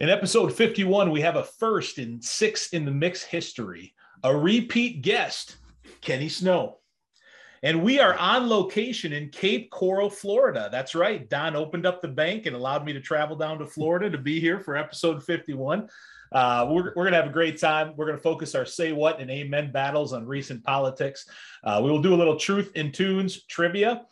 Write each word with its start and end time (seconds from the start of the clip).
In 0.00 0.08
episode 0.08 0.50
51, 0.50 1.10
we 1.10 1.20
have 1.20 1.36
a 1.36 1.44
first 1.44 1.98
in 1.98 2.22
six 2.22 2.70
in 2.70 2.86
the 2.86 2.90
mix 2.90 3.22
history, 3.22 3.92
a 4.24 4.34
repeat 4.34 5.02
guest, 5.02 5.58
Kenny 6.00 6.30
Snow. 6.30 6.78
And 7.62 7.82
we 7.82 8.00
are 8.00 8.14
on 8.14 8.48
location 8.48 9.12
in 9.12 9.28
Cape 9.28 9.70
Coral, 9.70 10.08
Florida. 10.08 10.70
That's 10.72 10.94
right. 10.94 11.28
Don 11.28 11.54
opened 11.54 11.84
up 11.84 12.00
the 12.00 12.08
bank 12.08 12.46
and 12.46 12.56
allowed 12.56 12.86
me 12.86 12.94
to 12.94 13.00
travel 13.00 13.36
down 13.36 13.58
to 13.58 13.66
Florida 13.66 14.08
to 14.08 14.16
be 14.16 14.40
here 14.40 14.58
for 14.58 14.74
episode 14.74 15.22
51. 15.22 15.86
Uh, 16.32 16.66
we're 16.70 16.94
we're 16.96 17.04
going 17.04 17.12
to 17.12 17.20
have 17.20 17.28
a 17.28 17.32
great 17.32 17.60
time. 17.60 17.92
We're 17.94 18.06
going 18.06 18.16
to 18.16 18.22
focus 18.22 18.54
our 18.54 18.64
say 18.64 18.92
what 18.92 19.20
and 19.20 19.30
amen 19.30 19.70
battles 19.70 20.14
on 20.14 20.24
recent 20.24 20.64
politics. 20.64 21.26
Uh, 21.62 21.78
we 21.84 21.90
will 21.90 22.00
do 22.00 22.14
a 22.14 22.16
little 22.16 22.36
truth 22.36 22.72
in 22.74 22.90
tunes 22.90 23.44
trivia. 23.44 24.06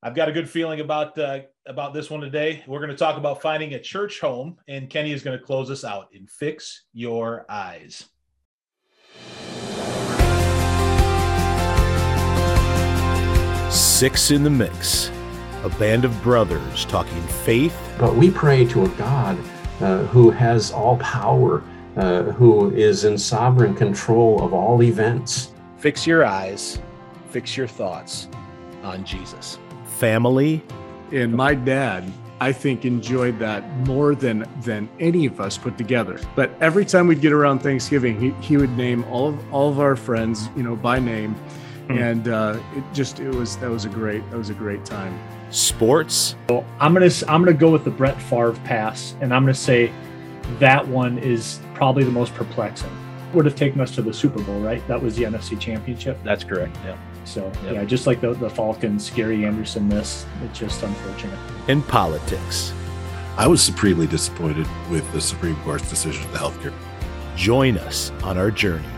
I've 0.00 0.14
got 0.14 0.28
a 0.28 0.32
good 0.32 0.48
feeling 0.48 0.78
about 0.78 1.18
uh, 1.18 1.40
about 1.66 1.92
this 1.92 2.08
one 2.08 2.20
today. 2.20 2.62
We're 2.68 2.78
going 2.78 2.90
to 2.90 2.96
talk 2.96 3.16
about 3.16 3.42
finding 3.42 3.74
a 3.74 3.80
church 3.80 4.20
home, 4.20 4.56
and 4.68 4.88
Kenny 4.88 5.10
is 5.12 5.24
going 5.24 5.36
to 5.36 5.44
close 5.44 5.72
us 5.72 5.82
out 5.82 6.06
in 6.12 6.28
"Fix 6.28 6.84
Your 6.92 7.44
Eyes." 7.48 8.04
Six 13.70 14.30
in 14.30 14.44
the 14.44 14.50
Mix, 14.50 15.10
a 15.64 15.68
band 15.80 16.04
of 16.04 16.22
brothers 16.22 16.84
talking 16.84 17.20
faith. 17.22 17.76
But 17.98 18.14
we 18.14 18.30
pray 18.30 18.66
to 18.66 18.84
a 18.84 18.88
God 18.90 19.36
uh, 19.80 20.04
who 20.04 20.30
has 20.30 20.70
all 20.70 20.96
power, 20.98 21.64
uh, 21.96 22.22
who 22.22 22.70
is 22.70 23.04
in 23.04 23.18
sovereign 23.18 23.74
control 23.74 24.44
of 24.44 24.54
all 24.54 24.80
events. 24.80 25.50
Fix 25.76 26.06
your 26.06 26.24
eyes, 26.24 26.80
fix 27.30 27.56
your 27.56 27.66
thoughts 27.66 28.28
on 28.84 29.04
Jesus 29.04 29.58
family. 29.98 30.62
And 31.12 31.32
my 31.32 31.54
dad, 31.54 32.10
I 32.40 32.52
think, 32.52 32.84
enjoyed 32.84 33.38
that 33.38 33.68
more 33.86 34.14
than 34.14 34.48
than 34.62 34.88
any 35.00 35.26
of 35.26 35.40
us 35.40 35.58
put 35.58 35.76
together. 35.76 36.20
But 36.36 36.50
every 36.60 36.84
time 36.84 37.06
we'd 37.06 37.20
get 37.20 37.32
around 37.32 37.60
Thanksgiving, 37.60 38.20
he, 38.20 38.30
he 38.46 38.56
would 38.56 38.76
name 38.76 39.04
all 39.04 39.28
of 39.28 39.52
all 39.52 39.70
of 39.70 39.80
our 39.80 39.96
friends, 39.96 40.48
you 40.56 40.62
know, 40.62 40.76
by 40.76 40.98
name. 40.98 41.34
Hmm. 41.88 41.98
And 41.98 42.28
uh, 42.28 42.60
it 42.76 42.84
just 42.92 43.20
it 43.20 43.34
was 43.34 43.56
that 43.58 43.70
was 43.70 43.84
a 43.84 43.88
great 43.88 44.28
that 44.30 44.36
was 44.36 44.50
a 44.50 44.54
great 44.54 44.84
time. 44.84 45.18
Sports. 45.50 46.36
So 46.48 46.64
I'm 46.78 46.92
gonna 46.92 47.10
I'm 47.26 47.42
gonna 47.42 47.54
go 47.54 47.70
with 47.70 47.84
the 47.84 47.90
Brett 47.90 48.20
Favre 48.20 48.52
pass, 48.64 49.16
and 49.20 49.32
I'm 49.34 49.42
gonna 49.42 49.54
say 49.54 49.90
that 50.58 50.86
one 50.86 51.18
is 51.18 51.60
probably 51.74 52.04
the 52.04 52.10
most 52.10 52.34
perplexing. 52.34 52.90
Would 53.34 53.44
have 53.44 53.56
taken 53.56 53.80
us 53.80 53.94
to 53.94 54.02
the 54.02 54.12
Super 54.12 54.42
Bowl, 54.42 54.60
right? 54.60 54.86
That 54.88 55.02
was 55.02 55.16
the 55.16 55.24
NFC 55.24 55.58
Championship. 55.58 56.18
That's 56.24 56.44
correct. 56.44 56.76
Yeah. 56.84 56.96
So 57.28 57.52
yep. 57.64 57.74
yeah, 57.74 57.84
just 57.84 58.06
like 58.06 58.22
the, 58.22 58.32
the 58.32 58.48
Falcons, 58.48 59.10
Gary 59.10 59.44
Anderson 59.44 59.86
miss, 59.86 60.24
it's 60.42 60.58
just 60.58 60.82
unfortunate. 60.82 61.38
In 61.68 61.82
politics. 61.82 62.72
I 63.36 63.46
was 63.46 63.62
supremely 63.62 64.06
disappointed 64.06 64.66
with 64.90 65.10
the 65.12 65.20
Supreme 65.20 65.56
Court's 65.56 65.88
decision 65.90 66.24
of 66.24 66.32
the 66.32 66.38
healthcare. 66.38 66.74
Join 67.36 67.76
us 67.76 68.10
on 68.22 68.38
our 68.38 68.50
journey. 68.50 68.88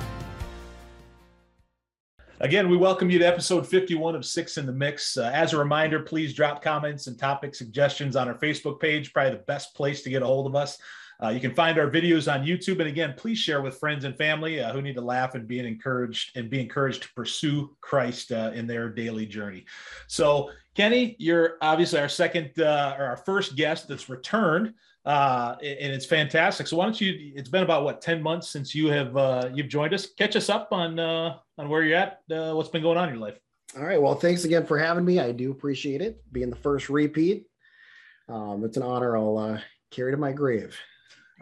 Again, 2.38 2.70
we 2.70 2.76
welcome 2.76 3.10
you 3.10 3.18
to 3.18 3.26
episode 3.26 3.66
51 3.66 4.14
of 4.14 4.24
Six 4.24 4.56
in 4.58 4.64
the 4.64 4.72
Mix. 4.72 5.16
Uh, 5.16 5.30
as 5.34 5.52
a 5.52 5.58
reminder, 5.58 6.00
please 6.00 6.32
drop 6.32 6.62
comments 6.62 7.08
and 7.08 7.18
topic 7.18 7.54
suggestions 7.54 8.14
on 8.14 8.28
our 8.28 8.38
Facebook 8.38 8.80
page, 8.80 9.12
probably 9.12 9.32
the 9.32 9.42
best 9.42 9.74
place 9.74 10.02
to 10.02 10.10
get 10.10 10.22
a 10.22 10.26
hold 10.26 10.46
of 10.46 10.54
us. 10.54 10.78
Uh, 11.22 11.28
you 11.28 11.40
can 11.40 11.54
find 11.54 11.78
our 11.78 11.90
videos 11.90 12.32
on 12.32 12.46
YouTube. 12.46 12.78
And 12.78 12.88
again, 12.88 13.14
please 13.16 13.38
share 13.38 13.60
with 13.60 13.78
friends 13.78 14.04
and 14.04 14.16
family 14.16 14.60
uh, 14.60 14.72
who 14.72 14.80
need 14.80 14.94
to 14.94 15.00
laugh 15.00 15.34
and 15.34 15.46
be 15.46 15.58
encouraged 15.58 16.36
and 16.36 16.48
be 16.48 16.60
encouraged 16.60 17.02
to 17.02 17.12
pursue 17.14 17.76
Christ 17.80 18.32
uh, 18.32 18.52
in 18.54 18.66
their 18.66 18.88
daily 18.88 19.26
journey. 19.26 19.66
So, 20.06 20.50
Kenny, 20.74 21.16
you're 21.18 21.58
obviously 21.60 21.98
our 21.98 22.08
second 22.08 22.58
uh, 22.58 22.96
or 22.98 23.04
our 23.04 23.16
first 23.18 23.56
guest 23.56 23.88
that's 23.88 24.08
returned, 24.08 24.72
uh, 25.04 25.56
and 25.60 25.92
it's 25.92 26.06
fantastic. 26.06 26.66
So, 26.66 26.76
why 26.76 26.84
don't 26.84 26.98
you? 27.00 27.32
It's 27.34 27.48
been 27.48 27.64
about 27.64 27.84
what 27.84 28.00
ten 28.00 28.22
months 28.22 28.48
since 28.48 28.74
you 28.74 28.88
have 28.88 29.16
uh, 29.16 29.50
you've 29.52 29.68
joined 29.68 29.92
us. 29.92 30.06
Catch 30.06 30.36
us 30.36 30.48
up 30.48 30.68
on 30.72 30.98
on 30.98 31.68
where 31.68 31.82
you're 31.82 31.98
at, 31.98 32.20
what's 32.28 32.70
been 32.70 32.82
going 32.82 32.96
on 32.96 33.08
in 33.08 33.16
your 33.16 33.22
life. 33.22 33.38
All 33.76 33.84
right. 33.84 34.00
Well, 34.00 34.14
thanks 34.14 34.44
again 34.44 34.64
for 34.64 34.78
having 34.78 35.04
me. 35.04 35.20
I 35.20 35.32
do 35.32 35.50
appreciate 35.50 36.00
it. 36.00 36.22
Being 36.32 36.50
the 36.50 36.56
first 36.56 36.88
repeat, 36.88 37.44
um, 38.28 38.64
it's 38.64 38.76
an 38.76 38.82
honor 38.82 39.16
I'll 39.16 39.60
carry 39.90 40.12
to 40.12 40.16
my 40.16 40.32
grave. 40.32 40.78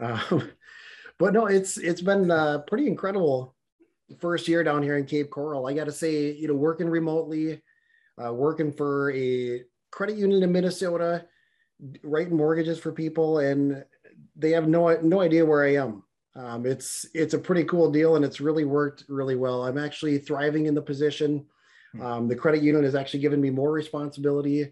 Um, 0.01 0.51
but 1.19 1.33
no, 1.33 1.47
it's 1.47 1.77
it's 1.77 2.03
been 2.03 2.31
uh, 2.31 2.59
pretty 2.67 2.87
incredible 2.87 3.55
first 4.19 4.49
year 4.49 4.65
down 4.65 4.83
here 4.83 4.97
in 4.97 5.05
Cape 5.05 5.31
Coral. 5.31 5.67
I 5.67 5.75
got 5.75 5.85
to 5.85 5.93
say, 5.93 6.33
you 6.33 6.49
know, 6.49 6.55
working 6.55 6.89
remotely, 6.89 7.61
uh, 8.23 8.33
working 8.33 8.73
for 8.73 9.13
a 9.13 9.63
credit 9.91 10.17
union 10.17 10.43
in 10.43 10.53
Minnesota, 10.53 11.27
writing 12.03 12.37
mortgages 12.37 12.79
for 12.79 12.93
people, 12.93 13.39
and 13.39 13.85
they 14.37 14.51
have 14.51 14.69
no 14.69 14.97
no 15.03 15.21
idea 15.21 15.45
where 15.45 15.65
I 15.65 15.75
am. 15.75 16.03
Um, 16.35 16.67
it's 16.67 17.07
it's 17.15 17.35
a 17.35 17.39
pretty 17.39 17.65
cool 17.65 17.91
deal, 17.91 18.17
and 18.17 18.25
it's 18.25 18.41
really 18.41 18.65
worked 18.65 19.05
really 19.09 19.37
well. 19.37 19.65
I'm 19.65 19.79
actually 19.79 20.19
thriving 20.19 20.67
in 20.67 20.75
the 20.75 20.83
position. 20.83 21.47
Hmm. 21.93 22.03
Um, 22.03 22.29
the 22.29 22.37
credit 22.37 22.63
union 22.63 22.85
has 22.85 22.95
actually 22.95 23.21
given 23.21 23.41
me 23.41 23.51
more 23.51 23.73
responsibility. 23.73 24.71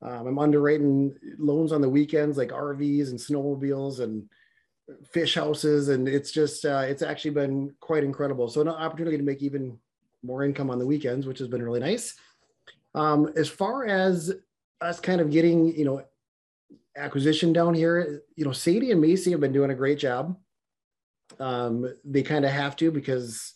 Um, 0.00 0.26
I'm 0.28 0.38
underwriting 0.38 1.14
loans 1.38 1.72
on 1.72 1.80
the 1.80 1.88
weekends, 1.88 2.36
like 2.36 2.50
RVs 2.50 3.08
and 3.08 3.18
snowmobiles, 3.18 4.00
and 4.00 4.28
fish 5.12 5.34
houses 5.34 5.88
and 5.88 6.08
it's 6.08 6.30
just 6.30 6.64
uh, 6.64 6.84
it's 6.86 7.02
actually 7.02 7.32
been 7.32 7.74
quite 7.80 8.04
incredible. 8.04 8.48
So 8.48 8.60
an 8.60 8.68
opportunity 8.68 9.16
to 9.16 9.22
make 9.22 9.42
even 9.42 9.78
more 10.22 10.44
income 10.44 10.70
on 10.70 10.78
the 10.78 10.86
weekends 10.86 11.26
which 11.26 11.38
has 11.38 11.48
been 11.48 11.62
really 11.62 11.80
nice. 11.80 12.14
Um, 12.94 13.30
as 13.36 13.48
far 13.48 13.86
as 13.86 14.32
us 14.80 15.00
kind 15.00 15.20
of 15.20 15.30
getting 15.30 15.76
you 15.76 15.84
know 15.84 16.02
acquisition 16.96 17.52
down 17.52 17.74
here 17.74 18.22
you 18.36 18.44
know 18.44 18.52
sadie 18.52 18.90
and 18.90 19.00
macy 19.00 19.30
have 19.30 19.40
been 19.40 19.52
doing 19.52 19.70
a 19.70 19.74
great 19.74 19.98
job. 19.98 20.36
Um, 21.38 21.92
they 22.04 22.22
kind 22.22 22.44
of 22.44 22.50
have 22.50 22.74
to 22.76 22.90
because 22.90 23.52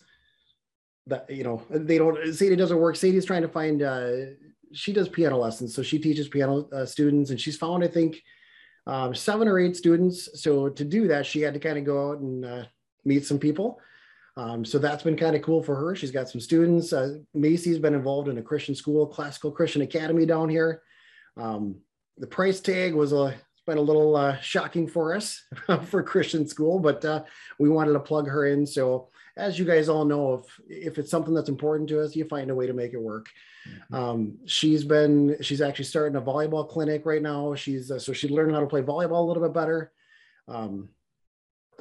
that 1.07 1.29
you 1.29 1.43
know 1.43 1.63
they 1.69 1.97
don't 1.97 2.33
sadie 2.33 2.55
doesn't 2.55 2.77
work. 2.77 2.95
Sadie's 2.95 3.25
trying 3.25 3.41
to 3.41 3.47
find 3.47 3.81
uh, 3.81 4.11
she 4.71 4.93
does 4.93 5.09
piano 5.09 5.37
lessons. 5.37 5.75
So 5.75 5.81
she 5.81 5.99
teaches 5.99 6.27
piano 6.27 6.67
uh, 6.71 6.85
students 6.85 7.31
and 7.31 7.39
she's 7.41 7.57
found 7.57 7.83
i 7.83 7.87
think 7.87 8.21
um, 8.87 9.15
seven 9.15 9.47
or 9.47 9.59
eight 9.59 9.75
students. 9.75 10.41
So 10.41 10.69
to 10.69 10.83
do 10.83 11.07
that, 11.07 11.25
she 11.25 11.41
had 11.41 11.53
to 11.53 11.59
kind 11.59 11.77
of 11.77 11.85
go 11.85 12.11
out 12.11 12.19
and 12.19 12.45
uh, 12.45 12.63
meet 13.05 13.25
some 13.25 13.39
people. 13.39 13.79
Um, 14.35 14.65
so 14.65 14.79
that's 14.79 15.03
been 15.03 15.15
kind 15.15 15.35
of 15.35 15.41
cool 15.41 15.61
for 15.61 15.75
her. 15.75 15.95
She's 15.95 16.11
got 16.11 16.29
some 16.29 16.41
students. 16.41 16.91
Uh, 16.91 17.17
Macy's 17.33 17.79
been 17.79 17.93
involved 17.93 18.29
in 18.29 18.39
a 18.39 18.41
Christian 18.41 18.73
school, 18.73 19.05
Classical 19.05 19.51
Christian 19.51 19.83
Academy 19.83 20.25
down 20.25 20.49
here. 20.49 20.81
Um, 21.37 21.75
the 22.17 22.27
price 22.27 22.59
tag 22.59 22.93
was 22.93 23.13
a 23.13 23.35
been 23.65 23.77
a 23.77 23.81
little 23.81 24.15
uh, 24.15 24.37
shocking 24.39 24.87
for 24.87 25.15
us 25.15 25.41
for 25.85 26.03
Christian 26.03 26.47
school, 26.47 26.79
but 26.79 27.03
uh, 27.05 27.23
we 27.59 27.69
wanted 27.69 27.93
to 27.93 27.99
plug 27.99 28.27
her 28.27 28.45
in. 28.45 28.65
So 28.65 29.09
as 29.35 29.57
you 29.57 29.65
guys 29.65 29.89
all 29.89 30.05
know, 30.05 30.33
if 30.35 30.59
if 30.67 30.97
it's 30.97 31.09
something 31.11 31.33
that's 31.33 31.49
important 31.49 31.89
to 31.89 32.01
us, 32.01 32.15
you 32.15 32.25
find 32.25 32.51
a 32.51 32.55
way 32.55 32.67
to 32.67 32.73
make 32.73 32.93
it 32.93 33.01
work. 33.01 33.29
Mm-hmm. 33.67 33.95
Um, 33.95 34.37
she's 34.45 34.83
been 34.83 35.37
she's 35.41 35.61
actually 35.61 35.85
starting 35.85 36.15
a 36.17 36.21
volleyball 36.21 36.67
clinic 36.67 37.05
right 37.05 37.21
now. 37.21 37.55
She's 37.55 37.91
uh, 37.91 37.99
so 37.99 38.13
she 38.13 38.29
learned 38.29 38.53
how 38.53 38.59
to 38.59 38.67
play 38.67 38.81
volleyball 38.81 39.23
a 39.23 39.27
little 39.27 39.43
bit 39.43 39.53
better. 39.53 39.91
Um, 40.47 40.89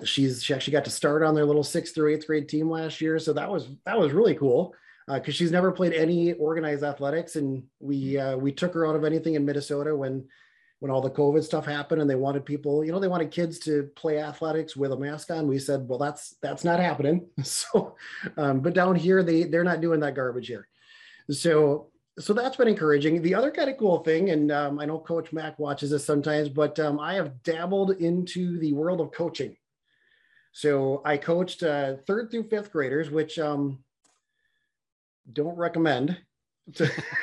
she's 0.05 0.43
she 0.43 0.55
actually 0.55 0.73
got 0.73 0.85
to 0.87 0.91
start 0.91 1.23
on 1.23 1.35
their 1.35 1.45
little 1.45 1.65
sixth 1.65 1.95
through 1.95 2.15
eighth 2.15 2.27
grade 2.27 2.49
team 2.49 2.71
last 2.71 3.01
year, 3.01 3.19
so 3.19 3.33
that 3.35 3.51
was 3.51 3.69
that 3.85 3.99
was 3.99 4.13
really 4.13 4.35
cool 4.35 4.75
because 5.07 5.35
uh, 5.35 5.37
she's 5.37 5.53
never 5.53 5.73
played 5.73 5.93
any 5.93 6.33
organized 6.35 6.85
athletics, 6.85 7.37
and 7.37 7.65
we 7.81 8.19
uh, 8.19 8.37
we 8.37 8.53
took 8.53 8.73
her 8.75 8.87
out 8.87 8.97
of 8.97 9.05
anything 9.05 9.35
in 9.35 9.45
Minnesota 9.45 9.95
when 9.95 10.27
when 10.83 10.91
all 10.91 11.01
the 11.01 11.09
COVID 11.09 11.45
stuff 11.45 11.65
happened, 11.65 12.01
and 12.01 12.11
they 12.11 12.17
wanted 12.17 12.45
people, 12.45 12.85
you 12.85 12.91
know, 12.91 12.99
they 12.99 13.07
wanted 13.07 13.31
kids 13.31 13.61
to 13.61 13.85
play 13.95 14.19
athletics 14.19 14.77
with 14.77 14.91
a 14.91 14.97
mask 14.97 15.31
on. 15.31 15.47
We 15.47 15.61
said, 15.61 15.87
well, 15.87 15.99
that's 15.99 16.35
that's 16.43 16.65
not 16.65 16.81
happening. 16.81 17.29
So, 17.45 17.95
um, 18.37 18.59
but 18.59 18.75
down 18.75 18.97
here, 18.97 19.23
they 19.23 19.45
they're 19.45 19.63
not 19.63 19.81
doing 19.81 20.01
that 20.01 20.17
garbage 20.17 20.49
here. 20.49 20.67
So 21.31 21.93
so 22.19 22.33
that's 22.33 22.57
been 22.57 22.67
encouraging. 22.67 23.23
The 23.23 23.37
other 23.37 23.53
kind 23.53 23.71
of 23.71 23.79
cool 23.79 24.01
thing, 24.01 24.31
and 24.31 24.51
um, 24.51 24.81
I 24.81 24.85
know 24.85 24.99
Coach 24.99 25.33
Mac 25.33 25.57
watches 25.61 25.91
this 25.91 26.05
sometimes, 26.05 26.49
but 26.49 26.81
um, 26.81 26.99
I 26.99 27.15
have 27.15 27.45
dabbled 27.45 27.93
into 27.93 28.59
the 28.59 28.73
world 28.73 29.01
of 29.01 29.13
coaching. 29.13 29.57
So 30.51 31.01
I 31.05 31.17
coached 31.17 31.63
uh, 31.63 31.99
third 32.09 32.33
through 32.33 32.49
fifth 32.49 32.73
graders, 32.73 33.09
which 33.09 33.39
um, 33.39 33.85
don't 35.33 35.57
recommend. 35.57 36.19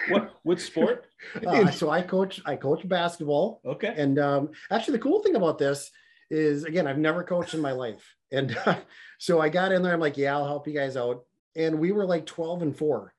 What 0.10 0.34
what 0.44 0.60
sport? 0.60 1.06
uh, 1.48 1.72
so 1.72 1.90
I 1.90 2.02
coach 2.02 2.42
I 2.46 2.56
coach 2.56 2.88
basketball. 2.88 3.62
Okay. 3.66 3.94
And 3.96 4.20
um, 4.20 4.50
actually, 4.72 4.98
the 4.98 5.04
cool 5.04 5.22
thing 5.24 5.36
about 5.36 5.58
this 5.58 5.92
is 6.30 6.64
again, 6.64 6.88
I've 6.88 6.98
never 6.98 7.24
coached 7.24 7.54
in 7.54 7.62
my 7.62 7.72
life, 7.72 8.16
and 8.32 8.58
uh, 8.66 8.78
so 9.20 9.40
I 9.42 9.50
got 9.50 9.72
in 9.72 9.82
there. 9.82 9.94
I'm 9.94 10.00
like, 10.00 10.18
yeah, 10.18 10.36
I'll 10.36 10.48
help 10.48 10.68
you 10.68 10.74
guys 10.74 10.98
out. 10.98 11.24
And 11.56 11.80
we 11.80 11.92
were 11.92 12.06
like 12.06 12.26
12 12.26 12.62
and 12.62 12.78
four 12.78 13.14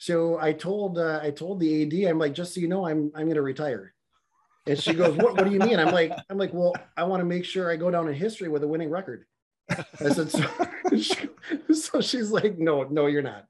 so 0.00 0.38
I 0.40 0.54
told 0.54 0.98
uh, 0.98 1.20
I 1.22 1.30
told 1.30 1.60
the 1.60 1.82
AD, 1.82 2.10
I'm 2.10 2.18
like, 2.18 2.32
just 2.32 2.54
so 2.54 2.60
you 2.60 2.68
know, 2.68 2.86
I'm 2.86 3.12
I'm 3.14 3.28
gonna 3.28 3.42
retire. 3.42 3.92
And 4.66 4.78
she 4.78 4.94
goes, 4.94 5.14
what, 5.16 5.34
what 5.34 5.44
do 5.44 5.52
you 5.52 5.58
mean? 5.58 5.78
I'm 5.78 5.92
like, 5.92 6.12
I'm 6.30 6.38
like, 6.38 6.54
well, 6.54 6.74
I 6.96 7.04
want 7.04 7.20
to 7.20 7.24
make 7.26 7.44
sure 7.44 7.70
I 7.70 7.76
go 7.76 7.90
down 7.90 8.08
in 8.08 8.14
history 8.14 8.48
with 8.48 8.62
a 8.62 8.68
winning 8.68 8.88
record. 8.88 9.26
I 9.70 10.08
said, 10.10 10.30
so, 10.30 11.72
so 11.74 12.00
she's 12.00 12.30
like, 12.30 12.58
no, 12.58 12.84
no, 12.84 13.06
you're 13.06 13.22
not. 13.22 13.46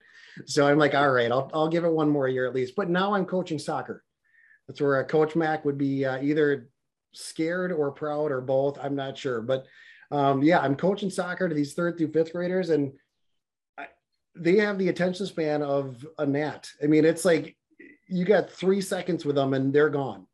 So 0.47 0.67
I'm 0.67 0.79
like, 0.79 0.95
all 0.95 1.11
right, 1.11 1.31
I'll, 1.31 1.51
I'll 1.53 1.69
give 1.69 1.85
it 1.85 1.93
one 1.93 2.09
more 2.09 2.29
year 2.29 2.47
at 2.47 2.55
least. 2.55 2.75
But 2.77 2.91
now 2.91 3.15
I'm 3.15 3.25
coaching 3.25 3.59
soccer. 3.59 4.05
That's 4.67 4.81
where 4.81 5.01
uh, 5.01 5.05
Coach 5.05 5.35
Mac 5.35 5.65
would 5.65 5.79
be 5.79 6.05
uh, 6.05 6.23
either 6.23 6.69
scared 7.13 7.73
or 7.73 7.91
proud 7.91 8.31
or 8.31 8.41
both. 8.41 8.79
I'm 8.81 8.95
not 8.95 9.19
sure, 9.19 9.41
but 9.41 9.67
um, 10.11 10.43
yeah, 10.43 10.61
I'm 10.61 10.77
coaching 10.77 11.11
soccer 11.11 11.49
to 11.49 11.55
these 11.55 11.75
third 11.75 11.99
through 11.99 12.13
fifth 12.13 12.33
graders, 12.33 12.71
and 12.71 12.93
I, 13.79 13.87
they 14.37 14.57
have 14.57 14.79
the 14.79 14.89
attention 14.89 15.27
span 15.27 15.63
of 15.63 16.07
a 16.19 16.27
gnat. 16.27 16.71
I 16.83 16.87
mean, 16.87 17.05
it's 17.05 17.25
like 17.25 17.57
you 18.09 18.25
got 18.25 18.51
three 18.51 18.81
seconds 18.81 19.25
with 19.25 19.37
them 19.37 19.55
and 19.55 19.73
they're 19.73 19.89
gone. 19.89 20.27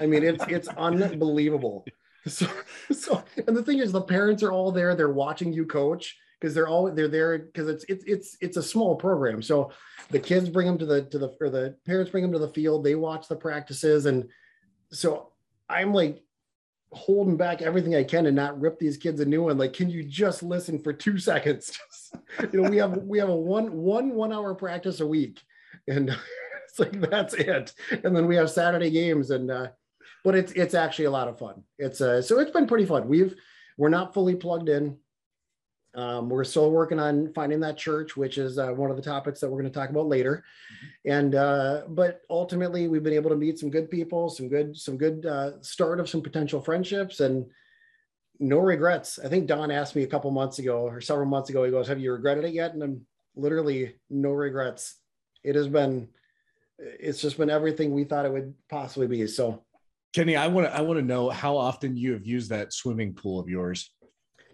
I 0.00 0.06
mean, 0.06 0.22
it's 0.22 0.44
it's 0.48 0.68
unbelievable. 0.76 1.84
So, 2.26 2.46
so, 2.90 3.22
and 3.46 3.56
the 3.56 3.62
thing 3.62 3.78
is, 3.78 3.92
the 3.92 4.02
parents 4.02 4.42
are 4.42 4.52
all 4.52 4.72
there. 4.72 4.94
They're 4.94 5.08
watching 5.08 5.52
you 5.52 5.64
coach 5.64 6.16
because 6.40 6.54
they're 6.54 6.68
all 6.68 6.90
they're 6.90 7.08
there 7.08 7.38
because 7.38 7.68
it's 7.68 7.84
it's 7.88 8.04
it's 8.04 8.36
it's 8.40 8.56
a 8.56 8.62
small 8.62 8.96
program. 8.96 9.42
So 9.42 9.72
the 10.10 10.18
kids 10.18 10.48
bring 10.48 10.66
them 10.66 10.78
to 10.78 10.86
the 10.86 11.04
to 11.04 11.18
the 11.18 11.34
or 11.40 11.50
the 11.50 11.76
parents 11.86 12.10
bring 12.10 12.22
them 12.22 12.32
to 12.32 12.38
the 12.38 12.52
field. 12.52 12.84
They 12.84 12.94
watch 12.94 13.28
the 13.28 13.36
practices, 13.36 14.06
and 14.06 14.28
so 14.90 15.32
I'm 15.68 15.92
like 15.92 16.22
holding 16.92 17.36
back 17.36 17.62
everything 17.62 17.94
I 17.94 18.04
can 18.04 18.26
and 18.26 18.36
not 18.36 18.60
rip 18.60 18.78
these 18.78 18.96
kids 18.96 19.20
a 19.20 19.24
new 19.24 19.42
one. 19.44 19.58
Like, 19.58 19.72
can 19.72 19.90
you 19.90 20.04
just 20.04 20.42
listen 20.42 20.78
for 20.78 20.92
two 20.92 21.18
seconds? 21.30 21.78
you 22.52 22.62
know, 22.62 22.70
we 22.70 22.76
have 22.76 22.96
we 22.98 23.18
have 23.18 23.28
a 23.28 23.36
one 23.36 23.72
one 23.72 24.10
one 24.10 24.32
hour 24.32 24.54
practice 24.54 25.00
a 25.00 25.06
week, 25.06 25.40
and 25.88 26.10
it's 26.68 26.78
like 26.78 27.00
that's 27.10 27.34
it. 27.34 27.72
And 28.04 28.14
then 28.14 28.26
we 28.26 28.36
have 28.36 28.50
Saturday 28.50 28.90
games, 28.90 29.30
and 29.30 29.50
uh, 29.50 29.68
but 30.24 30.34
it's 30.34 30.52
it's 30.52 30.74
actually 30.74 31.06
a 31.06 31.10
lot 31.10 31.28
of 31.28 31.38
fun. 31.38 31.62
It's 31.78 32.00
uh, 32.00 32.20
so 32.22 32.38
it's 32.40 32.50
been 32.50 32.66
pretty 32.66 32.86
fun. 32.86 33.08
We've 33.08 33.34
we're 33.78 33.88
not 33.88 34.14
fully 34.14 34.34
plugged 34.34 34.68
in. 34.68 34.98
Um, 35.96 36.28
we're 36.28 36.44
still 36.44 36.70
working 36.70 36.98
on 36.98 37.32
finding 37.32 37.58
that 37.60 37.78
church, 37.78 38.16
which 38.16 38.36
is 38.36 38.58
uh, 38.58 38.68
one 38.68 38.90
of 38.90 38.96
the 38.96 39.02
topics 39.02 39.40
that 39.40 39.48
we're 39.48 39.62
going 39.62 39.72
to 39.72 39.78
talk 39.78 39.88
about 39.88 40.08
later. 40.08 40.44
And 41.06 41.34
uh, 41.34 41.84
but 41.88 42.20
ultimately, 42.28 42.86
we've 42.86 43.02
been 43.02 43.14
able 43.14 43.30
to 43.30 43.36
meet 43.36 43.58
some 43.58 43.70
good 43.70 43.90
people, 43.90 44.28
some 44.28 44.48
good 44.48 44.76
some 44.76 44.98
good 44.98 45.24
uh, 45.24 45.62
start 45.62 45.98
of 45.98 46.08
some 46.08 46.20
potential 46.20 46.60
friendships, 46.60 47.20
and 47.20 47.46
no 48.38 48.58
regrets. 48.58 49.18
I 49.18 49.28
think 49.28 49.46
Don 49.46 49.70
asked 49.70 49.96
me 49.96 50.02
a 50.02 50.06
couple 50.06 50.30
months 50.30 50.58
ago 50.58 50.82
or 50.82 51.00
several 51.00 51.26
months 51.26 51.48
ago. 51.48 51.64
He 51.64 51.70
goes, 51.70 51.88
"Have 51.88 51.98
you 51.98 52.12
regretted 52.12 52.44
it 52.44 52.52
yet?" 52.52 52.74
And 52.74 52.82
I'm 52.82 53.06
literally 53.34 53.96
no 54.10 54.32
regrets. 54.32 54.96
It 55.44 55.54
has 55.54 55.68
been, 55.68 56.08
it's 56.78 57.22
just 57.22 57.38
been 57.38 57.50
everything 57.50 57.92
we 57.92 58.04
thought 58.04 58.26
it 58.26 58.32
would 58.32 58.52
possibly 58.68 59.06
be. 59.06 59.26
So 59.28 59.62
Kenny, 60.12 60.34
I 60.34 60.46
want 60.46 60.66
to 60.66 60.74
I 60.74 60.80
want 60.80 60.98
to 60.98 61.04
know 61.04 61.28
how 61.28 61.56
often 61.58 61.96
you 61.96 62.12
have 62.12 62.26
used 62.26 62.48
that 62.50 62.72
swimming 62.72 63.12
pool 63.12 63.38
of 63.38 63.48
yours. 63.48 63.90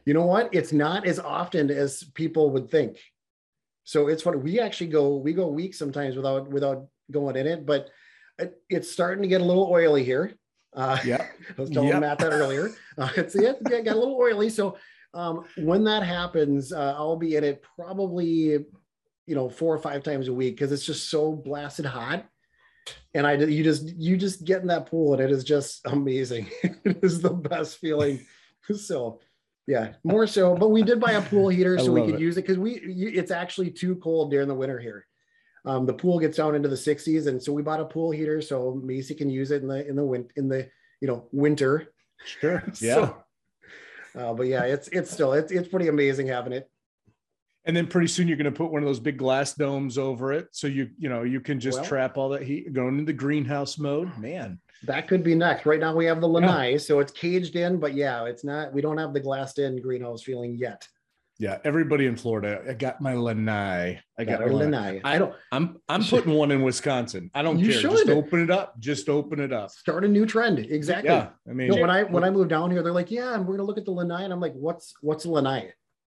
You 0.05 0.15
know 0.15 0.27
what? 0.27 0.53
It's 0.53 0.73
not 0.73 1.07
as 1.07 1.19
often 1.19 1.71
as 1.71 2.03
people 2.15 2.51
would 2.51 2.71
think. 2.71 2.99
So 3.85 4.09
it's 4.09 4.23
funny. 4.23 4.39
We 4.39 4.61
actually 4.61 4.89
go 4.89 5.17
we 5.17 5.33
go 5.33 5.49
weeks 5.49 5.79
sometimes 5.79 6.17
without 6.17 6.49
without 6.51 6.87
going 7.11 7.37
in 7.37 7.47
it, 7.47 7.67
but 7.67 7.89
it, 8.39 8.55
it's 8.69 8.91
starting 8.91 9.23
to 9.23 9.29
get 9.29 9.41
a 9.41 9.45
little 9.45 9.69
oily 9.71 10.05
here. 10.05 10.35
Uh, 10.75 10.99
yeah, 11.05 11.27
I 11.59 11.61
was 11.61 11.71
telling 11.71 11.89
Yep. 11.89 12.01
Matt 12.01 12.19
that 12.19 12.33
earlier. 12.33 12.71
Uh, 12.99 13.09
it's 13.17 13.35
yeah, 13.35 13.53
it 13.59 13.85
got 13.87 13.97
a 13.97 13.99
little 13.99 14.19
oily. 14.21 14.51
So 14.51 14.77
um, 15.15 15.47
when 15.57 15.83
that 15.85 16.03
happens, 16.03 16.75
uh, 16.75 16.95
I'll 16.95 17.17
be 17.17 17.37
in 17.37 17.45
it 17.45 17.65
probably 17.77 18.67
you 19.27 19.35
know 19.35 19.49
four 19.49 19.75
or 19.75 19.79
five 19.79 20.03
times 20.03 20.29
a 20.29 20.35
week 20.35 20.57
because 20.57 20.73
it's 20.73 20.85
just 20.85 21.09
so 21.09 21.33
blasted 21.33 21.87
hot. 21.87 22.27
And 23.15 23.27
I 23.27 23.35
you 23.35 23.65
just 23.65 23.89
you 23.97 24.19
just 24.19 24.45
get 24.45 24.61
in 24.61 24.67
that 24.69 24.87
pool 24.87 25.15
and 25.15 25.23
it 25.23 25.31
is 25.31 25.43
just 25.43 25.81
amazing. 25.87 26.51
it 26.63 26.99
is 27.03 27.23
the 27.23 27.31
best 27.31 27.79
feeling. 27.79 28.27
So 28.75 29.21
yeah, 29.67 29.93
more 30.05 30.27
so. 30.27 30.55
But 30.57 30.71
we 30.71 30.83
did 30.83 31.01
buy 31.01 31.13
a 31.13 31.23
pool 31.23 31.49
heater 31.57 31.79
so 31.79 31.93
we 31.93 32.03
could 32.05 32.17
it. 32.17 32.21
use 32.21 32.37
it 32.37 32.43
because 32.43 32.59
we 32.59 32.73
it's 32.75 33.31
actually 33.31 33.71
too 33.71 33.97
cold 33.97 34.31
during 34.31 34.49
the 34.49 34.55
winter 34.55 34.79
here. 34.79 35.07
Um, 35.65 35.87
the 35.87 35.95
pool 35.95 36.19
gets 36.19 36.37
down 36.39 36.55
into 36.57 36.69
the 36.69 36.75
60s, 36.77 37.29
and 37.29 37.41
so 37.41 37.53
we 37.53 37.63
bought 37.63 37.79
a 37.81 37.85
pool 37.85 38.11
heater 38.11 38.41
so 38.43 38.81
Macy 38.83 39.15
can 39.15 39.31
use 39.31 39.53
it 39.53 39.63
in 39.63 39.69
the 39.69 39.87
in 39.89 39.95
the 39.97 40.05
win 40.05 40.29
in 40.37 40.49
the 40.49 40.69
you 41.01 41.09
know 41.09 41.29
winter. 41.33 41.93
Sure. 42.25 42.63
Yeah. 42.81 42.95
So, 42.95 43.17
uh, 44.19 44.35
but 44.35 44.47
yeah, 44.49 44.65
it's 44.65 44.89
it's 44.89 45.11
still 45.11 45.33
it's 45.33 45.53
it's 45.53 45.69
pretty 45.69 45.89
amazing 45.89 46.27
having 46.27 46.53
it. 46.53 46.69
and 47.65 47.77
then 47.77 47.87
pretty 47.87 48.09
soon 48.09 48.27
you're 48.29 48.37
going 48.37 48.53
to 48.53 48.57
put 48.57 48.71
one 48.73 48.83
of 48.83 48.87
those 48.89 49.01
big 49.01 49.17
glass 49.17 49.55
domes 49.55 49.97
over 49.97 50.33
it, 50.33 50.49
so 50.53 50.67
you 50.67 50.91
you 50.99 51.09
know 51.09 51.23
you 51.23 51.41
can 51.41 51.61
just 51.61 51.79
Well- 51.79 51.89
trap 51.89 52.19
all 52.19 52.29
that 52.31 52.43
heat 52.43 52.73
going 52.73 52.99
into 52.99 53.13
greenhouse 53.13 53.79
mode. 53.79 54.11
Man, 54.19 54.61
That 54.85 55.07
could 55.09 55.23
be 55.23 55.35
next. 55.35 55.65
Right 55.67 55.81
now 55.81 55.95
we 55.95 56.05
have 56.07 56.21
the 56.21 56.29
lanai, 56.29 56.77
so 56.77 56.99
it's 57.01 57.13
caged 57.13 57.57
in, 57.57 57.79
but 57.79 57.95
yeah, 57.95 58.25
it's 58.25 58.45
not. 58.45 58.73
We 58.73 58.81
don't 58.81 58.99
have 58.99 59.13
the 59.15 59.21
glassed 59.21 59.59
in 59.59 59.81
greenhouse 59.81 60.23
feeling 60.23 60.57
yet. 60.57 60.87
yeah. 61.39 61.59
Everybody 61.65 62.07
in 62.07 62.17
Florida, 62.17 62.63
I 62.69 62.75
got 62.75 63.01
my 63.01 63.15
lanai. 63.15 64.01
I 64.19 64.25
got 64.25 64.41
our 64.43 64.49
my 64.49 64.55
lanai. 64.55 65.01
I 65.05 65.19
don't 65.19 65.35
I'm 65.51 65.79
I'm 65.89 66.03
putting 66.05 66.35
one 66.35 66.51
in 66.51 66.63
Wisconsin. 66.63 67.31
I 67.35 67.43
don't 67.43 67.59
You 67.59 67.73
care. 67.73 67.83
Just 67.83 68.09
open 68.09 68.41
it 68.43 68.51
up. 68.51 68.79
Just 68.81 69.09
open 69.09 69.41
it 69.41 69.53
up. 69.53 69.71
start 69.71 70.05
a 70.05 70.09
new 70.09 70.27
trend. 70.27 70.59
Exactly. 70.59 71.11
Yeah. 71.11 71.31
I 71.49 71.53
mean, 71.53 71.69
You 71.69 71.77
know, 71.77 71.81
when 71.83 71.91
I 71.91 72.03
when 72.05 72.25
I 72.25 72.31
moved 72.31 72.51
down 72.51 72.71
here, 72.71 72.83
they're 72.83 72.93
like, 72.93 73.11
"Yeah, 73.11 73.35
and 73.35 73.47
we're 73.47 73.57
gonna 73.57 73.67
look 73.67 73.79
at 73.79 73.85
the 73.85 73.93
lanai," 73.93 74.25
and 74.25 74.33
I'm 74.33 74.41
like, 74.41 74.55
"What's 74.55 74.95
what's 75.01 75.25
a 75.25 75.31
lanai?" 75.31 75.73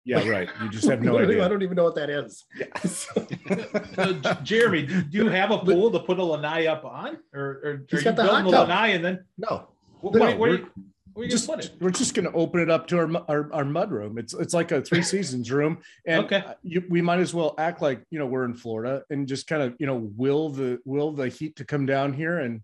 Yeah, 0.05 0.27
right. 0.27 0.49
You 0.61 0.69
just 0.69 0.87
have 0.89 1.01
no 1.01 1.13
Literally, 1.13 1.41
I 1.41 1.47
don't 1.47 1.61
even 1.63 1.75
know 1.75 1.83
what 1.85 1.95
that 1.95 2.09
is. 2.09 2.45
So, 2.85 4.33
Jeremy, 4.43 4.83
do 4.83 5.01
do 5.01 5.17
you 5.19 5.29
have 5.29 5.51
a 5.51 5.57
pool 5.59 5.91
to 5.91 5.99
put 5.99 6.19
a 6.19 6.23
lanai 6.23 6.67
up 6.67 6.83
on, 6.85 7.17
or, 7.33 7.41
or 7.41 7.69
are 7.71 7.85
you 7.91 8.01
got 8.01 8.15
the 8.15 8.23
building 8.23 8.45
hot 8.45 8.51
tub. 8.51 8.69
lanai 8.69 8.87
and 8.91 9.05
then 9.05 9.25
No, 9.37 9.67
what, 10.01 10.13
No, 10.15 10.19
what, 10.21 10.29
what, 10.37 10.39
we're- 10.39 10.57
you, 10.59 10.83
where 11.13 11.27
just 11.27 11.47
gonna 11.47 11.57
put 11.61 11.65
it? 11.65 11.75
we're 11.79 11.91
just 11.91 12.15
going 12.15 12.25
to 12.25 12.31
open 12.33 12.59
it 12.59 12.71
up 12.71 12.87
to 12.87 12.97
our, 12.97 13.09
our 13.27 13.53
our 13.53 13.63
mud 13.65 13.91
room. 13.91 14.17
It's 14.17 14.33
it's 14.33 14.53
like 14.53 14.71
a 14.71 14.81
three 14.81 15.03
seasons 15.03 15.51
room, 15.51 15.77
and 16.07 16.25
Okay. 16.25 16.43
you, 16.63 16.83
we 16.89 17.01
might 17.03 17.19
as 17.19 17.33
well 17.35 17.53
act 17.59 17.81
like 17.83 18.01
you 18.09 18.17
know 18.17 18.25
we're 18.25 18.45
in 18.45 18.55
Florida 18.55 19.03
and 19.11 19.27
just 19.27 19.45
kind 19.45 19.61
of 19.61 19.75
you 19.79 19.85
know 19.85 20.09
will 20.17 20.49
the 20.49 20.79
will 20.85 21.11
the 21.11 21.27
heat 21.29 21.55
to 21.57 21.65
come 21.65 21.85
down 21.85 22.13
here. 22.13 22.39
And 22.39 22.61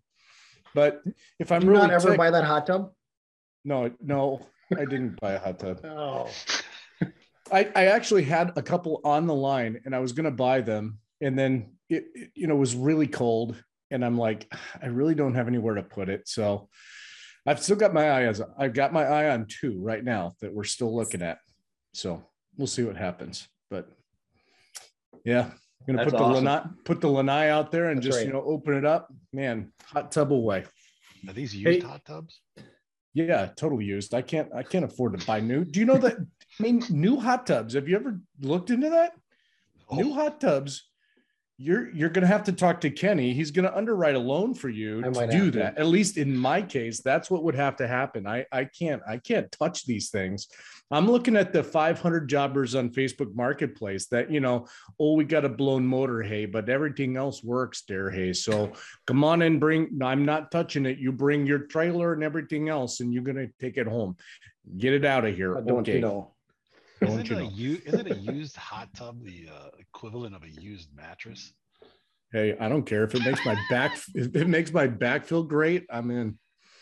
but 0.73 1.03
if 1.39 1.51
I'm 1.51 1.61
Do 1.61 1.67
really 1.69 1.81
not 1.83 1.91
ever 1.91 2.07
ticked- 2.07 2.17
buy 2.17 2.31
that 2.31 2.43
hot 2.43 2.65
tub? 2.65 2.91
no 3.65 3.91
no 4.01 4.41
I 4.75 4.85
didn't 4.85 5.19
buy 5.19 5.33
a 5.33 5.39
hot 5.39 5.59
tub. 5.59 5.85
Oh, 5.85 6.27
I, 7.51 7.69
I 7.75 7.85
actually 7.87 8.23
had 8.23 8.53
a 8.55 8.61
couple 8.61 9.01
on 9.03 9.27
the 9.27 9.33
line 9.35 9.81
and 9.85 9.95
I 9.95 9.99
was 9.99 10.11
going 10.11 10.25
to 10.25 10.31
buy 10.31 10.61
them. 10.61 10.99
And 11.21 11.37
then 11.37 11.71
it, 11.89 12.05
it, 12.13 12.31
you 12.35 12.47
know, 12.47 12.55
was 12.55 12.75
really 12.75 13.07
cold. 13.07 13.61
And 13.91 14.05
I'm 14.05 14.17
like, 14.17 14.51
I 14.81 14.87
really 14.87 15.15
don't 15.15 15.35
have 15.35 15.47
anywhere 15.47 15.75
to 15.75 15.83
put 15.83 16.09
it. 16.09 16.27
So 16.27 16.69
I've 17.45 17.61
still 17.61 17.75
got 17.75 17.93
my 17.93 18.09
eye 18.09 18.23
as 18.23 18.41
I've 18.57 18.73
got 18.73 18.93
my 18.93 19.03
eye 19.05 19.29
on 19.31 19.47
two 19.47 19.79
right 19.81 20.03
now 20.03 20.33
that 20.41 20.53
we're 20.53 20.63
still 20.63 20.95
looking 20.95 21.21
at. 21.21 21.39
So 21.93 22.23
we'll 22.57 22.67
see 22.67 22.83
what 22.83 22.95
happens. 22.97 23.47
But 23.69 23.89
yeah, 25.25 25.45
I'm 25.45 25.85
gonna 25.87 25.99
That's 25.99 26.11
put 26.11 26.21
awesome. 26.21 26.43
the 26.43 26.49
lanai 26.51 26.65
put 26.85 27.01
the 27.01 27.07
lanai 27.09 27.49
out 27.49 27.71
there 27.71 27.89
and 27.89 27.97
That's 27.97 28.05
just 28.07 28.17
right. 28.19 28.27
you 28.27 28.33
know 28.33 28.43
open 28.43 28.75
it 28.75 28.85
up. 28.85 29.11
Man, 29.33 29.71
hot 29.83 30.11
tub 30.11 30.31
away. 30.31 30.65
Are 31.27 31.33
these 31.33 31.55
used 31.55 31.67
Hey. 31.67 31.79
hot 31.79 32.05
tubs? 32.05 32.41
Yeah, 33.13 33.47
totally 33.55 33.85
used. 33.85 34.13
I 34.13 34.21
can't 34.21 34.53
I 34.53 34.61
can't 34.63 34.85
afford 34.85 35.19
to 35.19 35.25
buy 35.25 35.39
new. 35.39 35.65
Do 35.65 35.79
you 35.79 35.85
know 35.85 35.97
that 35.97 36.17
I 36.59 36.63
mean 36.63 36.83
new 36.89 37.19
hot 37.19 37.47
tubs? 37.47 37.73
Have 37.73 37.87
you 37.87 37.95
ever 37.95 38.19
looked 38.41 38.69
into 38.69 38.89
that? 38.89 39.13
New 39.91 40.11
Oh, 40.11 40.13
hot 40.13 40.41
tubs. 40.41 40.85
You're 41.61 41.93
you're 41.93 42.09
gonna 42.09 42.27
have 42.27 42.45
to 42.45 42.53
talk 42.53 42.79
to 42.81 42.89
Kenny. 42.89 43.33
He's 43.33 43.51
gonna 43.51 43.71
underwrite 43.75 44.15
a 44.15 44.19
loan 44.19 44.53
for 44.53 44.69
you 44.69 45.03
I 45.05 45.09
to 45.09 45.27
do 45.27 45.43
have 45.43 45.51
to. 45.53 45.59
that. 45.59 45.77
At 45.77 45.87
least 45.87 46.17
in 46.17 46.35
my 46.37 46.61
case, 46.61 47.01
that's 47.01 47.29
what 47.29 47.43
would 47.43 47.55
have 47.55 47.75
to 47.77 47.87
happen. 47.87 48.25
I 48.25 48.45
I 48.51 48.63
can't 48.65 49.01
I 49.07 49.17
can't 49.17 49.51
touch 49.51 49.85
these 49.85 50.09
things. 50.09 50.47
I'm 50.91 51.09
looking 51.09 51.35
at 51.35 51.51
the 51.51 51.61
500 51.63 52.29
jobbers 52.29 52.75
on 52.75 52.89
Facebook 52.89 53.35
Marketplace 53.35 54.07
that 54.07 54.31
you 54.31 54.39
know, 54.39 54.67
oh, 54.99 55.15
we 55.15 55.25
got 55.25 55.43
a 55.43 55.49
blown 55.49 55.85
motor, 55.85 56.21
hey, 56.21 56.45
but 56.45 56.69
everything 56.69 57.17
else 57.17 57.43
works 57.43 57.83
there, 57.87 58.09
hey. 58.09 58.31
So 58.31 58.71
come 59.05 59.25
on 59.25 59.41
and 59.41 59.59
bring. 59.59 59.99
I'm 60.01 60.23
not 60.23 60.51
touching 60.51 60.85
it. 60.85 60.97
You 60.97 61.11
bring 61.11 61.45
your 61.45 61.59
trailer 61.59 62.13
and 62.13 62.23
everything 62.23 62.69
else, 62.69 63.01
and 63.01 63.13
you're 63.13 63.23
gonna 63.23 63.47
take 63.59 63.77
it 63.77 63.87
home. 63.87 64.15
Get 64.77 64.93
it 64.93 65.03
out 65.03 65.25
of 65.25 65.35
here. 65.35 65.57
Uh, 65.57 65.61
don't 65.61 65.79
okay. 65.79 65.99
know? 65.99 66.35
Don't 67.01 67.11
Isn't, 67.11 67.29
you 67.29 67.37
a 67.37 67.43
know? 67.43 67.49
u- 67.53 67.81
isn't 67.85 68.11
a 68.11 68.15
used 68.15 68.55
hot 68.57 68.89
tub 68.95 69.23
the 69.23 69.47
uh, 69.53 69.69
equivalent 69.79 70.35
of 70.35 70.43
a 70.43 70.49
used 70.49 70.89
mattress? 70.95 71.53
Hey, 72.31 72.55
I 72.59 72.67
don't 72.69 72.83
care 72.83 73.03
if 73.03 73.15
it 73.15 73.23
makes 73.23 73.43
my 73.45 73.55
back 73.69 73.97
if 74.15 74.35
it 74.35 74.47
makes 74.47 74.71
my 74.73 74.87
back 74.87 75.25
feel 75.25 75.43
great. 75.43 75.85
I'm 75.89 76.11
in. 76.11 76.37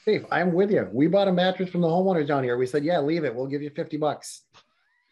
Dave, 0.06 0.26
I'm 0.32 0.54
with 0.54 0.72
you. 0.72 0.88
We 0.92 1.08
bought 1.08 1.28
a 1.28 1.32
mattress 1.34 1.70
from 1.70 1.82
the 1.82 1.88
homeowners 1.88 2.28
down 2.28 2.44
here. 2.44 2.58
We 2.58 2.66
said, 2.66 2.84
"Yeah, 2.84 3.00
leave 3.00 3.24
it. 3.26 3.34
We'll 3.36 3.48
give 3.48 3.62
you 3.62 3.70
fifty 3.70 3.98
bucks." 3.98 4.44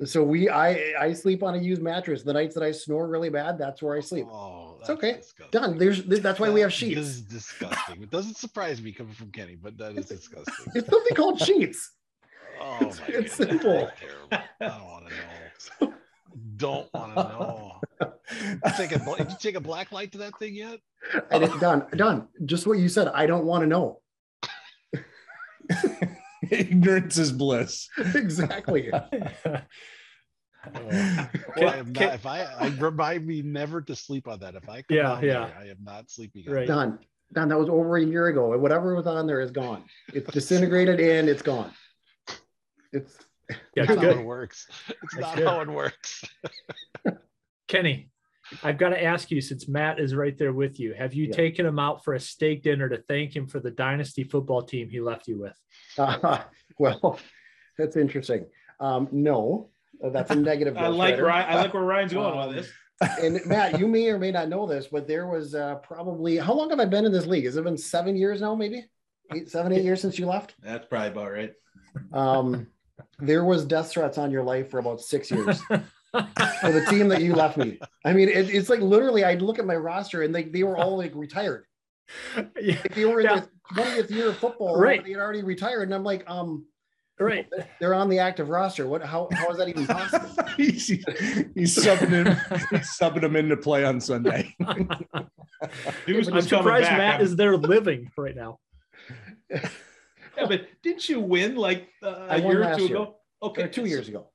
So 0.03 0.21
we, 0.23 0.49
I, 0.49 0.93
I 0.99 1.13
sleep 1.13 1.41
on 1.41 1.55
a 1.55 1.57
used 1.57 1.81
mattress. 1.81 2.21
The 2.23 2.33
nights 2.33 2.53
that 2.55 2.63
I 2.65 2.71
snore 2.73 3.07
really 3.07 3.29
bad, 3.29 3.57
that's 3.57 3.81
where 3.81 3.95
I 3.95 4.01
sleep. 4.01 4.25
Oh, 4.29 4.75
It's 4.81 4.89
okay. 4.89 5.13
disgusting. 5.13 5.61
Done. 5.61 5.77
There's, 5.77 6.03
that's 6.03 6.37
why 6.37 6.49
we 6.49 6.59
have 6.59 6.71
That 6.77 6.79
This 6.95 7.07
is 7.07 7.21
disgusting. 7.21 8.03
It 8.03 8.11
doesn't 8.11 8.35
surprise 8.35 8.81
me 8.81 8.91
coming 8.91 9.13
from 9.13 9.31
Kenny, 9.31 9.55
but 9.55 9.77
that 9.77 9.97
is 9.97 10.07
disgusting. 10.07 10.65
It's 10.75 10.89
something 10.89 11.15
called 11.15 11.39
sheets. 11.39 11.93
Oh 12.61 12.75
It's- 12.81 12.99
my 12.99 13.05
it's 13.07 13.33
simple. 13.33 13.89
I 14.31 14.43
don't 14.59 14.85
want 14.85 15.07
to 15.07 15.13
know. 15.85 15.93
Don't 16.57 16.93
want 16.93 17.15
to 17.15 17.23
know. 17.23 17.81
You 18.01 18.59
take 18.77 18.91
a, 18.93 18.99
did 19.17 19.29
you 19.29 19.35
take 19.39 19.55
a 19.55 19.59
black 19.59 19.91
light 19.91 20.11
to 20.13 20.17
that 20.19 20.37
thing 20.39 20.55
yet? 20.55 20.79
And 21.31 21.43
it's 21.43 21.57
done. 21.59 21.85
Done. 21.95 22.27
Just 22.45 22.65
what 22.65 22.77
you 22.77 22.87
said. 22.87 23.09
I 23.09 23.25
don't 23.25 23.45
want 23.45 23.63
to 23.63 23.67
know. 23.67 23.99
Ignorance 26.49 27.17
is 27.17 27.31
bliss. 27.31 27.87
exactly. 27.97 28.91
Oh, 30.73 30.89
I 30.89 31.75
am 31.75 31.91
not, 31.93 32.15
if 32.15 32.25
I, 32.25 32.41
I 32.41 32.67
remind 32.79 33.27
me 33.27 33.43
never 33.43 33.81
to 33.83 33.95
sleep 33.95 34.27
on 34.27 34.39
that. 34.39 34.55
If 34.55 34.67
I 34.67 34.81
come 34.81 34.97
Yeah, 34.97 35.03
down 35.03 35.23
yeah. 35.23 35.45
there, 35.45 35.57
I 35.59 35.67
am 35.67 35.77
not 35.83 36.09
sleeping. 36.09 36.43
on 36.47 36.53
Right. 36.55 36.63
it. 36.63 36.67
Done. 36.67 36.97
Don, 37.33 37.49
that 37.49 37.59
was 37.59 37.69
over 37.69 37.97
a 37.97 38.03
year 38.03 38.27
ago. 38.29 38.57
Whatever 38.57 38.95
was 38.95 39.05
on 39.05 39.27
there 39.27 39.41
is 39.41 39.51
gone. 39.51 39.83
It's 40.11 40.27
disintegrated 40.33 40.99
and 40.99 41.29
it's 41.29 41.43
gone. 41.43 41.71
It's 42.95 43.17
Yeah, 43.49 43.55
That's 43.75 43.89
not 43.89 43.99
good. 44.01 44.15
how 44.15 44.21
it 44.21 44.25
works. 44.25 44.67
It's 45.03 45.13
That's 45.13 45.21
not 45.21 45.35
good. 45.37 45.47
how 45.47 45.61
it 45.61 45.69
works. 45.69 46.23
Kenny, 47.67 48.09
I've 48.63 48.77
got 48.77 48.89
to 48.89 49.03
ask 49.03 49.31
you 49.31 49.41
since 49.41 49.67
Matt 49.67 49.99
is 49.99 50.13
right 50.15 50.37
there 50.37 50.53
with 50.53 50.79
you, 50.79 50.93
have 50.93 51.13
you 51.13 51.25
Yeah. 51.27 51.35
taken 51.35 51.65
him 51.65 51.79
out 51.79 52.03
for 52.03 52.13
a 52.13 52.19
steak 52.19 52.63
dinner 52.63 52.87
to 52.89 52.97
thank 53.07 53.35
him 53.35 53.47
for 53.47 53.59
the 53.59 53.71
dynasty 53.71 54.23
football 54.23 54.61
team 54.63 54.89
he 54.89 54.99
left 55.01 55.27
you 55.27 55.39
with? 55.39 55.57
uh, 55.97 56.39
well, 56.79 57.19
that's 57.77 57.95
interesting. 57.97 58.45
Um, 58.79 59.07
no, 59.11 59.69
uh, 60.03 60.09
that's 60.09 60.31
a 60.31 60.35
negative. 60.35 60.77
I 60.77 60.87
like 60.87 61.19
Ryan, 61.19 61.45
I 61.49 61.55
like 61.61 61.73
where 61.73 61.83
Ryan's 61.83 62.13
going 62.13 62.37
Um, 62.39 62.47
with 62.47 62.57
this. 62.57 62.71
and 63.21 63.45
Matt, 63.45 63.79
you 63.79 63.87
may 63.87 64.07
or 64.09 64.17
may 64.17 64.31
not 64.31 64.47
know 64.47 64.65
this, 64.65 64.87
but 64.87 65.07
there 65.07 65.27
was 65.27 65.53
uh, 65.55 65.75
probably 65.75 66.37
how 66.37 66.53
long 66.53 66.69
have 66.69 66.79
I 66.79 66.85
been 66.85 67.05
in 67.05 67.11
this 67.11 67.25
league? 67.25 67.45
Has 67.45 67.57
it 67.57 67.63
been 67.63 67.77
seven 67.77 68.15
years 68.15 68.41
now? 68.41 68.55
Maybe 68.55 68.85
eight, 69.33 69.49
seven, 69.49 69.73
eight 69.73 69.83
years 69.83 70.01
since 70.01 70.17
you 70.17 70.27
left. 70.27 70.55
That's 70.63 70.85
probably 70.87 71.09
about 71.09 71.31
right. 71.31 71.53
Um, 72.13 72.67
there 73.19 73.45
was 73.45 73.65
death 73.65 73.91
threats 73.91 74.17
on 74.17 74.31
your 74.31 74.43
life 74.43 74.69
for 74.69 74.79
about 74.79 75.01
six 75.01 75.29
years 75.31 75.61
for 75.63 75.81
the 76.71 76.85
team 76.89 77.07
that 77.09 77.21
you 77.21 77.33
left 77.33 77.57
me. 77.57 77.79
I 78.03 78.13
mean, 78.13 78.29
it, 78.29 78.49
it's 78.53 78.69
like 78.69 78.79
literally, 78.81 79.23
I'd 79.23 79.41
look 79.41 79.59
at 79.59 79.65
my 79.65 79.75
roster 79.75 80.23
and 80.23 80.33
they, 80.33 80.43
they 80.43 80.63
were 80.63 80.77
all 80.77 80.97
like 80.97 81.11
retired. 81.15 81.65
yeah, 82.61 82.77
Like 82.83 82.95
they 82.95 83.05
were 83.05 83.19
in 83.21 83.25
Yeah. 83.25 83.43
their 83.75 83.85
20th 83.85 84.09
year 84.11 84.29
of 84.29 84.37
football, 84.37 84.79
Right. 84.79 85.03
They 85.03 85.11
had 85.11 85.19
already 85.19 85.43
retired, 85.43 85.83
and 85.83 85.93
I'm 85.95 86.03
like, 86.03 86.23
um, 86.29 86.65
right. 87.19 87.47
they're 87.79 87.95
on 87.95 88.09
the 88.09 88.19
active 88.19 88.49
roster. 88.49 88.87
What? 88.87 89.03
How? 89.03 89.27
How 89.31 89.49
is 89.49 89.57
that 89.57 89.67
even 89.69 89.87
possible? 89.87 90.29
he's, 90.57 90.85
he's 90.87 91.75
subbing 91.75 92.09
him. 92.09 92.27
He's 92.69 92.95
subbing 92.99 93.23
him 93.23 93.35
into 93.35 93.57
play 93.57 93.83
on 93.85 93.99
Sunday. 93.99 94.53
Dude's 96.05 96.27
I'm 96.27 96.41
surprised 96.41 96.85
back. 96.89 96.97
Matt 96.97 97.13
I'm- 97.15 97.21
is 97.21 97.35
there 97.35 97.57
living 97.57 98.11
right 98.17 98.35
now. 98.35 98.59
Yeah, 100.37 100.45
but 100.47 100.67
didn't 100.83 101.07
you 101.07 101.19
win 101.19 101.55
like 101.55 101.89
uh, 102.03 102.27
a 102.29 102.41
year 102.41 102.63
or 102.63 102.75
two 102.75 102.83
year. 102.83 102.95
ago? 102.95 103.15
Okay, 103.41 103.67
two 103.67 103.85
years 103.85 104.07
ago, 104.07 104.29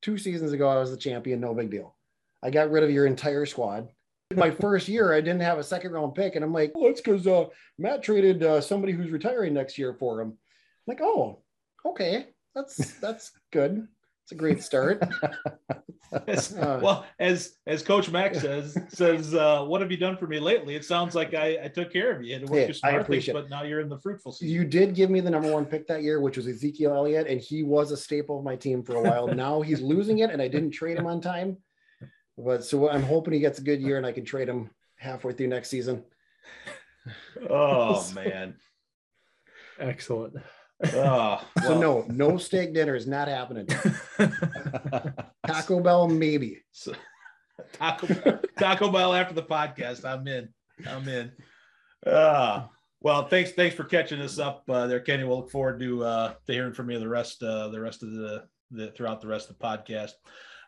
two 0.00 0.18
seasons 0.18 0.52
ago, 0.52 0.68
I 0.68 0.76
was 0.76 0.90
the 0.90 0.96
champion. 0.96 1.40
No 1.40 1.54
big 1.54 1.70
deal. 1.70 1.96
I 2.42 2.50
got 2.50 2.70
rid 2.70 2.82
of 2.82 2.90
your 2.90 3.06
entire 3.06 3.46
squad. 3.46 3.88
My 4.34 4.50
first 4.50 4.88
year, 4.88 5.12
I 5.12 5.20
didn't 5.20 5.42
have 5.42 5.58
a 5.58 5.64
second 5.64 5.92
round 5.92 6.14
pick, 6.14 6.36
and 6.36 6.44
I'm 6.44 6.52
like, 6.52 6.72
well, 6.74 6.90
it's 6.90 7.00
because 7.00 7.26
uh, 7.26 7.46
Matt 7.78 8.02
traded 8.02 8.42
uh, 8.42 8.60
somebody 8.60 8.92
who's 8.92 9.10
retiring 9.10 9.54
next 9.54 9.76
year 9.76 9.94
for 9.94 10.20
him. 10.20 10.28
I'm 10.28 10.36
like, 10.86 11.00
oh, 11.02 11.42
okay, 11.84 12.28
that's 12.54 12.98
that's 13.00 13.32
good. 13.52 13.86
It's 14.22 14.32
a 14.32 14.34
great 14.36 14.62
start. 14.62 15.02
As- 16.26 16.54
Uh, 16.62 16.78
well, 16.82 17.06
as 17.18 17.56
as 17.66 17.82
Coach 17.82 18.10
Max 18.10 18.38
says, 18.46 18.76
says, 18.90 19.34
uh, 19.34 19.64
what 19.64 19.80
have 19.80 19.90
you 19.90 19.96
done 19.96 20.18
for 20.18 20.26
me 20.26 20.38
lately? 20.38 20.74
It 20.74 20.84
sounds 20.84 21.14
like 21.14 21.32
I, 21.32 21.58
I 21.64 21.68
took 21.68 21.90
care 21.90 22.14
of 22.14 22.22
you 22.22 22.36
and 22.36 22.46
Hey, 22.46 22.54
worked 22.54 22.68
you 22.68 22.74
I 22.84 22.90
smart 22.90 23.06
things, 23.06 23.28
but 23.32 23.48
now 23.48 23.62
you're 23.62 23.80
in 23.80 23.88
the 23.88 23.98
fruitful 23.98 24.32
season. 24.32 24.54
You 24.54 24.64
did 24.64 24.94
give 24.94 25.08
me 25.08 25.20
the 25.20 25.30
number 25.30 25.50
one 25.50 25.64
pick 25.64 25.86
that 25.86 26.02
year, 26.02 26.20
which 26.20 26.36
was 26.36 26.46
Ezekiel 26.46 26.94
Elliott, 26.94 27.28
and 27.28 27.40
he 27.40 27.62
was 27.62 27.92
a 27.92 27.96
staple 27.96 28.38
of 28.38 28.44
my 28.44 28.56
team 28.56 28.82
for 28.82 28.96
a 28.96 29.00
while. 29.02 29.26
now 29.28 29.62
he's 29.62 29.80
losing 29.80 30.18
it, 30.18 30.28
and 30.28 30.42
I 30.42 30.48
didn't 30.48 30.72
trade 30.72 30.98
him 30.98 31.06
on 31.06 31.22
time. 31.22 31.56
But 32.36 32.62
so 32.62 32.90
I'm 32.90 33.02
hoping 33.02 33.32
he 33.32 33.40
gets 33.40 33.58
a 33.58 33.62
good 33.62 33.80
year, 33.80 33.96
and 33.96 34.04
I 34.04 34.12
can 34.12 34.26
trade 34.26 34.48
him 34.50 34.68
halfway 34.96 35.32
through 35.32 35.48
next 35.48 35.70
season. 35.70 36.04
Oh 37.48 38.06
man. 38.14 38.56
Excellent. 39.78 40.34
Oh, 40.94 41.40
So 41.62 41.78
no, 41.80 42.04
no 42.08 42.36
steak 42.38 42.74
dinner 42.74 42.94
is 42.96 43.06
not 43.06 43.28
happening. 43.28 43.66
Taco 45.46 45.80
Bell, 45.80 46.08
maybe. 46.08 46.62
so- 46.72 46.94
Taco, 47.74 48.40
Taco 48.58 48.90
Bell 48.90 49.14
after 49.14 49.34
the 49.34 49.42
podcast. 49.42 50.04
I'm 50.04 50.26
in. 50.26 50.48
I'm 50.86 51.08
in. 51.08 51.32
Uh, 52.06 52.66
well, 53.00 53.28
thanks. 53.28 53.52
Thanks 53.52 53.76
for 53.76 53.84
catching 53.84 54.20
us 54.20 54.38
up 54.38 54.64
uh, 54.68 54.86
there, 54.86 55.00
Kenny. 55.00 55.24
We'll 55.24 55.38
look 55.38 55.50
forward 55.50 55.78
to 55.80 56.04
uh, 56.04 56.34
to 56.46 56.52
hearing 56.52 56.72
from 56.72 56.90
you 56.90 56.98
the 56.98 57.08
rest 57.08 57.42
uh, 57.42 57.68
the 57.68 57.80
rest 57.80 58.02
of 58.02 58.10
the, 58.12 58.44
the 58.70 58.90
throughout 58.92 59.20
the 59.20 59.28
rest 59.28 59.50
of 59.50 59.58
the 59.58 59.64
podcast. 59.64 60.12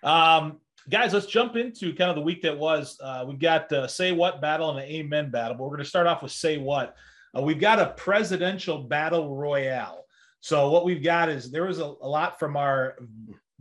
Um, 0.02 0.60
guys, 0.88 1.12
let's 1.12 1.26
jump 1.26 1.56
into 1.56 1.94
kind 1.94 2.10
of 2.10 2.16
the 2.16 2.22
week 2.22 2.42
that 2.42 2.56
was. 2.58 2.98
Uh, 3.02 3.24
we've 3.26 3.38
got 3.40 3.72
uh, 3.72 3.86
say 3.88 4.12
what 4.12 4.40
battle 4.40 4.70
and 4.70 4.78
an 4.78 4.84
amen 4.84 5.30
battle. 5.30 5.56
But 5.56 5.64
we're 5.64 5.70
going 5.70 5.82
to 5.84 5.88
start 5.88 6.06
off 6.06 6.22
with 6.22 6.32
say 6.32 6.58
what. 6.58 6.94
Uh, 7.36 7.42
we've 7.42 7.60
got 7.60 7.80
a 7.80 7.86
presidential 7.96 8.84
battle 8.84 9.34
royale. 9.34 10.03
So 10.44 10.68
what 10.68 10.84
we've 10.84 11.02
got 11.02 11.30
is 11.30 11.50
there 11.50 11.64
was 11.64 11.78
a, 11.78 11.94
a 12.02 12.06
lot 12.06 12.38
from 12.38 12.54
our 12.54 12.98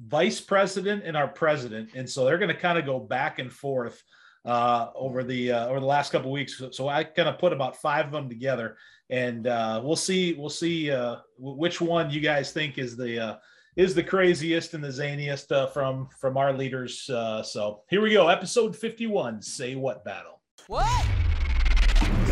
vice 0.05 0.41
president 0.41 1.03
and 1.05 1.15
our 1.15 1.29
president, 1.29 1.91
and 1.95 2.09
so 2.09 2.25
they're 2.25 2.37
going 2.37 2.53
to 2.53 2.59
kind 2.59 2.77
of 2.77 2.85
go 2.85 2.99
back 2.99 3.39
and 3.39 3.49
forth 3.49 4.03
uh, 4.43 4.87
over 4.93 5.23
the 5.23 5.53
uh, 5.53 5.67
over 5.67 5.79
the 5.79 5.85
last 5.85 6.11
couple 6.11 6.27
of 6.27 6.33
weeks. 6.33 6.57
So, 6.57 6.71
so 6.71 6.89
I 6.89 7.05
kind 7.05 7.29
of 7.29 7.39
put 7.39 7.53
about 7.53 7.77
five 7.77 8.07
of 8.07 8.11
them 8.11 8.27
together, 8.27 8.75
and 9.09 9.47
uh, 9.47 9.79
we'll 9.81 9.95
see 9.95 10.33
we'll 10.33 10.49
see 10.49 10.91
uh, 10.91 11.19
w- 11.37 11.57
which 11.57 11.79
one 11.79 12.11
you 12.11 12.19
guys 12.19 12.51
think 12.51 12.77
is 12.77 12.97
the 12.97 13.17
uh, 13.17 13.35
is 13.77 13.95
the 13.95 14.03
craziest 14.03 14.73
and 14.73 14.83
the 14.83 14.89
zaniest 14.89 15.53
uh, 15.53 15.67
from 15.67 16.09
from 16.19 16.35
our 16.35 16.51
leaders. 16.51 17.09
Uh, 17.09 17.41
so 17.41 17.83
here 17.89 18.01
we 18.01 18.11
go, 18.11 18.27
episode 18.27 18.75
fifty 18.75 19.07
one. 19.07 19.41
Say 19.41 19.75
what 19.75 20.03
battle? 20.03 20.41
What? 20.67 21.05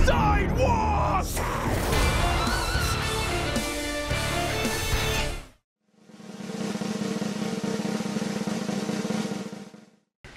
Sidewalk! 0.04 1.26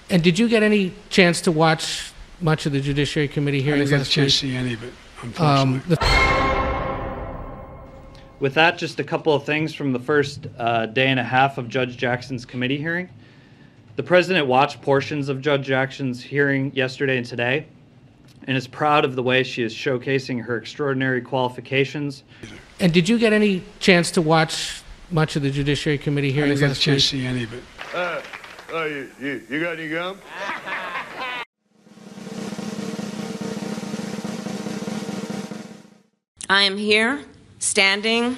And 0.09 0.23
did 0.23 0.37
you 0.37 0.47
get 0.47 0.63
any 0.63 0.93
chance 1.09 1.41
to 1.41 1.51
watch 1.51 2.11
much 2.39 2.65
of 2.65 2.71
the 2.71 2.81
Judiciary 2.81 3.27
Committee 3.27 3.61
hearing? 3.61 3.81
I 3.81 3.85
didn't 3.85 3.89
get 3.89 3.95
a 3.95 3.99
last 3.99 4.11
chance 4.11 4.41
week? 4.41 4.51
to 4.51 4.55
see 4.55 4.55
any 4.55 4.73
of 4.73 4.83
it, 4.83 4.93
unfortunately. 5.21 5.81
Um, 5.81 5.83
the, 5.87 5.97
With 8.39 8.53
that, 8.53 8.77
just 8.77 8.99
a 8.99 9.03
couple 9.03 9.33
of 9.33 9.45
things 9.45 9.73
from 9.73 9.93
the 9.93 9.99
first 9.99 10.47
uh, 10.59 10.85
day 10.87 11.07
and 11.07 11.19
a 11.19 11.23
half 11.23 11.57
of 11.57 11.67
Judge 11.69 11.97
Jackson's 11.97 12.45
committee 12.45 12.77
hearing. 12.77 13.09
The 13.95 14.03
president 14.03 14.45
watched 14.47 14.81
portions 14.81 15.29
of 15.29 15.41
Judge 15.41 15.65
Jackson's 15.65 16.21
hearing 16.21 16.71
yesterday 16.75 17.17
and 17.17 17.25
today 17.25 17.65
and 18.47 18.55
is 18.55 18.67
proud 18.67 19.05
of 19.05 19.15
the 19.15 19.23
way 19.23 19.41
she 19.41 19.63
is 19.63 19.73
showcasing 19.73 20.43
her 20.43 20.57
extraordinary 20.57 21.21
qualifications. 21.21 22.23
and 22.79 22.93
did 22.93 23.09
you 23.09 23.17
get 23.17 23.33
any 23.33 23.63
chance 23.79 24.11
to 24.11 24.21
watch 24.21 24.83
much 25.09 25.35
of 25.35 25.41
the 25.41 25.49
Judiciary 25.49 25.97
Committee 25.97 26.31
hearing? 26.31 26.51
I 26.51 26.55
didn't 26.55 26.59
get 26.59 26.65
a 26.65 26.69
last 26.69 26.81
chance 26.81 27.03
to 27.03 27.07
see 27.07 27.25
any 27.25 27.43
of 27.45 27.53
it. 27.53 27.63
Oh, 28.71 28.85
you, 28.85 29.11
you, 29.21 29.41
you 29.47 29.59
got 29.59 29.77
any 29.77 29.89
gum? 29.89 30.19
I 36.49 36.63
am 36.63 36.77
here, 36.77 37.21
standing 37.59 38.37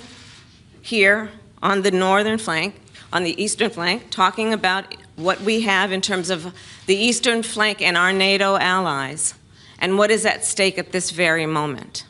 here 0.82 1.30
on 1.62 1.82
the 1.82 1.92
northern 1.92 2.38
flank, 2.38 2.76
on 3.14 3.24
the 3.24 3.42
eastern 3.42 3.70
flank, 3.70 4.10
talking 4.10 4.52
about 4.52 4.96
what 5.16 5.40
we 5.42 5.62
have 5.62 5.92
in 5.92 6.02
terms 6.02 6.30
of 6.30 6.54
the 6.88 6.96
eastern 6.96 7.42
flank 7.42 7.82
and 7.82 7.98
our 7.98 8.12
NATO 8.12 8.58
allies, 8.58 9.34
and 9.80 9.98
what 9.98 10.12
is 10.12 10.26
at 10.26 10.44
stake 10.44 10.78
at 10.78 10.92
this 10.92 11.12
very 11.12 11.46
moment. 11.46 12.06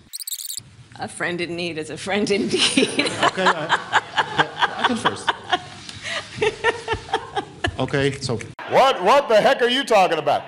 A 1.00 1.08
friend 1.08 1.40
in 1.40 1.56
need 1.56 1.78
is 1.78 1.92
a 1.92 1.98
friend 1.98 2.30
indeed. 2.32 3.00
Okay, 3.00 3.46
I, 3.46 4.02
I 4.78 4.84
can 4.88 4.98
first. 4.98 5.30
Okay, 7.80 8.12
so 8.20 8.40
What, 8.70 9.04
what 9.04 9.30
the 9.30 9.40
heck 9.40 9.62
are 9.62 9.70
you 9.70 9.84
talking 9.84 10.18
about? 10.18 10.44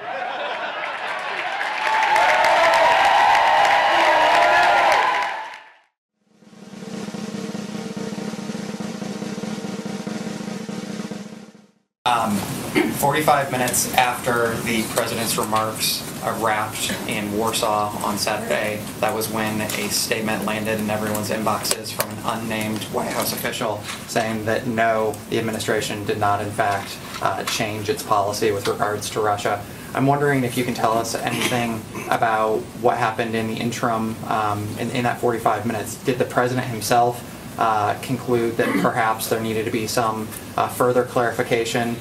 45 13.20 13.52
minutes 13.52 13.94
after 13.96 14.56
the 14.62 14.82
president's 14.94 15.38
remarks 15.38 16.02
uh, 16.24 16.40
wrapped 16.42 16.90
in 17.10 17.30
Warsaw 17.38 17.90
on 18.02 18.18
Saturday, 18.18 18.82
that 19.02 19.14
was 19.14 19.30
when 19.30 19.60
a 19.60 19.90
statement 19.90 20.46
landed 20.46 20.80
in 20.80 20.90
everyone's 20.90 21.30
inboxes 21.30 21.92
from 21.92 22.10
an 22.12 22.40
unnamed 22.40 22.82
White 22.94 23.10
House 23.10 23.34
official 23.34 23.82
saying 24.08 24.46
that 24.46 24.68
no, 24.68 25.14
the 25.30 25.38
administration 25.38 26.06
did 26.06 26.18
not, 26.18 26.42
in 26.42 26.50
fact, 26.50 26.98
uh, 27.22 27.44
change 27.44 27.90
its 27.90 28.02
policy 28.02 28.52
with 28.52 28.66
regards 28.70 29.10
to 29.10 29.20
Russia. 29.20 29.62
I'm 29.94 30.08
wondering 30.08 30.46
if 30.46 30.56
you 30.58 30.64
can 30.64 30.74
tell 30.74 30.94
us 30.98 31.14
anything 31.14 31.82
about 32.10 32.60
what 32.80 32.98
happened 32.98 33.36
in 33.36 33.48
the 33.48 33.56
interim 33.56 34.16
um, 34.28 34.66
in, 34.80 34.92
in 34.92 35.04
that 35.04 35.20
45 35.20 35.66
minutes. 35.66 35.96
Did 36.06 36.20
the 36.20 36.26
president 36.26 36.68
himself 36.68 37.22
uh, 37.60 38.00
conclude 38.02 38.56
that 38.56 38.70
perhaps 38.82 39.28
there 39.28 39.42
needed 39.42 39.66
to 39.66 39.72
be 39.72 39.88
some 39.88 40.26
uh, 40.56 40.70
further 40.70 41.04
clarification, 41.04 41.98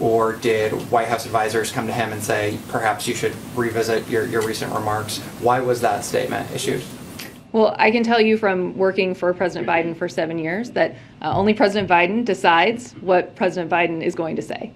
or 0.00 0.34
did 0.34 0.72
White 0.90 1.08
House 1.08 1.26
advisors 1.26 1.70
come 1.70 1.86
to 1.86 1.92
him 1.92 2.12
and 2.12 2.22
say, 2.22 2.58
perhaps 2.68 3.06
you 3.06 3.14
should 3.14 3.34
revisit 3.54 4.08
your, 4.08 4.26
your 4.26 4.42
recent 4.42 4.72
remarks? 4.72 5.18
Why 5.40 5.60
was 5.60 5.80
that 5.80 6.04
statement 6.04 6.50
issued? 6.50 6.82
Well, 7.52 7.76
I 7.78 7.92
can 7.92 8.02
tell 8.02 8.20
you 8.20 8.36
from 8.36 8.76
working 8.76 9.14
for 9.14 9.32
President 9.32 9.68
Biden 9.68 9.96
for 9.96 10.08
seven 10.08 10.38
years 10.38 10.72
that 10.72 10.96
uh, 11.22 11.32
only 11.32 11.54
President 11.54 11.88
Biden 11.88 12.24
decides 12.24 12.92
what 12.94 13.36
President 13.36 13.70
Biden 13.70 14.02
is 14.02 14.16
going 14.16 14.34
to 14.34 14.42
say. 14.42 14.72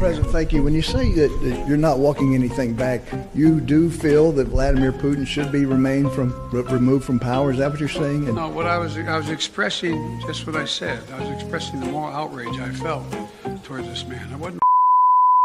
President, 0.00 0.32
thank 0.32 0.50
you. 0.50 0.62
When 0.62 0.72
you 0.72 0.80
say 0.80 1.12
that, 1.12 1.28
that 1.42 1.68
you're 1.68 1.76
not 1.76 1.98
walking 1.98 2.34
anything 2.34 2.72
back, 2.72 3.02
you 3.34 3.60
do 3.60 3.90
feel 3.90 4.32
that 4.32 4.48
Vladimir 4.48 4.92
Putin 4.92 5.26
should 5.26 5.52
be 5.52 5.66
remain 5.66 6.08
from 6.08 6.32
re- 6.50 6.62
removed 6.62 7.04
from 7.04 7.20
power. 7.20 7.50
Is 7.50 7.58
that 7.58 7.70
what 7.70 7.80
you're 7.80 7.88
saying? 7.90 8.24
And 8.24 8.34
No, 8.34 8.48
what 8.48 8.64
I 8.64 8.78
was 8.78 8.96
I 8.96 9.18
was 9.18 9.28
expressing 9.28 10.18
just 10.20 10.46
what 10.46 10.56
I 10.56 10.64
said. 10.64 11.02
I 11.12 11.20
was 11.20 11.28
expressing 11.28 11.80
the 11.80 11.86
moral 11.86 12.16
outrage 12.16 12.58
I 12.58 12.70
felt 12.70 13.04
towards 13.62 13.88
this 13.88 14.06
man. 14.06 14.26
I 14.32 14.36
wasn't. 14.36 14.62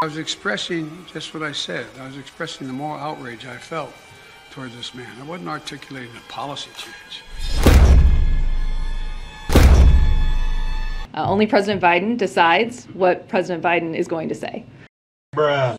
I 0.01 0.05
was 0.05 0.17
expressing 0.17 1.05
just 1.11 1.33
what 1.33 1.43
I 1.43 1.51
said. 1.51 1.87
I 1.99 2.07
was 2.07 2.17
expressing 2.17 2.65
the 2.65 2.73
moral 2.73 2.97
outrage 2.97 3.45
I 3.45 3.57
felt 3.57 3.93
towards 4.51 4.73
this 4.73 4.95
man. 4.95 5.11
I 5.19 5.25
wasn't 5.25 5.49
articulating 5.49 6.15
a 6.15 6.31
policy 6.31 6.69
change. 6.77 8.14
Uh, 11.15 11.25
only 11.29 11.47
President 11.47 11.81
Biden 11.81 12.17
decides 12.17 12.85
what 12.87 13.29
President 13.29 13.63
Biden 13.63 13.95
is 13.95 14.07
going 14.07 14.27
to 14.29 14.35
say. 14.35 14.65
Bruh. 15.33 15.77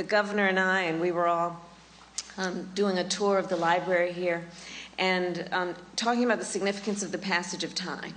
the 0.00 0.06
governor 0.06 0.46
and 0.46 0.58
I, 0.58 0.84
and 0.84 0.98
we 0.98 1.12
were 1.12 1.26
all 1.28 1.60
um, 2.38 2.66
doing 2.74 2.96
a 2.96 3.04
tour 3.06 3.36
of 3.36 3.50
the 3.50 3.56
library 3.56 4.12
here 4.12 4.42
and 4.98 5.46
um, 5.52 5.74
talking 5.94 6.24
about 6.24 6.38
the 6.38 6.44
significance 6.46 7.02
of 7.02 7.12
the 7.12 7.18
passage 7.18 7.64
of 7.64 7.74
time, 7.74 8.14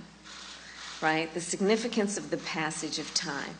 right? 1.02 1.32
The 1.34 1.42
significance 1.42 2.16
of 2.16 2.30
the 2.30 2.38
passage 2.38 2.98
of 2.98 3.12
time. 3.12 3.54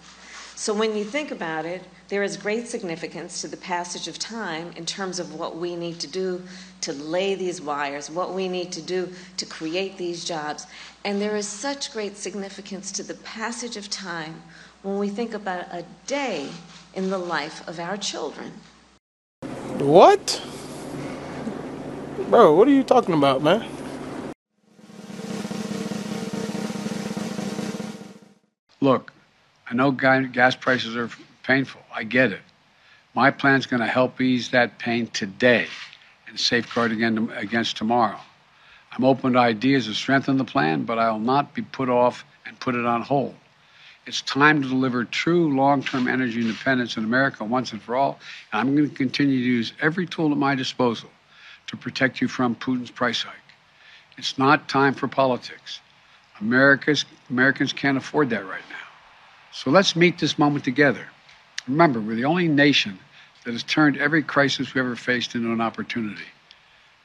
So 0.57 0.73
when 0.73 0.97
you 0.97 1.05
think 1.05 1.33
about 1.33 1.67
it, 1.67 1.83
there 2.09 2.23
is 2.23 2.37
great 2.37 2.69
significance 2.69 3.41
to 3.41 3.49
the 3.49 3.57
passage 3.57 4.09
of 4.09 4.19
time 4.19 4.73
in 4.77 4.85
terms 4.85 5.19
of 5.19 5.35
what 5.35 5.57
we 5.57 5.75
need 5.75 5.99
to 6.01 6.07
do 6.07 6.43
to 6.83 6.93
lay 6.93 7.35
these 7.35 7.63
wires, 7.63 8.11
what 8.11 8.35
we 8.35 8.47
need 8.47 8.71
to 8.73 8.83
do 8.83 9.11
to 9.39 9.47
create 9.47 9.97
these 9.97 10.25
jobs. 10.25 10.67
And 11.05 11.21
there 11.21 11.35
is 11.37 11.49
such 11.49 11.93
great 11.93 12.17
significance 12.19 12.93
to 12.93 13.03
the 13.03 13.15
passage 13.15 13.79
of 13.79 13.89
time 13.89 14.43
when 14.83 14.99
we 14.99 15.09
think 15.09 15.33
about 15.33 15.65
a 15.73 15.85
day 16.07 16.49
in 16.95 17.09
the 17.09 17.19
life 17.19 17.67
of 17.67 17.81
our 17.81 17.97
children. 17.97 18.53
What? 19.79 20.43
Bro, 22.29 22.55
what 22.55 22.69
are 22.69 22.73
you 22.73 22.83
talking 22.83 23.15
about, 23.15 23.43
man? 23.43 23.67
Look, 28.83 29.11
I 29.71 29.75
know 29.75 29.91
gas 29.91 30.55
prices 30.55 30.97
are 30.97 31.09
painful. 31.43 31.84
I 31.95 32.03
get 32.03 32.33
it. 32.33 32.41
My 33.15 33.31
plan's 33.31 33.67
going 33.67 33.81
to 33.81 33.87
help 33.87 34.21
ease 34.21 34.51
that 34.51 34.79
pain 34.79 35.07
today 35.07 35.69
and 36.27 36.39
safeguard 36.39 36.91
again 36.91 37.31
against 37.37 37.77
tomorrow. 37.77 38.19
I'm 38.93 39.05
open 39.05 39.35
to 39.35 39.39
ideas 39.39 39.87
to 39.87 39.95
strengthen 39.95 40.37
the 40.37 40.45
plan, 40.45 40.85
but 40.85 40.99
I 40.99 41.11
will 41.11 41.21
not 41.21 41.55
be 41.55 41.63
put 41.63 41.89
off 41.89 42.25
and 42.45 42.59
put 42.59 42.75
it 42.75 42.85
on 42.85 43.03
hold. 43.03 43.35
It's 44.07 44.21
time 44.23 44.63
to 44.63 44.69
deliver 44.69 45.05
true 45.05 45.57
long 45.57 45.83
term 45.83 46.09
energy 46.09 46.41
independence 46.41 46.97
in 46.97 47.05
America 47.05 47.45
once 47.45 47.73
and 47.73 47.81
for 47.81 47.97
all. 47.97 48.19
And 48.53 48.61
I'm 48.61 48.77
going 48.77 48.91
to 48.91 48.95
continue 48.95 49.39
to 49.39 49.45
use 49.45 49.73
every 49.81 50.07
tool 50.07 50.31
at 50.33 50.37
my 50.37 50.55
disposal 50.55 51.11
to 51.69 51.77
protect 51.77 52.21
you 52.21 52.29
from 52.29 52.55
Putin's 52.57 52.91
price 52.91 53.23
hike. 53.23 53.35
It's 54.19 54.39
not 54.39 54.69
time 54.69 54.95
for 54.95 55.09
politics. 55.09 55.81
America's, 56.41 57.05
Americans 57.31 57.73
can't 57.73 57.97
afford 57.97 58.31
that 58.31 58.45
right 58.45 58.69
now. 58.69 58.77
So 59.53 59.71
let's 59.71 59.97
meet 59.97 60.19
this 60.19 60.39
moment 60.39 60.65
together. 60.65 61.07
Remember, 61.68 62.00
we're 62.00 62.16
the 62.16 62.25
only 62.25 62.49
nation 62.49 62.99
that 63.44 63.52
has 63.52 63.62
turned 63.62 63.97
every 63.97 64.23
crisis 64.23 64.75
we 64.75 64.80
ever 64.80 64.97
faced 64.97 65.35
into 65.35 65.52
an 65.52 65.61
opportunity. 65.61 66.25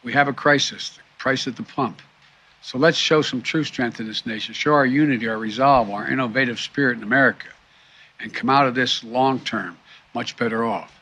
We 0.03 0.13
have 0.13 0.27
a 0.27 0.33
crisis, 0.33 0.91
the 0.91 1.01
price 1.17 1.47
at 1.47 1.55
the 1.55 1.63
pump. 1.63 2.01
So 2.61 2.77
let's 2.77 2.97
show 2.97 3.21
some 3.21 3.41
true 3.41 3.63
strength 3.63 3.99
in 3.99 4.07
this 4.07 4.25
nation, 4.25 4.53
show 4.53 4.73
our 4.73 4.85
unity, 4.85 5.27
our 5.27 5.37
resolve, 5.37 5.89
our 5.89 6.09
innovative 6.09 6.59
spirit 6.59 6.97
in 6.97 7.03
America, 7.03 7.47
and 8.19 8.33
come 8.33 8.49
out 8.49 8.67
of 8.67 8.75
this 8.75 9.03
long 9.03 9.39
term 9.39 9.77
much 10.13 10.35
better 10.35 10.65
off. 10.65 10.93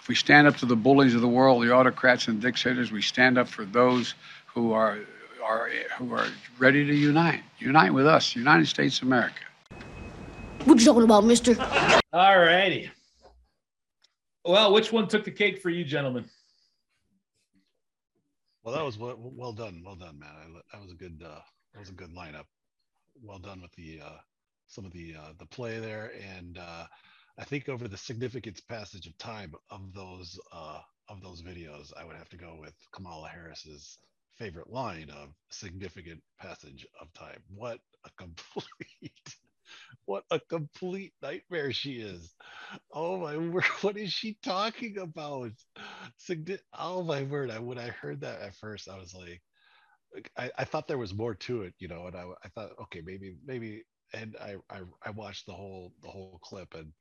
If 0.00 0.08
we 0.08 0.14
stand 0.14 0.46
up 0.46 0.56
to 0.58 0.66
the 0.66 0.76
bullies 0.76 1.14
of 1.14 1.20
the 1.20 1.28
world, 1.28 1.62
the 1.62 1.72
autocrats 1.72 2.28
and 2.28 2.40
dictators, 2.40 2.92
we 2.92 3.02
stand 3.02 3.36
up 3.36 3.48
for 3.48 3.64
those 3.64 4.14
who 4.46 4.72
are, 4.72 4.98
are, 5.44 5.70
who 5.98 6.14
are 6.14 6.26
ready 6.58 6.86
to 6.86 6.94
unite. 6.94 7.42
Unite 7.58 7.92
with 7.92 8.06
us, 8.06 8.34
United 8.36 8.66
States 8.66 8.98
of 8.98 9.08
America. 9.08 9.40
What 10.64 10.78
you 10.78 10.84
talking 10.84 11.04
about, 11.04 11.24
mister? 11.24 11.56
All 12.12 12.38
righty. 12.38 12.90
Well, 14.44 14.72
which 14.72 14.92
one 14.92 15.08
took 15.08 15.24
the 15.24 15.30
cake 15.30 15.60
for 15.60 15.70
you, 15.70 15.84
gentlemen? 15.84 16.26
Well, 18.62 18.74
that 18.74 18.84
was 18.84 18.98
well, 18.98 19.16
well 19.18 19.52
done, 19.52 19.82
well 19.84 19.96
done, 19.96 20.18
man. 20.18 20.30
I, 20.30 20.60
that 20.72 20.82
was 20.82 20.92
a 20.92 20.94
good, 20.94 21.22
uh, 21.24 21.40
that 21.72 21.80
was 21.80 21.88
a 21.88 21.94
good 21.94 22.14
lineup. 22.14 22.44
Well 23.22 23.38
done 23.38 23.62
with 23.62 23.72
the 23.72 24.00
uh, 24.04 24.18
some 24.66 24.84
of 24.84 24.92
the 24.92 25.14
uh, 25.18 25.32
the 25.38 25.46
play 25.46 25.78
there, 25.78 26.12
and 26.36 26.58
uh, 26.58 26.84
I 27.38 27.44
think 27.44 27.68
over 27.68 27.88
the 27.88 27.96
significance 27.96 28.60
passage 28.60 29.06
of 29.06 29.16
time 29.16 29.54
of 29.70 29.92
those 29.94 30.38
uh, 30.52 30.80
of 31.08 31.22
those 31.22 31.42
videos, 31.42 31.90
I 31.98 32.04
would 32.04 32.16
have 32.16 32.28
to 32.30 32.36
go 32.36 32.56
with 32.60 32.74
Kamala 32.92 33.28
Harris's 33.28 33.98
favorite 34.38 34.70
line 34.70 35.10
of 35.10 35.30
significant 35.50 36.22
passage 36.38 36.86
of 37.00 37.12
time. 37.14 37.42
What 37.54 37.78
a 38.04 38.10
complete 38.18 39.36
what 40.06 40.24
a 40.30 40.40
complete 40.40 41.12
nightmare 41.22 41.72
she 41.72 41.94
is. 42.00 42.34
Oh 42.92 43.18
my 43.18 43.36
word, 43.38 43.64
what 43.82 43.96
is 43.96 44.12
she 44.12 44.36
talking 44.42 44.98
about? 44.98 45.52
Oh 46.78 47.02
my 47.02 47.22
word, 47.24 47.50
I 47.50 47.58
when 47.58 47.78
I 47.78 47.88
heard 47.88 48.20
that 48.22 48.40
at 48.40 48.56
first, 48.56 48.88
I 48.88 48.98
was 48.98 49.14
like, 49.14 49.42
like, 50.14 50.30
I, 50.36 50.50
I 50.58 50.64
thought 50.64 50.88
there 50.88 50.98
was 50.98 51.14
more 51.14 51.34
to 51.34 51.62
it, 51.62 51.74
you 51.78 51.88
know, 51.88 52.06
and 52.06 52.16
I, 52.16 52.24
I 52.44 52.48
thought, 52.48 52.70
okay, 52.82 53.02
maybe, 53.04 53.36
maybe, 53.44 53.84
and 54.12 54.36
I, 54.40 54.56
I, 54.70 54.80
I 55.04 55.10
watched 55.10 55.46
the 55.46 55.52
whole, 55.52 55.92
the 56.02 56.08
whole 56.08 56.40
clip 56.42 56.74
and 56.74 56.92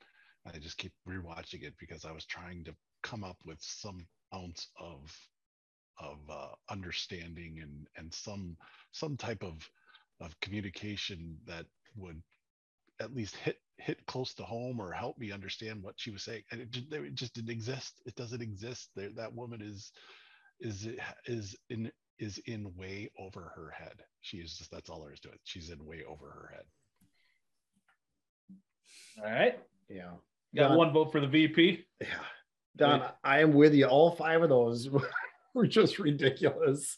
I 0.45 0.57
just 0.59 0.77
keep 0.77 0.93
rewatching 1.07 1.63
it 1.63 1.73
because 1.79 2.05
I 2.05 2.11
was 2.11 2.25
trying 2.25 2.63
to 2.65 2.75
come 3.03 3.23
up 3.23 3.37
with 3.45 3.57
some 3.61 4.05
ounce 4.33 4.67
of, 4.79 5.11
of 5.99 6.17
uh, 6.29 6.49
understanding 6.69 7.59
and, 7.61 7.87
and 7.97 8.13
some, 8.13 8.57
some 8.91 9.17
type 9.17 9.43
of, 9.43 9.67
of 10.21 10.39
communication 10.41 11.37
that 11.45 11.65
would 11.95 12.21
at 13.01 13.13
least 13.15 13.35
hit 13.37 13.57
hit 13.77 14.05
close 14.07 14.33
to 14.33 14.43
home 14.43 14.79
or 14.79 14.91
help 14.91 15.17
me 15.17 15.31
understand 15.31 15.81
what 15.81 15.95
she 15.97 16.11
was 16.11 16.23
saying 16.23 16.43
and 16.51 16.59
it 16.59 16.69
just, 16.71 16.91
it 16.91 17.15
just 17.15 17.33
didn't 17.33 17.49
exist 17.49 18.01
it 18.05 18.15
doesn't 18.15 18.41
exist 18.41 18.89
there 18.95 19.09
that 19.15 19.33
woman 19.33 19.61
is 19.61 19.91
is 20.59 20.87
is 21.25 21.55
in 21.69 21.89
is 22.19 22.37
in 22.45 22.75
way 22.75 23.09
over 23.17 23.53
her 23.55 23.71
head 23.71 24.03
she 24.21 24.37
is 24.37 24.57
just 24.57 24.69
that's 24.71 24.89
all 24.89 25.01
there 25.01 25.13
is 25.13 25.19
to 25.21 25.29
it 25.29 25.39
she's 25.45 25.69
in 25.69 25.85
way 25.85 26.03
over 26.07 26.25
her 26.25 26.51
head 26.53 26.65
All 29.23 29.31
right. 29.31 29.59
Yeah. 29.89 30.11
Got 30.55 30.69
Don- 30.69 30.77
one 30.77 30.93
vote 30.93 31.11
for 31.11 31.21
the 31.21 31.27
VP. 31.27 31.85
Yeah. 32.01 32.07
Don, 32.75 33.03
I 33.23 33.41
am 33.41 33.53
with 33.53 33.73
you. 33.73 33.85
All 33.85 34.11
five 34.11 34.41
of 34.41 34.49
those 34.49 34.89
were 35.53 35.67
just 35.67 35.99
ridiculous. 35.99 36.97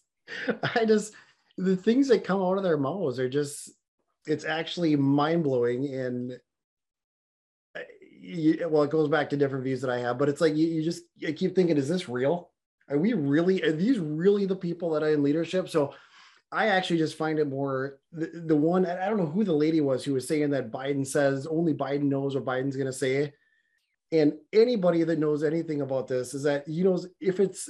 I 0.75 0.85
just 0.85 1.13
the 1.57 1.75
things 1.75 2.07
that 2.09 2.23
come 2.23 2.41
out 2.41 2.57
of 2.57 2.63
their 2.63 2.77
mouths 2.77 3.19
are 3.19 3.29
just 3.29 3.71
it's 4.25 4.45
actually 4.45 4.95
mind 4.95 5.43
blowing 5.43 5.93
and 5.93 6.39
uh, 7.75 7.79
you, 8.19 8.67
well, 8.69 8.83
it 8.83 8.91
goes 8.91 9.09
back 9.09 9.29
to 9.29 9.37
different 9.37 9.63
views 9.63 9.81
that 9.81 9.89
I 9.89 9.99
have, 9.99 10.17
but 10.17 10.29
it's 10.29 10.41
like 10.41 10.55
you, 10.55 10.67
you 10.67 10.83
just 10.83 11.03
keep 11.35 11.55
thinking, 11.55 11.77
is 11.77 11.89
this 11.89 12.07
real? 12.07 12.51
Are 12.89 12.97
we 12.97 13.13
really? 13.13 13.63
Are 13.63 13.71
these 13.71 13.99
really 13.99 14.45
the 14.45 14.55
people 14.55 14.91
that 14.91 15.03
are 15.03 15.13
in 15.13 15.23
leadership? 15.23 15.69
So 15.69 15.93
I 16.51 16.67
actually 16.67 16.97
just 16.97 17.17
find 17.17 17.39
it 17.39 17.47
more 17.47 17.99
the, 18.11 18.29
the 18.33 18.55
one. 18.55 18.85
I 18.85 19.07
don't 19.07 19.17
know 19.17 19.25
who 19.25 19.45
the 19.45 19.53
lady 19.53 19.79
was 19.79 20.03
who 20.03 20.13
was 20.13 20.27
saying 20.27 20.49
that 20.51 20.71
Biden 20.71 21.07
says 21.07 21.47
only 21.47 21.73
Biden 21.73 22.03
knows 22.03 22.35
what 22.35 22.45
Biden's 22.45 22.75
going 22.75 22.87
to 22.87 22.93
say. 22.93 23.33
And 24.11 24.33
anybody 24.51 25.05
that 25.05 25.19
knows 25.19 25.43
anything 25.43 25.79
about 25.79 26.09
this 26.09 26.33
is 26.33 26.43
that 26.43 26.67
you 26.67 26.83
know 26.83 27.01
if 27.21 27.39
it's 27.39 27.69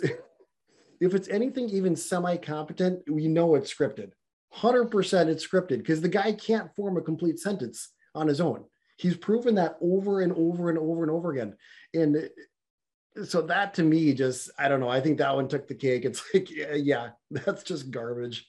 if 0.99 1.13
it's 1.13 1.29
anything 1.29 1.69
even 1.69 1.95
semi 1.95 2.37
competent, 2.37 3.03
we 3.09 3.27
know 3.27 3.53
it's 3.55 3.73
scripted. 3.73 4.11
Hundred 4.53 4.85
percent, 4.91 5.29
it's 5.29 5.47
scripted 5.47 5.77
because 5.77 6.01
the 6.01 6.09
guy 6.09 6.33
can't 6.33 6.73
form 6.75 6.97
a 6.97 7.01
complete 7.01 7.39
sentence 7.39 7.89
on 8.13 8.27
his 8.27 8.41
own. 8.41 8.65
He's 8.97 9.15
proven 9.15 9.55
that 9.55 9.77
over 9.81 10.21
and 10.21 10.33
over 10.33 10.69
and 10.69 10.77
over 10.77 11.03
and 11.03 11.11
over 11.11 11.31
again. 11.31 11.55
And 11.93 12.29
so 13.25 13.41
that 13.43 13.73
to 13.75 13.83
me, 13.83 14.13
just 14.13 14.51
I 14.59 14.67
don't 14.67 14.79
know. 14.79 14.89
I 14.89 15.01
think 15.01 15.17
that 15.17 15.35
one 15.35 15.47
took 15.47 15.67
the 15.67 15.75
cake. 15.75 16.05
It's 16.05 16.21
like, 16.33 16.51
yeah, 16.51 16.75
yeah 16.75 17.09
that's 17.31 17.63
just 17.63 17.91
garbage. 17.91 18.45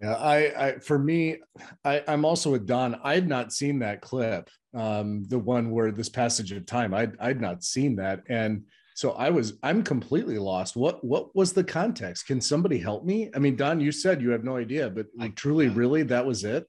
Yeah, 0.00 0.14
I, 0.14 0.68
I 0.68 0.78
for 0.78 0.98
me, 0.98 1.38
I, 1.84 2.04
I'm 2.06 2.24
also 2.24 2.52
with 2.52 2.66
Don. 2.66 3.00
I 3.02 3.14
had 3.14 3.28
not 3.28 3.52
seen 3.52 3.80
that 3.80 4.00
clip, 4.00 4.48
um, 4.72 5.24
the 5.24 5.38
one 5.38 5.70
where 5.70 5.90
this 5.90 6.08
passage 6.08 6.52
of 6.52 6.66
time. 6.66 6.94
I'd 6.94 7.18
I'd 7.18 7.40
not 7.40 7.64
seen 7.64 7.96
that, 7.96 8.22
and 8.28 8.64
so 8.98 9.12
I 9.12 9.30
was 9.30 9.52
I'm 9.62 9.84
completely 9.84 10.38
lost. 10.38 10.74
What 10.74 11.04
what 11.04 11.32
was 11.36 11.52
the 11.52 11.62
context? 11.62 12.26
Can 12.26 12.40
somebody 12.40 12.78
help 12.78 13.04
me? 13.04 13.30
I 13.32 13.38
mean, 13.38 13.54
Don, 13.54 13.78
you 13.78 13.92
said 13.92 14.20
you 14.20 14.30
have 14.30 14.42
no 14.42 14.56
idea, 14.56 14.90
but 14.90 15.06
like 15.16 15.36
truly, 15.36 15.68
really, 15.68 16.02
that 16.02 16.26
was 16.26 16.42
it. 16.42 16.66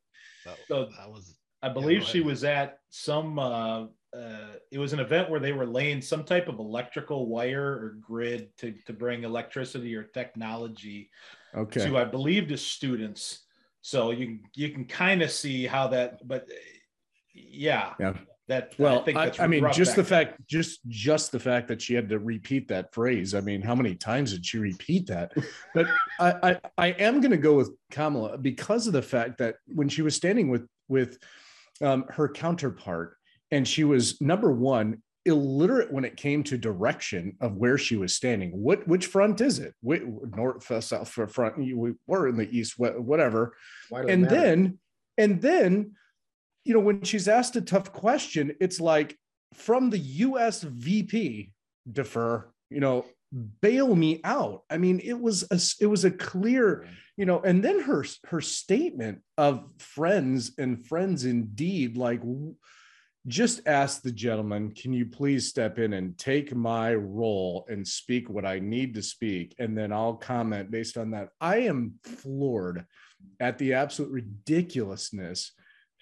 So 0.68 0.90
that 0.96 1.10
was 1.10 1.40
I 1.64 1.70
believe 1.70 2.02
go 2.02 2.06
she 2.06 2.22
was 2.22 2.44
at 2.44 2.82
some 2.92 3.40
uh, 3.40 3.86
uh, 4.16 4.52
it 4.72 4.78
was 4.78 4.94
an 4.94 5.00
event 5.00 5.32
where 5.32 5.40
they 5.40 5.54
were 5.54 5.66
laying 5.66 6.04
some 6.04 6.24
type 6.24 6.48
of 6.48 6.60
electrical 6.60 7.26
wire 7.26 7.66
or 7.66 7.98
grid 8.00 8.56
to 8.60 8.76
to 8.86 8.94
bring 8.94 9.24
electricity 9.24 9.96
or 9.96 10.04
technology 10.04 11.10
Okay. 11.56 11.84
to 11.84 11.98
I 11.98 12.06
believe 12.06 12.48
to 12.50 12.58
students. 12.58 13.48
So 13.82 14.12
you 14.12 14.38
you 14.54 14.70
can 14.70 14.86
kind 14.86 15.24
of 15.24 15.32
see 15.32 15.66
how 15.66 15.88
that, 15.88 16.28
but 16.28 16.44
uh, 16.44 16.54
yeah, 17.34 17.94
Yeah. 18.00 18.14
That 18.50 18.74
Well, 18.78 19.00
I 19.00 19.04
think 19.04 19.18
I, 19.18 19.26
that's 19.26 19.40
I 19.40 19.48
mean, 19.48 19.66
just 19.72 19.96
the 19.96 20.02
back 20.04 20.10
then. 20.10 20.28
fact, 20.28 20.48
just 20.48 20.80
just 20.88 21.32
the 21.32 21.40
fact 21.40 21.68
that 21.70 21.82
she 21.82 21.94
had 21.94 22.10
to 22.10 22.20
repeat 22.20 22.68
that 22.68 22.94
phrase. 22.94 23.34
I 23.34 23.42
mean, 23.42 23.62
how 23.62 23.76
many 23.76 23.96
times 23.96 24.34
did 24.34 24.46
she 24.46 24.58
repeat 24.58 25.08
that? 25.08 25.32
But 25.74 25.88
I, 26.20 26.34
I, 26.44 26.60
I 26.78 26.88
am 26.88 27.22
going 27.22 27.32
to 27.32 27.38
go 27.38 27.54
with 27.54 27.72
Kamala 27.92 28.38
because 28.38 28.88
of 28.88 28.94
the 28.94 29.02
fact 29.02 29.38
that 29.38 29.56
when 29.68 29.88
she 29.88 30.02
was 30.02 30.16
standing 30.16 30.50
with 30.50 30.68
with 30.90 31.20
um, 31.82 32.06
her 32.10 32.28
counterpart, 32.28 33.16
and 33.52 33.68
she 33.68 33.84
was 33.84 34.20
number 34.20 34.52
one 34.52 35.02
illiterate 35.26 35.92
when 35.94 36.06
it 36.06 36.18
came 36.18 36.42
to 36.44 36.58
direction 36.58 37.38
of 37.42 37.56
where 37.56 37.78
she 37.78 37.96
was 37.98 38.16
standing. 38.16 38.50
What 38.52 38.88
which 38.88 39.06
front 39.06 39.42
is 39.42 39.60
it? 39.60 39.76
Wh- 39.88 40.02
North, 40.36 40.70
uh, 40.72 40.82
south, 40.82 41.10
front. 41.10 41.58
we 41.60 41.94
were 42.08 42.28
in 42.28 42.36
the 42.36 42.50
east, 42.50 42.74
whatever. 42.80 43.56
Why 43.90 44.02
does 44.02 44.10
it 44.10 44.14
And 44.14 44.22
matter? 44.24 44.36
then, 44.36 44.80
and 45.20 45.42
then 45.42 45.92
you 46.64 46.74
know, 46.74 46.80
when 46.80 47.04
she's 47.04 47.28
asked 47.28 47.56
a 47.56 47.62
tough 47.62 47.92
question, 47.92 48.56
it's 48.60 48.80
like 48.80 49.18
from 49.54 49.90
the 49.90 50.00
US 50.00 50.62
VP, 50.64 51.52
defer, 51.92 52.50
you 52.70 52.80
know, 52.80 53.06
bail 53.62 53.96
me 53.96 54.22
out. 54.24 54.64
I 54.70 54.78
mean, 54.78 55.00
it 55.04 55.20
was 55.20 55.44
a 55.52 55.60
it 55.84 55.88
was 55.88 56.06
a 56.06 56.12
clear, 56.12 56.88
you 57.18 57.26
know, 57.26 57.40
and 57.40 57.64
then 57.64 57.82
her 57.82 58.04
her 58.28 58.42
statement 58.42 59.22
of 59.38 59.66
friends 59.78 60.52
and 60.58 60.86
friends 60.86 61.26
indeed, 61.26 61.98
like 61.98 62.22
just 63.28 63.62
ask 63.68 64.02
the 64.02 64.12
gentleman, 64.12 64.72
can 64.72 64.94
you 64.94 65.06
please 65.06 65.48
step 65.48 65.78
in 65.78 65.94
and 65.94 66.18
take 66.18 66.56
my 66.56 66.94
role 66.94 67.66
and 67.70 67.88
speak 67.88 68.30
what 68.30 68.46
I 68.46 68.60
need 68.60 68.96
to 68.96 69.04
speak? 69.04 69.56
And 69.60 69.78
then 69.78 69.92
I'll 69.92 70.16
comment 70.16 70.72
based 70.72 70.98
on 70.98 71.12
that. 71.12 71.30
I 71.40 71.58
am 71.58 71.96
floored 72.04 72.86
at 73.40 73.58
the 73.58 73.74
absolute 73.74 74.12
ridiculousness 74.12 75.52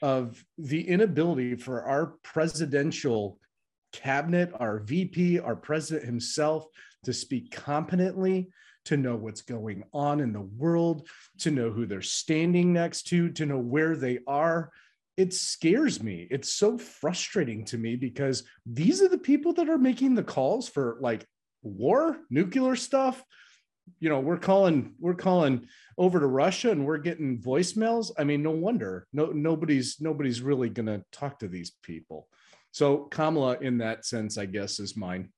of 0.02 0.44
the 0.58 0.88
inability 0.88 1.56
for 1.56 1.84
our 1.84 2.18
presidential 2.24 3.40
cabinet, 3.94 4.52
our 4.60 4.80
VP, 4.80 5.40
our 5.40 5.56
president 5.56 6.06
himself 6.06 6.66
to 7.04 7.14
speak 7.14 7.52
competently, 7.52 8.50
to 8.86 8.98
know 8.98 9.16
what's 9.16 9.42
going 9.42 9.84
on 9.94 10.20
in 10.20 10.32
the 10.32 10.42
world, 10.42 11.08
to 11.40 11.52
know 11.52 11.70
who 11.70 11.86
they're 11.86 12.02
standing 12.02 12.72
next 12.72 13.04
to, 13.04 13.30
to 13.32 13.46
know 13.46 13.58
where 13.58 13.96
they 13.96 14.20
are. 14.28 14.72
It 15.18 15.34
scares 15.34 16.02
me. 16.02 16.28
It's 16.30 16.54
so 16.54 16.78
frustrating 16.78 17.66
to 17.66 17.78
me 17.78 17.96
because 17.96 18.44
these 18.66 19.02
are 19.02 19.10
the 19.10 19.18
people 19.18 19.54
that 19.54 19.68
are 19.68 19.78
making 19.78 20.16
the 20.16 20.24
calls 20.24 20.70
for 20.70 20.98
like 21.02 21.26
war, 21.64 22.18
nuclear 22.30 22.76
stuff. 22.76 23.24
You 24.00 24.10
know, 24.10 24.20
we're 24.20 24.38
calling 24.38 24.94
we're 25.00 25.16
calling 25.16 25.68
over 25.98 26.20
to 26.20 26.28
Russia 26.28 26.72
and 26.72 26.86
we're 26.86 26.98
getting 26.98 27.40
voicemails. 27.40 28.12
I 28.18 28.24
mean, 28.24 28.44
no 28.44 28.52
wonder. 28.52 29.08
No 29.14 29.28
nobody's 29.28 29.98
nobody's 30.00 30.42
really 30.42 30.70
going 30.70 30.88
to 30.88 31.04
talk 31.12 31.40
to 31.40 31.48
these 31.48 31.72
people. 31.84 32.28
So 32.72 33.06
Kamala 33.06 33.58
in 33.60 33.80
that 33.80 34.06
sense 34.06 34.38
I 34.38 34.46
guess 34.46 34.80
is 34.80 34.96
mine. 34.96 35.30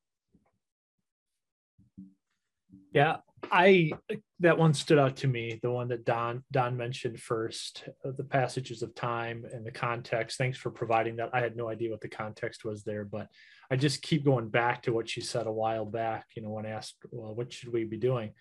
Yeah, 2.92 3.18
I 3.50 3.92
that 4.40 4.58
one 4.58 4.74
stood 4.74 4.98
out 4.98 5.16
to 5.16 5.28
me. 5.28 5.58
The 5.62 5.70
one 5.70 5.88
that 5.88 6.04
Don 6.04 6.42
Don 6.50 6.76
mentioned 6.76 7.20
first, 7.20 7.84
uh, 8.04 8.10
the 8.16 8.24
passages 8.24 8.82
of 8.82 8.94
time 8.94 9.44
and 9.52 9.64
the 9.64 9.70
context. 9.70 10.38
Thanks 10.38 10.58
for 10.58 10.70
providing 10.70 11.16
that. 11.16 11.30
I 11.32 11.40
had 11.40 11.56
no 11.56 11.68
idea 11.68 11.90
what 11.90 12.00
the 12.00 12.08
context 12.08 12.64
was 12.64 12.82
there, 12.82 13.04
but 13.04 13.28
I 13.70 13.76
just 13.76 14.02
keep 14.02 14.24
going 14.24 14.48
back 14.48 14.82
to 14.82 14.92
what 14.92 15.08
she 15.08 15.20
said 15.20 15.46
a 15.46 15.52
while 15.52 15.84
back. 15.84 16.26
You 16.34 16.42
know, 16.42 16.50
when 16.50 16.66
asked, 16.66 16.96
"Well, 17.10 17.34
what 17.34 17.52
should 17.52 17.72
we 17.72 17.84
be 17.84 17.98
doing?" 17.98 18.32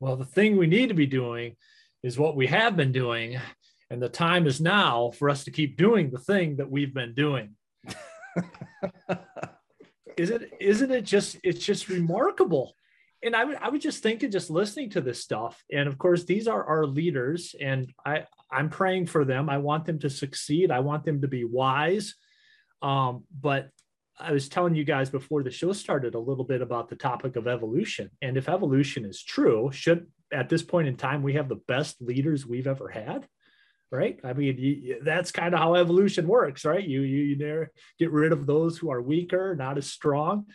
Well, 0.00 0.16
the 0.16 0.24
thing 0.24 0.56
we 0.56 0.66
need 0.66 0.88
to 0.88 0.94
be 0.94 1.06
doing 1.06 1.56
is 2.02 2.18
what 2.18 2.36
we 2.36 2.46
have 2.48 2.76
been 2.76 2.92
doing, 2.92 3.38
and 3.90 4.02
the 4.02 4.08
time 4.08 4.46
is 4.46 4.60
now 4.60 5.10
for 5.12 5.30
us 5.30 5.44
to 5.44 5.50
keep 5.50 5.76
doing 5.76 6.10
the 6.10 6.18
thing 6.18 6.56
that 6.56 6.70
we've 6.70 6.92
been 6.92 7.14
doing. 7.14 7.56
is 10.16 10.30
it 10.30 10.52
isn't 10.60 10.90
it 10.90 11.04
just 11.04 11.36
it's 11.42 11.64
just 11.64 11.88
remarkable 11.88 12.74
and 13.22 13.34
I, 13.34 13.44
would- 13.44 13.56
I 13.60 13.70
was 13.70 13.82
just 13.82 14.02
thinking 14.02 14.30
just 14.30 14.50
listening 14.50 14.90
to 14.90 15.00
this 15.00 15.20
stuff 15.20 15.62
and 15.72 15.88
of 15.88 15.98
course 15.98 16.24
these 16.24 16.46
are 16.46 16.64
our 16.64 16.86
leaders 16.86 17.54
and 17.60 17.92
i 18.04 18.24
i'm 18.50 18.70
praying 18.70 19.06
for 19.06 19.24
them 19.24 19.48
i 19.48 19.58
want 19.58 19.84
them 19.86 19.98
to 20.00 20.10
succeed 20.10 20.70
i 20.70 20.80
want 20.80 21.04
them 21.04 21.20
to 21.22 21.28
be 21.28 21.44
wise 21.44 22.14
um, 22.82 23.24
but 23.40 23.70
i 24.18 24.32
was 24.32 24.48
telling 24.48 24.74
you 24.74 24.84
guys 24.84 25.10
before 25.10 25.42
the 25.42 25.50
show 25.50 25.72
started 25.72 26.14
a 26.14 26.18
little 26.18 26.44
bit 26.44 26.62
about 26.62 26.88
the 26.88 26.96
topic 26.96 27.36
of 27.36 27.46
evolution 27.46 28.10
and 28.22 28.36
if 28.36 28.48
evolution 28.48 29.04
is 29.04 29.22
true 29.22 29.70
should 29.72 30.06
at 30.32 30.48
this 30.48 30.62
point 30.62 30.88
in 30.88 30.96
time 30.96 31.22
we 31.22 31.34
have 31.34 31.48
the 31.48 31.60
best 31.68 32.00
leaders 32.00 32.46
we've 32.46 32.66
ever 32.66 32.88
had 32.88 33.26
right 33.90 34.20
i 34.24 34.32
mean 34.32 34.56
you, 34.58 35.00
that's 35.02 35.30
kind 35.30 35.54
of 35.54 35.60
how 35.60 35.74
evolution 35.74 36.26
works 36.26 36.64
right 36.64 36.86
you 36.86 37.02
you, 37.02 37.22
you 37.22 37.66
get 37.98 38.10
rid 38.10 38.32
of 38.32 38.46
those 38.46 38.78
who 38.78 38.90
are 38.90 39.02
weaker 39.02 39.54
not 39.54 39.78
as 39.78 39.86
strong 39.86 40.46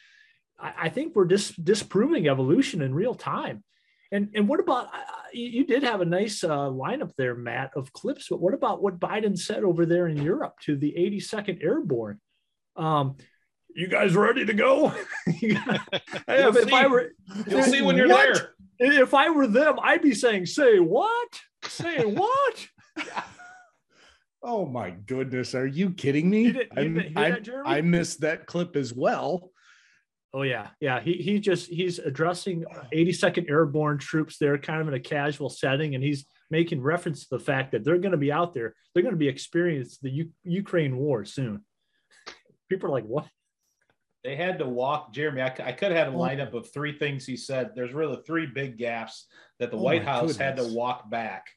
I, 0.59 0.73
I 0.83 0.89
think 0.89 1.15
we're 1.15 1.25
just 1.25 1.63
disproving 1.63 2.27
evolution 2.27 2.81
in 2.81 2.93
real 2.93 3.15
time. 3.15 3.63
And 4.11 4.29
and 4.33 4.47
what 4.47 4.59
about 4.59 4.87
you 5.31 5.65
did 5.65 5.83
have 5.83 6.01
a 6.01 6.05
nice 6.05 6.43
uh, 6.43 6.69
lineup 6.69 7.11
there, 7.15 7.35
Matt, 7.35 7.71
of 7.75 7.93
clips. 7.93 8.27
But 8.29 8.41
what 8.41 8.55
about 8.55 8.81
what 8.81 8.99
Biden 8.99 9.37
said 9.37 9.63
over 9.63 9.85
there 9.85 10.07
in 10.07 10.17
Europe 10.17 10.55
to 10.61 10.75
the 10.75 10.93
82nd 10.97 11.63
Airborne? 11.63 12.19
Um, 12.75 13.17
you 13.75 13.87
guys 13.87 14.15
ready 14.15 14.45
to 14.45 14.53
go? 14.53 14.93
if, 15.25 15.95
if 16.27 16.73
I 16.73 16.87
were, 16.87 17.11
You'll 17.47 17.63
see 17.63 17.81
when 17.81 17.95
you're 17.95 18.07
What? 18.07 18.51
If 18.79 19.13
I 19.13 19.29
were 19.29 19.47
them, 19.47 19.77
I'd 19.81 20.01
be 20.01 20.13
saying, 20.13 20.45
"Say 20.45 20.79
what? 20.79 21.39
Say 21.65 22.05
what?" 22.05 22.67
Oh 24.41 24.65
my 24.65 24.91
goodness, 24.91 25.53
are 25.53 25.67
you 25.67 25.91
kidding 25.91 26.29
me? 26.29 26.43
you 26.43 26.63
I- 26.75 26.81
didn't 26.83 27.17
I, 27.17 27.31
that? 27.31 27.49
I 27.65 27.81
missed 27.81 28.21
that 28.21 28.45
clip 28.45 28.75
as 28.75 28.93
well. 28.93 29.51
Oh 30.33 30.43
yeah, 30.43 30.67
yeah. 30.79 31.01
He 31.01 31.13
he 31.13 31.39
just 31.39 31.69
he's 31.69 31.99
addressing 31.99 32.63
82nd 32.93 33.49
Airborne 33.49 33.97
troops 33.97 34.37
there, 34.37 34.57
kind 34.57 34.79
of 34.79 34.87
in 34.87 34.93
a 34.93 34.99
casual 34.99 35.49
setting, 35.49 35.95
and 35.95 36.03
he's 36.03 36.25
making 36.51 36.81
reference 36.81 37.27
to 37.27 37.37
the 37.37 37.43
fact 37.43 37.71
that 37.71 37.83
they're 37.83 37.97
going 37.97 38.11
to 38.11 38.17
be 38.17 38.31
out 38.31 38.53
there. 38.53 38.75
They're 38.93 39.03
going 39.03 39.13
to 39.13 39.19
be 39.19 39.27
experiencing 39.27 39.97
the 40.03 40.11
U- 40.11 40.31
Ukraine 40.43 40.97
war 40.97 41.25
soon. 41.25 41.65
People 42.69 42.89
are 42.89 42.93
like, 42.93 43.05
"What?" 43.05 43.27
They 44.23 44.35
had 44.35 44.59
to 44.59 44.65
walk 44.65 45.13
Jeremy. 45.13 45.41
I, 45.41 45.47
I 45.47 45.71
could 45.71 45.91
have 45.91 46.05
had 46.05 46.07
a 46.07 46.11
oh. 46.11 46.19
lineup 46.19 46.53
of 46.53 46.69
three 46.71 46.97
things 46.97 47.25
he 47.25 47.37
said. 47.37 47.71
There's 47.75 47.93
really 47.93 48.19
three 48.25 48.45
big 48.45 48.77
gaps 48.77 49.27
that 49.59 49.71
the 49.71 49.77
Oh 49.77 49.81
White 49.81 50.03
House 50.03 50.35
had 50.35 50.57
to 50.57 50.65
walk 50.65 51.09
back 51.09 51.47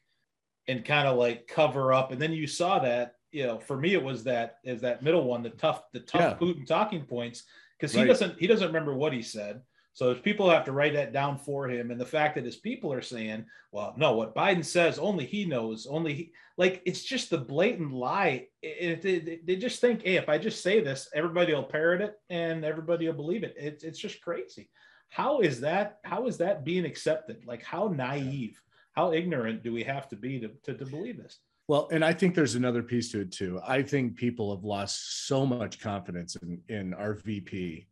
and 0.67 0.85
kind 0.85 1.07
of 1.07 1.17
like 1.17 1.47
cover 1.47 1.93
up. 1.93 2.11
And 2.11 2.21
then 2.21 2.31
you 2.31 2.47
saw 2.47 2.79
that, 2.79 3.15
you 3.31 3.45
know, 3.45 3.59
for 3.59 3.77
me 3.77 3.93
it 3.93 4.03
was 4.03 4.23
that 4.25 4.57
is 4.63 4.81
that 4.81 5.03
middle 5.03 5.25
one, 5.25 5.43
the 5.43 5.49
tough, 5.49 5.83
the 5.91 5.99
tough 5.99 6.37
Yeah. 6.41 6.47
Putin 6.47 6.65
talking 6.65 7.03
points, 7.05 7.43
because 7.77 7.93
he 7.93 7.99
Right. 7.99 8.07
doesn't 8.07 8.39
he 8.39 8.47
doesn't 8.47 8.67
remember 8.67 8.93
what 8.93 9.13
he 9.13 9.21
said. 9.21 9.61
So 9.93 10.07
there's 10.07 10.21
people 10.21 10.49
have 10.49 10.65
to 10.65 10.71
write 10.71 10.93
that 10.93 11.13
down 11.13 11.37
for 11.37 11.69
him. 11.69 11.91
And 11.91 12.01
the 12.01 12.05
fact 12.05 12.35
that 12.35 12.45
his 12.45 12.55
people 12.55 12.91
are 12.91 13.01
saying, 13.01 13.45
well, 13.71 13.93
no, 13.95 14.15
what 14.15 14.35
Biden 14.35 14.65
says, 14.65 14.97
only 14.97 15.25
he 15.25 15.45
knows, 15.45 15.85
only 15.85 16.13
he 16.13 16.31
like 16.57 16.81
it's 16.85 17.03
just 17.03 17.29
the 17.29 17.37
blatant 17.37 17.91
lie. 17.93 18.47
It, 18.61 19.05
it- 19.05 19.27
it- 19.27 19.47
they 19.47 19.55
just 19.55 19.81
think, 19.81 20.01
hey, 20.03 20.15
if 20.15 20.29
I 20.29 20.37
just 20.39 20.63
say 20.63 20.81
this, 20.81 21.09
everybody 21.13 21.53
will 21.53 21.63
parrot 21.63 22.01
it 22.01 22.15
and 22.29 22.65
everybody 22.65 23.05
will 23.05 23.13
believe 23.13 23.43
it. 23.43 23.53
It's 23.57 23.83
it's 23.83 23.99
just 23.99 24.21
crazy. 24.21 24.69
How 25.09 25.41
is 25.41 25.59
that? 25.61 25.99
How 26.03 26.25
is 26.25 26.37
that 26.37 26.65
being 26.65 26.85
accepted? 26.85 27.45
Like 27.45 27.61
how 27.63 27.87
naive, 27.87 28.59
how 28.93 29.13
ignorant 29.13 29.61
do 29.63 29.71
we 29.71 29.83
have 29.83 30.09
to 30.09 30.15
be 30.15 30.39
to, 30.39 30.49
to, 30.63 30.73
to 30.73 30.85
believe 30.85 31.17
this? 31.17 31.37
Well, 31.67 31.87
and 31.91 32.03
I 32.03 32.13
think 32.13 32.33
there's 32.33 32.55
another 32.55 32.81
piece 32.83 33.11
to 33.11 33.21
it 33.21 33.31
too. 33.31 33.59
I 33.65 33.83
think 33.83 34.15
people 34.17 34.53
have 34.55 34.65
lost 34.65 35.27
so 35.27 35.45
much 35.45 35.79
confidence 35.79 36.35
in, 36.37 36.61
in 36.67 36.93
our 36.95 37.13
VP 37.13 37.87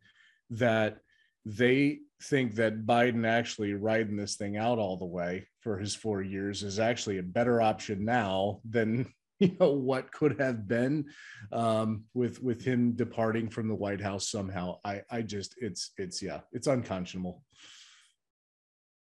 that 0.49 0.97
they 1.45 1.99
think 2.23 2.55
that 2.55 2.85
Biden 2.85 3.27
actually 3.27 3.73
riding 3.73 4.15
this 4.15 4.35
thing 4.35 4.57
out 4.57 4.77
all 4.77 4.97
the 4.97 5.05
way 5.05 5.47
for 5.59 5.77
his 5.77 5.95
four 5.95 6.21
years 6.21 6.63
is 6.63 6.79
actually 6.79 7.17
a 7.17 7.23
better 7.23 7.61
option 7.61 8.05
now 8.05 8.59
than 8.69 9.11
you 9.39 9.55
know 9.59 9.71
what 9.71 10.11
could 10.11 10.39
have 10.39 10.67
been 10.67 11.05
um, 11.51 12.03
with 12.13 12.41
with 12.43 12.63
him 12.63 12.91
departing 12.91 13.49
from 13.49 13.67
the 13.67 13.75
White 13.75 14.01
House 14.01 14.29
somehow. 14.29 14.77
I 14.85 15.01
I 15.09 15.23
just 15.23 15.55
it's 15.57 15.91
it's 15.97 16.21
yeah 16.21 16.41
it's 16.51 16.67
unconscionable. 16.67 17.43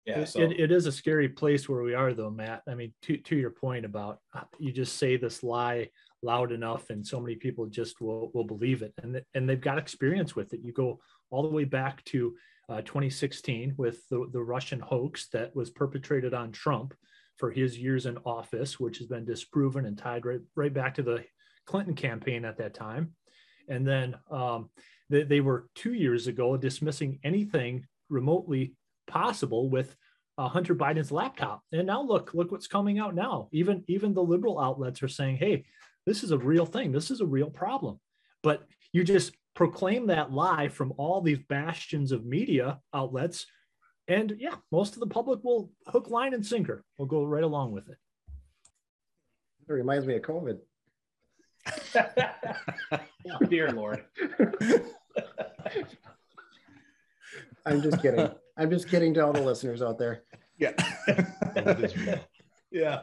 Yeah, 0.06 0.24
so 0.24 0.40
it, 0.40 0.60
it 0.60 0.70
is 0.70 0.84
a 0.84 0.92
scary 0.92 1.30
place 1.30 1.66
where 1.66 1.82
we 1.82 1.94
are, 1.94 2.12
though, 2.12 2.30
Matt. 2.30 2.62
I 2.68 2.74
mean, 2.74 2.92
to 3.02 3.16
to 3.16 3.36
your 3.36 3.50
point 3.50 3.86
about 3.86 4.18
uh, 4.34 4.42
you 4.58 4.70
just 4.70 4.96
say 4.96 5.16
this 5.16 5.42
lie 5.42 5.88
loud 6.22 6.52
enough, 6.52 6.90
and 6.90 7.06
so 7.06 7.20
many 7.20 7.36
people 7.36 7.66
just 7.66 8.00
will 8.02 8.30
will 8.34 8.44
believe 8.44 8.82
it, 8.82 8.92
and 9.02 9.14
th- 9.14 9.24
and 9.34 9.48
they've 9.48 9.60
got 9.60 9.78
experience 9.78 10.36
with 10.36 10.52
it. 10.52 10.60
You 10.62 10.72
go 10.72 11.00
all 11.34 11.42
the 11.42 11.48
way 11.48 11.64
back 11.64 12.04
to 12.04 12.34
uh, 12.68 12.80
2016 12.82 13.74
with 13.76 14.08
the 14.08 14.26
the 14.32 14.42
Russian 14.42 14.80
hoax 14.80 15.28
that 15.32 15.54
was 15.54 15.70
perpetrated 15.70 16.32
on 16.32 16.52
Trump 16.52 16.94
for 17.36 17.50
his 17.50 17.76
years 17.76 18.06
in 18.06 18.16
office, 18.18 18.78
which 18.78 18.98
has 18.98 19.08
been 19.08 19.24
disproven 19.24 19.86
and 19.86 19.98
tied 19.98 20.24
right 20.24 20.40
right 20.54 20.72
back 20.72 20.94
to 20.94 21.02
the 21.02 21.24
Clinton 21.66 21.94
campaign 21.94 22.44
at 22.44 22.58
that 22.58 22.74
time. 22.74 23.14
And 23.68 23.86
then 23.86 24.14
um, 24.30 24.70
they, 25.10 25.24
they 25.24 25.40
were 25.40 25.68
two 25.74 25.94
years 25.94 26.26
ago 26.26 26.56
dismissing 26.56 27.18
anything 27.24 27.86
remotely 28.08 28.74
possible 29.06 29.68
with 29.68 29.96
uh, 30.38 30.48
Hunter 30.48 30.74
Biden's 30.74 31.12
laptop. 31.12 31.62
And 31.72 31.86
now 31.86 32.02
look, 32.02 32.34
look 32.34 32.52
what's 32.52 32.66
coming 32.66 32.98
out 32.98 33.14
now. 33.14 33.48
Even 33.52 33.84
even 33.88 34.14
the 34.14 34.22
liberal 34.22 34.60
outlets 34.60 35.02
are 35.02 35.08
saying, 35.08 35.36
"Hey, 35.36 35.64
this 36.06 36.22
is 36.22 36.30
a 36.30 36.38
real 36.38 36.66
thing. 36.66 36.92
This 36.92 37.10
is 37.10 37.20
a 37.20 37.26
real 37.26 37.50
problem." 37.50 37.98
But 38.42 38.62
you 38.92 39.02
just 39.04 39.34
proclaim 39.54 40.08
that 40.08 40.32
lie 40.32 40.68
from 40.68 40.92
all 40.96 41.20
these 41.20 41.38
bastions 41.48 42.12
of 42.12 42.24
media 42.24 42.80
outlets, 42.92 43.46
and 44.08 44.36
yeah, 44.38 44.56
most 44.70 44.94
of 44.94 45.00
the 45.00 45.06
public 45.06 45.42
will 45.42 45.70
hook, 45.86 46.10
line, 46.10 46.34
and 46.34 46.44
sinker. 46.44 46.84
We'll 46.98 47.08
go 47.08 47.24
right 47.24 47.44
along 47.44 47.72
with 47.72 47.88
it. 47.88 47.96
It 49.68 49.72
reminds 49.72 50.06
me 50.06 50.16
of 50.16 50.22
COVID. 50.22 50.58
Dear 53.48 53.72
Lord. 53.72 54.04
I'm 57.66 57.80
just 57.80 58.02
kidding. 58.02 58.28
I'm 58.56 58.70
just 58.70 58.88
kidding 58.88 59.14
to 59.14 59.24
all 59.24 59.32
the 59.32 59.40
listeners 59.40 59.80
out 59.80 59.98
there. 59.98 60.24
Yeah. 60.58 60.72
yeah. 62.70 63.02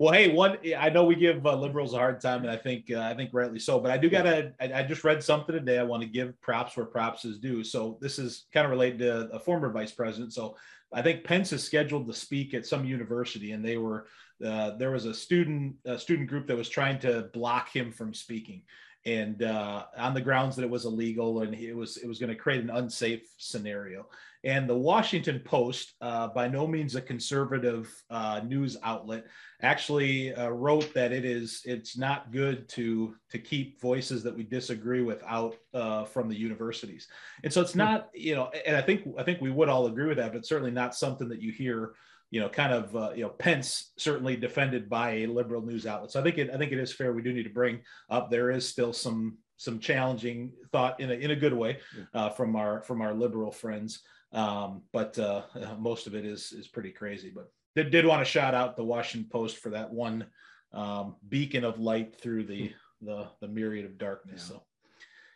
Well, 0.00 0.14
hey, 0.14 0.32
one. 0.32 0.56
I 0.78 0.88
know 0.88 1.04
we 1.04 1.14
give 1.14 1.44
uh, 1.44 1.54
liberals 1.54 1.92
a 1.92 1.98
hard 1.98 2.22
time, 2.22 2.40
and 2.40 2.50
I 2.50 2.56
think 2.56 2.90
uh, 2.90 3.00
I 3.00 3.12
think 3.12 3.34
rightly 3.34 3.58
so. 3.58 3.78
But 3.78 3.90
I 3.90 3.98
do 3.98 4.08
gotta. 4.08 4.54
I, 4.58 4.80
I 4.80 4.82
just 4.82 5.04
read 5.04 5.22
something 5.22 5.54
today. 5.54 5.78
I 5.78 5.82
want 5.82 6.02
to 6.02 6.08
give 6.08 6.40
props 6.40 6.74
where 6.74 6.86
props 6.86 7.26
is 7.26 7.38
due. 7.38 7.62
So 7.62 7.98
this 8.00 8.18
is 8.18 8.46
kind 8.50 8.64
of 8.64 8.70
related 8.70 9.00
to 9.00 9.28
a 9.30 9.38
former 9.38 9.70
vice 9.70 9.92
president. 9.92 10.32
So 10.32 10.56
I 10.90 11.02
think 11.02 11.22
Pence 11.22 11.52
is 11.52 11.62
scheduled 11.62 12.06
to 12.06 12.14
speak 12.14 12.54
at 12.54 12.64
some 12.64 12.86
university, 12.86 13.52
and 13.52 13.62
they 13.62 13.76
were 13.76 14.06
uh, 14.42 14.70
there 14.78 14.90
was 14.90 15.04
a 15.04 15.12
student 15.12 15.74
a 15.84 15.98
student 15.98 16.30
group 16.30 16.46
that 16.46 16.56
was 16.56 16.70
trying 16.70 16.98
to 17.00 17.28
block 17.34 17.68
him 17.68 17.92
from 17.92 18.14
speaking 18.14 18.62
and 19.06 19.42
uh, 19.42 19.84
on 19.96 20.14
the 20.14 20.20
grounds 20.20 20.56
that 20.56 20.62
it 20.62 20.70
was 20.70 20.84
illegal 20.84 21.42
and 21.42 21.54
it 21.54 21.74
was 21.74 21.96
it 21.98 22.06
was 22.06 22.18
going 22.18 22.30
to 22.30 22.36
create 22.36 22.62
an 22.62 22.70
unsafe 22.70 23.28
scenario. 23.36 24.06
And 24.42 24.68
the 24.68 24.76
Washington 24.76 25.40
Post, 25.44 25.94
uh, 26.00 26.28
by 26.28 26.48
no 26.48 26.66
means 26.66 26.94
a 26.94 27.00
conservative 27.00 27.92
uh, 28.08 28.40
news 28.46 28.76
outlet, 28.82 29.26
actually 29.60 30.34
uh, 30.34 30.48
wrote 30.48 30.94
that 30.94 31.12
it 31.12 31.26
is 31.26 31.60
it's 31.66 31.98
not 31.98 32.32
good 32.32 32.68
to 32.70 33.16
to 33.30 33.38
keep 33.38 33.80
voices 33.80 34.22
that 34.22 34.34
we 34.34 34.42
disagree 34.42 35.02
with 35.02 35.22
out 35.26 35.56
uh, 35.74 36.04
from 36.04 36.28
the 36.28 36.38
universities. 36.38 37.08
And 37.44 37.52
so 37.52 37.60
it's 37.60 37.74
not 37.74 38.08
you 38.14 38.34
know, 38.34 38.50
and 38.66 38.76
I 38.76 38.80
think 38.80 39.06
I 39.18 39.22
think 39.22 39.40
we 39.40 39.50
would 39.50 39.68
all 39.68 39.86
agree 39.86 40.06
with 40.06 40.16
that, 40.16 40.32
but 40.32 40.46
certainly 40.46 40.70
not 40.70 40.94
something 40.94 41.28
that 41.28 41.42
you 41.42 41.52
hear 41.52 41.92
you 42.30 42.40
know, 42.40 42.48
kind 42.48 42.72
of, 42.72 42.94
uh, 42.94 43.10
you 43.14 43.24
know, 43.24 43.28
Pence 43.28 43.90
certainly 43.96 44.36
defended 44.36 44.88
by 44.88 45.10
a 45.10 45.26
liberal 45.26 45.62
news 45.62 45.84
outlet. 45.84 46.12
So 46.12 46.20
I 46.20 46.22
think 46.22 46.38
it, 46.38 46.50
I 46.54 46.56
think 46.58 46.70
it 46.70 46.78
is 46.78 46.92
fair. 46.92 47.12
We 47.12 47.22
do 47.22 47.32
need 47.32 47.42
to 47.42 47.50
bring 47.50 47.80
up. 48.08 48.30
There 48.30 48.50
is 48.50 48.68
still 48.68 48.92
some 48.92 49.38
some 49.56 49.78
challenging 49.78 50.52
thought 50.72 50.98
in 51.00 51.10
a 51.10 51.14
in 51.14 51.32
a 51.32 51.36
good 51.36 51.52
way 51.52 51.78
uh, 52.14 52.30
from 52.30 52.56
our 52.56 52.82
from 52.82 53.02
our 53.02 53.12
liberal 53.12 53.50
friends, 53.50 54.02
um, 54.32 54.82
but 54.92 55.18
uh, 55.18 55.42
most 55.78 56.06
of 56.06 56.14
it 56.14 56.24
is 56.24 56.52
is 56.52 56.68
pretty 56.68 56.90
crazy. 56.90 57.32
But 57.34 57.50
did 57.76 57.90
did 57.90 58.06
want 58.06 58.20
to 58.20 58.30
shout 58.30 58.54
out 58.54 58.76
the 58.76 58.84
Washington 58.84 59.28
Post 59.30 59.58
for 59.58 59.70
that 59.70 59.92
one 59.92 60.26
um, 60.72 61.16
beacon 61.28 61.64
of 61.64 61.78
light 61.78 62.16
through 62.20 62.44
the 62.44 62.72
the 63.00 63.28
the 63.40 63.48
myriad 63.48 63.84
of 63.84 63.98
darkness. 63.98 64.46
Yeah. 64.48 64.56
So 64.56 64.62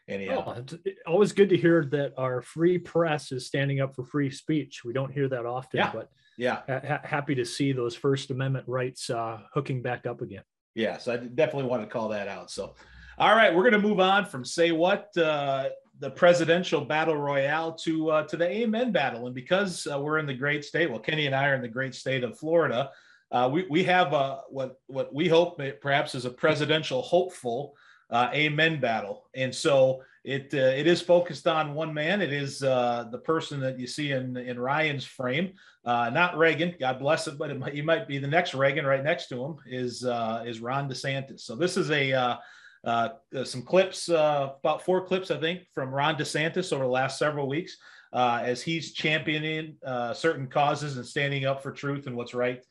anyhow. 0.09 0.45
Oh, 0.47 0.53
it's 0.61 0.75
always 1.07 1.33
good 1.33 1.49
to 1.51 1.57
hear 1.57 1.85
that 1.87 2.13
our 2.17 2.43
free 2.43 2.79
press 2.79 3.33
is 3.33 3.47
standing 3.47 3.81
up 3.81 3.95
for 3.95 4.05
free 4.05 4.31
speech. 4.31 4.85
We 4.85 4.93
don't 4.93 5.13
hear 5.13 5.29
that 5.29 5.47
often, 5.47 5.79
yeah. 5.79 5.91
but 5.93 6.11
yeah, 6.37 6.63
ha- 6.69 7.01
happy 7.05 7.35
to 7.37 7.45
see 7.45 7.73
those 7.73 7.95
First 7.95 8.31
Amendment 8.31 8.67
rights 8.69 9.11
uh, 9.11 9.41
hooking 9.53 9.83
back 9.83 10.07
up 10.07 10.21
again. 10.21 10.43
Yeah, 10.75 10.99
so 10.99 11.13
I 11.13 11.17
definitely 11.19 11.69
want 11.69 11.83
to 11.83 11.89
call 11.89 12.09
that 12.09 12.27
out. 12.27 12.51
So, 12.51 12.75
all 13.17 13.35
right, 13.35 13.55
we're 13.55 13.69
going 13.69 13.81
to 13.81 13.89
move 13.89 14.01
on 14.01 14.27
from 14.27 14.45
say 14.45 14.73
what 14.73 15.17
uh, 15.17 15.69
the 16.01 16.11
presidential 16.11 16.81
battle 16.81 17.17
royale 17.17 17.73
to 17.73 18.11
uh, 18.11 18.23
to 18.25 18.37
the 18.37 18.49
Amen 18.49 18.93
battle, 18.93 19.27
and 19.27 19.35
because 19.35 19.87
uh, 19.87 19.99
we're 19.99 20.19
in 20.19 20.27
the 20.27 20.35
great 20.35 20.65
state, 20.65 20.91
well, 20.91 20.99
Kenny 20.99 21.27
and 21.27 21.35
I 21.35 21.49
are 21.49 21.55
in 21.55 21.63
the 21.63 21.69
great 21.69 21.95
state 21.95 22.25
of 22.25 22.39
Florida. 22.39 22.91
Uh, 23.31 23.49
we, 23.53 23.67
we 23.69 23.85
have 23.85 24.13
uh, 24.13 24.39
what 24.49 24.81
what 24.87 25.15
we 25.15 25.29
hope 25.29 25.61
perhaps 25.81 26.15
is 26.15 26.25
a 26.25 26.31
presidential 26.31 27.03
hopeful 27.03 27.75
uh, 28.11 28.29
amen 28.33 28.81
battle. 28.81 29.25
And 29.35 29.55
so 29.55 30.03
it 30.25 30.53
uh, 30.53 30.59
it 30.77 30.87
is 30.87 31.01
focused 31.01 31.47
on 31.47 31.75
one 31.75 31.95
man. 31.95 32.21
It 32.21 32.33
is 32.33 32.59
the 32.61 33.23
person 33.25 33.61
that 33.61 33.79
you 33.79 33.87
see 33.87 34.13
in 34.13 34.37
in 34.37 34.59
Ryan's 34.59 35.05
frame, 35.05 35.55
not 35.85 36.37
Reagan. 36.37 36.75
God 36.79 36.99
bless 36.99 37.27
it, 37.29 37.39
but 37.39 37.51
it 37.51 37.59
might, 37.59 37.85
might 37.85 38.09
be 38.09 38.19
the 38.19 38.27
next 38.27 38.55
Reagan. 38.55 38.85
Right 38.85 39.05
next 39.05 39.29
to 39.29 39.45
him 39.45 39.57
is 39.67 40.03
is 40.47 40.61
Ron 40.61 40.89
DeSantis. 40.89 41.41
So 41.41 41.55
this 41.57 41.77
is 41.77 41.91
a 41.91 42.39
uh, 42.85 43.09
uh, 43.35 43.45
some 43.45 43.63
clips, 43.63 44.09
about 44.09 44.83
four 44.85 45.07
clips, 45.07 45.31
I 45.31 45.39
think, 45.39 45.63
from 45.73 45.95
Ron 45.95 46.17
DeSantis 46.17 46.73
over 46.73 46.85
the 46.85 46.91
last 46.91 47.19
several 47.19 47.49
weeks, 47.49 47.77
as 48.13 48.63
he's 48.63 48.93
championing 48.93 49.77
certain 50.15 50.47
causes 50.47 50.97
and 50.97 51.07
standing 51.07 51.45
up 51.45 51.63
for 51.63 51.73
truth 51.73 52.07
and 52.07 52.17
what's 52.17 52.35
right 52.35 52.63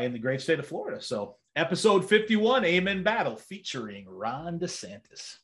in 0.00 0.12
the 0.12 0.18
great 0.18 0.40
state 0.40 0.58
of 0.58 0.66
Florida. 0.66 1.02
So 1.02 1.36
episode 1.56 2.08
51, 2.08 2.64
Amen 2.64 3.02
Battle, 3.02 3.36
featuring 3.36 4.06
Ron 4.08 4.58
DeSantis. 4.58 5.38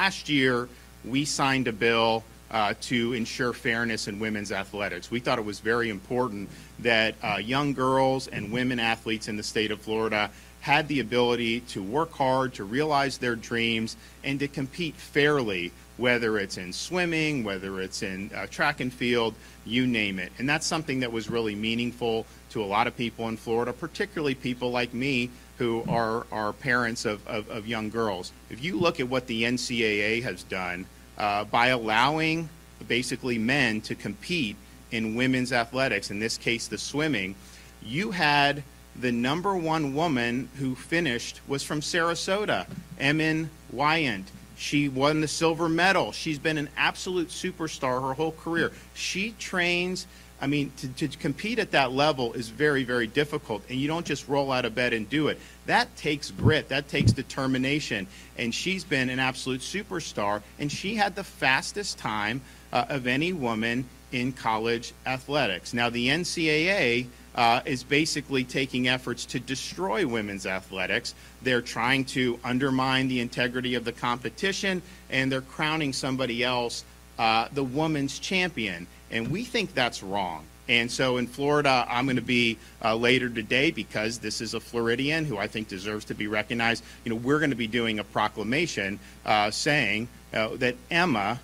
Last 0.00 0.30
year, 0.30 0.66
we 1.04 1.26
signed 1.26 1.68
a 1.68 1.74
bill 1.74 2.24
uh, 2.50 2.72
to 2.80 3.12
ensure 3.12 3.52
fairness 3.52 4.08
in 4.08 4.18
women's 4.18 4.50
athletics. 4.50 5.10
We 5.10 5.20
thought 5.20 5.38
it 5.38 5.44
was 5.44 5.60
very 5.60 5.90
important 5.90 6.48
that 6.78 7.16
uh, 7.22 7.36
young 7.36 7.74
girls 7.74 8.26
and 8.26 8.50
women 8.50 8.80
athletes 8.80 9.28
in 9.28 9.36
the 9.36 9.42
state 9.42 9.70
of 9.70 9.78
Florida 9.82 10.30
had 10.62 10.88
the 10.88 11.00
ability 11.00 11.60
to 11.60 11.82
work 11.82 12.12
hard, 12.12 12.54
to 12.54 12.64
realize 12.64 13.18
their 13.18 13.36
dreams, 13.36 13.98
and 14.24 14.40
to 14.40 14.48
compete 14.48 14.94
fairly, 14.94 15.70
whether 15.98 16.38
it's 16.38 16.56
in 16.56 16.72
swimming, 16.72 17.44
whether 17.44 17.78
it's 17.82 18.02
in 18.02 18.30
uh, 18.34 18.46
track 18.46 18.80
and 18.80 18.94
field, 18.94 19.34
you 19.66 19.86
name 19.86 20.18
it. 20.18 20.32
And 20.38 20.48
that's 20.48 20.66
something 20.66 21.00
that 21.00 21.12
was 21.12 21.28
really 21.28 21.54
meaningful 21.54 22.24
to 22.52 22.62
a 22.62 22.64
lot 22.64 22.86
of 22.86 22.96
people 22.96 23.28
in 23.28 23.36
Florida, 23.36 23.74
particularly 23.74 24.34
people 24.34 24.70
like 24.70 24.94
me 24.94 25.28
who 25.60 25.84
are, 25.90 26.26
are 26.32 26.54
parents 26.54 27.04
of, 27.04 27.24
of, 27.28 27.46
of 27.50 27.66
young 27.66 27.90
girls. 27.90 28.32
If 28.48 28.64
you 28.64 28.80
look 28.80 28.98
at 28.98 29.10
what 29.10 29.26
the 29.26 29.42
NCAA 29.42 30.22
has 30.22 30.42
done, 30.42 30.86
uh, 31.18 31.44
by 31.44 31.66
allowing 31.66 32.48
basically 32.88 33.36
men 33.36 33.82
to 33.82 33.94
compete 33.94 34.56
in 34.90 35.14
women's 35.16 35.52
athletics, 35.52 36.10
in 36.10 36.18
this 36.18 36.38
case, 36.38 36.66
the 36.66 36.78
swimming, 36.78 37.34
you 37.82 38.10
had 38.10 38.62
the 38.96 39.12
number 39.12 39.54
one 39.54 39.94
woman 39.94 40.48
who 40.56 40.74
finished 40.74 41.42
was 41.46 41.62
from 41.62 41.82
Sarasota, 41.82 42.66
Emma 42.98 43.46
Weyant. 43.70 44.24
She 44.56 44.88
won 44.88 45.20
the 45.20 45.28
silver 45.28 45.68
medal. 45.68 46.10
She's 46.12 46.38
been 46.38 46.56
an 46.56 46.70
absolute 46.78 47.28
superstar 47.28 48.00
her 48.00 48.14
whole 48.14 48.32
career. 48.32 48.72
She 48.94 49.34
trains 49.38 50.06
I 50.40 50.46
mean, 50.46 50.72
to, 50.78 51.08
to, 51.08 51.18
compete 51.18 51.58
at 51.58 51.72
that 51.72 51.92
level 51.92 52.32
is 52.32 52.48
very, 52.48 52.82
very 52.82 53.06
difficult, 53.06 53.62
and 53.68 53.78
you 53.78 53.88
don't 53.88 54.06
just 54.06 54.26
roll 54.26 54.50
out 54.50 54.64
of 54.64 54.74
bed 54.74 54.94
and 54.94 55.08
do 55.08 55.28
it. 55.28 55.38
That 55.66 55.94
takes 55.96 56.30
grit, 56.30 56.68
that 56.68 56.88
takes 56.88 57.12
determination, 57.12 58.06
and 58.38 58.54
she's 58.54 58.82
been 58.82 59.10
an 59.10 59.18
absolute 59.18 59.60
superstar, 59.60 60.42
and 60.58 60.72
she 60.72 60.94
had 60.94 61.14
the 61.14 61.24
fastest 61.24 61.98
time 61.98 62.40
uh, 62.72 62.86
of 62.88 63.06
any 63.06 63.32
woman 63.32 63.84
in 64.12 64.32
college 64.32 64.92
athletics. 65.06 65.74
Now, 65.74 65.90
the 65.90 66.08
NCAA 66.08 67.06
uh, 67.34 67.60
is 67.64 67.84
basically 67.84 68.44
taking 68.44 68.88
efforts 68.88 69.24
to 69.26 69.40
destroy 69.40 70.06
women's 70.06 70.46
athletics. 70.46 71.14
They're 71.42 71.62
trying 71.62 72.06
to 72.06 72.40
undermine 72.42 73.08
the 73.08 73.20
integrity 73.20 73.74
of 73.74 73.84
the 73.84 73.92
competition, 73.92 74.82
and 75.10 75.30
they're 75.30 75.42
crowning 75.42 75.92
somebody 75.92 76.42
else 76.42 76.84
uh, 77.18 77.48
the 77.52 77.62
woman's 77.62 78.18
champion. 78.18 78.86
And 79.10 79.28
we 79.30 79.44
think 79.44 79.74
that's 79.74 80.02
wrong. 80.02 80.44
And 80.68 80.90
so 80.90 81.16
in 81.16 81.26
Florida, 81.26 81.84
I'm 81.88 82.06
going 82.06 82.16
to 82.16 82.22
be 82.22 82.56
uh, 82.84 82.94
later 82.94 83.28
today 83.28 83.72
because 83.72 84.18
this 84.20 84.40
is 84.40 84.54
a 84.54 84.60
Floridian 84.60 85.24
who 85.24 85.36
I 85.36 85.48
think 85.48 85.66
deserves 85.66 86.04
to 86.06 86.14
be 86.14 86.28
recognized. 86.28 86.84
You 87.04 87.10
know, 87.10 87.16
we're 87.16 87.40
going 87.40 87.50
to 87.50 87.56
be 87.56 87.66
doing 87.66 87.98
a 87.98 88.04
proclamation 88.04 89.00
uh, 89.26 89.50
saying 89.50 90.06
uh, 90.32 90.50
that 90.56 90.76
Emma 90.88 91.40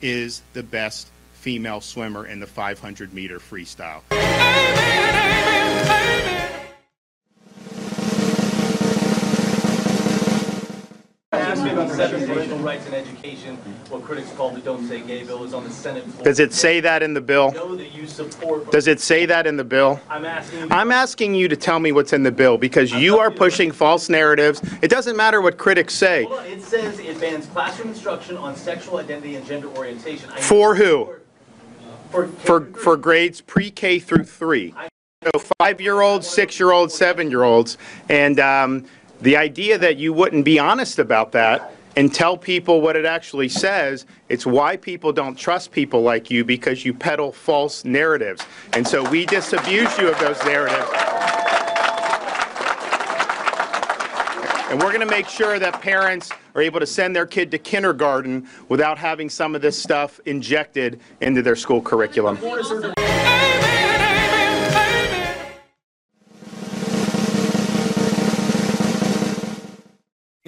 is 0.00 0.40
the 0.54 0.62
best 0.62 1.10
female 1.34 1.82
swimmer 1.82 2.26
in 2.26 2.40
the 2.40 2.46
500 2.46 3.12
meter 3.12 3.38
freestyle. 3.38 4.00
Ask 11.32 11.62
about 11.62 11.88
seven 11.92 12.26
parental 12.26 12.58
rights 12.58 12.88
education. 12.88 13.54
What 13.88 14.02
critics 14.02 14.32
call 14.32 14.50
the 14.50 14.60
Don't 14.60 14.84
Say 14.88 15.00
Gay 15.00 15.22
bill, 15.22 15.44
is 15.44 15.54
on 15.54 15.62
the 15.62 15.70
Senate 15.70 16.02
floor. 16.02 16.24
Does 16.24 16.40
it 16.40 16.52
say 16.52 16.80
that 16.80 17.04
in 17.04 17.14
the 17.14 17.20
bill? 17.20 17.50
I 17.52 17.54
know 17.54 17.76
that 17.76 17.94
you 17.94 18.08
support. 18.08 18.72
Does 18.72 18.88
it 18.88 18.98
say 18.98 19.26
that 19.26 19.46
in 19.46 19.56
the 19.56 19.62
bill? 19.62 20.00
I'm 20.08 20.24
asking. 20.24 20.72
I'm 20.72 20.90
asking 20.90 21.36
you 21.36 21.46
to 21.46 21.54
tell 21.54 21.78
me 21.78 21.92
what's 21.92 22.12
in 22.12 22.24
the 22.24 22.32
bill 22.32 22.58
because 22.58 22.90
you 22.90 23.20
are 23.20 23.30
pushing 23.30 23.70
false 23.70 24.08
narratives. 24.08 24.60
It 24.82 24.88
doesn't 24.88 25.16
matter 25.16 25.40
what 25.40 25.56
critics 25.56 25.94
say. 25.94 26.24
Hold 26.24 26.40
on, 26.40 26.46
it 26.46 26.62
says 26.62 26.98
it 26.98 27.20
bans 27.20 27.46
classroom 27.46 27.90
instruction 27.90 28.36
on 28.36 28.56
sexual 28.56 28.96
identity 28.96 29.36
and 29.36 29.46
gender 29.46 29.68
orientation. 29.76 30.28
I 30.30 30.40
For 30.40 30.74
who? 30.74 31.14
For 32.10 32.26
For, 32.26 32.64
for 32.72 32.96
grades 32.96 33.40
pre-K 33.40 34.00
through 34.00 34.24
three. 34.24 34.74
So 35.22 35.44
five-year-olds, 35.60 36.26
six-year-olds, 36.26 36.94
seven-year-olds. 36.94 37.76
And 38.08 38.40
um, 38.40 38.86
the 39.20 39.36
idea 39.36 39.78
that 39.78 39.96
you 39.96 40.12
wouldn't 40.12 40.44
be 40.44 40.58
honest 40.58 40.98
about 40.98 41.32
that 41.32 41.74
and 41.96 42.14
tell 42.14 42.36
people 42.36 42.80
what 42.80 42.96
it 42.96 43.04
actually 43.04 43.48
says, 43.48 44.06
it's 44.28 44.46
why 44.46 44.76
people 44.76 45.12
don't 45.12 45.36
trust 45.36 45.72
people 45.72 46.02
like 46.02 46.30
you 46.30 46.44
because 46.44 46.84
you 46.84 46.94
peddle 46.94 47.32
false 47.32 47.84
narratives. 47.84 48.42
And 48.72 48.86
so 48.86 49.08
we 49.10 49.26
disabuse 49.26 49.96
you 49.98 50.08
of 50.08 50.18
those 50.20 50.42
narratives. 50.44 50.88
And 54.70 54.80
we're 54.80 54.92
going 54.92 55.00
to 55.00 55.06
make 55.06 55.26
sure 55.26 55.58
that 55.58 55.80
parents 55.82 56.30
are 56.54 56.62
able 56.62 56.78
to 56.78 56.86
send 56.86 57.14
their 57.14 57.26
kid 57.26 57.50
to 57.50 57.58
kindergarten 57.58 58.48
without 58.68 58.98
having 58.98 59.28
some 59.28 59.56
of 59.56 59.62
this 59.62 59.80
stuff 59.80 60.20
injected 60.26 61.00
into 61.20 61.42
their 61.42 61.56
school 61.56 61.82
curriculum. 61.82 62.38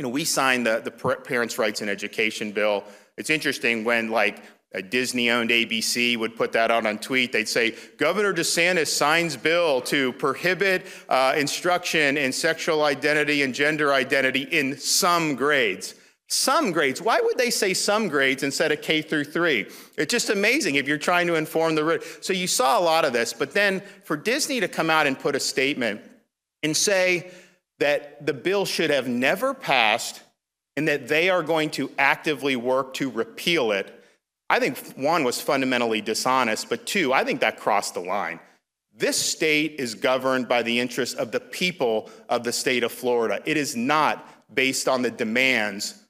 You 0.03 0.09
know, 0.09 0.12
we 0.12 0.25
signed 0.25 0.67
the, 0.67 0.81
the 0.81 0.91
Parents' 0.91 1.59
Rights 1.59 1.81
in 1.81 1.88
Education 1.88 2.51
bill. 2.51 2.83
It's 3.17 3.31
interesting 3.31 3.85
when, 3.85 4.11
like, 4.11 4.43
a 4.73 4.83
Disney-owned 4.83 5.51
ABC 5.51 6.17
would 6.17 6.35
put 6.35 6.51
that 6.55 6.73
out 6.73 6.87
on 6.87 6.99
tweet. 6.99 7.31
They'd 7.31 7.49
say, 7.49 7.77
Governor 7.99 8.35
DeSantis 8.35 8.88
signs 8.88 9.37
bill 9.37 9.81
to 9.83 10.12
prohibit 10.15 10.87
uh, 11.09 11.35
instruction 11.37 12.17
in 12.17 12.33
sexual 12.33 12.83
identity 12.83 13.45
and 13.45 13.55
gender 13.55 13.93
identity 13.93 14.43
in 14.43 14.77
some 14.77 15.37
grades. 15.37 15.95
Some 16.27 16.73
grades. 16.73 17.01
Why 17.01 17.21
would 17.21 17.38
they 17.38 17.51
say 17.51 17.73
some 17.73 18.09
grades 18.09 18.43
instead 18.43 18.73
of 18.73 18.83
K 18.83 19.03
through 19.03 19.27
three? 19.27 19.69
It's 19.97 20.11
just 20.11 20.31
amazing 20.31 20.75
if 20.75 20.88
you're 20.88 20.99
trying 20.99 21.29
to 21.29 21.37
inform 21.37 21.77
the. 21.77 22.05
So 22.23 22.33
you 22.33 22.49
saw 22.49 22.77
a 22.77 22.83
lot 22.83 23.05
of 23.05 23.12
this, 23.12 23.33
but 23.33 23.53
then 23.53 23.85
for 24.03 24.17
Disney 24.17 24.59
to 24.59 24.67
come 24.67 24.91
out 24.91 25.07
and 25.07 25.17
put 25.17 25.37
a 25.37 25.41
statement 25.41 26.01
and 26.65 26.77
say 26.77 27.31
that 27.83 28.25
the 28.25 28.33
bill 28.33 28.64
should 28.64 28.90
have 28.90 29.09
never 29.09 29.53
passed 29.53 30.23
and 30.77 30.87
that 30.87 31.09
they 31.09 31.29
are 31.29 31.42
going 31.42 31.68
to 31.68 31.90
actively 31.99 32.55
work 32.55 32.95
to 32.95 33.11
repeal 33.11 33.73
it, 33.73 33.92
I 34.49 34.61
think 34.61 34.79
one 34.95 35.25
was 35.25 35.40
fundamentally 35.40 36.01
dishonest, 36.01 36.68
but 36.68 36.87
two, 36.87 37.12
I 37.12 37.25
think 37.25 37.40
that 37.40 37.59
crossed 37.59 37.95
the 37.95 38.01
line. 38.01 38.38
This 38.95 39.18
state 39.18 39.77
is 39.81 39.97
governed 39.97 40.47
by 40.47 40.62
the 40.62 40.79
interests 40.79 41.16
of 41.16 41.33
the 41.33 41.40
people 41.40 42.09
of 42.29 42.45
the 42.45 42.53
state 42.53 42.85
of 42.85 42.92
Florida. 42.92 43.42
It 43.47 43.57
is 43.57 43.75
not 43.75 44.29
based 44.55 44.87
on 44.87 45.03
the 45.03 45.11
demands 45.11 46.05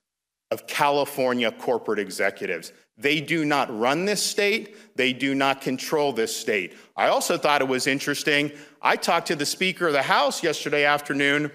of 0.51 0.67
California 0.67 1.51
corporate 1.51 1.99
executives. 1.99 2.75
They 2.99 3.23
do 3.23 3.47
not 3.47 3.75
run 3.77 4.05
this 4.05 4.23
state. 4.23 4.77
They 4.95 5.15
do 5.15 5.35
not 5.35 5.63
control 5.63 6.13
this 6.13 6.37
state. 6.37 6.75
I 6.97 7.09
also 7.09 7.39
thought 7.39 7.63
it 7.63 7.69
was 7.69 7.87
interesting. 7.87 8.53
I 8.83 8.97
talked 8.97 9.29
to 9.29 9.37
the 9.37 9.47
Speaker 9.47 9.87
of 9.87 9.93
the 9.93 10.03
House 10.03 10.43
yesterday 10.43 10.85
afternoon, 10.85 11.53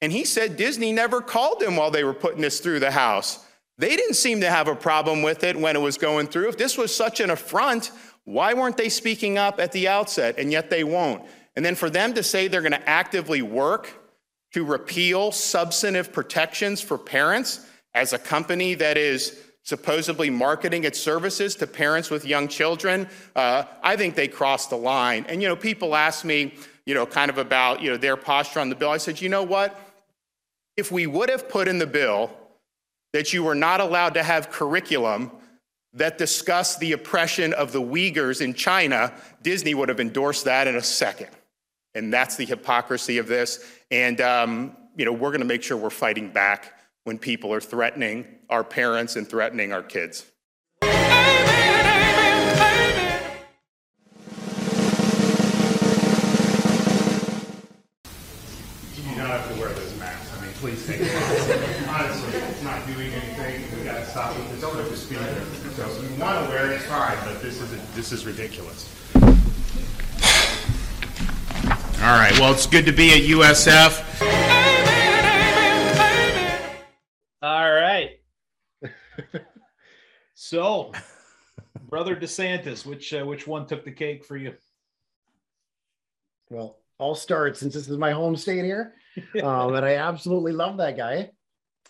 and 0.00 0.12
he 0.12 0.24
said 0.24 0.56
Disney 0.56 0.92
never 0.92 1.20
called 1.20 1.62
him 1.62 1.76
while 1.76 1.90
they 1.90 2.04
were 2.04 2.14
putting 2.14 2.40
this 2.40 2.60
through 2.60 2.80
the 2.80 2.92
House. 2.92 3.44
They 3.76 3.96
didn't 3.96 4.14
seem 4.14 4.40
to 4.42 4.50
have 4.50 4.68
a 4.68 4.76
problem 4.76 5.22
with 5.22 5.42
it 5.42 5.56
when 5.56 5.74
it 5.74 5.80
was 5.80 5.98
going 5.98 6.28
through. 6.28 6.48
If 6.48 6.58
this 6.58 6.78
was 6.78 6.94
such 6.94 7.20
an 7.20 7.30
affront, 7.30 7.90
why 8.24 8.54
weren't 8.54 8.76
they 8.76 8.88
speaking 8.88 9.38
up 9.38 9.58
at 9.58 9.72
the 9.72 9.88
outset? 9.88 10.36
And 10.38 10.52
yet 10.52 10.70
they 10.70 10.84
won't. 10.84 11.24
And 11.56 11.64
then 11.64 11.74
for 11.74 11.90
them 11.90 12.14
to 12.14 12.22
say 12.22 12.46
they're 12.46 12.60
going 12.60 12.72
to 12.72 12.88
actively 12.88 13.42
work 13.42 13.92
to 14.52 14.64
repeal 14.64 15.32
substantive 15.32 16.12
protections 16.12 16.80
for 16.80 16.98
parents 16.98 17.66
as 17.94 18.12
a 18.12 18.18
company 18.18 18.74
that 18.74 18.96
is 18.96 19.42
supposedly 19.62 20.30
marketing 20.30 20.84
its 20.84 20.98
services 20.98 21.54
to 21.56 21.66
parents 21.66 22.10
with 22.10 22.24
young 22.24 22.48
children, 22.48 23.08
uh, 23.36 23.64
I 23.82 23.96
think 23.96 24.14
they 24.14 24.28
crossed 24.28 24.70
the 24.70 24.76
line. 24.76 25.26
And, 25.28 25.42
you 25.42 25.48
know, 25.48 25.56
people 25.56 25.94
ask 25.94 26.24
me, 26.24 26.54
you 26.86 26.94
know, 26.94 27.06
kind 27.06 27.30
of 27.30 27.38
about, 27.38 27.82
you 27.82 27.90
know, 27.90 27.96
their 27.96 28.16
posture 28.16 28.60
on 28.60 28.68
the 28.68 28.74
bill. 28.74 28.90
I 28.90 28.96
said, 28.96 29.20
you 29.20 29.28
know 29.28 29.42
what? 29.42 29.78
If 30.76 30.90
we 30.90 31.06
would 31.06 31.28
have 31.28 31.48
put 31.48 31.68
in 31.68 31.78
the 31.78 31.86
bill 31.86 32.30
that 33.12 33.32
you 33.32 33.42
were 33.42 33.54
not 33.54 33.80
allowed 33.80 34.14
to 34.14 34.22
have 34.22 34.50
curriculum 34.50 35.30
that 35.92 36.16
discussed 36.16 36.80
the 36.80 36.92
oppression 36.92 37.52
of 37.52 37.72
the 37.72 37.82
Uyghurs 37.82 38.40
in 38.40 38.54
China, 38.54 39.12
Disney 39.42 39.74
would 39.74 39.88
have 39.88 40.00
endorsed 40.00 40.44
that 40.44 40.68
in 40.68 40.76
a 40.76 40.82
second. 40.82 41.28
And 41.94 42.12
that's 42.12 42.36
the 42.36 42.44
hypocrisy 42.44 43.18
of 43.18 43.26
this. 43.26 43.64
And, 43.90 44.20
um, 44.20 44.76
you 44.96 45.04
know, 45.04 45.12
we're 45.12 45.30
going 45.30 45.40
to 45.40 45.46
make 45.46 45.62
sure 45.62 45.76
we're 45.76 45.90
fighting 45.90 46.30
back 46.30 46.79
when 47.04 47.18
people 47.18 47.52
are 47.52 47.60
threatening 47.60 48.26
our 48.48 48.62
parents 48.64 49.16
and 49.16 49.28
threatening 49.28 49.72
our 49.72 49.82
kids. 49.82 50.26
You 50.82 50.88
don't 59.16 59.26
have 59.26 59.48
to 59.52 59.60
wear 59.60 59.70
those 59.70 59.98
masks. 59.98 60.36
I 60.36 60.40
mean, 60.44 60.52
please 60.54 60.86
take 60.86 61.00
them 61.00 61.08
off. 61.08 62.00
Honestly, 62.00 62.38
it's 62.38 62.62
not 62.62 62.86
doing 62.86 63.12
anything. 63.12 63.78
We 63.78 63.84
got 63.84 63.98
to 63.98 64.06
stop 64.06 64.36
it. 64.36 64.42
It's 64.52 64.62
over 64.62 64.82
the 64.82 64.96
speed. 64.96 65.18
So 65.76 65.86
if 65.86 66.10
you 66.10 66.22
want 66.22 66.44
to 66.44 66.50
wear 66.50 66.66
it, 66.66 66.74
it's 66.74 66.84
fine, 66.84 67.16
but 67.24 67.40
this 67.40 67.60
is, 67.60 67.94
this 67.94 68.12
is 68.12 68.26
ridiculous. 68.26 68.88
All 72.02 72.16
right, 72.16 72.32
well, 72.40 72.52
it's 72.52 72.66
good 72.66 72.86
to 72.86 72.92
be 72.92 73.12
at 73.12 73.20
USF. 73.28 74.79
All 77.42 77.72
right. 77.72 78.10
so, 80.34 80.92
brother 81.88 82.16
DeSantis, 82.16 82.84
which 82.84 83.12
uh, 83.14 83.24
which 83.24 83.46
one 83.46 83.66
took 83.66 83.84
the 83.84 83.92
cake 83.92 84.24
for 84.24 84.36
you? 84.36 84.54
Well, 86.50 86.78
I'll 86.98 87.14
start 87.14 87.56
since 87.56 87.74
this 87.74 87.88
is 87.88 87.96
my 87.98 88.10
home 88.12 88.36
state 88.36 88.64
here, 88.64 88.94
um, 89.42 89.74
and 89.74 89.86
I 89.86 89.94
absolutely 89.96 90.52
love 90.52 90.76
that 90.78 90.96
guy. 90.96 91.30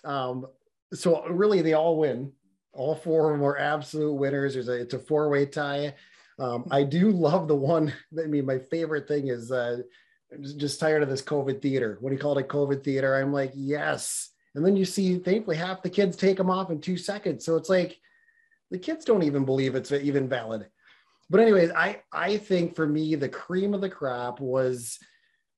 Um, 0.04 0.46
so 0.92 1.26
really, 1.26 1.62
they 1.62 1.72
all 1.72 1.98
win. 1.98 2.32
All 2.72 2.94
four 2.94 3.32
of 3.32 3.38
them 3.38 3.46
are 3.46 3.58
absolute 3.58 4.12
winners. 4.14 4.54
There's 4.54 4.68
a 4.68 4.80
it's 4.80 4.94
a 4.94 4.98
four 4.98 5.28
way 5.30 5.46
tie. 5.46 5.94
Um, 6.38 6.66
I 6.70 6.84
do 6.84 7.10
love 7.10 7.48
the 7.48 7.56
one. 7.56 7.92
I 8.18 8.26
mean, 8.26 8.46
my 8.46 8.58
favorite 8.58 9.08
thing 9.08 9.28
is 9.28 9.50
uh, 9.50 9.78
I'm 10.32 10.42
just- 10.42 10.58
just 10.58 10.80
tired 10.80 11.02
of 11.02 11.08
this 11.08 11.22
COVID 11.22 11.60
theater. 11.60 11.98
When 12.00 12.12
he 12.12 12.18
called 12.18 12.38
it 12.38 12.48
COVID 12.48 12.84
theater, 12.84 13.14
I'm 13.16 13.32
like, 13.32 13.52
yes. 13.54 14.29
And 14.54 14.64
then 14.64 14.76
you 14.76 14.84
see, 14.84 15.18
thankfully, 15.18 15.56
half 15.56 15.82
the 15.82 15.90
kids 15.90 16.16
take 16.16 16.36
them 16.36 16.50
off 16.50 16.70
in 16.70 16.80
two 16.80 16.96
seconds. 16.96 17.44
So 17.44 17.56
it's 17.56 17.68
like 17.68 17.98
the 18.70 18.78
kids 18.78 19.04
don't 19.04 19.22
even 19.22 19.44
believe 19.44 19.74
it's 19.74 19.92
even 19.92 20.28
valid. 20.28 20.66
But 21.28 21.40
anyways, 21.40 21.70
I 21.70 22.02
I 22.12 22.36
think 22.38 22.74
for 22.74 22.86
me 22.86 23.14
the 23.14 23.28
cream 23.28 23.72
of 23.72 23.80
the 23.80 23.88
crop 23.88 24.40
was 24.40 24.98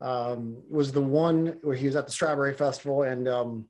um, 0.00 0.62
was 0.68 0.92
the 0.92 1.00
one 1.00 1.58
where 1.62 1.76
he 1.76 1.86
was 1.86 1.96
at 1.96 2.06
the 2.06 2.12
Strawberry 2.12 2.52
Festival 2.52 3.04
and 3.04 3.26
um, 3.26 3.66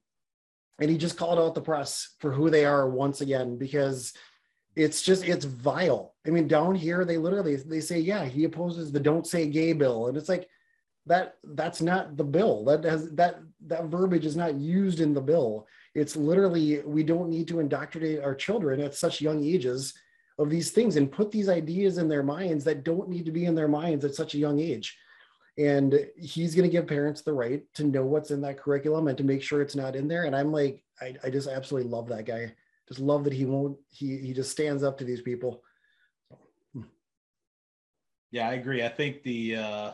and 0.80 0.90
he 0.90 0.98
just 0.98 1.16
called 1.16 1.38
out 1.38 1.54
the 1.54 1.60
press 1.60 2.14
for 2.18 2.32
who 2.32 2.50
they 2.50 2.64
are 2.64 2.88
once 2.88 3.20
again 3.20 3.56
because 3.56 4.12
it's 4.74 5.02
just 5.02 5.24
it's 5.24 5.44
vile. 5.44 6.14
I 6.26 6.30
mean, 6.30 6.48
down 6.48 6.74
here 6.74 7.04
they 7.04 7.18
literally 7.18 7.56
they 7.56 7.80
say 7.80 8.00
yeah 8.00 8.24
he 8.24 8.44
opposes 8.44 8.90
the 8.90 8.98
"Don't 8.98 9.26
Say 9.26 9.46
Gay" 9.46 9.72
bill, 9.72 10.08
and 10.08 10.16
it's 10.16 10.28
like 10.28 10.48
that 11.06 11.36
that's 11.42 11.82
not 11.82 12.16
the 12.16 12.24
bill. 12.24 12.64
That 12.64 12.84
has 12.84 13.10
that 13.12 13.40
that 13.66 13.84
verbiage 13.86 14.26
is 14.26 14.36
not 14.36 14.54
used 14.54 15.00
in 15.00 15.14
the 15.14 15.20
bill. 15.20 15.66
It's 15.94 16.16
literally 16.16 16.80
we 16.80 17.02
don't 17.02 17.28
need 17.28 17.48
to 17.48 17.60
indoctrinate 17.60 18.22
our 18.22 18.34
children 18.34 18.80
at 18.80 18.94
such 18.94 19.20
young 19.20 19.44
ages 19.44 19.94
of 20.38 20.48
these 20.48 20.70
things 20.70 20.96
and 20.96 21.12
put 21.12 21.30
these 21.30 21.48
ideas 21.48 21.98
in 21.98 22.08
their 22.08 22.22
minds 22.22 22.64
that 22.64 22.84
don't 22.84 23.08
need 23.08 23.24
to 23.24 23.32
be 23.32 23.44
in 23.44 23.54
their 23.54 23.68
minds 23.68 24.04
at 24.04 24.14
such 24.14 24.34
a 24.34 24.38
young 24.38 24.60
age. 24.60 24.96
And 25.58 26.06
he's 26.16 26.54
going 26.54 26.68
to 26.68 26.72
give 26.72 26.86
parents 26.86 27.20
the 27.20 27.34
right 27.34 27.62
to 27.74 27.84
know 27.84 28.06
what's 28.06 28.30
in 28.30 28.40
that 28.40 28.58
curriculum 28.58 29.08
and 29.08 29.18
to 29.18 29.24
make 29.24 29.42
sure 29.42 29.60
it's 29.60 29.76
not 29.76 29.94
in 29.94 30.08
there. 30.08 30.24
And 30.24 30.34
I'm 30.34 30.50
like, 30.50 30.82
I, 31.00 31.14
I 31.22 31.28
just 31.28 31.48
absolutely 31.48 31.90
love 31.90 32.08
that 32.08 32.24
guy. 32.24 32.54
Just 32.88 33.00
love 33.00 33.24
that 33.24 33.34
he 33.34 33.44
won't, 33.44 33.76
he, 33.90 34.16
he 34.16 34.32
just 34.32 34.50
stands 34.50 34.82
up 34.82 34.96
to 34.98 35.04
these 35.04 35.20
people. 35.20 35.62
Yeah, 38.30 38.48
I 38.48 38.54
agree. 38.54 38.82
I 38.82 38.88
think 38.88 39.22
the 39.22 39.56
uh, 39.56 39.92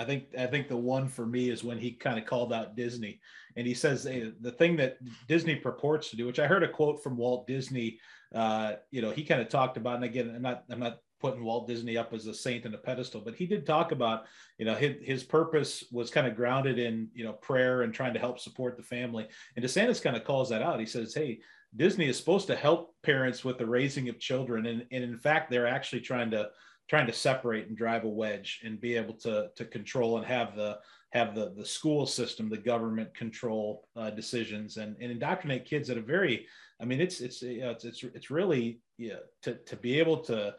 I 0.00 0.04
think 0.04 0.24
I 0.38 0.46
think 0.46 0.68
the 0.68 0.76
one 0.76 1.08
for 1.08 1.26
me 1.26 1.50
is 1.50 1.62
when 1.62 1.78
he 1.78 1.92
kind 1.92 2.18
of 2.18 2.24
called 2.24 2.52
out 2.52 2.76
Disney, 2.76 3.20
and 3.56 3.66
he 3.66 3.74
says 3.74 4.06
eh, 4.06 4.30
the 4.40 4.52
thing 4.52 4.76
that 4.76 4.98
Disney 5.28 5.56
purports 5.56 6.10
to 6.10 6.16
do, 6.16 6.26
which 6.26 6.38
I 6.38 6.46
heard 6.46 6.62
a 6.62 6.68
quote 6.68 7.02
from 7.02 7.16
Walt 7.16 7.46
Disney. 7.46 7.98
Uh, 8.34 8.74
you 8.90 9.02
know, 9.02 9.10
he 9.10 9.24
kind 9.24 9.40
of 9.40 9.48
talked 9.48 9.76
about, 9.76 9.96
and 9.96 10.04
again, 10.04 10.32
I'm 10.34 10.42
not 10.42 10.64
I'm 10.70 10.80
not 10.80 10.98
putting 11.20 11.44
Walt 11.44 11.68
Disney 11.68 11.96
up 11.96 12.14
as 12.14 12.26
a 12.26 12.34
saint 12.34 12.64
in 12.64 12.74
a 12.74 12.78
pedestal, 12.78 13.20
but 13.20 13.34
he 13.34 13.46
did 13.46 13.66
talk 13.66 13.92
about, 13.92 14.24
you 14.58 14.64
know, 14.64 14.74
his, 14.74 14.96
his 15.02 15.22
purpose 15.22 15.84
was 15.92 16.10
kind 16.10 16.26
of 16.26 16.34
grounded 16.34 16.78
in, 16.78 17.08
you 17.12 17.24
know, 17.24 17.34
prayer 17.34 17.82
and 17.82 17.92
trying 17.92 18.14
to 18.14 18.20
help 18.20 18.38
support 18.38 18.76
the 18.76 18.82
family. 18.82 19.28
And 19.54 19.64
DeSantis 19.64 20.02
kind 20.02 20.16
of 20.16 20.24
calls 20.24 20.48
that 20.48 20.62
out. 20.62 20.80
He 20.80 20.86
says, 20.86 21.12
hey, 21.12 21.40
Disney 21.76 22.08
is 22.08 22.16
supposed 22.16 22.46
to 22.46 22.56
help 22.56 22.94
parents 23.02 23.44
with 23.44 23.58
the 23.58 23.66
raising 23.66 24.08
of 24.08 24.18
children, 24.18 24.66
and, 24.66 24.86
and 24.90 25.04
in 25.04 25.18
fact, 25.18 25.50
they're 25.50 25.68
actually 25.68 26.00
trying 26.00 26.30
to 26.32 26.48
trying 26.90 27.06
to 27.06 27.12
separate 27.12 27.68
and 27.68 27.76
drive 27.76 28.02
a 28.02 28.08
wedge 28.08 28.60
and 28.64 28.80
be 28.80 28.96
able 28.96 29.14
to 29.14 29.48
to 29.54 29.64
control 29.64 30.18
and 30.18 30.26
have 30.26 30.56
the 30.56 30.76
have 31.12 31.36
the 31.36 31.52
the 31.56 31.64
school 31.64 32.04
system, 32.04 32.50
the 32.50 32.56
government 32.56 33.14
control 33.14 33.88
uh, 33.96 34.10
decisions 34.10 34.76
and, 34.76 34.96
and 35.00 35.12
indoctrinate 35.12 35.64
kids 35.64 35.88
at 35.88 35.96
a 35.96 36.02
very, 36.02 36.46
I 36.80 36.84
mean, 36.84 37.00
it's 37.00 37.20
it's 37.20 37.42
it's 37.42 37.84
it's, 37.84 38.02
it's 38.02 38.30
really 38.30 38.80
yeah 38.98 39.20
to 39.42 39.54
to 39.54 39.76
be 39.76 40.00
able 40.00 40.18
to 40.24 40.56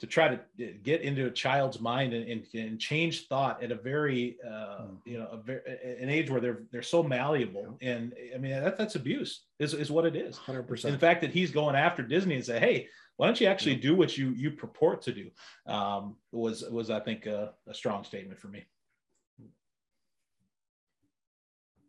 to 0.00 0.06
try 0.06 0.28
to 0.28 0.40
get 0.82 1.02
into 1.02 1.26
a 1.26 1.30
child's 1.30 1.80
mind 1.80 2.12
and, 2.12 2.28
and, 2.28 2.44
and 2.54 2.80
change 2.80 3.28
thought 3.28 3.62
at 3.62 3.70
a 3.70 3.76
very 3.76 4.36
uh, 4.44 4.82
mm. 4.82 4.98
you 5.04 5.18
know 5.18 5.28
a 5.30 5.36
very, 5.36 5.60
an 6.00 6.08
age 6.08 6.28
where 6.30 6.40
they're 6.40 6.62
they're 6.72 6.82
so 6.82 7.02
malleable 7.02 7.78
yeah. 7.80 7.92
and 7.92 8.12
i 8.34 8.38
mean 8.38 8.50
that, 8.50 8.76
that's 8.76 8.96
abuse 8.96 9.44
is, 9.60 9.72
is 9.72 9.92
what 9.92 10.04
it 10.04 10.16
is 10.16 10.36
100% 10.36 10.84
and 10.84 10.94
the 10.94 10.98
fact 10.98 11.20
that 11.20 11.30
he's 11.30 11.52
going 11.52 11.76
after 11.76 12.02
disney 12.02 12.34
and 12.34 12.44
say 12.44 12.58
hey 12.58 12.88
why 13.16 13.26
don't 13.26 13.40
you 13.40 13.46
actually 13.46 13.76
do 13.76 13.94
what 13.94 14.18
you 14.18 14.30
you 14.30 14.50
purport 14.50 15.02
to 15.02 15.12
do? 15.12 15.30
Um, 15.66 16.16
was 16.32 16.64
was 16.70 16.90
i 16.90 17.00
think 17.00 17.26
a, 17.26 17.52
a 17.68 17.74
strong 17.74 18.04
statement 18.04 18.38
for 18.40 18.48
me. 18.48 18.64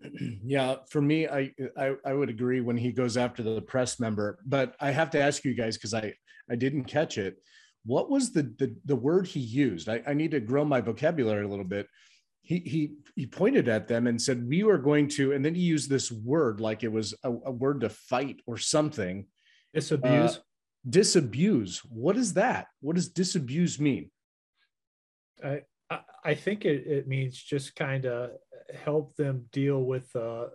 Yeah 0.44 0.76
for 0.90 1.02
me 1.02 1.28
I, 1.28 1.52
I, 1.78 1.96
I 2.06 2.14
would 2.14 2.30
agree 2.30 2.62
when 2.62 2.78
he 2.78 2.92
goes 2.92 3.18
after 3.18 3.42
the 3.42 3.62
press 3.62 4.00
member 4.00 4.38
but 4.46 4.76
i 4.80 4.92
have 4.92 5.10
to 5.12 5.20
ask 5.20 5.44
you 5.44 5.56
guys 5.56 5.78
because 5.78 5.96
i 5.96 6.14
i 6.52 6.56
didn't 6.56 6.84
catch 6.86 7.18
it. 7.18 7.38
What 7.86 8.10
was 8.10 8.32
the 8.32 8.44
the, 8.60 8.76
the 8.86 8.96
word 8.96 9.26
he 9.28 9.40
used? 9.40 9.90
I, 9.90 10.04
I 10.06 10.14
need 10.14 10.32
to 10.32 10.40
grow 10.40 10.66
my 10.66 10.82
vocabulary 10.82 11.46
a 11.46 11.48
little 11.48 11.66
bit. 11.66 11.88
He 12.42 12.60
he 12.60 12.94
he 13.16 13.26
pointed 13.26 13.68
at 13.68 13.88
them 13.88 14.06
and 14.06 14.22
said 14.22 14.48
we 14.48 14.64
were 14.64 14.78
going 14.78 15.08
to 15.18 15.32
and 15.34 15.44
then 15.44 15.56
he 15.56 15.62
used 15.62 15.90
this 15.90 16.12
word 16.12 16.60
like 16.60 16.84
it 16.84 16.92
was 16.92 17.16
a, 17.24 17.32
a 17.32 17.52
word 17.52 17.82
to 17.82 17.90
fight 17.90 18.42
or 18.46 18.58
something. 18.58 19.26
Disabuse 19.74 20.38
uh, 20.38 20.42
disabuse. 20.88 21.80
What 21.90 22.18
is 22.18 22.34
that? 22.34 22.68
What 22.82 22.96
does 22.96 23.10
disabuse 23.10 23.80
mean? 23.80 24.12
I 25.44 25.62
i 26.24 26.34
think 26.34 26.66
it, 26.66 26.88
it 26.88 27.08
means 27.08 27.42
just 27.42 27.76
kind 27.76 28.06
of 28.06 28.32
help 28.74 29.16
them 29.16 29.46
deal 29.52 29.84
with 29.84 30.14
uh, 30.16 30.48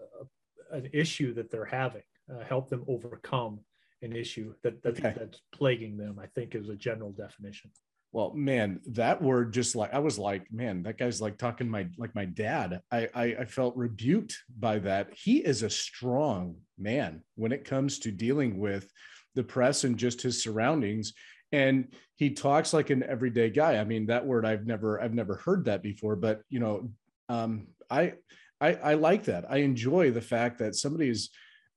an 0.72 0.88
issue 0.92 1.32
that 1.34 1.50
they're 1.50 1.64
having 1.64 2.02
uh, 2.32 2.44
help 2.44 2.68
them 2.68 2.84
overcome 2.88 3.60
an 4.02 4.14
issue 4.14 4.52
that, 4.62 4.82
that 4.82 4.98
okay. 4.98 5.14
that's 5.16 5.40
plaguing 5.52 5.96
them 5.96 6.18
i 6.20 6.26
think 6.26 6.54
is 6.54 6.68
a 6.68 6.76
general 6.76 7.12
definition. 7.12 7.70
Well 8.12 8.34
man 8.34 8.80
that 8.86 9.22
word 9.22 9.52
just 9.52 9.76
like 9.76 9.94
i 9.94 10.00
was 10.00 10.18
like 10.18 10.44
man 10.50 10.82
that 10.82 10.98
guy's 10.98 11.20
like 11.20 11.38
talking 11.38 11.68
my 11.68 11.86
like 11.96 12.12
my 12.14 12.24
dad. 12.24 12.80
I, 12.90 13.08
I 13.14 13.24
i 13.40 13.44
felt 13.44 13.76
rebuked 13.76 14.36
by 14.58 14.80
that. 14.80 15.10
He 15.14 15.38
is 15.38 15.62
a 15.62 15.70
strong 15.70 16.56
man 16.76 17.22
when 17.36 17.52
it 17.52 17.64
comes 17.64 18.00
to 18.00 18.10
dealing 18.10 18.58
with 18.58 18.90
the 19.34 19.44
press 19.44 19.84
and 19.84 19.96
just 19.96 20.22
his 20.22 20.42
surroundings 20.42 21.12
and 21.52 21.92
he 22.16 22.30
talks 22.30 22.72
like 22.72 22.90
an 22.90 23.02
everyday 23.02 23.50
guy 23.50 23.78
i 23.78 23.84
mean 23.84 24.06
that 24.06 24.26
word 24.26 24.44
i've 24.44 24.66
never 24.66 25.00
i've 25.00 25.14
never 25.14 25.36
heard 25.36 25.64
that 25.64 25.82
before 25.82 26.16
but 26.16 26.42
you 26.48 26.60
know 26.60 26.90
um 27.28 27.66
i 27.90 28.12
i, 28.60 28.74
I 28.74 28.94
like 28.94 29.24
that 29.24 29.44
i 29.50 29.58
enjoy 29.58 30.10
the 30.10 30.20
fact 30.20 30.58
that 30.58 30.74
somebody 30.74 31.08
is 31.08 31.30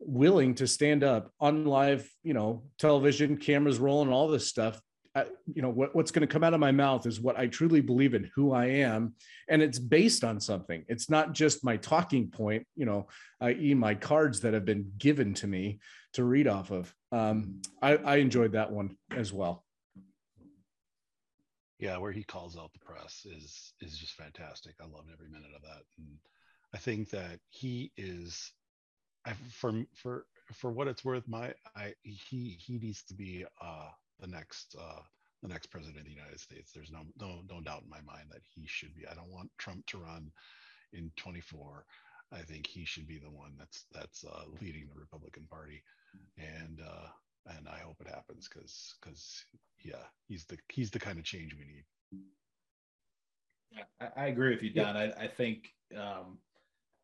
willing 0.06 0.56
to 0.56 0.68
stand 0.68 1.04
up 1.04 1.32
on 1.39 1.66
live, 1.66 2.10
you 2.24 2.34
know, 2.34 2.64
television, 2.78 3.38
cameras 3.38 3.80
rolling, 3.80 4.12
all 4.12 4.28
this 4.28 4.47
stuff. 4.47 4.80
I, 5.16 5.26
you 5.54 5.62
know 5.62 5.70
what, 5.70 5.95
what's 5.95 6.10
going 6.10 6.28
to 6.28 6.32
come 6.32 6.43
out 6.43 6.56
of 6.56 6.60
my 6.60 6.72
mouth 6.72 7.06
is 7.06 7.22
what 7.22 7.38
I 7.38 7.45
truly 7.45 7.82
believe 7.82 8.16
in 8.16 8.32
who 8.36 8.51
I 8.51 8.66
am, 8.66 9.14
and 9.47 9.62
it's 9.62 9.78
based 9.78 10.24
on 10.24 10.39
something. 10.39 10.84
It's 10.88 11.08
not 11.08 11.34
just 11.34 11.64
my 11.64 11.78
talking 11.78 12.30
point, 12.30 12.66
you 12.76 12.86
know, 12.86 13.08
i.e., 13.39 13.76
my 13.76 13.93
cards 13.93 14.39
that 14.41 14.56
have 14.56 14.66
been 14.66 14.91
given 14.97 15.36
to 15.36 15.47
me 15.47 15.80
to 16.14 16.24
read 16.24 16.47
off 16.47 16.72
of. 16.72 16.93
Um, 17.11 17.61
I, 17.82 17.97
I 17.97 18.16
enjoyed 18.18 18.53
that 18.53 18.72
one 18.72 18.97
as 19.11 19.34
well. 19.34 19.64
Yeah, 21.80 21.97
where 21.97 22.11
he 22.11 22.24
calls 22.24 22.57
out 22.57 22.72
the 22.74 22.80
press 22.80 23.26
is 23.26 23.74
is 23.82 23.97
just 23.97 24.14
fantastic. 24.14 24.76
I 24.80 24.86
loved 24.86 25.09
every 25.11 25.28
minute 25.28 25.51
of 25.55 25.64
that, 25.64 25.84
and 25.97 26.18
I 26.74 26.78
think 26.78 27.09
that 27.09 27.39
he 27.49 27.91
is 27.97 28.53
for 29.49 29.84
for 29.93 30.26
for 30.53 30.72
what 30.72 30.88
it's 30.88 31.03
worth, 31.03 31.28
my 31.28 31.53
I 31.76 31.93
he 32.03 32.57
he 32.59 32.78
needs 32.78 33.03
to 33.03 33.14
be 33.14 33.45
uh, 33.61 33.89
the 34.20 34.28
next 34.28 34.76
uh, 34.80 35.01
the 35.41 35.49
next 35.49 35.68
president 35.68 35.99
of 35.99 36.05
the 36.05 36.11
United 36.11 36.39
States. 36.39 36.72
There's 36.72 36.91
no 36.91 37.01
no 37.20 37.41
no 37.49 37.61
doubt 37.61 37.84
in 37.84 37.89
my 37.89 38.01
mind 38.01 38.28
that 38.32 38.41
he 38.55 38.66
should 38.66 38.95
be. 38.95 39.07
I 39.07 39.14
don't 39.14 39.32
want 39.32 39.51
Trump 39.57 39.86
to 39.88 39.97
run 39.97 40.32
in 40.93 41.11
24. 41.18 41.86
I 42.34 42.39
think 42.39 42.67
he 42.67 42.86
should 42.86 43.07
be 43.07 43.19
the 43.19 43.29
one 43.29 43.53
that's 43.57 43.86
that's 43.91 44.23
uh, 44.25 44.43
leading 44.61 44.88
the 44.93 44.99
Republican 44.99 45.45
Party, 45.49 45.84
and 46.38 46.79
uh, 46.81 47.07
and 47.57 47.67
I 47.67 47.79
hope 47.79 47.97
it 47.99 48.07
happens 48.07 48.47
because 48.47 48.95
because 48.99 49.45
yeah, 49.84 50.03
he's 50.27 50.45
the 50.45 50.57
he's 50.69 50.91
the 50.91 50.99
kind 50.99 51.19
of 51.19 51.25
change 51.25 51.55
we 51.55 51.65
need. 51.65 51.86
I, 53.99 54.23
I 54.23 54.25
agree 54.27 54.49
with 54.49 54.63
you, 54.63 54.73
Don. 54.73 54.95
Yeah. 54.95 55.11
I, 55.17 55.23
I 55.23 55.27
think 55.27 55.69
um, 55.97 56.39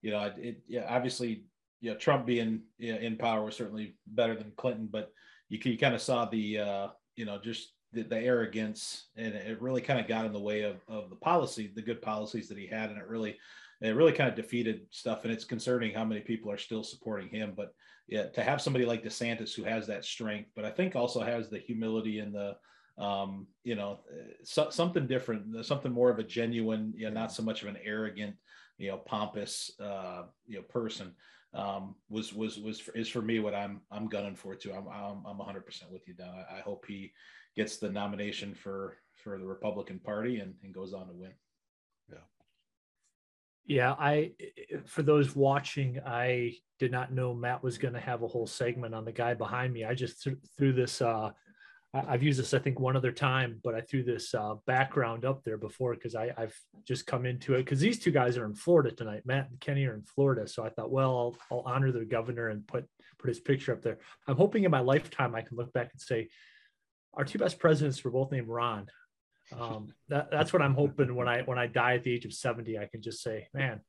you 0.02 0.12
know 0.12 0.32
it. 0.38 0.62
Yeah, 0.68 0.86
obviously 0.90 1.44
know, 1.82 1.96
Trump 1.96 2.26
being 2.26 2.62
know, 2.80 2.98
in 2.98 3.18
power 3.18 3.44
was 3.44 3.56
certainly 3.56 3.96
better 4.08 4.36
than 4.36 4.52
Clinton, 4.58 4.88
but 4.92 5.12
you, 5.50 5.60
you 5.64 5.78
kind 5.78 5.96
of 5.96 6.02
saw 6.02 6.26
the, 6.26 6.60
uh, 6.60 6.88
you 7.16 7.26
know, 7.26 7.40
just 7.42 7.74
the, 7.94 8.04
the, 8.04 8.18
arrogance 8.18 9.08
and 9.16 9.34
it 9.34 9.62
really 9.62 9.82
kind 9.82 10.00
of 10.00 10.08
got 10.08 10.26
in 10.26 10.34
the 10.34 10.40
way 10.40 10.62
of, 10.62 10.78
of 10.88 11.10
the 11.10 11.16
policy, 11.16 11.72
the 11.74 11.82
good 11.82 12.02
policies 12.02 12.48
that 12.50 12.58
he 12.58 12.68
had. 12.68 12.90
And 12.90 13.00
it 13.00 13.08
really, 13.08 13.38
it 13.82 13.96
really 13.96 14.12
kind 14.12 14.30
of 14.30 14.36
defeated 14.36 14.82
stuff. 14.90 15.24
And 15.24 15.34
it's 15.34 15.46
concerning 15.46 15.94
how 15.94 16.04
many 16.04 16.22
people 16.22 16.52
are 16.52 16.58
still 16.58 16.84
supporting 16.84 17.30
him. 17.30 17.54
But 17.56 17.74
yeah, 18.08 18.24
to 18.28 18.44
have 18.44 18.62
somebody 18.62 18.86
like 18.86 19.04
DeSantis 19.04 19.54
who 19.54 19.64
has 19.64 19.88
that 19.88 20.06
strength, 20.06 20.50
but 20.56 20.66
I 20.66 20.72
think 20.72 20.96
also 20.96 21.22
has 21.22 21.50
the 21.50 21.60
humility 21.60 22.20
and 22.20 22.34
the, 22.34 22.58
um, 23.02 23.48
you 23.64 23.76
know, 23.76 24.00
so, 24.44 24.70
something 24.70 25.08
different, 25.08 25.66
something 25.66 25.92
more 25.92 26.10
of 26.10 26.20
a 26.20 26.24
genuine, 26.24 26.94
you 26.96 27.08
know, 27.08 27.14
not 27.14 27.32
so 27.32 27.44
much 27.44 27.62
of 27.62 27.70
an 27.70 27.78
arrogant, 27.84 28.36
you 28.78 28.90
know, 28.90 28.98
pompous, 28.98 29.72
uh, 29.80 30.24
you 30.48 30.58
know, 30.58 30.64
person 30.64 31.14
um, 31.54 31.96
was 32.10 32.34
was 32.34 32.60
was 32.60 32.80
for, 32.80 32.92
is 32.92 33.10
for 33.10 33.22
me 33.22 33.40
what 33.40 33.56
I'm 33.56 33.82
I'm 33.92 34.08
gunning 34.08 34.36
for 34.36 34.56
too. 34.56 34.72
I'm 34.72 34.88
I'm, 34.88 35.26
I'm 35.26 35.38
100% 35.38 35.92
with 35.92 36.08
you, 36.08 36.14
Don. 36.14 36.30
I, 36.30 36.58
I, 36.58 36.62
hope 36.62 36.86
he 36.88 37.12
gets 37.56 37.78
the 37.78 37.90
nomination 37.90 38.54
for 38.54 38.98
for 39.24 39.38
the 39.40 39.46
Republican 39.46 40.00
Party 40.00 40.40
and, 40.40 40.54
and 40.64 40.74
goes 40.74 40.94
on 40.94 41.08
to 41.08 41.14
win. 41.14 41.32
Yeah. 43.70 43.94
I 43.98 44.34
for 44.86 45.04
those 45.04 45.36
watching, 45.36 46.00
I 46.06 46.56
did 46.80 46.92
not 46.92 47.14
know 47.14 47.34
Matt 47.34 47.64
was 47.64 47.78
going 47.78 47.94
to 47.94 48.00
have 48.00 48.24
a 48.24 48.28
whole 48.28 48.48
segment 48.48 48.94
on 48.94 49.06
the 49.06 49.12
guy 49.12 49.34
behind 49.34 49.72
me. 49.72 49.86
I 49.86 49.94
just 49.94 50.24
th- 50.24 50.38
threw 50.58 50.74
this 50.74 51.02
uh, 51.02 51.32
I've 51.92 52.22
used 52.22 52.38
this, 52.38 52.54
I 52.54 52.60
think, 52.60 52.80
one 52.80 52.96
other 52.96 53.12
time, 53.12 53.60
but 53.64 53.74
I 53.74 53.82
threw 53.82 54.04
this 54.04 54.36
uh, 54.36 54.56
background 54.68 55.26
up 55.26 55.44
there 55.44 55.58
before 55.58 55.96
because 55.96 56.14
I've 56.14 56.56
just 56.88 57.08
come 57.08 57.26
into 57.26 57.56
it 57.56 57.66
because 57.66 57.80
these 57.80 57.98
two 57.98 58.12
guys 58.12 58.38
are 58.38 58.46
in 58.46 58.54
Florida 58.54 58.92
tonight. 58.92 59.24
Matt 59.26 59.50
and 59.50 59.60
Kenny 59.60 59.86
are 59.86 59.96
in 59.96 60.04
Florida, 60.04 60.48
so 60.48 60.64
I 60.64 60.70
thought, 60.70 60.92
well, 60.92 61.36
I'll, 61.52 61.58
I'll 61.58 61.74
honor 61.74 61.92
the 61.92 62.06
governor 62.06 62.50
and 62.50 62.68
put 62.68 62.86
put 63.18 63.30
his 63.30 63.40
picture 63.40 63.74
up 63.74 63.82
there. 63.82 63.98
I'm 64.28 64.38
hoping 64.38 64.66
in 64.66 64.72
my 64.72 64.82
lifetime 64.82 65.34
I 65.34 65.42
can 65.42 65.58
look 65.58 65.74
back 65.74 65.90
and 65.92 66.00
say 66.00 66.30
our 67.16 67.26
two 67.26 67.40
best 67.40 67.58
presidents 67.58 68.04
were 68.04 68.12
both 68.12 68.32
named 68.32 68.48
Ron. 68.48 68.88
Um, 69.58 69.94
that, 70.10 70.30
that's 70.32 70.54
what 70.54 70.62
I'm 70.62 70.76
hoping 70.76 71.16
when 71.16 71.28
I 71.28 71.42
when 71.42 71.58
I 71.58 71.68
die 71.68 71.96
at 71.96 72.04
the 72.04 72.14
age 72.14 72.26
of 72.26 72.34
70, 72.34 72.78
I 72.78 72.86
can 72.86 73.02
just 73.02 73.24
say, 73.24 73.48
man, 73.54 73.82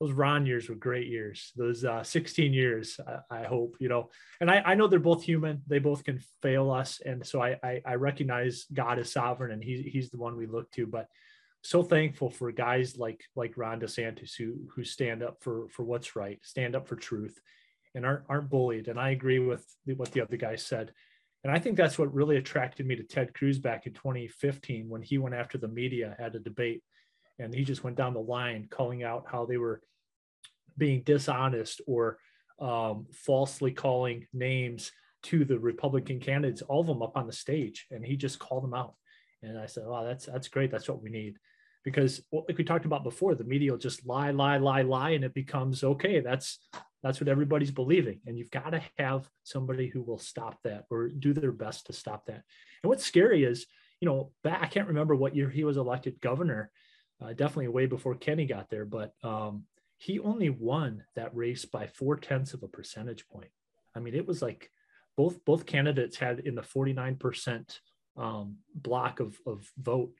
those 0.00 0.12
Ron 0.12 0.44
years 0.46 0.68
were 0.68 0.74
great 0.74 1.06
years. 1.06 1.52
Those 1.56 1.84
uh, 1.84 2.02
16 2.02 2.52
years, 2.52 2.98
I, 3.30 3.42
I, 3.42 3.44
hope, 3.44 3.76
you 3.78 3.88
know, 3.88 4.10
and 4.40 4.50
I, 4.50 4.62
I 4.64 4.74
know 4.74 4.86
they're 4.86 4.98
both 4.98 5.22
human. 5.22 5.62
They 5.66 5.78
both 5.78 6.04
can 6.04 6.20
fail 6.42 6.70
us. 6.70 7.00
And 7.04 7.24
so 7.24 7.40
I, 7.40 7.58
I, 7.62 7.82
I 7.86 7.94
recognize 7.94 8.66
God 8.72 8.98
is 8.98 9.12
sovereign 9.12 9.52
and 9.52 9.62
he, 9.62 9.82
he's 9.82 10.10
the 10.10 10.18
one 10.18 10.36
we 10.36 10.46
look 10.46 10.70
to, 10.72 10.86
but 10.86 11.08
so 11.62 11.82
thankful 11.82 12.28
for 12.28 12.50
guys 12.52 12.98
like, 12.98 13.22
like 13.36 13.56
Ron 13.56 13.80
DeSantis 13.80 14.34
who, 14.36 14.54
who 14.74 14.84
stand 14.84 15.22
up 15.22 15.42
for, 15.42 15.68
for 15.68 15.84
what's 15.84 16.16
right, 16.16 16.38
stand 16.42 16.74
up 16.74 16.88
for 16.88 16.96
truth 16.96 17.40
and 17.94 18.04
aren't, 18.04 18.24
aren't 18.28 18.50
bullied. 18.50 18.88
And 18.88 18.98
I 18.98 19.10
agree 19.10 19.38
with 19.38 19.64
what 19.96 20.10
the 20.10 20.20
other 20.20 20.36
guy 20.36 20.56
said. 20.56 20.92
And 21.44 21.52
I 21.52 21.58
think 21.58 21.76
that's 21.76 21.98
what 21.98 22.12
really 22.14 22.38
attracted 22.38 22.86
me 22.86 22.96
to 22.96 23.02
Ted 23.02 23.34
Cruz 23.34 23.58
back 23.58 23.86
in 23.86 23.92
2015 23.92 24.88
when 24.88 25.02
he 25.02 25.18
went 25.18 25.34
after 25.34 25.58
the 25.58 25.68
media 25.68 26.16
at 26.18 26.34
a 26.34 26.40
debate 26.40 26.82
and 27.38 27.54
he 27.54 27.64
just 27.64 27.84
went 27.84 27.96
down 27.96 28.14
the 28.14 28.20
line 28.20 28.66
calling 28.70 29.02
out 29.02 29.26
how 29.30 29.44
they 29.44 29.58
were 29.58 29.82
being 30.76 31.02
dishonest 31.02 31.82
or 31.86 32.18
um, 32.60 33.06
falsely 33.12 33.72
calling 33.72 34.26
names 34.32 34.90
to 35.24 35.44
the 35.44 35.58
Republican 35.58 36.20
candidates, 36.20 36.62
all 36.62 36.80
of 36.80 36.86
them 36.86 37.02
up 37.02 37.16
on 37.16 37.26
the 37.26 37.32
stage, 37.32 37.86
and 37.90 38.04
he 38.04 38.16
just 38.16 38.38
called 38.38 38.62
them 38.62 38.74
out. 38.74 38.94
And 39.42 39.58
I 39.58 39.66
said, 39.66 39.84
"Wow, 39.86 40.04
that's 40.04 40.26
that's 40.26 40.48
great. 40.48 40.70
That's 40.70 40.88
what 40.88 41.02
we 41.02 41.10
need." 41.10 41.38
Because, 41.82 42.22
like 42.32 42.56
we 42.56 42.64
talked 42.64 42.84
about 42.84 43.04
before, 43.04 43.34
the 43.34 43.44
media 43.44 43.72
will 43.72 43.78
just 43.78 44.06
lie, 44.06 44.30
lie, 44.30 44.56
lie, 44.58 44.82
lie, 44.82 45.10
and 45.10 45.24
it 45.24 45.34
becomes 45.34 45.82
okay. 45.82 46.20
That's 46.20 46.58
that's 47.04 47.20
what 47.20 47.28
everybody's 47.28 47.70
believing, 47.70 48.20
and 48.26 48.38
you've 48.38 48.50
got 48.50 48.70
to 48.70 48.82
have 48.98 49.28
somebody 49.42 49.88
who 49.88 50.02
will 50.02 50.18
stop 50.18 50.58
that 50.64 50.86
or 50.90 51.08
do 51.08 51.34
their 51.34 51.52
best 51.52 51.86
to 51.86 51.92
stop 51.92 52.24
that. 52.26 52.42
And 52.82 52.88
what's 52.88 53.04
scary 53.04 53.44
is, 53.44 53.66
you 54.00 54.08
know, 54.08 54.32
back, 54.42 54.60
I 54.62 54.66
can't 54.66 54.88
remember 54.88 55.14
what 55.14 55.36
year 55.36 55.50
he 55.50 55.64
was 55.64 55.76
elected 55.76 56.20
governor, 56.22 56.70
uh, 57.22 57.34
definitely 57.34 57.68
way 57.68 57.84
before 57.84 58.14
Kenny 58.14 58.46
got 58.46 58.70
there, 58.70 58.86
but 58.86 59.12
um, 59.22 59.64
he 59.98 60.18
only 60.18 60.48
won 60.48 61.04
that 61.14 61.34
race 61.36 61.66
by 61.66 61.86
four 61.86 62.16
tenths 62.16 62.54
of 62.54 62.62
a 62.62 62.68
percentage 62.68 63.28
point. 63.28 63.50
I 63.94 64.00
mean, 64.00 64.14
it 64.14 64.26
was 64.26 64.42
like 64.42 64.70
both 65.16 65.44
both 65.44 65.66
candidates 65.66 66.16
had 66.16 66.40
in 66.40 66.54
the 66.54 66.62
49% 66.62 67.78
um, 68.16 68.56
block 68.74 69.20
of, 69.20 69.38
of 69.46 69.70
vote. 69.78 70.12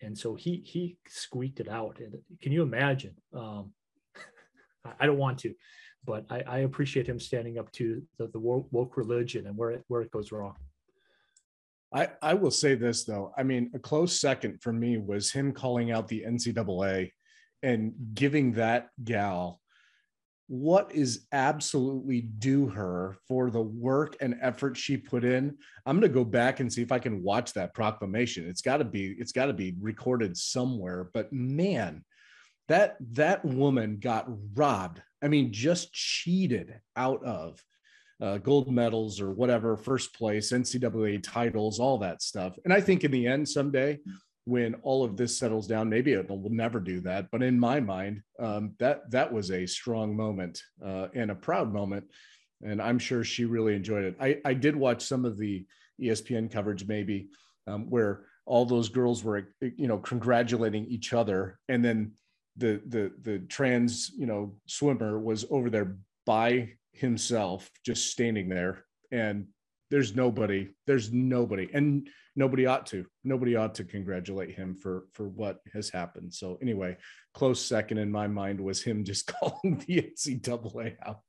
And 0.00 0.16
so 0.18 0.34
he 0.34 0.62
he 0.64 0.96
squeaked 1.06 1.60
it 1.60 1.68
out. 1.68 2.00
And 2.00 2.16
can 2.40 2.52
you 2.52 2.62
imagine? 2.62 3.14
Um, 3.34 3.72
I 5.00 5.06
don't 5.06 5.18
want 5.18 5.38
to, 5.40 5.54
but 6.04 6.24
I, 6.30 6.42
I 6.46 6.58
appreciate 6.60 7.08
him 7.08 7.20
standing 7.20 7.58
up 7.58 7.70
to 7.72 8.02
the, 8.18 8.28
the 8.28 8.38
woke 8.38 8.96
religion 8.96 9.46
and 9.46 9.56
where 9.56 9.70
it, 9.70 9.84
where 9.88 10.02
it 10.02 10.10
goes 10.10 10.32
wrong. 10.32 10.56
I, 11.94 12.08
I 12.22 12.34
will 12.34 12.50
say 12.50 12.74
this 12.74 13.04
though. 13.04 13.32
I 13.36 13.42
mean, 13.42 13.70
a 13.74 13.78
close 13.78 14.18
second 14.18 14.62
for 14.62 14.72
me 14.72 14.96
was 14.96 15.30
him 15.30 15.52
calling 15.52 15.90
out 15.90 16.08
the 16.08 16.24
NCAA 16.26 17.10
and 17.62 17.92
giving 18.14 18.52
that 18.52 18.88
gal 19.04 19.60
what 20.48 20.92
is 20.94 21.26
absolutely 21.32 22.20
due 22.20 22.66
her 22.66 23.16
for 23.26 23.50
the 23.50 23.62
work 23.62 24.16
and 24.20 24.36
effort 24.42 24.76
she 24.76 24.98
put 24.98 25.24
in 25.24 25.56
i'm 25.86 25.98
going 25.98 26.02
to 26.02 26.14
go 26.14 26.24
back 26.24 26.60
and 26.60 26.70
see 26.70 26.82
if 26.82 26.92
i 26.92 26.98
can 26.98 27.22
watch 27.22 27.54
that 27.54 27.72
proclamation 27.72 28.46
it's 28.46 28.60
got 28.60 28.76
to 28.76 28.84
be 28.84 29.14
it's 29.18 29.32
got 29.32 29.46
to 29.46 29.54
be 29.54 29.74
recorded 29.80 30.36
somewhere 30.36 31.08
but 31.14 31.32
man 31.32 32.04
that 32.68 32.96
that 33.12 33.44
woman 33.44 33.98
got 34.00 34.26
robbed. 34.54 35.00
I 35.22 35.28
mean 35.28 35.52
just 35.52 35.92
cheated 35.92 36.80
out 36.96 37.24
of 37.24 37.62
uh, 38.20 38.38
gold 38.38 38.72
medals 38.72 39.20
or 39.20 39.32
whatever 39.32 39.76
first 39.76 40.14
place 40.14 40.52
ncaa 40.52 41.22
titles 41.22 41.80
all 41.80 41.98
that 41.98 42.22
stuff. 42.22 42.56
And 42.64 42.72
i 42.72 42.80
think 42.80 43.04
in 43.04 43.10
the 43.10 43.26
end 43.26 43.48
someday 43.48 43.98
when 44.44 44.74
all 44.82 45.04
of 45.04 45.16
this 45.16 45.38
settles 45.38 45.66
down 45.66 45.88
maybe 45.88 46.12
it 46.12 46.28
will 46.28 46.50
never 46.50 46.80
do 46.80 47.00
that. 47.00 47.30
But 47.30 47.42
in 47.42 47.58
my 47.58 47.80
mind 47.80 48.22
um, 48.38 48.74
that 48.78 49.10
that 49.10 49.32
was 49.32 49.50
a 49.50 49.66
strong 49.66 50.16
moment 50.16 50.62
uh, 50.84 51.08
and 51.14 51.30
a 51.30 51.34
proud 51.36 51.72
moment. 51.72 52.04
And 52.64 52.80
i'm 52.80 52.98
sure 52.98 53.24
she 53.24 53.44
really 53.44 53.74
enjoyed 53.74 54.04
it. 54.04 54.16
I, 54.20 54.38
I 54.44 54.54
did 54.54 54.76
watch 54.76 55.02
some 55.02 55.24
of 55.24 55.36
the 55.36 55.66
espn 56.00 56.50
coverage 56.50 56.86
maybe 56.86 57.28
um, 57.66 57.90
where 57.90 58.24
all 58.46 58.64
those 58.64 58.88
girls 58.88 59.22
were 59.22 59.48
you 59.60 59.86
know 59.86 59.98
congratulating 59.98 60.86
each 60.86 61.12
other. 61.12 61.58
And 61.68 61.84
then 61.84 62.12
the 62.56 62.82
the 62.86 63.12
the 63.22 63.38
trans 63.40 64.10
you 64.16 64.26
know 64.26 64.54
swimmer 64.66 65.18
was 65.18 65.44
over 65.50 65.70
there 65.70 65.96
by 66.26 66.72
himself 66.92 67.70
just 67.84 68.10
standing 68.10 68.48
there. 68.48 68.84
And 69.10 69.46
there's 69.90 70.14
nobody 70.16 70.70
there's 70.86 71.12
nobody 71.12 71.68
and 71.74 72.08
nobody 72.34 72.64
ought 72.64 72.86
to 72.86 73.04
nobody 73.24 73.56
ought 73.56 73.74
to 73.74 73.84
congratulate 73.84 74.54
him 74.54 74.74
for 74.74 75.04
for 75.12 75.28
what 75.28 75.60
has 75.72 75.90
happened. 75.90 76.32
So 76.32 76.58
anyway 76.62 76.96
close 77.34 77.60
second 77.60 77.98
in 77.98 78.10
my 78.10 78.26
mind 78.26 78.60
was 78.60 78.82
him 78.82 79.04
just 79.04 79.26
calling 79.40 79.82
the 79.86 80.10
ncaa 80.16 80.96
out 81.04 81.20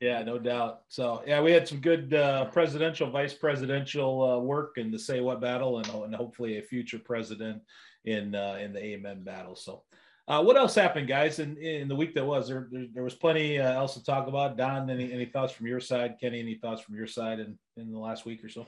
yeah 0.00 0.22
no 0.22 0.38
doubt 0.38 0.82
so 0.88 1.22
yeah 1.26 1.40
we 1.40 1.52
had 1.52 1.68
some 1.68 1.78
good 1.78 2.14
uh, 2.14 2.46
presidential 2.46 3.10
vice 3.10 3.34
presidential 3.34 4.22
uh, 4.22 4.38
work 4.38 4.78
in 4.78 4.90
the 4.90 4.98
say 4.98 5.20
what 5.20 5.40
battle 5.40 5.78
and, 5.78 5.88
and 5.88 6.14
hopefully 6.14 6.58
a 6.58 6.62
future 6.62 6.98
president 6.98 7.60
in 8.04 8.34
uh, 8.34 8.58
in 8.60 8.72
the 8.72 8.82
amen 8.82 9.22
battle 9.22 9.54
so 9.54 9.82
uh, 10.30 10.40
what 10.40 10.56
else 10.56 10.76
happened, 10.76 11.08
guys, 11.08 11.40
in, 11.40 11.56
in 11.56 11.88
the 11.88 11.96
week 11.96 12.14
that 12.14 12.24
was? 12.24 12.46
There, 12.46 12.68
there, 12.70 12.86
there 12.94 13.02
was 13.02 13.16
plenty 13.16 13.58
uh, 13.58 13.72
else 13.72 13.94
to 13.94 14.04
talk 14.04 14.28
about. 14.28 14.56
Don, 14.56 14.88
any, 14.88 15.12
any 15.12 15.24
thoughts 15.24 15.52
from 15.52 15.66
your 15.66 15.80
side? 15.80 16.18
Kenny, 16.20 16.38
any 16.38 16.54
thoughts 16.54 16.82
from 16.82 16.94
your 16.94 17.08
side 17.08 17.40
in, 17.40 17.58
in 17.76 17.90
the 17.90 17.98
last 17.98 18.24
week 18.24 18.44
or 18.44 18.48
so? 18.48 18.64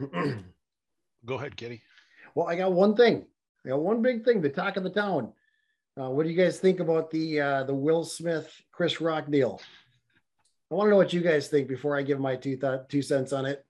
Go 1.24 1.34
ahead, 1.34 1.56
Kenny. 1.56 1.80
Well, 2.34 2.48
I 2.48 2.56
got 2.56 2.72
one 2.72 2.96
thing. 2.96 3.24
I 3.64 3.68
got 3.68 3.80
one 3.80 4.02
big 4.02 4.24
thing. 4.24 4.40
The 4.40 4.48
talk 4.48 4.76
of 4.76 4.82
the 4.82 4.90
town. 4.90 5.32
Uh, 6.00 6.08
what 6.08 6.24
do 6.24 6.30
you 6.30 6.36
guys 6.36 6.58
think 6.58 6.80
about 6.80 7.10
the 7.10 7.40
uh, 7.40 7.64
the 7.64 7.74
Will 7.74 8.04
Smith 8.04 8.50
Chris 8.70 9.00
Rock 9.00 9.30
deal? 9.30 9.60
I 10.70 10.74
want 10.74 10.86
to 10.86 10.90
know 10.90 10.96
what 10.96 11.12
you 11.12 11.20
guys 11.20 11.48
think 11.48 11.68
before 11.68 11.96
I 11.96 12.02
give 12.02 12.18
my 12.18 12.36
two 12.36 12.56
th- 12.56 12.80
two 12.88 13.02
cents 13.02 13.32
on 13.32 13.44
it. 13.44 13.62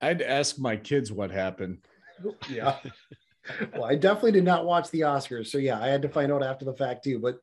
I'd 0.00 0.22
ask 0.22 0.58
my 0.58 0.76
kids 0.76 1.12
what 1.12 1.30
happened. 1.30 1.78
Yeah. 2.48 2.76
well, 3.72 3.84
I 3.84 3.96
definitely 3.96 4.30
did 4.30 4.44
not 4.44 4.64
watch 4.64 4.88
the 4.90 5.00
Oscars, 5.00 5.48
so 5.48 5.58
yeah, 5.58 5.80
I 5.80 5.88
had 5.88 6.02
to 6.02 6.08
find 6.08 6.30
out 6.30 6.44
after 6.44 6.64
the 6.64 6.72
fact 6.72 7.02
too. 7.02 7.18
But 7.18 7.40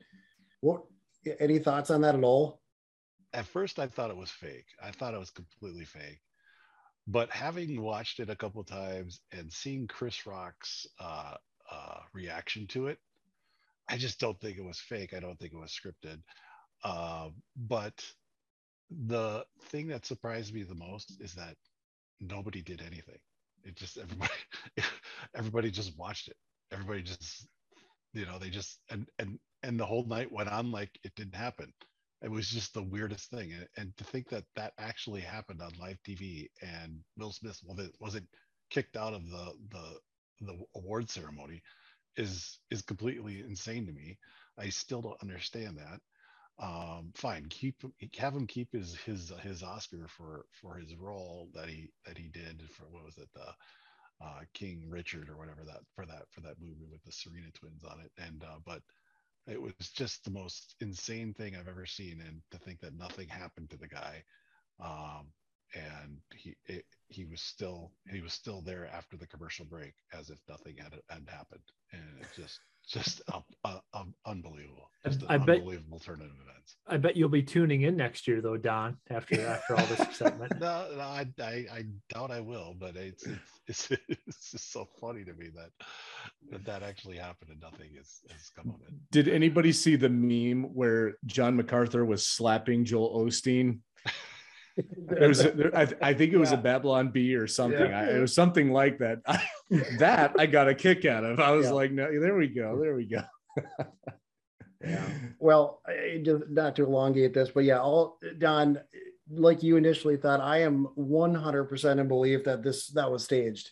what? 0.61 0.83
Any 1.41 1.59
thoughts 1.59 1.89
on 1.89 1.99
that 2.01 2.15
at 2.15 2.23
all? 2.23 2.61
At 3.33 3.45
first, 3.45 3.77
I 3.77 3.87
thought 3.87 4.09
it 4.09 4.15
was 4.15 4.31
fake. 4.31 4.67
I 4.81 4.91
thought 4.91 5.13
it 5.13 5.19
was 5.19 5.31
completely 5.31 5.83
fake. 5.83 6.21
But 7.07 7.29
having 7.29 7.81
watched 7.81 8.21
it 8.21 8.29
a 8.29 8.35
couple 8.35 8.63
times 8.63 9.19
and 9.33 9.51
seeing 9.51 9.87
Chris 9.87 10.25
Rock's 10.25 10.87
uh, 10.99 11.33
uh, 11.72 11.99
reaction 12.13 12.67
to 12.67 12.88
it, 12.88 12.99
I 13.89 13.97
just 13.97 14.20
don't 14.20 14.39
think 14.39 14.57
it 14.57 14.65
was 14.65 14.80
fake. 14.80 15.13
I 15.13 15.20
don't 15.20 15.38
think 15.39 15.53
it 15.53 15.59
was 15.59 15.72
scripted. 15.78 16.20
Uh, 16.84 17.30
but 17.57 18.03
the 18.89 19.45
thing 19.65 19.88
that 19.88 20.05
surprised 20.05 20.53
me 20.53 20.63
the 20.63 20.76
most 20.76 21.17
is 21.22 21.34
that 21.34 21.55
nobody 22.20 22.61
did 22.61 22.82
anything. 22.82 23.20
It 23.63 23.76
just 23.76 23.97
everybody 23.97 24.32
everybody 25.36 25.72
just 25.72 25.97
watched 25.97 26.28
it. 26.30 26.38
Everybody 26.72 27.03
just 27.03 27.47
you 28.13 28.26
know 28.26 28.39
they 28.39 28.49
just 28.49 28.80
and 28.89 29.07
and 29.20 29.39
and 29.63 29.80
the 29.80 29.86
whole 29.86 30.05
night 30.05 30.32
went 30.32 30.49
on 30.49 30.72
like 30.72 30.99
it 31.03 31.13
didn't 31.15 31.36
happen. 31.36 31.74
It 32.22 32.32
was 32.32 32.49
just 32.49 32.74
the 32.74 32.84
weirdest 32.84 33.30
thing. 33.32 33.53
And, 33.53 33.67
and 33.78 33.97
to 33.97 34.03
think 34.03 34.30
that 34.30 34.43
that 34.55 34.74
actually 34.78 35.22
happened 35.22 35.61
on 35.61 35.72
live 35.80 35.97
tv 36.07 36.47
and 36.61 36.99
will 37.17 37.32
smith 37.32 37.59
wasn't, 37.63 37.95
wasn't 37.99 38.28
kicked 38.70 38.97
out 38.97 39.13
of 39.13 39.30
the 39.30 39.53
the 39.72 39.99
the 40.41 40.57
award 40.75 41.09
ceremony 41.09 41.61
is 42.17 42.59
is 42.71 42.81
completely 42.81 43.41
insane 43.41 43.85
to 43.87 43.93
me. 43.93 44.17
I 44.57 44.69
still 44.69 45.01
don't 45.01 45.21
understand 45.21 45.77
that. 45.77 45.99
Um, 46.61 47.11
fine, 47.15 47.45
keep 47.49 47.75
have 48.17 48.35
him 48.35 48.47
keep 48.47 48.73
his 48.73 48.95
his 48.95 49.31
his 49.41 49.63
Oscar 49.63 50.07
for 50.07 50.45
for 50.51 50.75
his 50.75 50.95
role 50.95 51.49
that 51.53 51.69
he 51.69 51.89
that 52.05 52.17
he 52.17 52.29
did 52.29 52.63
for 52.71 52.83
what 52.89 53.05
was 53.05 53.17
it 53.17 53.29
the 53.33 53.53
uh, 54.21 54.41
King 54.53 54.83
Richard 54.89 55.29
or 55.29 55.37
whatever 55.37 55.63
that 55.65 55.81
for 55.95 56.05
that 56.05 56.23
for 56.31 56.41
that 56.41 56.59
movie 56.61 56.87
with 56.91 57.03
the 57.03 57.11
Serena 57.11 57.47
twins 57.53 57.83
on 57.83 57.99
it, 58.01 58.11
and 58.17 58.43
uh, 58.43 58.59
but 58.65 58.81
it 59.47 59.61
was 59.61 59.73
just 59.95 60.23
the 60.23 60.31
most 60.31 60.75
insane 60.81 61.33
thing 61.33 61.55
I've 61.55 61.67
ever 61.67 61.85
seen, 61.85 62.21
and 62.25 62.41
to 62.51 62.57
think 62.57 62.81
that 62.81 62.97
nothing 62.97 63.27
happened 63.29 63.69
to 63.69 63.77
the 63.77 63.87
guy, 63.87 64.23
um, 64.83 65.27
and 65.74 66.17
he 66.36 66.55
it, 66.65 66.86
he 67.07 67.26
was 67.26 67.41
still 67.41 67.91
he 68.09 68.22
was 68.22 68.34
still 68.34 68.61
there 68.61 68.89
after 68.93 69.17
the 69.17 69.28
commercial 69.28 69.65
break 69.65 69.93
as 70.17 70.30
if 70.30 70.39
nothing 70.47 70.76
had 70.78 70.93
had 71.09 71.28
happened, 71.30 71.61
and 71.91 72.03
it 72.22 72.28
just 72.36 72.59
just 72.88 73.22
uh, 73.34 73.78
uh, 73.93 74.03
unbelievable. 74.26 74.89
Just 75.05 75.24
I 75.30 75.38
bet, 75.38 75.57
unbelievable 75.59 75.99
turn 75.99 76.15
of 76.15 76.28
events. 76.28 76.76
I 76.88 76.97
bet 76.97 77.15
you'll 77.15 77.30
be 77.30 77.43
tuning 77.43 77.84
in 77.84 77.95
next 77.95 78.28
year, 78.28 78.41
though, 78.41 78.57
Don. 78.57 78.97
After 79.09 79.39
after 79.45 79.76
all 79.76 79.86
this 79.86 79.99
excitement. 80.01 80.53
no, 80.59 80.88
no 80.95 81.01
I, 81.01 81.26
I, 81.39 81.65
I 81.72 81.84
doubt 82.09 82.32
I 82.32 82.41
will, 82.41 82.76
but 82.78 82.95
it's 82.95 83.26
it's, 83.67 83.91
it's 83.91 83.91
it's 84.28 84.51
just 84.51 84.72
so 84.72 84.88
funny 84.99 85.24
to 85.24 85.34
me 85.34 85.49
that 85.55 85.70
that 86.51 86.65
that 86.65 86.84
actually 86.84 87.17
happened 87.17 87.51
and 87.51 87.61
nothing 87.61 87.91
has, 87.95 88.20
has 88.30 88.49
come 88.55 88.70
of 88.70 88.82
it. 88.88 88.93
Did 89.11 89.28
anybody 89.28 89.72
see 89.72 89.95
the 89.95 90.09
meme 90.09 90.74
where 90.74 91.15
John 91.26 91.55
MacArthur 91.55 92.05
was 92.05 92.28
slapping 92.28 92.86
Joel 92.86 93.26
Osteen? 93.26 93.80
there 95.07 95.75
I, 95.75 95.88
I, 96.01 96.13
think 96.13 96.34
it 96.34 96.38
was 96.38 96.51
yeah. 96.51 96.57
a 96.57 96.61
babylon 96.61 97.09
Bee 97.09 97.36
or 97.36 97.47
something. 97.47 97.89
Yeah. 97.89 97.99
I, 97.99 98.03
it 98.15 98.19
was 98.19 98.34
something 98.41 98.71
like 98.71 98.99
that. 98.99 99.19
I, 99.25 99.43
that 99.99 100.36
i 100.38 100.45
got 100.45 100.67
a 100.67 100.75
kick 100.75 101.05
out 101.05 101.23
of. 101.23 101.39
I 101.39 101.51
was 101.51 101.67
yeah. 101.67 101.73
like 101.73 101.91
no 101.91 102.07
there 102.19 102.38
we 102.38 102.47
go 102.47 102.80
there 102.80 102.95
we 102.95 103.05
go. 103.05 103.23
Yeah. 104.84 105.09
Well 105.39 105.82
not 106.49 106.75
to 106.77 106.86
elongate 106.86 107.34
this 107.34 107.49
but 107.49 107.65
yeah 107.65 107.80
all 107.80 108.17
don 108.38 108.80
like 109.30 109.61
you 109.61 109.77
initially 109.77 110.17
thought 110.17 110.39
i 110.39 110.61
am 110.61 110.88
100% 110.97 111.99
in 111.99 112.07
belief 112.07 112.45
that 112.45 112.63
this 112.63 112.88
that 112.88 113.11
was 113.11 113.23
staged 113.23 113.71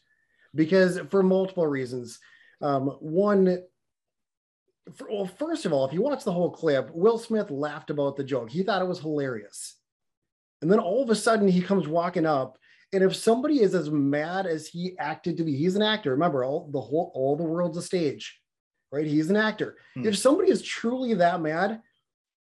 because 0.54 1.00
for 1.10 1.24
multiple 1.24 1.68
reasons. 1.68 2.20
Um, 2.60 2.88
one 3.00 3.60
for, 4.96 5.08
well 5.10 5.26
first 5.28 5.66
of 5.66 5.74
all 5.74 5.86
if 5.86 5.94
you 5.94 6.02
watch 6.02 6.24
the 6.24 6.32
whole 6.32 6.50
clip 6.50 6.90
will 6.92 7.20
smith 7.20 7.52
laughed 7.52 7.90
about 7.90 8.18
the 8.18 8.24
joke. 8.24 8.50
He 8.50 8.64
thought 8.64 8.82
it 8.82 8.88
was 8.88 9.00
hilarious 9.00 9.77
and 10.62 10.72
then 10.72 10.80
all 10.80 11.04
of 11.04 11.10
a 11.10 11.16
sudden 11.16 11.48
he 11.48 11.62
comes 11.62 11.88
walking 11.88 12.26
up. 12.26 12.58
And 12.94 13.04
if 13.04 13.16
somebody 13.16 13.62
is 13.62 13.76
as 13.76 13.90
mad 13.90 14.46
as 14.46 14.68
he 14.68 14.98
acted 14.98 15.38
to 15.38 15.44
be, 15.44 15.56
he's 15.56 15.76
an 15.76 15.82
actor. 15.82 16.12
Remember, 16.12 16.44
all 16.44 16.70
the 16.72 16.80
whole 16.80 17.12
all 17.14 17.36
the 17.36 17.44
world's 17.44 17.78
a 17.78 17.82
stage, 17.82 18.40
right? 18.92 19.06
He's 19.06 19.30
an 19.30 19.36
actor. 19.36 19.78
Hmm. 19.96 20.06
If 20.06 20.18
somebody 20.18 20.52
is 20.52 20.62
truly 20.62 21.14
that 21.16 21.42
mad, 21.42 21.82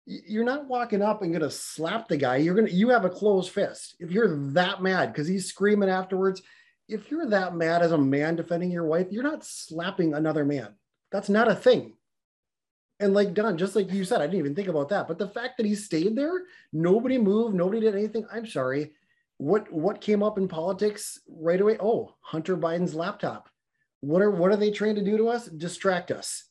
you're 0.07 0.45
not 0.45 0.69
walking 0.69 1.03
up 1.03 1.23
and 1.23 1.33
gonna 1.33 1.51
slap 1.51 2.07
the 2.07 2.17
guy. 2.17 2.37
You're 2.37 2.55
gonna 2.55 2.71
you 2.71 2.91
have 2.91 3.05
a 3.05 3.11
closed 3.11 3.51
fist. 3.51 3.97
If 3.99 4.13
you're 4.13 4.53
that 4.53 4.83
mad 4.83 5.13
because 5.13 5.27
he's 5.27 5.47
screaming 5.47 5.89
afterwards, 5.89 6.43
if 6.89 7.11
you're 7.11 7.27
that 7.27 7.57
mad 7.57 7.83
as 7.83 7.91
a 7.91 7.99
man 7.99 8.37
defending 8.37 8.71
your 8.71 8.87
wife, 8.87 9.09
you're 9.11 9.25
not 9.25 9.45
slapping 9.45 10.15
another 10.15 10.45
man. 10.45 10.75
That's 11.11 11.29
not 11.29 11.49
a 11.49 11.57
thing. 11.57 11.96
And 12.99 13.13
like 13.13 13.35
Don, 13.35 13.59
just 13.59 13.77
like 13.77 13.93
you 13.93 14.05
said, 14.05 14.21
I 14.21 14.27
didn't 14.27 14.39
even 14.39 14.55
think 14.55 14.69
about 14.69 14.89
that. 14.89 15.07
But 15.07 15.19
the 15.19 15.29
fact 15.29 15.57
that 15.57 15.67
he 15.67 15.75
stayed 15.75 16.17
there, 16.17 16.43
nobody 16.73 17.19
moved, 17.19 17.55
nobody 17.55 17.81
did 17.81 17.95
anything. 17.95 18.27
I'm 18.33 18.47
sorry. 18.47 18.93
What 19.39 19.71
what 19.71 20.01
came 20.01 20.23
up 20.23 20.39
in 20.39 20.49
politics 20.49 21.21
right 21.29 21.61
away? 21.61 21.77
Oh, 21.79 22.15
Hunter 22.21 22.57
Biden's 22.57 22.95
laptop. 22.95 23.51
What 24.01 24.23
are 24.23 24.31
what 24.31 24.51
are 24.51 24.57
they 24.57 24.71
trying 24.71 24.95
to 24.95 25.05
do 25.05 25.19
to 25.19 25.29
us? 25.29 25.47
Distract 25.47 26.11
us. 26.11 26.45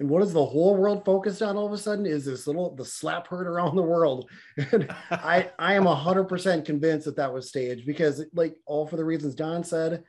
And 0.00 0.08
what 0.08 0.22
is 0.22 0.32
the 0.32 0.44
whole 0.44 0.76
world 0.76 1.04
focused 1.04 1.42
on 1.42 1.56
all 1.56 1.66
of 1.66 1.72
a 1.72 1.78
sudden 1.78 2.06
is 2.06 2.24
this 2.24 2.46
little 2.46 2.76
the 2.76 2.84
slap 2.84 3.26
heard 3.26 3.48
around 3.48 3.74
the 3.74 3.82
world. 3.82 4.30
And 4.70 4.88
I 5.10 5.50
I 5.58 5.74
am 5.74 5.86
hundred 5.86 6.24
percent 6.24 6.64
convinced 6.64 7.06
that 7.06 7.16
that 7.16 7.32
was 7.32 7.48
staged 7.48 7.86
because 7.86 8.24
like 8.32 8.56
all 8.66 8.86
for 8.86 8.96
the 8.96 9.04
reasons 9.04 9.34
Don 9.34 9.64
said, 9.64 10.04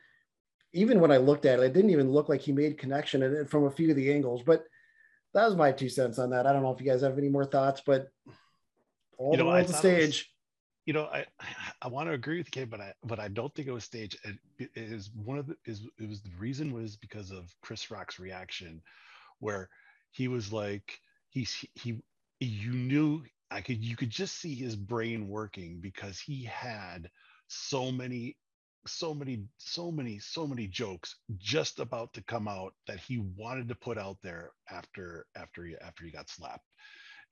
even 0.74 1.00
when 1.00 1.12
I 1.12 1.18
looked 1.18 1.46
at 1.46 1.60
it, 1.60 1.64
it 1.64 1.74
didn't 1.74 1.90
even 1.90 2.12
look 2.12 2.30
like 2.30 2.42
he 2.42 2.52
made 2.52 2.78
connection 2.78 3.48
from 3.48 3.66
a 3.66 3.72
few 3.72 3.90
of 3.90 3.96
the 3.96 4.14
angles. 4.14 4.44
But 4.44 4.66
that 5.34 5.46
was 5.46 5.56
my 5.56 5.72
two 5.72 5.90
cents 5.90 6.20
on 6.20 6.30
that. 6.32 6.46
I 6.48 6.54
don't 6.54 6.64
know 6.64 6.72
if 6.74 6.80
you 6.82 6.88
guys 6.90 7.02
have 7.02 7.18
any 7.18 7.30
more 7.30 7.46
thoughts, 7.46 7.82
but 7.86 8.08
all 9.18 9.32
You 9.32 9.38
the 9.38 9.44
know, 9.44 9.50
a 9.52 9.64
thought 9.64 9.86
it 9.86 10.04
was- 10.04 10.16
stage. 10.16 10.34
you 10.86 10.94
know, 10.94 11.06
I 11.06 11.26
I 11.82 11.88
want 11.88 12.08
to 12.10 12.14
agree 12.14 12.38
with 12.40 12.50
Kate, 12.52 12.70
but 12.70 12.82
I 12.82 12.94
but 13.04 13.20
I 13.20 13.28
don't 13.28 13.54
think 13.54 13.68
it 13.68 13.72
was 13.72 13.84
staged. 13.84 14.18
And 14.26 14.40
it 14.58 14.72
is 14.76 15.12
one 15.12 15.38
of 15.38 15.48
the 15.48 15.56
is 15.66 15.82
it 16.00 16.08
was 16.10 16.22
the 16.22 16.32
reason 16.40 16.74
was 16.74 16.96
because 16.98 17.32
of 17.32 17.54
Chris 17.62 17.92
Rock's 17.92 18.20
reaction, 18.20 18.82
where 19.40 19.70
he 20.12 20.28
was 20.28 20.52
like 20.52 21.00
he's 21.30 21.64
he 21.76 22.02
you 22.40 22.72
knew 22.72 23.24
I 23.52 23.62
could 23.62 23.84
you 23.84 23.96
could 23.96 24.10
just 24.10 24.40
see 24.40 24.56
his 24.56 24.76
brain 24.76 25.28
working 25.28 25.80
because 25.80 26.20
he 26.20 26.44
had 26.46 27.10
so 27.48 27.92
many 27.92 28.38
so 28.88 29.14
many 29.14 29.44
so 29.58 29.92
many 29.92 30.20
so 30.20 30.48
many 30.48 30.68
jokes 30.68 31.16
just 31.38 31.80
about 31.80 32.14
to 32.14 32.24
come 32.24 32.48
out 32.48 32.74
that 32.88 33.00
he 33.00 33.20
wanted 33.38 33.68
to 33.68 33.76
put 33.76 33.98
out 33.98 34.18
there 34.24 34.52
after 34.70 35.26
after 35.36 35.66
he 35.66 35.76
after 35.82 36.06
he 36.06 36.12
got 36.12 36.30
slapped. 36.30 36.66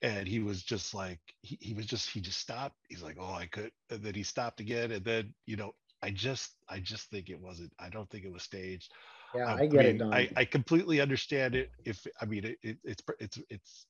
And 0.03 0.27
he 0.27 0.39
was 0.39 0.61
just 0.61 0.93
like 0.93 1.19
he, 1.41 1.57
he 1.61 1.73
was 1.73 1.85
just 1.85 2.09
he 2.09 2.19
just 2.19 2.39
stopped. 2.39 2.75
He's 2.89 3.01
like 3.01 3.17
oh 3.19 3.33
i 3.33 3.47
could 3.47 3.71
and 3.89 4.03
then 4.03 4.13
he 4.13 4.23
stopped 4.23 4.59
again. 4.59 4.91
And 4.91 5.03
then 5.03 5.33
you 5.45 5.55
know 5.55 5.73
i 6.03 6.11
just 6.11 6.51
i 6.69 6.79
just 6.79 7.09
think 7.09 7.29
it 7.29 7.39
wasn't 7.39 7.71
i 7.79 7.89
don't 7.89 8.09
think 8.09 8.25
it 8.25 8.31
was 8.33 8.43
staged. 8.43 8.91
Yeah, 9.35 9.53
I 9.53 9.65
get 9.65 9.85
it, 9.85 9.87
mean, 9.89 9.97
Don. 9.97 10.13
I, 10.13 10.29
I 10.35 10.45
completely 10.45 11.01
understand 11.01 11.55
it. 11.55 11.71
If 11.85 12.05
i 12.21 12.25
mean 12.25 12.45
it, 12.45 12.57
it, 12.61 12.77
it's 12.83 13.03
it's 13.19 13.39
it's 13.49 13.85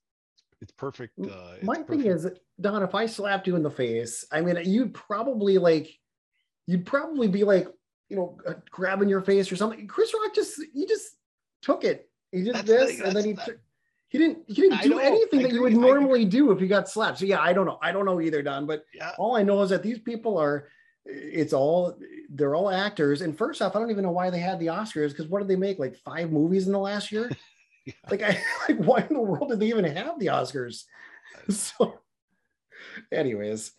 it's 0.62 0.72
perfect 0.72 1.14
uh 1.20 1.54
it's 1.56 1.64
My 1.64 1.78
thing 1.84 2.06
is, 2.06 2.28
Don, 2.60 2.84
if 2.84 2.96
I 2.96 3.06
slapped 3.06 3.48
you 3.48 3.56
in 3.56 3.64
the 3.64 3.70
face, 3.72 4.26
I 4.32 4.42
mean, 4.42 4.58
you'd 4.66 4.94
probably 4.94 5.58
like, 5.58 5.90
you'd 6.68 6.86
probably 6.86 7.28
be 7.28 7.44
like, 7.44 7.68
you 8.10 8.16
know, 8.16 8.38
uh, 8.48 8.54
grabbing 8.70 9.10
your 9.10 9.22
face 9.22 9.52
or 9.52 9.56
something. 9.56 9.88
Chris 9.88 10.14
Rock 10.14 10.34
just, 10.36 10.62
he 10.74 10.86
just 10.86 11.16
took 11.62 11.84
it. 11.84 12.10
He 12.32 12.44
did 12.44 12.56
That's 12.56 12.68
this, 12.68 12.92
thing, 12.98 13.06
and 13.08 13.16
then 13.16 13.24
he, 13.26 13.34
that's 13.34 13.48
took- 13.48 13.60
he 14.10 14.18
didn't, 14.18 14.44
he 14.48 14.54
didn't 14.54 14.82
do 14.84 15.00
anything 15.00 15.42
that 15.42 15.52
you 15.52 15.62
would 15.64 15.74
normally 15.76 16.24
do 16.24 16.52
if 16.52 16.62
you 16.62 16.68
got 16.68 16.88
slapped. 16.88 17.18
So 17.20 17.26
yeah, 17.26 17.42
I 17.42 17.52
don't 17.52 17.66
know. 17.66 17.78
I 17.82 17.92
don't 17.92 18.06
know 18.06 18.22
either, 18.22 18.42
Don. 18.42 18.66
But 18.66 18.86
Yeah. 18.94 19.12
all 19.18 19.36
I 19.36 19.44
know 19.44 19.62
is 19.64 19.70
that 19.72 19.84
these 19.84 20.00
people 20.00 20.38
are, 20.38 20.70
it's 21.06 21.52
all, 21.54 21.98
they're 22.30 22.56
all 22.56 22.70
actors. 22.70 23.22
And 23.22 23.38
first 23.38 23.62
off, 23.62 23.76
I 23.76 23.80
don't 23.80 23.92
even 23.92 24.04
know 24.04 24.12
why 24.12 24.30
they 24.30 24.40
had 24.40 24.60
the 24.60 24.68
Oscars 24.68 25.10
because 25.10 25.28
what 25.28 25.40
did 25.40 25.48
they 25.50 25.56
make? 25.58 25.78
Like 25.80 25.96
five 25.98 26.32
movies 26.32 26.68
in 26.68 26.74
the 26.74 26.80
last 26.80 27.12
year? 27.12 27.30
Like, 28.12 28.22
I 28.22 28.38
like, 28.68 28.80
why 28.80 29.06
in 29.10 29.14
the 29.16 29.22
world 29.22 29.48
did 29.48 29.62
they 29.62 29.68
even 29.68 29.86
have 29.86 30.20
the 30.20 30.26
Oscars? 30.28 30.84
So, 31.50 32.00
anyways, 33.14 33.72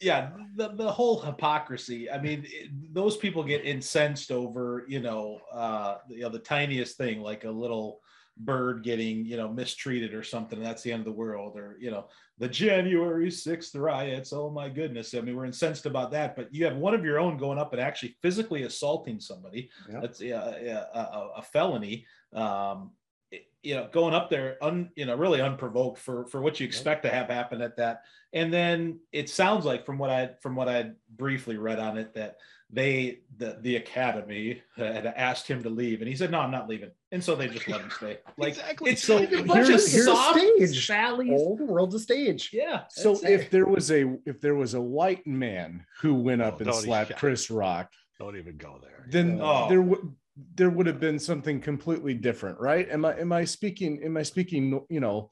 yeah 0.00 0.30
the, 0.56 0.68
the 0.68 0.90
whole 0.90 1.20
hypocrisy 1.20 2.10
i 2.10 2.18
mean 2.20 2.44
it, 2.46 2.70
those 2.94 3.16
people 3.16 3.42
get 3.44 3.64
incensed 3.64 4.30
over 4.32 4.84
you 4.88 5.00
know 5.00 5.38
uh 5.52 5.96
you 6.08 6.22
know 6.22 6.28
the 6.28 6.38
tiniest 6.38 6.96
thing 6.96 7.20
like 7.20 7.44
a 7.44 7.50
little 7.50 8.00
bird 8.36 8.82
getting 8.82 9.24
you 9.26 9.36
know 9.36 9.48
mistreated 9.48 10.14
or 10.14 10.22
something 10.22 10.58
and 10.58 10.66
that's 10.66 10.82
the 10.82 10.90
end 10.90 11.00
of 11.00 11.04
the 11.04 11.12
world 11.12 11.56
or 11.58 11.76
you 11.78 11.90
know 11.90 12.06
the 12.38 12.48
january 12.48 13.28
6th 13.28 13.78
riots 13.78 14.32
oh 14.32 14.48
my 14.48 14.68
goodness 14.68 15.14
i 15.14 15.20
mean 15.20 15.36
we're 15.36 15.44
incensed 15.44 15.84
about 15.84 16.10
that 16.10 16.34
but 16.34 16.52
you 16.54 16.64
have 16.64 16.76
one 16.76 16.94
of 16.94 17.04
your 17.04 17.18
own 17.18 17.36
going 17.36 17.58
up 17.58 17.72
and 17.72 17.82
actually 17.82 18.16
physically 18.22 18.62
assaulting 18.62 19.20
somebody 19.20 19.68
Yeah. 19.90 20.00
that's 20.00 20.20
yeah, 20.20 20.54
yeah, 20.62 20.84
a, 20.94 20.98
a, 20.98 21.30
a 21.38 21.42
felony 21.42 22.06
um 22.32 22.92
you 23.62 23.74
know 23.74 23.88
going 23.92 24.14
up 24.14 24.30
there 24.30 24.56
un 24.62 24.90
you 24.96 25.04
know 25.04 25.14
really 25.16 25.40
unprovoked 25.40 25.98
for 25.98 26.26
for 26.26 26.40
what 26.40 26.58
you 26.60 26.66
expect 26.66 27.02
to 27.02 27.10
have 27.10 27.28
happen 27.28 27.60
at 27.60 27.76
that 27.76 28.02
and 28.32 28.52
then 28.52 28.98
it 29.12 29.28
sounds 29.28 29.64
like 29.64 29.84
from 29.84 29.98
what 29.98 30.10
i 30.10 30.30
from 30.40 30.54
what 30.54 30.68
i 30.68 30.90
briefly 31.16 31.56
read 31.56 31.78
on 31.78 31.98
it 31.98 32.14
that 32.14 32.36
they 32.72 33.18
the 33.36 33.58
the 33.62 33.76
academy 33.76 34.62
had 34.76 35.06
asked 35.06 35.46
him 35.46 35.62
to 35.62 35.68
leave 35.68 36.00
and 36.00 36.08
he 36.08 36.16
said 36.16 36.30
no 36.30 36.40
i'm 36.40 36.50
not 36.50 36.68
leaving 36.68 36.90
and 37.12 37.22
so 37.22 37.34
they 37.34 37.48
just 37.48 37.68
let 37.68 37.80
him 37.80 37.90
stay 37.90 38.18
like 38.38 38.54
exactly 38.54 38.92
it's 38.92 39.02
so 39.02 39.18
here's, 39.18 39.92
here's 39.92 40.06
a 40.06 40.14
soft 40.14 40.38
stage. 40.38 40.86
the 40.88 41.66
world's 41.68 41.94
a 41.94 41.98
stage. 42.00 42.50
yeah 42.52 42.82
So 42.88 43.12
if 43.24 43.42
it. 43.42 43.50
there 43.50 43.66
was 43.66 43.90
a 43.90 44.16
if 44.24 44.40
there 44.40 44.54
was 44.54 44.74
a 44.74 44.80
white 44.80 45.26
man 45.26 45.84
who 46.00 46.14
went 46.14 46.40
oh, 46.42 46.46
up 46.46 46.60
and 46.60 46.72
slapped 46.74 47.16
Chris 47.16 47.50
Rock, 47.50 47.90
don't 48.18 48.36
even 48.36 48.56
go 48.56 48.78
there 48.80 49.06
then 49.10 49.40
Oh. 49.42 49.68
there 49.68 49.82
would 49.82 50.14
there 50.54 50.70
would 50.70 50.86
have 50.86 51.00
been 51.00 51.18
something 51.18 51.60
completely 51.60 52.14
different, 52.14 52.58
right? 52.60 52.88
Am 52.90 53.04
I 53.04 53.18
am 53.18 53.32
I 53.32 53.44
speaking 53.44 54.02
am 54.04 54.16
I 54.16 54.22
speaking 54.22 54.80
you 54.88 55.00
know 55.00 55.30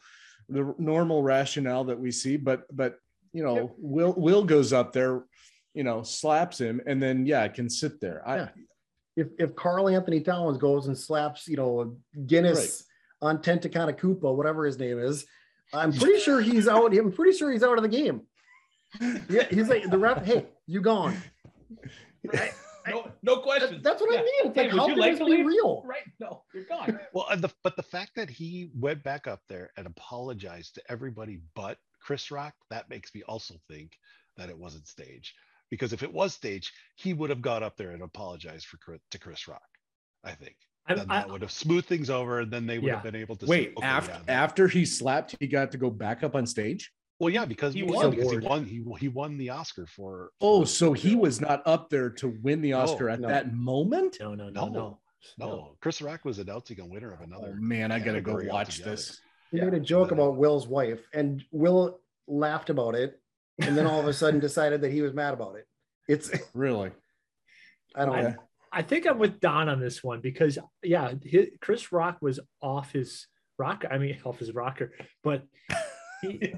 the 0.48 0.74
normal 0.78 1.22
rationale 1.22 1.84
that 1.84 1.98
we 1.98 2.10
see, 2.10 2.36
but 2.36 2.64
but 2.74 2.96
you 3.32 3.44
know 3.44 3.74
Will 3.78 4.14
Will 4.16 4.44
goes 4.44 4.72
up 4.72 4.92
there, 4.92 5.24
you 5.74 5.84
know, 5.84 6.02
slaps 6.02 6.60
him, 6.60 6.80
and 6.86 7.02
then 7.02 7.26
yeah, 7.26 7.42
I 7.42 7.48
can 7.48 7.68
sit 7.68 8.00
there. 8.00 8.26
I 8.26 8.36
Yeah. 8.36 8.48
If 9.16 9.28
if 9.38 9.56
Karl-Anthony 9.56 10.20
Towns 10.20 10.58
goes 10.58 10.86
and 10.86 10.96
slaps, 10.96 11.48
you 11.48 11.56
know, 11.56 11.96
Guinness 12.26 12.84
on 13.20 13.38
Tentacana 13.38 13.98
Koopa, 13.98 14.32
whatever 14.34 14.64
his 14.64 14.78
name 14.78 15.00
is, 15.00 15.26
I'm 15.72 15.92
pretty 15.92 16.20
sure 16.20 16.40
he's 16.40 16.68
out. 16.68 16.96
I'm 16.96 17.10
pretty 17.10 17.36
sure 17.36 17.50
he's 17.50 17.64
out 17.64 17.76
of 17.76 17.82
the 17.82 17.88
game. 17.88 18.22
Yeah, 19.28 19.44
he's 19.50 19.68
like 19.68 19.90
the 19.90 19.98
ref. 19.98 20.24
Hey, 20.24 20.46
you 20.66 20.80
gone? 20.80 21.16
Right? 22.32 22.52
No, 22.90 23.10
no 23.22 23.36
question 23.40 23.80
That's 23.82 24.00
what 24.00 24.12
I 24.18 24.22
mean. 24.22 24.28
It's 24.44 24.54
Hey, 24.54 24.64
like 24.64 24.72
would 24.72 24.78
how 24.80 24.86
you 24.88 24.94
can 24.94 25.00
like 25.00 25.10
this 25.12 25.18
to 25.20 25.24
be 25.26 25.30
leave? 25.32 25.46
real? 25.46 25.82
right 25.86 26.02
no 26.20 26.42
you're 26.54 26.64
gone 26.64 26.98
well 27.12 27.26
the 27.36 27.50
but 27.62 27.76
the 27.76 27.82
fact 27.82 28.12
that 28.16 28.28
he 28.30 28.70
went 28.74 29.02
back 29.02 29.26
up 29.26 29.40
there 29.48 29.70
and 29.76 29.86
apologized 29.86 30.74
to 30.76 30.82
everybody 30.90 31.40
but 31.54 31.78
chris 32.00 32.30
rock 32.30 32.54
that 32.70 32.88
makes 32.88 33.14
me 33.14 33.22
also 33.28 33.54
think 33.68 33.92
that 34.36 34.48
it 34.48 34.58
wasn't 34.58 34.86
staged 34.86 35.32
because 35.70 35.92
if 35.92 36.02
it 36.02 36.12
was 36.12 36.34
staged 36.34 36.70
he 36.96 37.12
would 37.12 37.30
have 37.30 37.42
got 37.42 37.62
up 37.62 37.76
there 37.76 37.90
and 37.90 38.02
apologized 38.02 38.66
for 38.66 38.76
Chris, 38.78 39.00
to 39.10 39.18
chris 39.18 39.46
rock 39.48 39.68
i 40.24 40.32
think 40.32 40.56
I- 40.86 40.94
then 40.94 41.06
I- 41.10 41.20
that 41.20 41.30
would 41.30 41.42
have 41.42 41.50
smoothed 41.52 41.86
things 41.86 42.08
over 42.08 42.40
and 42.40 42.50
then 42.52 42.66
they 42.66 42.78
would 42.78 42.90
have 42.92 43.02
been 43.02 43.14
able 43.16 43.36
to 43.36 43.46
say, 43.46 43.50
wait 43.50 43.72
"Okay, 43.76 43.86
after 43.86 44.12
yeah, 44.12 44.42
after 44.42 44.68
he 44.68 44.84
slapped, 44.86 45.36
he 45.38 45.46
got 45.46 45.70
to 45.72 45.78
go 45.78 45.90
back 45.90 46.22
up 46.22 46.34
on 46.34 46.46
stage. 46.46 46.90
Well 47.20 47.30
yeah 47.30 47.44
because 47.44 47.74
He 47.74 47.80
he, 47.80 47.86
won. 47.86 48.10
because 48.10 48.30
he 48.30 48.38
won 48.38 48.64
he, 48.64 48.84
he 48.98 49.08
won 49.08 49.36
the 49.38 49.50
oscar 49.50 49.86
for 49.86 50.30
Oh, 50.40 50.60
for- 50.62 50.66
so 50.66 50.92
he 50.92 51.14
was 51.14 51.40
not 51.40 51.62
up 51.66 51.90
there 51.90 52.10
to 52.10 52.36
win 52.42 52.60
the 52.60 52.72
Oscar 52.74 53.08
at 53.08 53.20
no. 53.20 53.28
that 53.28 53.52
moment? 53.54 54.16
No, 54.20 54.34
no, 54.34 54.48
no, 54.48 54.66
no 54.68 54.98
no. 55.38 55.46
no 55.46 55.76
chris 55.80 56.00
rock 56.00 56.24
was 56.24 56.38
announcing 56.38 56.80
a 56.80 56.86
winner 56.86 57.12
of 57.12 57.20
another 57.20 57.54
Oh 57.56 57.60
man, 57.60 57.90
I 57.92 57.98
gotta 57.98 58.20
go 58.20 58.34
watch 58.34 58.50
altogether. 58.80 58.90
this. 58.90 59.20
He 59.50 59.56
Yeah. 59.58 59.64
made 59.64 59.74
a 59.74 59.80
joke 59.80 60.10
about 60.12 60.36
Will's 60.36 60.68
wife, 60.68 61.00
and 61.14 61.42
Will 61.52 62.00
laughed 62.26 62.68
about 62.70 62.94
it, 62.94 63.18
and 63.60 63.76
then 63.76 63.86
all 63.86 63.98
of 63.98 64.06
a 64.06 64.12
sudden 64.12 64.40
decided 64.40 64.82
that 64.82 64.92
he 64.92 65.00
was 65.02 65.14
mad 65.14 65.32
about 65.34 65.56
it. 65.56 65.66
It's 66.06 66.30
Really? 66.54 66.90
I 67.96 68.04
don't 68.04 68.22
know. 68.22 68.34
I 68.70 68.82
think 68.82 69.06
I'm 69.06 69.18
with 69.18 69.40
Don 69.40 69.68
on 69.70 69.80
this 69.80 70.04
one 70.04 70.20
because 70.20 70.58
yeah, 70.82 71.12
hi 71.32 71.46
Chris 71.62 71.90
Rock 71.90 72.18
was 72.20 72.38
off 72.60 72.92
his 72.92 73.26
rock. 73.58 73.84
I 73.90 73.96
mean, 73.98 74.18
off 74.24 74.38
his 74.38 74.52
rocker, 74.54 74.92
but 75.24 75.42
he, 76.22 76.52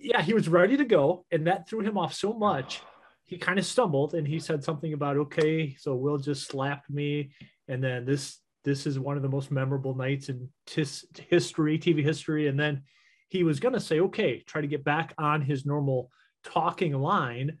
yeah, 0.00 0.22
he 0.22 0.34
was 0.34 0.48
ready 0.48 0.76
to 0.76 0.84
go, 0.84 1.24
and 1.30 1.46
that 1.46 1.68
threw 1.68 1.80
him 1.80 1.98
off 1.98 2.14
so 2.14 2.32
much. 2.32 2.82
He 3.24 3.38
kind 3.38 3.58
of 3.58 3.64
stumbled, 3.64 4.14
and 4.14 4.26
he 4.26 4.38
said 4.38 4.62
something 4.64 4.92
about, 4.92 5.16
"Okay, 5.16 5.74
so 5.78 5.94
Will 5.94 6.18
just 6.18 6.48
slapped 6.48 6.90
me," 6.90 7.32
and 7.68 7.82
then 7.82 8.04
this 8.04 8.38
this 8.64 8.86
is 8.86 8.98
one 8.98 9.16
of 9.16 9.22
the 9.22 9.28
most 9.28 9.50
memorable 9.50 9.94
nights 9.94 10.28
in 10.28 10.48
tis, 10.66 11.04
history, 11.28 11.78
TV 11.78 12.02
history, 12.02 12.48
and 12.48 12.58
then 12.58 12.82
he 13.28 13.42
was 13.42 13.60
going 13.60 13.74
to 13.74 13.80
say, 13.80 14.00
"Okay, 14.00 14.42
try 14.46 14.60
to 14.60 14.66
get 14.66 14.84
back 14.84 15.14
on 15.18 15.42
his 15.42 15.64
normal 15.64 16.10
talking 16.44 16.94
line." 16.94 17.58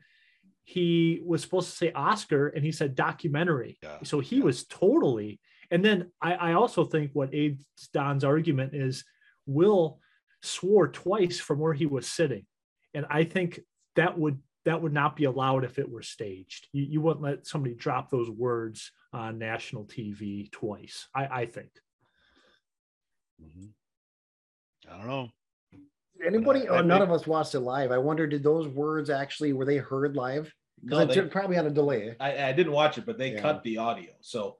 he 0.64 1.20
was 1.24 1.42
supposed 1.42 1.70
to 1.70 1.76
say 1.76 1.92
Oscar 1.92 2.48
and 2.48 2.64
he 2.64 2.72
said 2.72 2.94
documentary. 2.94 3.78
Yeah, 3.82 3.98
So 4.04 4.20
he 4.20 4.40
was 4.40 4.64
totally. 4.64 5.40
And 5.70 5.84
then 5.84 6.10
I, 6.20 6.34
I 6.34 6.52
also 6.52 6.84
think 6.84 7.10
what 7.14 7.34
aids 7.34 7.64
Don's 7.92 8.24
argument 8.24 8.74
is 8.74 9.04
Will 9.46 9.98
swore 10.42 10.88
twice 10.88 11.38
from 11.38 11.58
where 11.58 11.72
he 11.72 11.86
was 11.86 12.06
sitting. 12.06 12.44
And 12.94 13.06
I 13.08 13.24
think 13.24 13.60
that 13.96 14.18
would 14.18 14.38
that 14.64 14.80
would 14.80 14.92
not 14.92 15.16
be 15.16 15.24
allowed 15.24 15.64
if 15.64 15.78
it 15.80 15.90
were 15.90 16.02
staged. 16.02 16.68
You, 16.72 16.84
you 16.84 17.00
wouldn't 17.00 17.24
let 17.24 17.46
somebody 17.46 17.74
drop 17.74 18.10
those 18.10 18.30
words 18.30 18.92
on 19.12 19.38
national 19.38 19.86
TV 19.86 20.50
twice. 20.52 21.08
I, 21.14 21.26
I 21.26 21.46
think. 21.46 21.70
Mhm. 23.42 23.70
i 24.88 24.96
don't 24.96 25.06
know 25.08 25.28
Anybody? 26.24 26.68
I 26.68 26.78
oh, 26.78 26.82
none 26.82 27.00
think- 27.00 27.10
of 27.10 27.20
us 27.20 27.26
watched 27.26 27.56
it 27.56 27.60
live. 27.60 27.90
I 27.90 27.98
wonder, 27.98 28.28
did 28.28 28.44
those 28.44 28.68
words 28.68 29.10
actually 29.10 29.52
were 29.52 29.64
they 29.64 29.78
heard 29.78 30.14
live? 30.14 30.54
No, 30.80 31.00
Because 31.04 31.16
they- 31.16 31.28
probably 31.28 31.56
on 31.58 31.66
a 31.66 31.70
delay. 31.70 32.14
I, 32.20 32.50
I 32.50 32.52
didn't 32.52 32.72
watch 32.72 32.98
it, 32.98 33.04
but 33.06 33.18
they 33.18 33.32
Yeah. 33.32 33.40
cut 33.40 33.64
the 33.64 33.78
audio. 33.78 34.12
So, 34.20 34.58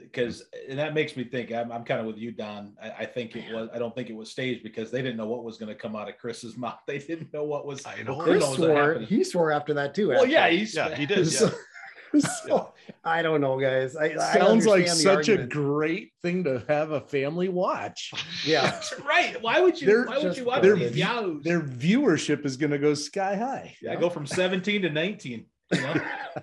because 0.00 0.44
and 0.68 0.78
that 0.78 0.94
makes 0.94 1.16
me 1.16 1.24
think 1.24 1.52
I'm, 1.52 1.70
I'm 1.72 1.84
kind 1.84 2.00
of 2.00 2.06
with 2.06 2.18
you, 2.18 2.32
Don. 2.32 2.74
I, 2.82 2.90
I 3.00 3.06
think 3.06 3.36
it 3.36 3.52
was. 3.52 3.68
I 3.74 3.78
don't 3.78 3.94
think 3.94 4.10
it 4.10 4.16
was 4.16 4.30
staged 4.30 4.62
because 4.62 4.90
they 4.90 5.02
didn't 5.02 5.16
know 5.16 5.26
what 5.26 5.44
was 5.44 5.56
going 5.58 5.68
to 5.68 5.74
come 5.74 5.94
out 5.96 6.08
of 6.08 6.18
Chris's 6.18 6.56
mouth. 6.58 6.78
They 6.86 6.98
didn't 6.98 7.32
know 7.32 7.44
what 7.44 7.66
was. 7.66 7.84
I 7.86 8.02
know. 8.02 8.14
what 8.16 8.24
Chris 8.24 8.46
was 8.46 8.56
swore. 8.56 8.98
He 9.00 9.24
swore 9.24 9.52
after 9.52 9.74
that 9.74 9.94
too. 9.94 10.08
Well, 10.08 10.26
yeah, 10.26 10.42
actually. 10.42 10.58
he's 10.58 10.74
yeah 10.74 10.94
he 10.94 11.06
did 11.06 11.26
So- 11.30 11.46
yeah. 11.46 12.20
so 12.46 12.72
I 13.02 13.22
don't 13.22 13.40
know, 13.40 13.58
guys. 13.60 13.96
I, 13.96 14.04
I 14.04 14.32
Sounds 14.34 14.66
like 14.66 14.82
understand 14.88 15.18
the 15.18 15.24
such 15.24 15.28
a 15.28 15.46
great 15.46 16.12
thing 16.22 16.44
to 16.44 16.62
have 16.68 16.92
a 16.92 17.00
family 17.00 17.48
watch. 17.48 18.12
Yeah. 18.44 18.80
Right. 19.04 19.40
Why 19.42 19.60
would 19.60 19.80
you? 19.80 19.86
Their- 19.86 20.04
why 20.04 20.18
would 20.18 20.36
you 20.36 20.44
watch 20.44 20.62
their, 20.62 20.76
these 20.76 20.96
Yahoos? 20.96 21.42
their 21.44 21.60
viewership 21.62 22.44
is 22.44 22.56
going 22.56 22.70
to 22.72 22.78
go 22.78 22.94
sky 22.94 23.36
high. 23.36 23.74
Yeah, 23.80 23.96
go 23.96 24.10
from 24.10 24.26
17 24.26 24.82
to 24.82 24.90
19. 24.90 25.46
You 25.72 25.80
know? 25.80 25.94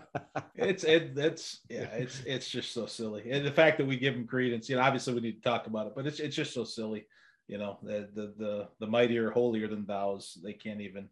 it's 0.55 0.84
it 0.84 1.15
that's 1.15 1.59
yeah, 1.69 1.84
it's 1.93 2.22
it's 2.26 2.49
just 2.49 2.74
so 2.74 2.86
silly. 2.86 3.30
And 3.32 3.45
the 3.45 3.51
fact 3.51 3.78
that 3.78 3.88
we 3.88 3.97
give 3.97 4.13
them 4.13 4.28
credence, 4.28 4.69
you 4.69 4.76
know, 4.76 4.82
obviously 4.82 5.13
we 5.13 5.22
need 5.22 5.43
to 5.43 5.49
talk 5.49 5.67
about 5.67 5.88
it, 5.88 5.93
but 5.95 6.07
it's 6.07 6.19
it's 6.19 6.36
just 6.36 6.53
so 6.53 6.63
silly. 6.63 7.05
You 7.47 7.57
know, 7.57 7.78
the 7.84 8.09
the 8.13 8.34
the, 8.38 8.67
the 8.80 8.88
mightier, 8.88 9.32
holier 9.32 9.67
than 9.67 9.86
thou's, 9.86 10.38
they 10.43 10.53
can't 10.53 10.82
even 10.82 11.09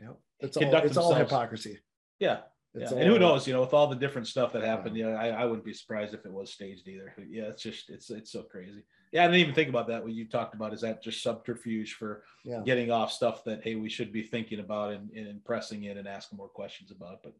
yeah 0.00 0.12
It's 0.40 0.56
all 0.56 0.74
it's 0.76 0.96
all 0.96 1.14
hypocrisy. 1.14 1.80
Yeah. 2.18 2.38
It's 2.74 2.90
yeah. 2.90 2.98
and 2.98 3.08
who 3.08 3.20
knows, 3.20 3.46
you 3.46 3.52
know, 3.52 3.60
with 3.60 3.72
all 3.72 3.86
the 3.86 3.94
different 3.94 4.26
stuff 4.26 4.52
that 4.52 4.64
happened, 4.64 4.96
yeah, 4.96 5.10
I, 5.10 5.28
I 5.28 5.44
wouldn't 5.44 5.64
be 5.64 5.72
surprised 5.72 6.12
if 6.12 6.26
it 6.26 6.32
was 6.32 6.52
staged 6.52 6.88
either. 6.88 7.14
Yeah, 7.28 7.44
it's 7.44 7.62
just 7.62 7.88
it's 7.88 8.10
it's 8.10 8.32
so 8.32 8.42
crazy. 8.42 8.82
Yeah, 9.14 9.22
I 9.22 9.26
didn't 9.28 9.40
even 9.42 9.54
think 9.54 9.68
about 9.68 9.86
that. 9.86 10.02
What 10.02 10.12
you 10.12 10.24
talked 10.26 10.56
about 10.56 10.74
is 10.74 10.80
that 10.80 11.00
just 11.00 11.22
subterfuge 11.22 11.94
for 11.94 12.24
Yeah. 12.44 12.62
getting 12.66 12.90
off 12.90 13.12
stuff 13.12 13.44
that 13.44 13.62
hey, 13.62 13.76
we 13.76 13.88
should 13.88 14.12
be 14.12 14.24
thinking 14.24 14.58
about 14.58 14.92
and, 14.92 15.08
and 15.12 15.42
pressing 15.44 15.84
in 15.84 15.98
and 15.98 16.08
asking 16.08 16.36
more 16.36 16.48
questions 16.48 16.90
about. 16.90 17.22
But 17.22 17.32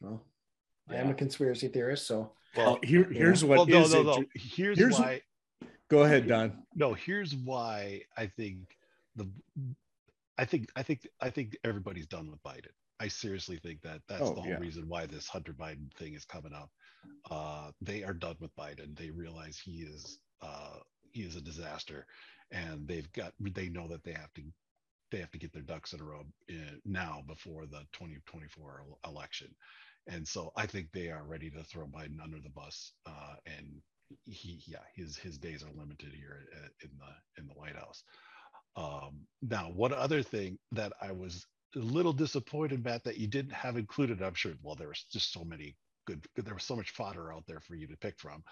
Well, 0.00 0.22
I 0.88 0.94
am 0.94 1.10
a 1.10 1.14
conspiracy 1.14 1.66
theorist, 1.68 2.06
so 2.06 2.32
Well, 2.56 2.78
here, 2.84 3.02
here's 3.10 3.44
what 3.44 3.58
well, 3.58 3.66
no, 3.66 3.80
is 3.82 3.92
no, 3.92 4.02
no. 4.04 4.14
inter- 4.14 4.28
Here's, 4.36 4.78
here's- 4.78 4.98
why. 4.98 5.20
Go 5.90 6.04
ahead, 6.04 6.28
Don. 6.28 6.64
No, 6.76 6.94
here's 6.94 7.34
why 7.34 8.02
I 8.16 8.26
think 8.26 8.76
the. 9.16 9.28
I 10.36 10.44
think 10.44 10.68
I 10.76 10.82
think 10.84 11.08
I 11.20 11.30
think 11.30 11.56
everybody's 11.64 12.06
done 12.06 12.30
with 12.30 12.40
Biden. 12.44 12.70
I 13.00 13.08
seriously 13.08 13.56
think 13.58 13.80
that 13.82 14.02
that's 14.08 14.22
Oh, 14.22 14.34
the 14.34 14.40
whole 14.42 14.50
yeah. 14.50 14.58
reason 14.58 14.88
why 14.88 15.06
this 15.06 15.26
Hunter 15.26 15.52
Biden 15.54 15.90
thing 15.94 16.14
is 16.14 16.24
coming 16.24 16.52
up. 16.52 16.70
Uh, 17.30 17.70
they 17.80 18.04
are 18.04 18.12
done 18.14 18.36
with 18.38 18.54
Biden. 18.54 18.96
They 18.96 19.10
realize 19.10 19.58
he 19.58 19.80
is 19.82 20.20
uh, 20.42 20.76
he 20.97 20.97
is 21.22 21.36
a 21.36 21.40
disaster, 21.40 22.06
and 22.50 22.86
they've 22.88 23.10
got 23.12 23.32
they 23.40 23.68
know 23.68 23.88
that 23.88 24.04
they 24.04 24.12
have 24.12 24.32
to 24.34 24.42
they 25.10 25.18
have 25.18 25.30
to 25.30 25.38
get 25.38 25.52
their 25.52 25.62
ducks 25.62 25.92
in 25.92 26.00
a 26.00 26.04
row 26.04 26.24
uh, 26.50 26.54
now 26.84 27.22
before 27.26 27.66
the 27.66 27.80
2024 27.92 28.84
election. 29.06 29.48
And 30.06 30.26
so 30.26 30.52
I 30.56 30.66
think 30.66 30.88
they 30.92 31.10
are 31.10 31.24
ready 31.24 31.50
to 31.50 31.62
throw 31.64 31.86
Biden 31.86 32.22
under 32.22 32.40
the 32.40 32.50
bus. 32.50 32.92
Uh, 33.06 33.34
and 33.46 33.80
he, 34.24 34.62
yeah, 34.66 34.78
his 34.94 35.16
his 35.16 35.38
days 35.38 35.62
are 35.62 35.78
limited 35.78 36.12
here 36.14 36.46
uh, 36.56 36.68
in 36.82 36.90
the 36.98 37.42
in 37.42 37.48
the 37.48 37.54
White 37.54 37.76
House. 37.76 38.02
Um, 38.76 39.26
now, 39.42 39.70
one 39.70 39.92
other 39.92 40.22
thing 40.22 40.58
that 40.72 40.92
I 41.02 41.12
was 41.12 41.46
a 41.76 41.80
little 41.80 42.12
disappointed, 42.12 42.84
Matt, 42.84 43.04
that 43.04 43.18
you 43.18 43.26
didn't 43.26 43.52
have 43.52 43.76
included. 43.76 44.22
I'm 44.22 44.34
sure. 44.34 44.52
Well, 44.62 44.76
there 44.76 44.88
was 44.88 45.04
just 45.12 45.32
so 45.32 45.44
many 45.44 45.76
good. 46.06 46.26
There 46.36 46.54
was 46.54 46.64
so 46.64 46.76
much 46.76 46.90
fodder 46.90 47.32
out 47.32 47.44
there 47.46 47.60
for 47.60 47.74
you 47.74 47.86
to 47.88 47.96
pick 47.98 48.18
from. 48.18 48.42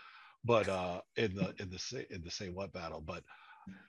But 0.46 0.68
uh, 0.68 1.00
in 1.16 1.34
the 1.34 1.54
in 1.58 1.70
the 1.70 2.06
in 2.10 2.22
the 2.22 2.30
say 2.30 2.48
what 2.50 2.72
battle, 2.72 3.00
but 3.04 3.24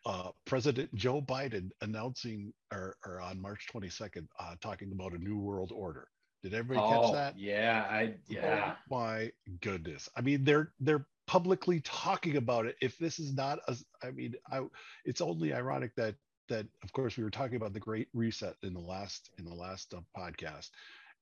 uh, 0.05 0.31
President 0.45 0.93
Joe 0.95 1.21
Biden 1.21 1.69
announcing 1.81 2.51
or, 2.73 2.95
or 3.05 3.21
on 3.21 3.39
March 3.39 3.67
22nd, 3.73 4.27
uh, 4.39 4.55
talking 4.61 4.91
about 4.91 5.13
a 5.13 5.17
new 5.19 5.37
world 5.37 5.71
order. 5.73 6.07
Did 6.43 6.53
everybody 6.53 6.79
Oh, 6.85 7.01
catch 7.03 7.13
that? 7.13 7.39
Yeah, 7.39 7.85
I 7.89 8.15
yeah. 8.27 8.73
Oh 8.75 8.95
my 8.95 9.31
goodness. 9.61 10.09
I 10.15 10.21
mean, 10.21 10.43
they're 10.43 10.71
they're 10.79 11.05
publicly 11.27 11.81
talking 11.81 12.37
about 12.37 12.65
it. 12.65 12.75
If 12.81 12.97
this 12.97 13.19
is 13.19 13.33
not 13.35 13.59
a, 13.67 13.75
I 14.03 14.11
mean, 14.11 14.35
I 14.51 14.61
it's 15.05 15.21
only 15.21 15.53
ironic 15.53 15.95
that 15.95 16.15
that 16.49 16.65
of 16.83 16.93
course 16.93 17.17
we 17.17 17.23
were 17.23 17.29
talking 17.29 17.57
about 17.57 17.73
the 17.73 17.79
Great 17.79 18.07
Reset 18.13 18.55
in 18.63 18.73
the 18.73 18.79
last 18.79 19.29
in 19.37 19.45
the 19.45 19.53
last 19.53 19.93
uh, 19.93 20.01
podcast, 20.17 20.69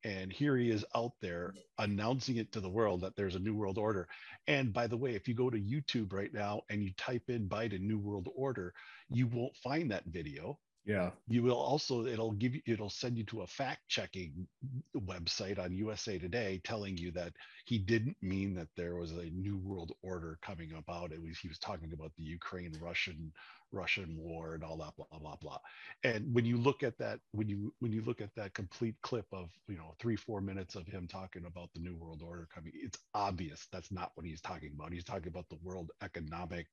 and 0.05 0.31
here 0.31 0.55
he 0.55 0.69
is 0.69 0.85
out 0.95 1.13
there 1.19 1.55
announcing 1.79 2.37
it 2.37 2.51
to 2.51 2.59
the 2.59 2.69
world 2.69 3.01
that 3.01 3.15
there's 3.15 3.33
a 3.33 3.39
new 3.39 3.55
world 3.55 3.79
order. 3.79 4.07
And 4.45 4.71
by 4.71 4.85
the 4.85 4.95
way, 4.95 5.15
if 5.15 5.27
you 5.27 5.33
go 5.33 5.49
to 5.49 5.59
YouTube 5.59 6.13
right 6.13 6.31
now 6.31 6.61
and 6.69 6.83
you 6.83 6.91
type 6.95 7.23
in 7.27 7.49
Biden 7.49 7.79
New 7.81 7.97
World 7.97 8.29
Order, 8.35 8.71
you 9.09 9.25
won't 9.25 9.55
find 9.57 9.89
that 9.89 10.05
video 10.05 10.59
Yeah. 10.86 11.11
you 11.27 11.43
will 11.43 11.57
also 11.57 12.05
it'll 12.05 12.33
give 12.33 12.55
you 12.55 12.61
it'll 12.67 12.89
send 12.91 13.17
you 13.17 13.23
to 13.25 13.41
a 13.41 13.47
fact 13.47 13.81
checking 13.89 14.47
website 14.95 15.59
on 15.59 15.73
usa 15.73 16.19
today 16.19 16.61
telling 16.63 16.97
you 16.97 17.11
that 17.11 17.33
he 17.65 17.79
didn't 17.79 18.17
mean 18.21 18.53
that 18.55 18.67
there 18.77 18.95
was 18.95 19.11
a 19.11 19.31
new 19.31 19.57
world 19.57 19.93
order 20.03 20.38
coming 20.43 20.73
about 20.77 21.11
it 21.11 21.21
was 21.21 21.39
he 21.39 21.47
was 21.47 21.59
talking 21.59 21.91
about 21.93 22.11
the 22.17 22.23
ukraine 22.23 22.73
russian 22.81 23.31
russian 23.71 24.15
war 24.17 24.55
and 24.55 24.63
all 24.63 24.77
that 24.77 24.93
blah 24.97 25.19
blah 25.19 25.36
blah. 25.41 25.59
And 26.03 26.33
when 26.33 26.45
you 26.45 26.57
look 26.57 26.83
at 26.83 26.97
that 26.99 27.19
when 27.31 27.49
you 27.49 27.73
when 27.79 27.91
you 27.91 28.01
look 28.03 28.21
at 28.21 28.33
that 28.36 28.53
complete 28.53 28.95
clip 29.01 29.25
of 29.33 29.49
you 29.67 29.77
know 29.77 29.95
three 29.99 30.15
four 30.15 30.41
minutes 30.41 30.75
of 30.75 30.88
him 30.88 31.07
talking 31.07 31.45
about 31.45 31.69
the 31.73 31.81
new 31.81 31.95
world 31.95 32.21
order 32.23 32.47
coming 32.53 32.73
it's 32.75 32.99
obvious 33.13 33.67
that's 33.71 33.91
not 33.91 34.11
what 34.15 34.25
he's 34.25 34.41
talking 34.41 34.71
about. 34.73 34.93
He's 34.93 35.03
talking 35.03 35.27
about 35.27 35.49
the 35.49 35.59
world 35.63 35.91
economic 36.03 36.67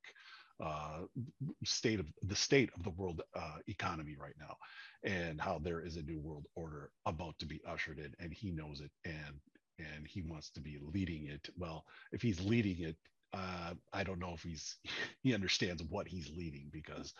state 1.64 2.00
of 2.00 2.06
the 2.22 2.36
state 2.36 2.70
of 2.76 2.82
the 2.84 2.90
world 2.90 3.22
uh, 3.34 3.58
economy 3.68 4.16
right 4.18 4.34
now 4.38 4.56
and 5.04 5.40
how 5.40 5.58
there 5.58 5.80
is 5.80 5.96
a 5.96 6.02
new 6.02 6.20
world 6.20 6.46
order 6.54 6.90
about 7.06 7.38
to 7.38 7.46
be 7.46 7.60
ushered 7.66 7.98
in 7.98 8.12
and 8.18 8.32
he 8.32 8.50
knows 8.52 8.80
it 8.80 8.90
and 9.04 9.40
and 9.78 10.06
he 10.06 10.22
wants 10.22 10.50
to 10.50 10.60
be 10.60 10.78
leading 10.80 11.26
it 11.26 11.48
well 11.56 11.84
if 12.12 12.22
he's 12.22 12.40
leading 12.44 12.80
it 12.80 12.96
uh, 13.34 13.72
I 13.94 14.04
don't 14.04 14.18
know 14.18 14.34
if 14.34 14.42
he's 14.42 14.76
he 15.22 15.34
understands 15.34 15.82
what 15.88 16.06
he's 16.06 16.30
leading 16.30 16.68
because 16.72 17.14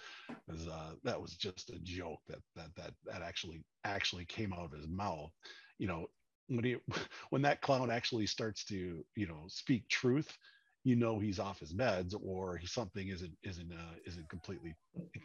'cause, 0.49 0.69
uh, 0.69 0.95
that 1.05 1.21
was 1.21 1.37
just 1.37 1.71
a 1.71 1.79
joke 1.81 2.21
that 2.29 2.41
that 2.57 2.75
that 2.77 2.95
that 3.05 3.23
actually 3.23 3.65
actually 3.85 4.27
came 4.27 4.53
out 4.53 4.65
of 4.67 4.73
his 4.73 4.89
mouth. 4.89 5.33
You 5.79 5.87
know, 5.89 6.07
when 6.49 6.65
he 6.65 6.77
when 7.31 7.43
that 7.43 7.63
clown 7.63 7.91
actually 7.91 8.27
starts 8.27 8.65
to 8.67 9.05
you 9.17 9.27
know 9.27 9.45
speak 9.49 9.89
truth, 9.89 10.37
you 10.85 10.97
know 10.97 11.19
he's 11.19 11.39
off 11.39 11.61
his 11.61 11.73
meds 11.73 12.15
or 12.21 12.57
he 12.57 12.67
something 12.67 13.09
isn't 13.09 13.33
isn't 13.45 13.73
uh, 13.73 13.95
isn't 14.07 14.29
completely 14.29 14.75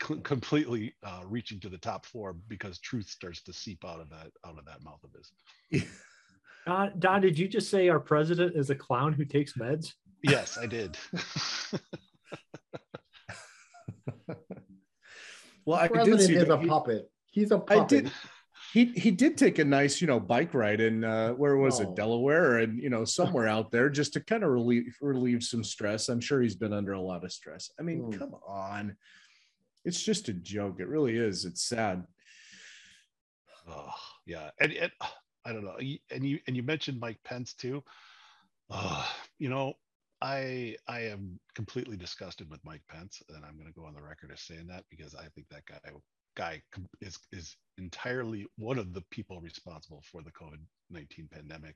c- 0.02 0.20
completely 0.24 0.94
uh, 1.04 1.22
reaching 1.26 1.60
to 1.60 1.70
the 1.70 1.78
top 1.78 2.06
floor 2.06 2.36
because 2.48 2.80
truth 2.80 3.10
starts 3.10 3.42
to 3.44 3.54
seep 3.54 3.84
out 3.86 4.00
of 4.00 4.10
that 4.10 4.32
out 4.46 4.58
of 4.58 4.66
that 4.66 4.84
mouth 4.84 5.04
of 5.04 5.12
his. 5.14 5.88
Don, 6.66 6.92
Don, 7.00 7.22
did 7.22 7.40
you 7.40 7.48
just 7.48 7.70
say 7.70 7.88
our 7.88 8.00
president 8.00 8.58
is 8.58 8.70
a 8.70 8.76
clown 8.76 9.14
who 9.14 9.24
takes 9.24 9.54
meds? 9.54 9.94
Yes, 10.22 10.58
I 10.58 10.66
did. 10.66 10.98
Well, 15.68 15.78
I 15.78 15.88
did 15.88 15.94
president 15.96 16.22
see 16.22 16.36
is 16.36 16.50
a 16.50 16.58
puppet. 16.58 17.12
He's 17.30 17.52
a 17.52 17.60
puppet. 17.60 18.06
did. 18.06 18.12
He 18.74 18.86
he 18.86 19.12
did 19.12 19.38
take 19.38 19.60
a 19.60 19.66
nice, 19.66 20.02
you 20.02 20.08
know, 20.08 20.20
bike 20.20 20.54
ride 20.54 20.82
in 20.82 21.04
uh, 21.04 21.32
where 21.34 21.56
was 21.58 21.80
Oh. 21.80 21.84
it, 21.84 21.96
Delaware, 21.96 22.58
and 22.60 22.82
you 22.82 22.90
know, 22.90 23.06
somewhere 23.20 23.48
out 23.48 23.72
there, 23.72 23.90
just 23.90 24.14
to 24.14 24.20
kind 24.20 24.44
of 24.44 24.50
relieve 24.52 24.96
relieve 25.02 25.44
some 25.44 25.64
stress. 25.64 26.10
I'm 26.10 26.20
sure 26.22 26.42
he's 26.42 26.56
been 26.56 26.74
under 26.74 26.94
a 26.94 27.02
lot 27.02 27.24
of 27.24 27.32
stress. 27.32 27.72
I 27.80 27.84
mean, 27.84 28.04
Hmm. 28.12 28.18
come 28.20 28.36
on, 28.46 28.98
it's 29.86 30.04
just 30.04 30.30
a 30.30 30.34
joke. 30.34 30.80
It 30.80 30.88
really 30.88 31.16
is. 31.18 31.46
It's 31.46 31.64
sad. 31.64 32.06
Oh, 33.70 33.94
yeah, 34.26 34.50
and, 34.60 34.72
and 34.74 34.92
I 35.46 35.52
don't 35.54 35.64
know. 35.64 35.78
And 36.12 36.26
you 36.26 36.40
and 36.48 36.56
you 36.56 36.64
mentioned 36.64 37.00
Mike 37.00 37.20
Pence 37.24 37.54
too. 37.54 37.84
Uh, 38.70 39.06
you 39.40 39.50
know, 39.50 39.74
I 40.22 40.76
I 40.88 41.02
am 41.02 41.40
completely 41.56 41.96
disgusted 41.98 42.50
with 42.50 42.64
Mike 42.66 42.84
Pence, 42.90 43.22
and 43.30 43.46
I'm 43.46 43.56
going 43.56 43.68
to 43.68 43.74
go 43.80 43.86
on 43.86 43.94
the 43.94 44.02
record 44.02 44.32
as 44.34 44.42
saying 44.42 44.68
that 44.68 44.84
because 44.90 45.16
I 45.16 45.28
think 45.36 45.48
that 45.50 45.66
guy 45.66 45.80
guy 46.38 46.62
is 47.02 47.18
is 47.32 47.58
entirely 47.78 48.48
one 48.58 48.80
of 48.80 48.94
the 48.94 49.04
people 49.12 49.42
responsible 49.42 50.04
for 50.12 50.22
the 50.24 50.32
COVID 50.32 50.60
19 50.90 51.30
pandemic 51.32 51.76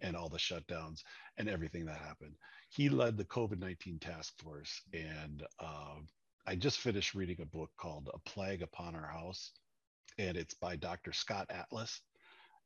and 0.00 0.16
all 0.16 0.28
the 0.28 0.38
shutdowns 0.38 1.02
and 1.38 1.48
everything 1.48 1.84
that 1.86 1.98
happened. 1.98 2.34
He 2.70 2.88
led 2.88 3.16
the 3.18 3.24
COVID 3.24 3.58
19 3.58 3.98
task 4.00 4.32
force, 4.42 4.82
and 4.94 5.42
um, 5.60 6.06
I 6.46 6.56
just 6.56 6.78
finished 6.78 7.14
reading 7.14 7.38
a 7.42 7.46
book 7.46 7.70
called 7.76 8.10
A 8.14 8.18
Plague 8.20 8.62
Upon 8.62 8.94
Our 8.94 9.08
House 9.08 9.52
and 10.18 10.36
it's 10.36 10.54
by 10.54 10.76
Dr. 10.76 11.12
Scott 11.12 11.46
Atlas, 11.50 12.00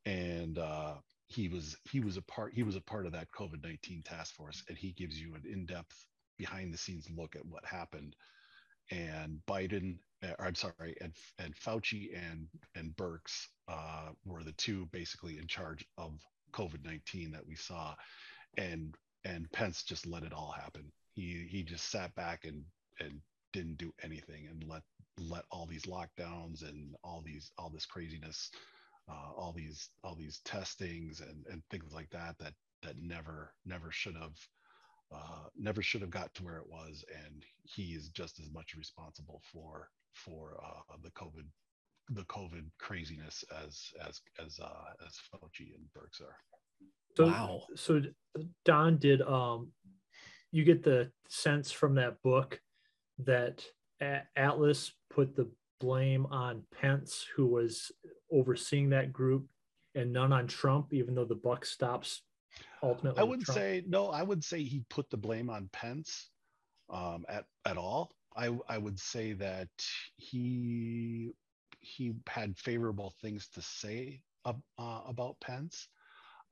and 0.05 0.57
uh, 0.57 0.95
he 1.27 1.47
was 1.49 1.77
he 1.91 1.99
was 1.99 2.17
a 2.17 2.21
part 2.23 2.53
he 2.53 2.63
was 2.63 2.75
a 2.75 2.81
part 2.81 3.05
of 3.05 3.11
that 3.13 3.31
COVID 3.31 3.63
nineteen 3.63 4.03
task 4.03 4.35
force, 4.35 4.63
and 4.69 4.77
he 4.77 4.93
gives 4.93 5.19
you 5.19 5.35
an 5.35 5.43
in 5.51 5.65
depth 5.65 6.07
behind 6.37 6.73
the 6.73 6.77
scenes 6.77 7.07
look 7.15 7.35
at 7.35 7.45
what 7.45 7.65
happened. 7.65 8.15
And 8.89 9.39
Biden, 9.47 9.97
uh, 10.23 10.33
I'm 10.39 10.55
sorry, 10.55 10.95
and 11.01 11.13
and 11.39 11.55
Fauci 11.55 12.09
and 12.13 12.47
and 12.75 12.95
Birx 12.95 13.47
uh, 13.67 14.09
were 14.25 14.43
the 14.43 14.53
two 14.53 14.87
basically 14.91 15.37
in 15.37 15.47
charge 15.47 15.85
of 15.97 16.19
COVID 16.53 16.83
nineteen 16.83 17.31
that 17.31 17.45
we 17.45 17.55
saw, 17.55 17.95
and 18.57 18.95
and 19.23 19.51
Pence 19.51 19.83
just 19.83 20.05
let 20.07 20.23
it 20.23 20.33
all 20.33 20.51
happen. 20.51 20.91
He 21.13 21.47
he 21.49 21.63
just 21.63 21.89
sat 21.89 22.13
back 22.15 22.45
and 22.45 22.63
and 22.99 23.19
didn't 23.53 23.77
do 23.77 23.93
anything 24.03 24.47
and 24.49 24.63
let 24.67 24.83
let 25.17 25.43
all 25.51 25.65
these 25.65 25.85
lockdowns 25.85 26.67
and 26.67 26.95
all 27.03 27.21
these 27.25 27.51
all 27.57 27.69
this 27.69 27.85
craziness 27.85 28.49
uh, 29.09 29.31
all 29.37 29.53
these 29.53 29.89
all 30.03 30.15
these 30.15 30.39
testings 30.45 31.21
and 31.21 31.45
and 31.51 31.61
things 31.69 31.91
like 31.93 32.09
that 32.09 32.35
that 32.39 32.53
that 32.83 32.95
never 33.01 33.53
never 33.65 33.91
should 33.91 34.15
have 34.15 34.35
uh, 35.13 35.47
never 35.57 35.81
should 35.81 36.01
have 36.01 36.09
got 36.09 36.33
to 36.35 36.43
where 36.43 36.57
it 36.57 36.67
was 36.69 37.03
and 37.25 37.43
he 37.63 37.93
is 37.93 38.09
just 38.09 38.39
as 38.39 38.49
much 38.51 38.75
responsible 38.77 39.41
for 39.51 39.89
for 40.13 40.57
uh, 40.63 40.95
the 41.03 41.11
covid 41.11 41.45
the 42.09 42.23
covid 42.23 42.65
craziness 42.79 43.43
as 43.63 43.91
as 44.07 44.21
as 44.43 44.59
uh 44.61 45.05
as 45.05 45.17
Fauci 45.31 45.73
and 45.75 45.85
Birx 45.95 46.21
are. 46.21 46.35
So, 47.15 47.25
So 47.75 48.01
Don, 48.65 48.97
did 48.97 49.21
um, 49.21 49.71
you 50.51 50.63
get 50.63 50.83
the 50.83 51.11
sense 51.29 51.71
from 51.71 51.95
that 51.95 52.21
book 52.23 52.59
that 53.19 53.63
A- 54.01 54.23
Atlas 54.35 54.93
put 55.09 55.35
the 55.35 55.49
blame 55.79 56.25
on 56.27 56.63
Pence, 56.73 57.25
who 57.35 57.47
was 57.47 57.91
overseeing 58.31 58.89
that 58.89 59.11
group, 59.11 59.45
and 59.95 60.13
none 60.13 60.31
on 60.31 60.47
Trump, 60.47 60.93
even 60.93 61.15
though 61.15 61.25
the 61.25 61.35
buck 61.35 61.65
stops 61.65 62.21
ultimately. 62.83 63.19
I 63.19 63.23
wouldn't 63.23 63.45
Trump? 63.45 63.59
say 63.59 63.83
no. 63.87 64.09
I 64.09 64.23
would 64.23 64.43
say 64.43 64.63
he 64.63 64.83
put 64.89 65.09
the 65.09 65.17
blame 65.17 65.49
on 65.49 65.69
Pence 65.71 66.29
um, 66.89 67.25
at 67.29 67.45
at 67.65 67.77
all. 67.77 68.11
I 68.35 68.57
I 68.69 68.77
would 68.77 68.99
say 68.99 69.33
that 69.33 69.69
he 70.17 71.31
he 71.79 72.13
had 72.27 72.57
favorable 72.57 73.13
things 73.21 73.47
to 73.49 73.61
say 73.61 74.21
uh, 74.45 74.53
about 74.77 75.39
Pence, 75.41 75.87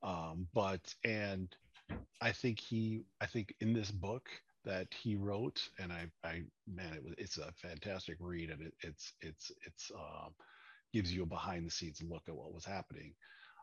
um, 0.02 0.46
but 0.54 0.94
and 1.04 1.54
I 2.20 2.32
think 2.32 2.60
he 2.60 3.02
I 3.20 3.26
think 3.26 3.54
in 3.60 3.72
this 3.72 3.90
book 3.90 4.28
that 4.64 4.88
he 4.92 5.16
wrote, 5.16 5.68
and 5.78 5.92
I 5.92 6.06
I 6.24 6.42
man, 6.66 6.94
it 6.94 7.02
was 7.04 7.14
it's 7.18 7.38
a 7.38 7.52
fantastic 7.52 8.16
read, 8.20 8.50
and 8.50 8.62
it, 8.62 8.74
it's 8.82 9.12
it's 9.20 9.52
it's 9.66 9.90
um, 9.94 10.32
gives 10.92 11.12
you 11.12 11.22
a 11.22 11.26
behind 11.26 11.66
the 11.66 11.70
scenes 11.70 12.02
look 12.02 12.22
at 12.28 12.34
what 12.34 12.52
was 12.52 12.64
happening 12.64 13.14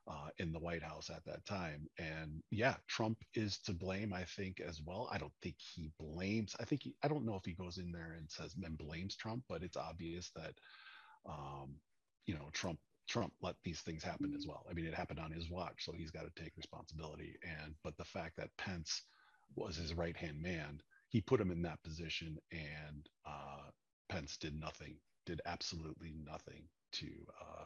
uh, 0.10 0.30
in 0.39 0.51
the 0.51 0.60
White 0.60 0.84
House 0.84 1.10
at 1.10 1.26
that 1.26 1.45
time. 1.45 1.88
And 1.99 2.41
yeah, 2.51 2.76
Trump 2.88 3.20
is 3.34 3.60
to 3.60 3.74
blame, 3.74 4.14
I 4.14 4.24
think, 4.24 4.60
as 4.62 4.82
well. 4.86 5.10
I 5.12 5.18
don't 5.18 5.34
think 5.41 5.55
he 5.60 5.91
blames. 5.99 6.55
I 6.60 6.66
think 6.66 6.84
he, 6.84 6.95
I 7.03 7.08
don't 7.08 7.26
know 7.26 7.36
if 7.36 7.45
he 7.45 7.53
goes 7.53 7.78
in 7.78 7.91
there 7.91 8.16
and 8.18 8.30
says 8.30 8.55
and 8.64 8.78
blames 8.78 9.16
Trump, 9.16 9.43
but 9.49 9.64
it's 9.64 9.78
obvious 9.78 10.32
that 10.36 10.53
um, 11.28 11.76
you 12.26 12.36
know 12.36 12.49
Trump 12.53 12.80
Trump 13.10 13.34
let 13.41 13.55
these 13.64 13.82
things 13.82 14.03
happen 14.03 14.34
as 14.38 14.45
well. 14.47 14.66
I 14.70 14.74
mean, 14.74 14.86
it 14.86 14.93
happened 14.93 15.20
on 15.20 15.32
his 15.32 15.49
watch, 15.49 15.86
so 15.86 15.93
he's 15.93 16.12
got 16.12 16.24
to 16.24 16.43
take 16.43 16.58
responsibility. 16.58 17.36
And 17.43 17.76
but 17.84 17.97
the 17.97 18.05
fact 18.05 18.38
that 18.38 18.55
Pence 18.58 19.03
was 19.55 19.78
his 19.78 19.93
right 19.93 20.18
hand 20.18 20.41
man, 20.41 20.82
he 21.10 21.22
put 21.22 21.41
him 21.41 21.51
in 21.51 21.62
that 21.64 21.84
position, 21.84 22.38
and 22.51 23.08
uh, 23.26 23.70
Pence 24.10 24.38
did 24.38 24.60
nothing, 24.60 24.95
did 25.26 25.41
absolutely 25.45 26.14
nothing 26.26 26.64
to 26.93 27.08
uh, 27.41 27.66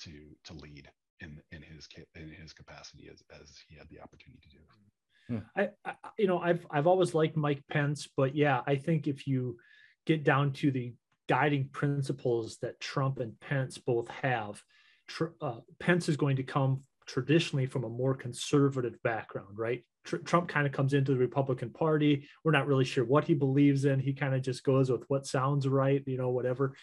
to 0.00 0.12
to 0.44 0.54
lead 0.54 0.90
in 1.20 1.40
in 1.52 1.62
his 1.62 1.88
in 2.14 2.28
his 2.28 2.52
capacity 2.52 3.08
as 3.12 3.22
as 3.40 3.56
he 3.68 3.76
had 3.76 3.88
the 3.90 4.00
opportunity 4.00 4.40
to 4.42 4.56
do. 4.56 5.42
I, 5.56 5.68
I 5.84 5.94
you 6.18 6.26
know 6.26 6.38
I've 6.38 6.66
I've 6.70 6.86
always 6.86 7.14
liked 7.14 7.36
Mike 7.36 7.62
Pence, 7.70 8.08
but 8.16 8.34
yeah, 8.34 8.62
I 8.66 8.76
think 8.76 9.06
if 9.06 9.26
you 9.26 9.58
get 10.06 10.24
down 10.24 10.52
to 10.54 10.70
the 10.70 10.92
guiding 11.28 11.68
principles 11.68 12.58
that 12.62 12.80
Trump 12.80 13.20
and 13.20 13.38
Pence 13.38 13.78
both 13.78 14.08
have, 14.08 14.60
tr- 15.06 15.36
uh, 15.40 15.60
Pence 15.78 16.08
is 16.08 16.16
going 16.16 16.36
to 16.36 16.42
come 16.42 16.82
traditionally 17.06 17.66
from 17.66 17.84
a 17.84 17.88
more 17.88 18.14
conservative 18.14 19.00
background, 19.04 19.56
right? 19.56 19.84
Tr- 20.04 20.16
Trump 20.16 20.48
kind 20.48 20.66
of 20.66 20.72
comes 20.72 20.94
into 20.94 21.12
the 21.12 21.18
Republican 21.18 21.70
Party. 21.70 22.26
We're 22.42 22.52
not 22.52 22.66
really 22.66 22.84
sure 22.84 23.04
what 23.04 23.24
he 23.24 23.34
believes 23.34 23.84
in. 23.84 24.00
He 24.00 24.12
kind 24.12 24.34
of 24.34 24.42
just 24.42 24.64
goes 24.64 24.90
with 24.90 25.04
what 25.08 25.26
sounds 25.26 25.68
right, 25.68 26.02
you 26.06 26.16
know, 26.16 26.30
whatever. 26.30 26.74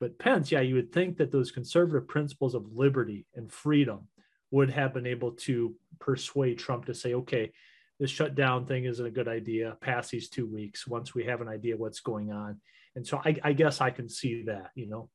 But 0.00 0.18
Pence, 0.18 0.50
yeah, 0.50 0.60
you 0.60 0.74
would 0.74 0.92
think 0.92 1.16
that 1.18 1.30
those 1.30 1.50
conservative 1.50 2.08
principles 2.08 2.54
of 2.54 2.74
liberty 2.74 3.26
and 3.34 3.50
freedom 3.50 4.08
would 4.50 4.70
have 4.70 4.92
been 4.92 5.06
able 5.06 5.32
to 5.32 5.74
persuade 5.98 6.58
Trump 6.58 6.86
to 6.86 6.94
say, 6.94 7.14
okay, 7.14 7.52
this 7.98 8.10
shutdown 8.10 8.66
thing 8.66 8.84
isn't 8.84 9.06
a 9.06 9.10
good 9.10 9.28
idea. 9.28 9.76
Pass 9.80 10.10
these 10.10 10.28
two 10.28 10.46
weeks 10.46 10.86
once 10.86 11.14
we 11.14 11.24
have 11.24 11.40
an 11.40 11.48
idea 11.48 11.76
what's 11.76 12.00
going 12.00 12.32
on. 12.32 12.60
And 12.96 13.06
so 13.06 13.20
I, 13.24 13.36
I 13.42 13.52
guess 13.52 13.80
I 13.80 13.90
can 13.90 14.08
see 14.08 14.44
that, 14.44 14.70
you 14.74 14.88
know. 14.88 15.10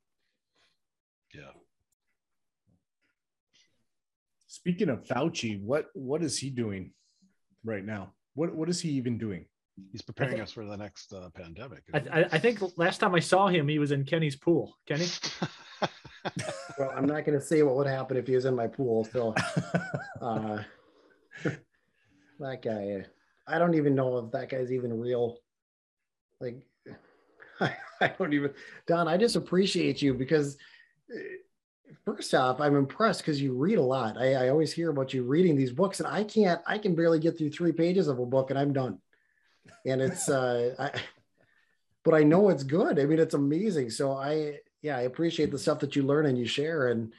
Yeah. 1.34 1.52
Speaking 4.48 4.90
of 4.90 5.06
Fauci, 5.06 5.62
what 5.62 5.88
what 5.94 6.24
is 6.24 6.38
he 6.38 6.50
doing 6.50 6.92
right 7.64 7.86
now? 7.86 8.14
What 8.34 8.56
what 8.56 8.70
is 8.70 8.82
he 8.82 8.90
even 8.92 9.18
doing? 9.18 9.46
He's 9.92 10.02
preparing 10.02 10.40
us 10.42 10.52
for 10.52 10.66
the 10.66 10.78
next 10.78 11.14
uh, 11.14 11.30
pandemic. 11.34 11.84
I, 11.94 11.98
I, 11.98 12.26
I 12.34 12.40
think 12.40 12.60
last 12.78 13.00
time 13.00 13.16
I 13.16 13.20
saw 13.20 13.48
him, 13.48 13.68
he 13.68 13.80
was 13.80 13.92
in 13.92 14.06
Kenny's 14.06 14.36
pool. 14.36 14.78
Kenny? 14.88 15.08
Well, 16.80 16.94
I'm 16.96 17.06
not 17.06 17.26
going 17.26 17.38
to 17.38 17.46
say 17.46 17.62
what 17.62 17.76
would 17.76 17.88
happen 17.88 18.16
if 18.16 18.26
he 18.26 18.36
was 18.36 18.46
in 18.46 18.56
my 18.56 18.68
pool. 18.68 19.04
So, 19.12 19.36
uh, 20.22 20.64
that 22.40 22.62
guy, 22.62 23.06
I 23.46 23.60
don't 23.60 23.76
even 23.76 23.96
know 23.96 24.18
if 24.20 24.32
that 24.32 24.50
guy's 24.50 24.72
even 24.72 24.98
real. 24.98 25.40
Like, 26.40 26.66
I, 27.60 27.76
I 28.00 28.08
don't 28.08 28.34
even, 28.34 28.52
Don, 28.88 29.10
I 29.10 29.18
just 29.18 29.36
appreciate 29.36 30.02
you 30.02 30.14
because, 30.14 30.58
uh, 31.14 31.20
first 32.06 32.34
off, 32.34 32.62
I'm 32.62 32.78
impressed 32.78 33.22
because 33.22 33.42
you 33.42 33.54
read 33.54 33.78
a 33.78 33.84
lot. 33.84 34.18
I, 34.18 34.46
I 34.46 34.50
always 34.50 34.72
hear 34.72 34.90
about 34.90 35.14
you 35.14 35.24
reading 35.24 35.58
these 35.58 35.74
books, 35.74 36.00
and 36.00 36.08
I 36.08 36.24
can't, 36.24 36.62
I 36.66 36.78
can 36.78 36.96
barely 36.96 37.20
get 37.20 37.38
through 37.38 37.52
three 37.52 37.74
pages 37.74 38.08
of 38.08 38.20
a 38.20 38.26
book 38.26 38.52
and 38.52 38.60
I'm 38.60 38.72
done. 38.72 39.00
And 39.86 40.02
it's, 40.02 40.30
uh, 40.30 40.76
I, 40.80 40.92
but 42.04 42.14
I 42.14 42.24
know 42.24 42.50
it's 42.50 42.64
good. 42.64 43.00
I 43.00 43.06
mean, 43.06 43.20
it's 43.20 43.34
amazing. 43.34 43.90
So 43.90 44.12
I, 44.14 44.60
yeah, 44.82 44.98
I 44.98 45.02
appreciate 45.02 45.52
the 45.52 45.60
stuff 45.60 45.80
that 45.80 45.96
you 45.96 46.04
learn 46.04 46.26
and 46.26 46.38
you 46.38 46.46
share. 46.46 46.88
And 46.90 47.12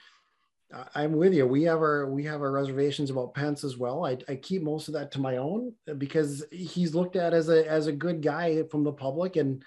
I'm 0.95 1.13
with 1.13 1.35
you. 1.35 1.47
We 1.47 1.65
have 1.65 1.79
our 1.81 2.09
we 2.11 2.23
have 2.25 2.43
our 2.43 2.53
reservations 2.53 3.11
about 3.11 3.35
Pence 3.35 3.65
as 3.65 3.77
well. 3.77 4.07
I, 4.07 4.19
I 4.29 4.37
keep 4.37 4.63
most 4.63 4.87
of 4.89 4.95
that 4.95 5.11
to 5.13 5.21
my 5.21 5.39
own 5.39 5.75
because 5.99 6.45
he's 6.53 6.95
looked 6.95 7.17
at 7.17 7.35
as 7.35 7.49
a 7.49 7.69
as 7.69 7.89
a 7.89 7.93
good 7.93 8.23
guy 8.23 8.63
from 8.71 8.85
the 8.85 8.93
public, 8.93 9.35
and 9.35 9.65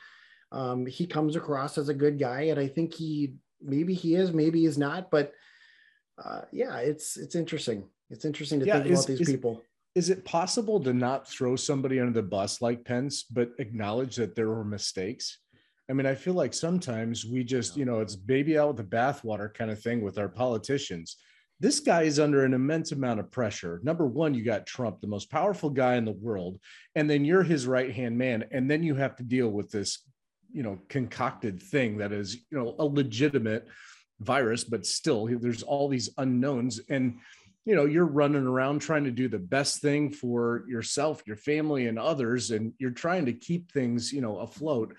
um, 0.53 0.85
he 0.85 1.05
comes 1.05 1.35
across 1.35 1.77
as 1.77 1.89
a 1.89 1.93
good 1.93 2.17
guy. 2.19 2.43
And 2.43 2.57
I 2.59 2.67
think 2.67 2.93
he 2.93 3.35
maybe 3.61 3.93
he 3.93 4.15
is, 4.15 4.31
maybe 4.31 4.61
he's 4.61 4.77
not. 4.77 5.11
But 5.11 5.33
uh, 6.23 6.41
yeah, 6.53 6.77
it's 6.77 7.17
it's 7.17 7.35
interesting. 7.35 7.83
It's 8.09 8.23
interesting 8.23 8.61
to 8.61 8.65
Yeah, 8.65 8.75
think 8.79 8.91
is- 8.93 8.99
about 8.99 9.07
these 9.07 9.21
is- 9.21 9.27
people. 9.29 9.61
Is 9.95 10.09
it 10.09 10.25
possible 10.25 10.79
to 10.79 10.93
not 10.93 11.29
throw 11.29 11.55
somebody 11.55 11.99
under 11.99 12.13
the 12.13 12.27
bus 12.27 12.61
like 12.61 12.83
Pence, 12.83 13.23
but 13.23 13.51
acknowledge 13.59 14.15
that 14.15 14.35
there 14.35 14.49
were 14.49 14.63
mistakes? 14.63 15.37
I 15.89 15.93
mean, 15.93 16.07
I 16.07 16.15
feel 16.15 16.33
like 16.33 16.53
sometimes 16.53 17.25
we 17.25 17.43
just, 17.43 17.77
you 17.77 17.85
know, 17.85 17.99
it's 17.99 18.15
baby 18.15 18.57
out 18.57 18.69
with 18.69 18.77
the 18.77 18.95
bathwater 18.95 19.53
kind 19.53 19.69
of 19.69 19.81
thing 19.81 20.01
with 20.01 20.17
our 20.17 20.29
politicians. 20.29 21.17
This 21.59 21.79
guy 21.79 22.03
is 22.03 22.19
under 22.19 22.43
an 22.43 22.53
immense 22.53 22.91
amount 22.91 23.19
of 23.19 23.29
pressure. 23.29 23.79
Number 23.83 24.07
one, 24.07 24.33
you 24.33 24.43
got 24.43 24.65
Trump, 24.65 24.99
the 24.99 25.07
most 25.07 25.29
powerful 25.29 25.69
guy 25.69 25.95
in 25.95 26.05
the 26.05 26.11
world, 26.11 26.59
and 26.95 27.07
then 27.07 27.23
you're 27.23 27.43
his 27.43 27.67
right 27.67 27.93
hand 27.93 28.17
man. 28.17 28.45
And 28.51 28.69
then 28.69 28.81
you 28.81 28.95
have 28.95 29.15
to 29.17 29.23
deal 29.23 29.49
with 29.49 29.69
this, 29.69 29.99
you 30.51 30.63
know, 30.63 30.79
concocted 30.89 31.61
thing 31.61 31.97
that 31.97 32.11
is, 32.11 32.35
you 32.49 32.57
know, 32.57 32.75
a 32.79 32.85
legitimate 32.85 33.67
virus, 34.19 34.63
but 34.63 34.85
still 34.85 35.27
there's 35.39 35.63
all 35.63 35.87
these 35.87 36.09
unknowns. 36.17 36.79
And, 36.89 37.19
you 37.65 37.75
know, 37.75 37.85
you're 37.85 38.05
running 38.05 38.45
around 38.45 38.79
trying 38.79 39.05
to 39.05 39.11
do 39.11 39.27
the 39.27 39.39
best 39.39 39.81
thing 39.81 40.11
for 40.11 40.65
yourself, 40.67 41.23
your 41.25 41.37
family, 41.37 41.87
and 41.87 41.97
others, 41.97 42.51
and 42.51 42.73
you're 42.77 42.91
trying 42.91 43.25
to 43.25 43.33
keep 43.33 43.71
things, 43.71 44.11
you 44.11 44.21
know, 44.21 44.39
afloat. 44.39 44.95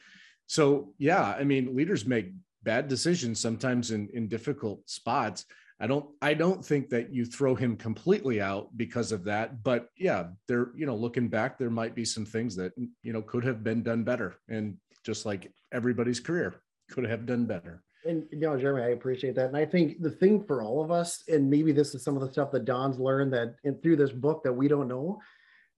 So, 0.46 0.94
yeah, 0.98 1.22
I 1.22 1.44
mean, 1.44 1.76
leaders 1.76 2.06
make 2.06 2.32
bad 2.62 2.88
decisions 2.88 3.38
sometimes 3.38 3.90
in, 3.90 4.08
in 4.14 4.28
difficult 4.28 4.88
spots. 4.88 5.44
I 5.80 5.86
don't 5.86 6.06
I 6.22 6.34
don't 6.34 6.64
think 6.64 6.88
that 6.90 7.12
you 7.12 7.26
throw 7.26 7.54
him 7.54 7.76
completely 7.76 8.40
out 8.40 8.74
because 8.76 9.12
of 9.12 9.24
that, 9.24 9.62
but 9.62 9.88
yeah, 9.98 10.28
there 10.48 10.70
you 10.74 10.86
know, 10.86 10.96
looking 10.96 11.28
back 11.28 11.58
there 11.58 11.70
might 11.70 11.94
be 11.94 12.04
some 12.04 12.24
things 12.24 12.56
that 12.56 12.72
you 13.02 13.12
know 13.12 13.20
could 13.20 13.44
have 13.44 13.62
been 13.62 13.82
done 13.82 14.04
better 14.04 14.36
and 14.48 14.78
just 15.04 15.26
like 15.26 15.52
everybody's 15.72 16.20
career 16.20 16.54
could 16.90 17.04
have 17.04 17.26
done 17.26 17.44
better. 17.44 17.82
And 18.04 18.24
you 18.30 18.38
know, 18.38 18.58
Jeremy, 18.58 18.82
I 18.82 18.88
appreciate 18.88 19.34
that. 19.36 19.46
And 19.46 19.56
I 19.56 19.64
think 19.64 20.00
the 20.02 20.10
thing 20.10 20.44
for 20.44 20.62
all 20.62 20.82
of 20.82 20.90
us, 20.90 21.24
and 21.28 21.48
maybe 21.48 21.72
this 21.72 21.94
is 21.94 22.04
some 22.04 22.16
of 22.16 22.22
the 22.22 22.32
stuff 22.32 22.50
that 22.52 22.64
Don's 22.64 22.98
learned 22.98 23.32
that 23.32 23.54
through 23.82 23.96
this 23.96 24.12
book 24.12 24.42
that 24.44 24.52
we 24.52 24.68
don't 24.68 24.88
know, 24.88 25.20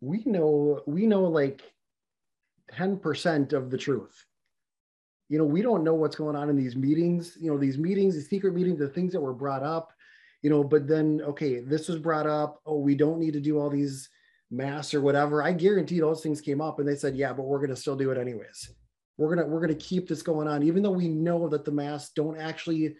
we 0.00 0.22
know 0.26 0.82
we 0.86 1.06
know 1.06 1.22
like 1.22 1.62
10% 2.72 3.52
of 3.52 3.70
the 3.70 3.78
truth. 3.78 4.24
You 5.28 5.38
know, 5.38 5.44
we 5.44 5.62
don't 5.62 5.84
know 5.84 5.94
what's 5.94 6.16
going 6.16 6.36
on 6.36 6.48
in 6.48 6.56
these 6.56 6.76
meetings, 6.76 7.36
you 7.40 7.50
know, 7.50 7.58
these 7.58 7.78
meetings, 7.78 8.14
the 8.14 8.22
secret 8.22 8.54
meetings, 8.54 8.78
the 8.78 8.88
things 8.88 9.12
that 9.12 9.20
were 9.20 9.32
brought 9.34 9.62
up, 9.62 9.92
you 10.42 10.50
know, 10.50 10.64
but 10.64 10.86
then 10.88 11.20
okay, 11.22 11.60
this 11.60 11.88
was 11.88 11.98
brought 11.98 12.26
up. 12.26 12.60
Oh, 12.66 12.78
we 12.78 12.94
don't 12.94 13.20
need 13.20 13.34
to 13.34 13.40
do 13.40 13.58
all 13.58 13.70
these 13.70 14.08
masks 14.50 14.94
or 14.94 15.00
whatever. 15.00 15.42
I 15.42 15.52
guarantee 15.52 16.00
those 16.00 16.22
things 16.22 16.40
came 16.40 16.60
up 16.60 16.78
and 16.80 16.88
they 16.88 16.96
said, 16.96 17.16
yeah, 17.16 17.32
but 17.32 17.44
we're 17.44 17.60
gonna 17.60 17.76
still 17.76 17.96
do 17.96 18.10
it 18.10 18.18
anyways 18.18 18.74
we're 19.18 19.34
gonna 19.34 19.46
we're 19.46 19.60
gonna 19.60 19.74
keep 19.74 20.08
this 20.08 20.22
going 20.22 20.48
on 20.48 20.62
even 20.62 20.82
though 20.82 20.90
we 20.90 21.08
know 21.08 21.48
that 21.48 21.64
the 21.64 21.72
masks 21.72 22.12
don't 22.14 22.38
actually 22.38 22.96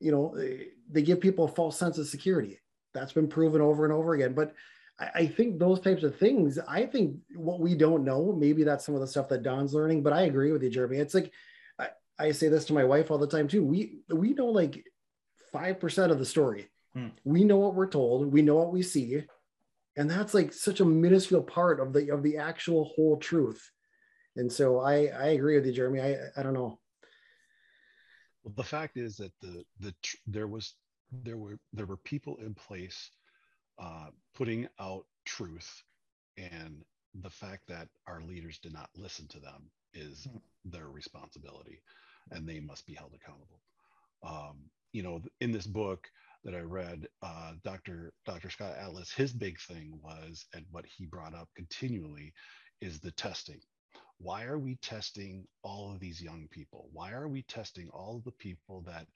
you 0.00 0.12
know 0.12 0.34
they, 0.36 0.68
they 0.90 1.02
give 1.02 1.20
people 1.20 1.46
a 1.46 1.48
false 1.48 1.78
sense 1.78 1.98
of 1.98 2.06
security. 2.06 2.60
That's 2.94 3.12
been 3.12 3.28
proven 3.28 3.60
over 3.60 3.84
and 3.84 3.92
over 3.92 4.14
again. 4.14 4.34
But 4.34 4.54
I, 4.98 5.10
I 5.14 5.26
think 5.26 5.58
those 5.58 5.80
types 5.80 6.02
of 6.02 6.16
things 6.16 6.58
i 6.68 6.86
think 6.86 7.16
what 7.34 7.60
we 7.60 7.74
don't 7.74 8.04
know 8.04 8.32
maybe 8.32 8.64
that's 8.64 8.84
some 8.84 8.94
of 8.94 9.00
the 9.00 9.06
stuff 9.06 9.28
that 9.28 9.42
don's 9.42 9.74
learning 9.74 10.02
but 10.02 10.12
i 10.12 10.22
agree 10.22 10.52
with 10.52 10.62
you 10.62 10.70
jeremy. 10.70 10.98
It's 10.98 11.14
like 11.14 11.32
i, 11.78 11.88
I 12.18 12.32
say 12.32 12.48
this 12.48 12.64
to 12.66 12.72
my 12.72 12.84
wife 12.84 13.10
all 13.10 13.18
the 13.18 13.26
time 13.26 13.48
too. 13.48 13.64
We 13.64 14.00
we 14.08 14.32
know 14.32 14.46
like 14.46 14.84
5% 15.54 16.10
of 16.10 16.18
the 16.18 16.24
story. 16.24 16.68
Hmm. 16.94 17.08
we 17.24 17.44
know 17.44 17.58
what 17.58 17.74
we're 17.74 17.88
told. 17.88 18.32
We 18.32 18.40
know 18.40 18.56
what 18.56 18.72
we 18.72 18.82
see. 18.82 19.22
And 19.98 20.10
that's 20.10 20.32
like 20.32 20.52
such 20.52 20.80
a 20.80 20.84
minuscule 20.84 21.42
part 21.42 21.78
of 21.78 21.92
the 21.92 22.10
of 22.10 22.22
the 22.22 22.38
actual 22.38 22.92
whole 22.96 23.18
truth 23.18 23.70
and 24.36 24.50
so 24.50 24.80
I, 24.80 25.06
I 25.06 25.26
agree 25.28 25.56
with 25.56 25.66
you, 25.66 25.72
Jeremy. 25.72 26.00
I, 26.00 26.16
I 26.36 26.42
don't 26.42 26.54
know. 26.54 26.78
Well, 28.44 28.54
the 28.56 28.64
fact 28.64 28.96
is 28.96 29.16
that 29.16 29.32
the 29.40 29.64
the 29.80 29.94
there 30.26 30.46
was 30.46 30.74
there 31.10 31.36
were 31.36 31.58
there 31.72 31.86
were 31.86 31.96
people 31.98 32.36
in 32.36 32.54
place 32.54 33.10
uh, 33.78 34.08
putting 34.34 34.68
out 34.78 35.04
truth 35.24 35.82
and 36.36 36.84
the 37.22 37.30
fact 37.30 37.62
that 37.68 37.88
our 38.06 38.20
leaders 38.22 38.58
did 38.58 38.72
not 38.72 38.90
listen 38.96 39.26
to 39.28 39.40
them 39.40 39.70
is 39.94 40.28
their 40.64 40.88
responsibility, 40.88 41.80
and 42.30 42.46
they 42.46 42.60
must 42.60 42.86
be 42.86 42.94
held 42.94 43.12
accountable. 43.14 43.60
Um, 44.22 44.70
you 44.92 45.02
know, 45.02 45.22
in 45.40 45.52
this 45.52 45.66
book 45.66 46.06
that 46.44 46.54
I 46.54 46.60
read, 46.60 47.06
uh, 47.22 47.52
Dr. 47.64 48.12
Dr. 48.24 48.50
Scott 48.50 48.76
Atlas, 48.78 49.12
his 49.12 49.32
big 49.32 49.58
thing 49.60 49.98
was, 50.02 50.46
and 50.54 50.64
what 50.70 50.84
he 50.86 51.06
brought 51.06 51.34
up 51.34 51.48
continually, 51.56 52.32
is 52.80 53.00
the 53.00 53.12
testing. 53.12 53.60
Why 54.18 54.44
are 54.44 54.58
we 54.58 54.76
testing 54.76 55.46
all 55.62 55.92
of 55.92 56.00
these 56.00 56.22
young 56.22 56.48
people? 56.50 56.88
Why 56.92 57.12
are 57.12 57.28
we 57.28 57.42
testing 57.42 57.88
all 57.90 58.16
of 58.16 58.24
the 58.24 58.32
people 58.32 58.82
that, 58.86 59.06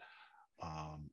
um, 0.62 1.11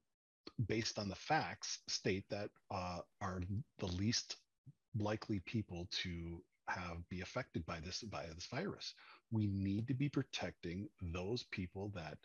based 0.68 1.00
on 1.00 1.10
the 1.10 1.16
facts, 1.16 1.80
state 1.88 2.26
that 2.30 2.50
uh, 2.72 3.00
are 3.22 3.42
the 3.80 3.88
least 3.88 4.38
likely 4.98 5.40
people 5.46 5.88
to 6.04 6.42
have 6.70 7.08
be 7.10 7.22
affected 7.22 7.66
by 7.66 7.80
this 7.80 8.04
by 8.04 8.26
this 8.36 8.48
virus? 8.48 8.94
We 9.32 9.48
need 9.48 9.88
to 9.88 9.94
be 9.94 10.10
protecting 10.10 10.90
those 11.02 11.44
people 11.52 11.92
that 11.96 12.18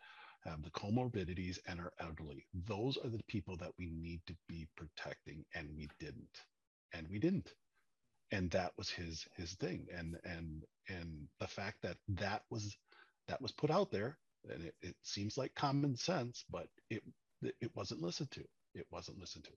have 0.44 0.62
the 0.62 0.70
comorbidities 0.70 1.58
and 1.66 1.80
are 1.80 1.92
elderly. 2.00 2.46
Those 2.66 2.96
are 2.98 3.10
the 3.10 3.22
people 3.28 3.56
that 3.58 3.72
we 3.78 3.90
need 3.90 4.20
to 4.26 4.34
be 4.48 4.66
protecting, 4.76 5.44
and 5.54 5.68
we 5.76 5.88
didn't, 6.00 6.40
and 6.92 7.06
we 7.08 7.18
didn't, 7.18 7.52
and 8.33 8.51
that 8.51 8.72
was 8.76 8.91
his 8.91 9.26
his 9.37 9.53
thing, 9.55 9.87
and 9.97 10.16
and 10.24 10.64
and 10.89 11.28
the 11.39 11.47
fact 11.47 11.76
that 11.83 11.97
that 12.09 12.43
was 12.51 12.76
that 13.28 13.41
was 13.41 13.53
put 13.53 13.70
out 13.70 13.93
there, 13.93 14.18
and 14.51 14.64
it, 14.64 14.74
it 14.83 14.97
seems 15.03 15.39
like 15.39 15.55
common 15.55 15.95
sense, 15.95 16.45
but 16.51 16.66
it 16.91 17.03
it 17.61 17.70
wasn't 17.74 18.03
listened 18.03 18.30
to. 18.33 18.43
It 18.74 18.87
wasn't 18.91 19.20
listened 19.20 19.45
to. 19.45 19.51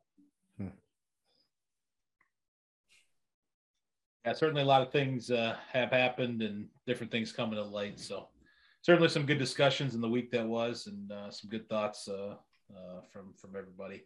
Yeah, 4.25 4.33
certainly 4.33 4.63
a 4.63 4.65
lot 4.65 4.81
of 4.81 4.91
things 4.91 5.29
uh, 5.29 5.55
have 5.71 5.91
happened 5.91 6.41
and 6.41 6.67
different 6.87 7.11
things 7.11 7.31
coming 7.31 7.55
to 7.55 7.63
light. 7.63 7.99
So 7.99 8.27
certainly 8.81 9.07
some 9.07 9.25
good 9.25 9.37
discussions 9.37 9.93
in 9.93 10.01
the 10.01 10.09
week 10.09 10.31
that 10.31 10.45
was, 10.45 10.87
and 10.87 11.11
uh, 11.11 11.29
some 11.29 11.49
good 11.49 11.69
thoughts 11.69 12.07
uh, 12.07 12.35
uh, 12.75 13.01
from 13.11 13.33
from 13.39 13.55
everybody. 13.55 14.03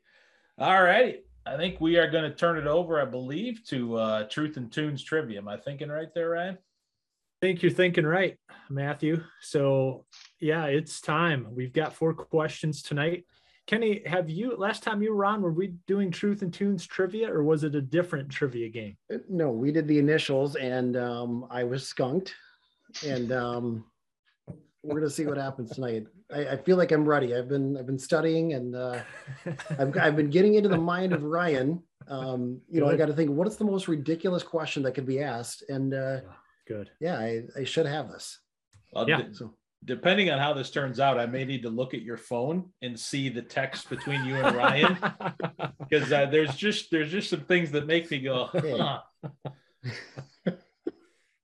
All 0.57 0.83
righty, 0.83 1.21
I 1.49 1.57
think 1.57 1.81
we 1.81 1.97
are 1.97 2.09
going 2.09 2.29
to 2.29 2.35
turn 2.35 2.59
it 2.59 2.67
over, 2.67 3.01
I 3.01 3.05
believe, 3.05 3.65
to 3.69 3.95
uh, 3.95 4.23
Truth 4.27 4.57
and 4.57 4.71
Tunes 4.71 5.03
trivia. 5.03 5.39
Am 5.39 5.47
I 5.47 5.57
thinking 5.57 5.89
right 5.89 6.13
there, 6.13 6.29
Ryan? 6.29 6.55
I 6.55 7.39
think 7.41 7.63
you're 7.63 7.71
thinking 7.71 8.05
right, 8.05 8.37
Matthew. 8.69 9.23
So 9.41 10.05
yeah, 10.39 10.65
it's 10.65 11.01
time. 11.01 11.47
We've 11.49 11.73
got 11.73 11.95
four 11.95 12.13
questions 12.13 12.83
tonight. 12.83 13.25
Kenny, 13.65 14.03
have 14.05 14.29
you 14.29 14.57
last 14.57 14.83
time 14.83 15.01
you 15.01 15.11
were 15.15 15.25
on, 15.25 15.41
were 15.41 15.51
we 15.51 15.73
doing 15.87 16.11
Truth 16.11 16.43
and 16.43 16.53
Tunes 16.53 16.85
trivia 16.85 17.33
or 17.33 17.43
was 17.43 17.63
it 17.63 17.73
a 17.73 17.81
different 17.81 18.29
trivia 18.29 18.69
game? 18.69 18.97
No, 19.27 19.49
we 19.49 19.71
did 19.71 19.87
the 19.87 19.97
initials 19.97 20.55
and 20.55 20.97
um, 20.97 21.47
I 21.49 21.63
was 21.63 21.87
skunked. 21.87 22.35
And 23.03 23.31
um, 23.31 23.85
we're 24.83 24.99
gonna 24.99 25.09
see 25.09 25.25
what 25.25 25.37
happens 25.37 25.71
tonight. 25.71 26.07
I, 26.33 26.49
I 26.49 26.57
feel 26.57 26.77
like 26.77 26.91
I'm 26.91 27.05
ready. 27.05 27.35
I've 27.35 27.49
been 27.49 27.77
I've 27.77 27.85
been 27.85 27.99
studying 27.99 28.53
and 28.53 28.75
uh, 28.75 29.01
I've, 29.77 29.97
I've 29.97 30.15
been 30.15 30.29
getting 30.29 30.55
into 30.55 30.69
the 30.69 30.77
mind 30.77 31.13
of 31.13 31.23
Ryan. 31.23 31.83
Um, 32.07 32.61
you 32.69 32.79
know, 32.79 32.87
I 32.89 32.95
got 32.95 33.05
to 33.07 33.13
think 33.13 33.29
what 33.31 33.47
is 33.47 33.57
the 33.57 33.65
most 33.65 33.87
ridiculous 33.87 34.41
question 34.43 34.81
that 34.83 34.93
could 34.93 35.05
be 35.05 35.21
asked, 35.21 35.63
and 35.69 35.93
uh, 35.93 36.21
Good. 36.67 36.89
yeah, 36.99 37.19
I, 37.19 37.43
I 37.57 37.63
should 37.65 37.85
have 37.85 38.09
this. 38.09 38.39
Well, 38.93 39.07
Yeah. 39.07 39.17
de- 39.21 39.49
depending 39.85 40.29
on 40.31 40.39
how 40.39 40.53
this 40.53 40.71
turns 40.71 40.99
out, 40.99 41.19
I 41.19 41.25
may 41.27 41.45
need 41.45 41.61
to 41.63 41.69
look 41.69 41.93
at 41.93 42.01
your 42.01 42.17
phone 42.17 42.69
and 42.81 42.99
see 42.99 43.29
the 43.29 43.41
text 43.43 43.89
between 43.89 44.25
you 44.25 44.35
and 44.37 44.55
Ryan 44.55 44.97
because 45.79 46.11
uh, 46.11 46.25
there's 46.27 46.55
just 46.55 46.89
there's 46.89 47.11
just 47.11 47.29
some 47.29 47.41
things 47.41 47.69
that 47.71 47.85
make 47.85 48.09
me 48.09 48.19
go. 48.21 48.49
Huh. 48.53 49.01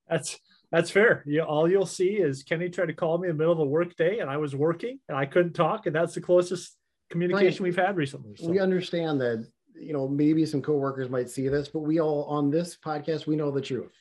That's 0.09 0.37
that's 0.71 0.91
fair. 0.91 1.23
You 1.25 1.41
all 1.41 1.69
you'll 1.69 1.85
see 1.85 2.13
is 2.15 2.43
Kenny 2.43 2.69
tried 2.69 2.87
to 2.87 2.93
call 2.93 3.17
me 3.17 3.29
in 3.29 3.35
the 3.35 3.37
middle 3.37 3.53
of 3.53 3.59
a 3.59 3.65
work 3.65 3.95
day 3.95 4.19
and 4.19 4.29
I 4.29 4.37
was 4.37 4.55
working 4.55 4.99
and 5.09 5.17
I 5.17 5.25
couldn't 5.25 5.53
talk, 5.53 5.85
and 5.85 5.95
that's 5.95 6.13
the 6.15 6.21
closest 6.21 6.75
communication 7.09 7.63
we've 7.63 7.75
had 7.75 7.95
recently. 7.95 8.35
So 8.35 8.49
We 8.49 8.59
understand 8.59 9.21
that 9.21 9.47
you 9.73 9.93
know 9.93 10.07
maybe 10.07 10.45
some 10.45 10.61
coworkers 10.61 11.09
might 11.09 11.29
see 11.29 11.47
this, 11.47 11.67
but 11.67 11.79
we 11.79 11.99
all 11.99 12.23
on 12.25 12.49
this 12.49 12.77
podcast 12.77 13.27
we 13.27 13.35
know 13.35 13.51
the 13.51 13.61
truth. 13.61 13.93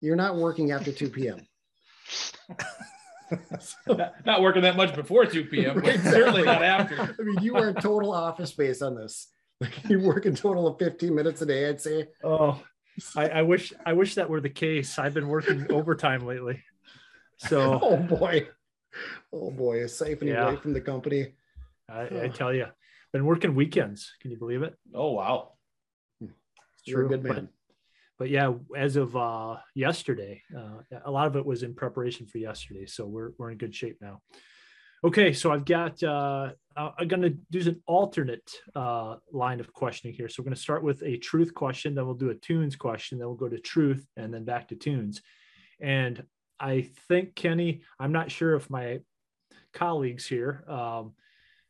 You're 0.00 0.16
not 0.16 0.36
working 0.36 0.72
after 0.72 0.92
2 0.92 1.08
p.m. 1.08 1.46
not, 3.86 4.14
not 4.24 4.42
working 4.42 4.62
that 4.62 4.76
much 4.76 4.94
before 4.94 5.26
2 5.26 5.46
p.m. 5.46 5.80
but 5.80 5.98
certainly 6.00 6.42
not 6.42 6.62
after. 6.62 7.00
I 7.00 7.22
mean, 7.22 7.38
you 7.42 7.56
are 7.56 7.68
a 7.68 7.74
total 7.74 8.12
office 8.12 8.50
space 8.50 8.82
on 8.82 8.94
this. 8.94 9.28
Like 9.60 9.88
you 9.88 10.00
work 10.00 10.26
a 10.26 10.32
total 10.32 10.66
of 10.66 10.78
15 10.78 11.14
minutes 11.14 11.40
a 11.42 11.46
day, 11.46 11.68
I'd 11.68 11.80
say. 11.80 12.08
Oh, 12.22 12.60
I, 13.16 13.28
I 13.28 13.42
wish 13.42 13.72
I 13.84 13.92
wish 13.92 14.14
that 14.14 14.28
were 14.30 14.40
the 14.40 14.50
case. 14.50 14.98
I've 14.98 15.14
been 15.14 15.28
working 15.28 15.66
overtime 15.70 16.26
lately. 16.26 16.62
So 17.38 17.78
oh 17.82 17.96
boy. 17.96 18.48
Oh 19.32 19.50
boy, 19.50 19.82
a 19.82 19.86
siphoning 19.86 20.28
Yeah. 20.28 20.48
away 20.48 20.56
from 20.56 20.72
the 20.72 20.80
company. 20.80 21.34
I, 21.88 22.24
I 22.24 22.28
tell 22.28 22.52
you, 22.54 22.66
been 23.12 23.24
working 23.26 23.54
weekends. 23.54 24.12
Can 24.20 24.30
you 24.30 24.38
believe 24.38 24.62
it? 24.62 24.74
Oh 24.94 25.12
wow. 25.12 25.52
You're 26.84 27.06
a 27.06 27.08
good 27.08 27.22
But- 27.22 27.32
man. 27.34 27.48
But, 28.18 28.30
yeah, 28.30 28.54
as 28.74 28.96
of 28.96 29.14
uh, 29.14 29.56
yesterday, 29.74 30.40
uh, 30.56 30.78
a 31.04 31.10
lot 31.10 31.26
of 31.26 31.36
it 31.36 31.44
was 31.44 31.62
in 31.62 31.74
preparation 31.74 32.26
for 32.26 32.38
yesterday. 32.38 32.86
So 32.86 33.04
we're 33.04 33.32
we're 33.36 33.50
in 33.50 33.58
good 33.58 33.74
shape 33.74 33.98
now. 34.00 34.22
Okay, 35.04 35.34
so 35.34 35.52
I've 35.52 35.66
got 35.66 36.02
uh, 36.02 36.52
uh, 36.76 36.90
I'm 36.98 37.08
going 37.08 37.22
to 37.22 37.36
do 37.50 37.68
an 37.68 37.82
alternate 37.86 38.50
uh, 38.74 39.16
line 39.32 39.60
of 39.60 39.72
questioning 39.72 40.14
here. 40.14 40.28
So 40.28 40.42
we're 40.42 40.44
going 40.44 40.54
to 40.56 40.60
start 40.60 40.82
with 40.82 41.02
a 41.02 41.16
truth 41.16 41.54
question, 41.54 41.94
then 41.94 42.04
we'll 42.06 42.14
do 42.14 42.30
a 42.30 42.34
tunes 42.34 42.76
question, 42.76 43.18
then 43.18 43.26
we'll 43.26 43.36
go 43.36 43.48
to 43.48 43.58
truth, 43.58 44.06
and 44.16 44.32
then 44.32 44.44
back 44.44 44.68
to 44.68 44.76
tunes. 44.76 45.22
And 45.80 46.22
I 46.60 46.90
think 47.08 47.34
Kenny, 47.34 47.82
I'm 47.98 48.12
not 48.12 48.30
sure 48.30 48.54
if 48.54 48.68
my 48.68 49.00
colleagues 49.72 50.26
here 50.26 50.64
um, 50.68 51.12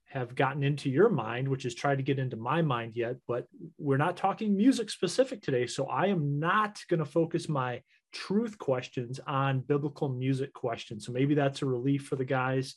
have 0.09 0.35
gotten 0.35 0.63
into 0.63 0.91
your 0.91 1.09
mind, 1.09 1.49
which 1.49 1.65
is 1.65 1.75
try 1.75 1.95
to 1.95 2.03
get 2.03 2.19
into 2.19 2.37
my 2.37 2.63
mind 2.63 2.93
yet, 2.97 3.17
but 3.27 3.47
we're 3.79 3.97
not 3.97 4.17
talking 4.17 4.57
music 4.57 4.91
specific 4.91 5.43
today. 5.43 5.67
So 5.67 5.87
I 5.87 6.07
am 6.07 6.39
not 6.39 6.81
going 6.89 7.01
to 7.01 7.07
focus 7.07 7.49
my 7.49 7.83
truth 8.13 8.59
questions 8.59 9.21
on 9.27 9.61
biblical 9.61 10.09
music 10.09 10.53
questions. 10.53 11.07
So 11.07 11.13
maybe 11.13 11.35
that's 11.35 11.63
a 11.63 11.67
relief 11.67 12.07
for 12.07 12.17
the 12.17 12.25
guys. 12.25 12.77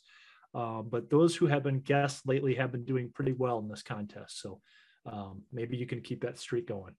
Um, 0.54 0.88
but 0.90 1.10
those 1.10 1.36
who 1.36 1.46
have 1.46 1.62
been 1.62 1.80
guests 1.80 2.22
lately 2.26 2.54
have 2.56 2.72
been 2.72 2.84
doing 2.84 3.10
pretty 3.14 3.32
well 3.32 3.58
in 3.58 3.68
this 3.68 3.82
contest. 3.82 4.40
So 4.40 4.60
um, 5.06 5.42
maybe 5.52 5.76
you 5.76 5.86
can 5.86 6.00
keep 6.00 6.22
that 6.22 6.38
streak 6.38 6.66
going. 6.66 6.94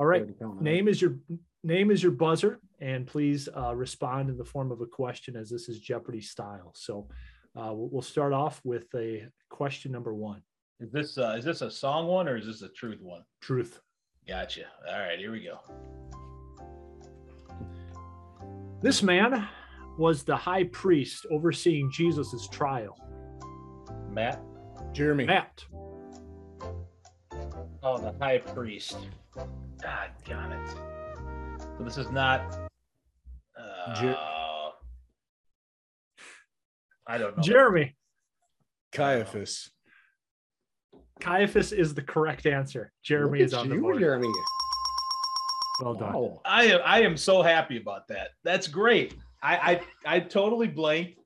All 0.00 0.06
right. 0.06 0.26
Name 0.60 0.88
is 0.88 1.02
your 1.02 1.16
name 1.64 1.90
is 1.90 2.02
your 2.02 2.12
buzzer, 2.12 2.60
and 2.80 3.06
please 3.06 3.48
uh, 3.56 3.74
respond 3.74 4.30
in 4.30 4.38
the 4.38 4.44
form 4.44 4.70
of 4.70 4.80
a 4.80 4.86
question, 4.86 5.36
as 5.36 5.50
this 5.50 5.68
is 5.68 5.80
Jeopardy 5.80 6.20
style. 6.20 6.72
So 6.74 7.08
uh, 7.56 7.72
we'll 7.74 7.88
we'll 7.90 8.02
start 8.02 8.32
off 8.32 8.60
with 8.64 8.86
a 8.94 9.26
question 9.50 9.90
number 9.90 10.14
one. 10.14 10.42
Is 10.80 10.92
this 10.92 11.18
uh, 11.18 11.34
is 11.36 11.44
this 11.44 11.62
a 11.62 11.70
song 11.70 12.06
one 12.06 12.28
or 12.28 12.36
is 12.36 12.46
this 12.46 12.62
a 12.62 12.68
truth 12.68 13.00
one? 13.00 13.24
Truth. 13.40 13.80
Gotcha. 14.28 14.64
All 14.88 15.00
right, 15.00 15.18
here 15.18 15.32
we 15.32 15.42
go. 15.42 15.58
This 18.80 19.02
man 19.02 19.48
was 19.98 20.22
the 20.22 20.36
high 20.36 20.64
priest 20.64 21.26
overseeing 21.30 21.90
Jesus' 21.90 22.48
trial. 22.48 22.96
Matt. 24.10 24.42
Jeremy. 24.92 25.24
Matt. 25.24 25.64
Oh, 27.82 27.98
the 27.98 28.14
high 28.20 28.38
priest. 28.38 28.96
God 29.34 30.10
damn 30.24 30.52
it. 30.52 30.68
So 31.76 31.84
this 31.84 31.98
is 31.98 32.10
not. 32.10 32.58
Uh, 33.58 33.94
Jer- 33.94 34.16
I 37.06 37.18
don't 37.18 37.36
know. 37.36 37.42
Jeremy. 37.42 37.96
Caiaphas. 38.92 39.70
Caiaphas 41.20 41.72
is 41.72 41.94
the 41.94 42.02
correct 42.02 42.46
answer. 42.46 42.92
Jeremy 43.02 43.40
is 43.40 43.52
at 43.52 43.60
on 43.60 43.68
the 43.68 43.76
board. 43.76 43.98
Jeremy. 43.98 44.28
Well 45.80 45.94
done. 45.94 46.12
Wow. 46.12 46.40
I 46.44 46.64
am 46.66 46.80
I 46.84 47.02
am 47.02 47.16
so 47.16 47.42
happy 47.42 47.76
about 47.80 48.08
that. 48.08 48.30
That's 48.44 48.66
great. 48.66 49.14
I 49.42 49.80
I, 50.04 50.16
I 50.16 50.20
totally 50.20 50.68
blanked. 50.68 51.18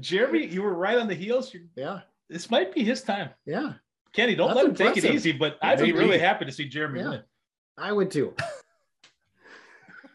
Jeremy, 0.00 0.46
you 0.46 0.62
were 0.62 0.74
right 0.74 0.98
on 0.98 1.06
the 1.06 1.14
heels. 1.14 1.52
You're, 1.52 1.64
Yeah. 1.76 2.00
this 2.28 2.50
might 2.50 2.74
be 2.74 2.82
his 2.82 3.02
time. 3.02 3.30
Yeah. 3.44 3.74
Kenny, 4.12 4.34
don't 4.34 4.48
That's 4.48 4.56
let 4.56 4.66
him 4.66 4.74
take 4.74 4.96
it 4.96 5.04
easy, 5.04 5.32
but 5.32 5.58
I'd 5.62 5.80
be 5.80 5.92
really 5.92 6.18
happy 6.18 6.44
to 6.44 6.52
see 6.52 6.68
Jeremy 6.68 7.00
Yeah. 7.00 7.10
win. 7.10 7.22
I 7.78 7.92
would 7.92 8.10
too. 8.10 8.34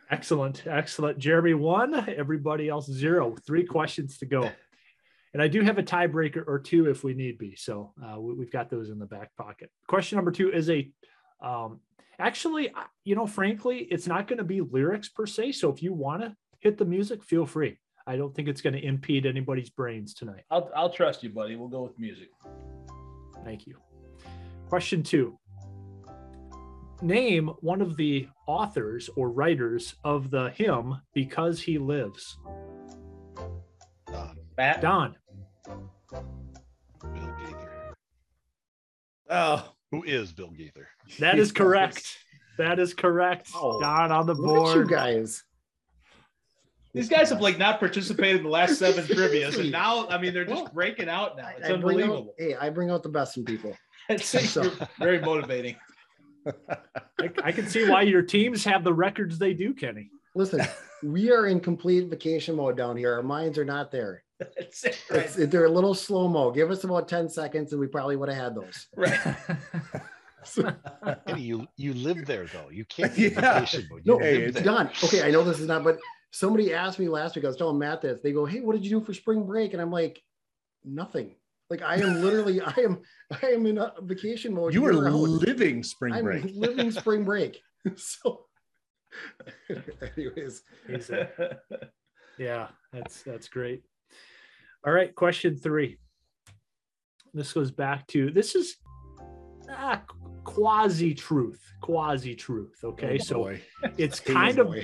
Excellent. 0.09 0.65
Excellent. 0.65 1.17
Jeremy 1.17 1.53
one, 1.53 2.07
everybody 2.09 2.69
else 2.69 2.89
zero. 2.89 3.35
Three 3.45 3.65
questions 3.65 4.17
to 4.19 4.25
go. 4.25 4.49
And 5.33 5.41
I 5.41 5.47
do 5.47 5.61
have 5.61 5.77
a 5.77 5.83
tiebreaker 5.83 6.43
or 6.47 6.59
two 6.59 6.89
if 6.89 7.03
we 7.03 7.13
need 7.13 7.37
be. 7.37 7.55
So 7.55 7.93
uh, 8.03 8.19
we, 8.19 8.43
have 8.45 8.51
got 8.51 8.69
those 8.69 8.89
in 8.89 8.99
the 8.99 9.05
back 9.05 9.35
pocket. 9.35 9.69
Question 9.87 10.15
number 10.15 10.31
two 10.31 10.51
is 10.51 10.69
a, 10.69 10.89
um, 11.43 11.81
actually, 12.17 12.73
you 13.03 13.15
know, 13.15 13.27
frankly, 13.27 13.79
it's 13.79 14.07
not 14.07 14.27
going 14.27 14.37
to 14.37 14.45
be 14.45 14.61
lyrics 14.61 15.09
per 15.09 15.25
se. 15.25 15.51
So 15.53 15.71
if 15.71 15.83
you 15.83 15.93
want 15.93 16.21
to 16.21 16.35
hit 16.67 16.77
the 16.77 16.85
music, 16.85 17.23
feel 17.23 17.45
free. 17.45 17.77
I 18.05 18.17
don't 18.17 18.35
think 18.35 18.47
it's 18.49 18.61
going 18.61 18.73
to 18.73 18.83
impede 18.85 19.25
anybody's 19.25 19.69
brains 19.69 20.13
tonight. 20.13 20.43
I'll 20.51 20.69
I'll 20.75 20.89
trust 20.89 21.23
you, 21.23 21.29
buddy. 21.29 21.55
We'll 21.55 21.67
go 21.69 21.81
with 21.83 21.97
music. 21.97 22.29
Thank 23.45 23.65
you. 23.67 23.77
Question 24.69 25.01
two. 25.01 25.37
name 27.01 27.47
one 27.61 27.81
of 27.81 27.95
the 27.95 28.27
authors 28.47 29.09
or 29.15 29.29
writers 29.29 29.95
of 30.03 30.29
the 30.29 30.49
hymn 30.51 30.99
"Because 31.13 31.61
He 31.61 31.77
Lives." 31.77 32.37
Matt. 34.57 34.81
Don. 34.81 35.15
Bill 35.65 37.33
Gaither. 37.39 37.93
Oh, 39.29 39.71
who 39.91 40.03
is 40.03 40.31
Bill 40.33 40.49
Gaither? 40.51 40.87
That 41.19 41.37
is 41.39 41.51
correct. 41.61 42.17
That 42.57 42.79
is 42.79 42.93
correct. 42.93 43.51
Oh. 43.55 43.79
Don 43.79 44.11
on 44.11 44.25
the 44.25 44.33
Look 44.33 44.49
at 44.49 44.73
board. 44.73 44.77
you 44.89 44.95
guys. 44.95 45.43
These 46.97 47.09
guys 47.09 47.29
have 47.29 47.41
like 47.41 47.57
not 47.57 47.79
participated 47.79 48.37
in 48.37 48.43
the 48.43 48.49
last 48.49 48.77
seven 48.79 49.05
trivias, 49.05 49.59
and 49.59 49.71
now 49.71 50.07
I 50.09 50.17
mean 50.17 50.33
they're 50.33 50.45
just 50.45 50.73
breaking 50.73 51.09
out 51.09 51.37
now. 51.37 51.49
It's 51.57 51.65
I 51.69 51.75
bring 51.77 51.99
out, 52.01 52.03
unbelievable. 52.03 52.33
hey, 52.37 52.55
I 52.55 52.69
bring 52.69 52.89
out 52.89 53.03
the 53.03 53.09
best 53.09 53.37
in 53.37 53.45
people. 53.45 53.75
It's 54.09 54.25
So- 54.51 54.71
very 54.99 55.19
motivating. 55.19 55.75
I, 56.69 57.29
I 57.43 57.51
can 57.51 57.67
see 57.67 57.89
why 57.89 58.03
your 58.03 58.21
teams 58.21 58.63
have 58.63 58.85
the 58.85 58.93
records 58.93 59.37
they 59.37 59.53
do, 59.53 59.73
Kenny. 59.73 60.09
Listen, 60.33 60.61
we 61.03 61.29
are 61.29 61.47
in 61.47 61.59
complete 61.59 62.07
vacation 62.09 62.55
mode 62.55 62.77
down 62.77 62.95
here. 62.95 63.13
Our 63.15 63.23
minds 63.23 63.57
are 63.57 63.65
not 63.65 63.91
there. 63.91 64.23
That's 64.39 64.83
it, 64.85 64.97
It's, 65.09 65.35
they're 65.35 65.65
a 65.65 65.69
little 65.69 65.93
slow 65.93 66.29
mo. 66.29 66.51
Give 66.51 66.71
us 66.71 66.85
about 66.85 67.09
10 67.09 67.27
seconds 67.27 67.73
and 67.73 67.81
we 67.81 67.87
probably 67.87 68.15
would 68.15 68.29
have 68.29 68.37
had 68.37 68.55
those. 68.55 68.87
Right. 68.95 69.19
Eddie, 71.27 71.41
you 71.41 71.67
you 71.75 71.93
live 71.93 72.25
there 72.25 72.45
though. 72.45 72.69
You 72.71 72.85
can't 72.85 73.13
be 73.13 73.25
in 73.27 73.33
Yeah. 73.33 73.59
vacation 73.59 73.87
mode. 73.91 74.01
You 74.05 74.13
No, 74.13 74.17
live 74.19 74.41
it's 74.43 74.53
there. 74.55 74.63
done. 74.63 74.89
Okay, 75.03 75.23
I 75.27 75.31
know 75.31 75.43
this 75.43 75.59
is 75.59 75.67
not, 75.67 75.83
but 75.83 75.97
somebody 76.31 76.73
asked 76.73 76.99
me 76.99 77.07
last 77.09 77.35
week. 77.35 77.45
I 77.45 77.47
was 77.47 77.57
telling 77.57 77.79
Matt 77.79 78.01
this. 78.01 78.19
They 78.21 78.31
go, 78.31 78.45
"Hey, 78.45 78.59
what 78.61 78.73
did 78.73 78.83
you 78.85 78.99
do 78.99 79.05
for 79.05 79.13
spring 79.13 79.45
break?" 79.45 79.73
And 79.73 79.81
I'm 79.81 79.91
like, 79.91 80.21
"Nothing." 80.83 81.35
Like 81.69 81.81
I 81.81 81.95
am 81.95 82.21
literally, 82.21 82.61
I 82.65 82.73
am, 82.79 82.99
I 83.43 83.47
am 83.47 83.65
in 83.65 83.77
a 83.77 83.93
vacation 84.01 84.53
mode. 84.53 84.73
You 84.73 84.85
are 84.85 84.93
living 84.93 85.83
spring 85.83 86.13
I'm 86.13 86.23
break. 86.23 86.45
living 86.53 86.91
spring 87.01 87.23
break. 87.23 87.61
So, 87.95 88.45
anyways, 90.17 90.61
He's 90.87 91.09
a- 91.09 91.59
yeah, 92.37 92.67
that's 92.91 93.23
that's 93.23 93.47
great. 93.47 93.83
All 94.85 94.93
right, 94.93 95.13
question 95.15 95.57
three. 95.57 95.97
This 97.33 97.53
goes 97.53 97.71
back 97.71 98.05
to 98.07 98.29
this 98.31 98.55
is 98.55 98.75
ah, 99.69 100.01
quasi 100.43 101.13
truth, 101.13 101.61
quasi 101.81 102.35
truth. 102.35 102.75
Okay, 102.83 103.17
Oh, 103.21 103.23
so 103.23 103.55
it's 103.97 104.19
kind 104.19 104.59
of 104.59 104.75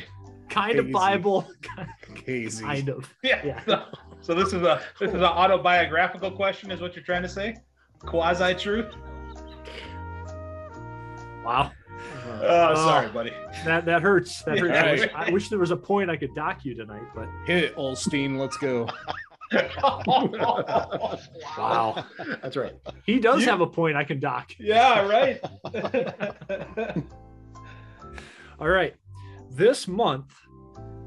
boy. 0.54 0.62
kind 0.62 0.80
of 0.80 0.92
Bible, 0.92 1.48
Hazy. 2.26 2.64
kind 2.64 2.90
of. 2.90 3.10
Yeah. 3.24 3.86
So 4.22 4.34
this 4.34 4.54
is 4.54 4.62
a 4.64 4.82
this 5.00 5.10
is 5.10 5.16
an 5.16 5.24
autobiographical 5.24 6.32
question, 6.32 6.72
is 6.72 6.80
what 6.82 6.96
you're 6.96 7.04
trying 7.06 7.24
to 7.24 7.30
say? 7.30 7.56
Quasi 8.00 8.54
truth. 8.56 8.94
Wow. 11.44 11.72
Uh, 12.26 12.40
oh, 12.42 12.72
oh, 12.72 12.76
sorry, 12.76 13.10
buddy. 13.10 13.34
That 13.66 13.86
that 13.86 14.02
hurts. 14.02 14.44
That 14.44 14.58
hurts. 14.60 14.74
I, 14.78 14.92
wish, 14.92 15.02
Right. 15.02 15.12
I 15.16 15.30
wish 15.32 15.50
there 15.50 15.60
was 15.60 15.72
a 15.72 15.78
point 15.78 16.10
I 16.10 16.16
could 16.18 16.34
dock 16.34 16.64
you 16.66 16.74
tonight, 16.74 17.04
but 17.14 17.28
Hit 17.46 17.64
it, 17.66 17.76
Olstein. 17.76 18.38
Let's 18.40 18.58
go. 18.58 18.88
wow, 21.58 22.06
that's 22.42 22.58
right. 22.58 22.74
he 23.06 23.20
does 23.20 23.46
have 23.46 23.62
a 23.62 23.68
point 23.68 23.96
I 23.96 24.04
can 24.04 24.20
dock. 24.20 24.52
Yeah, 24.60 25.06
right. 25.08 25.40
All 28.60 28.70
right. 28.70 28.96
This 29.52 29.88
month 29.88 30.34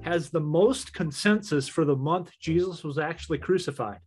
has 0.06 0.30
the 0.30 0.40
most 0.40 0.92
consensus 0.94 1.66
for 1.66 1.84
the 1.84 1.96
month 1.96 2.30
Jesus 2.38 2.84
was 2.84 2.96
actually 2.96 3.38
crucified. 3.38 3.98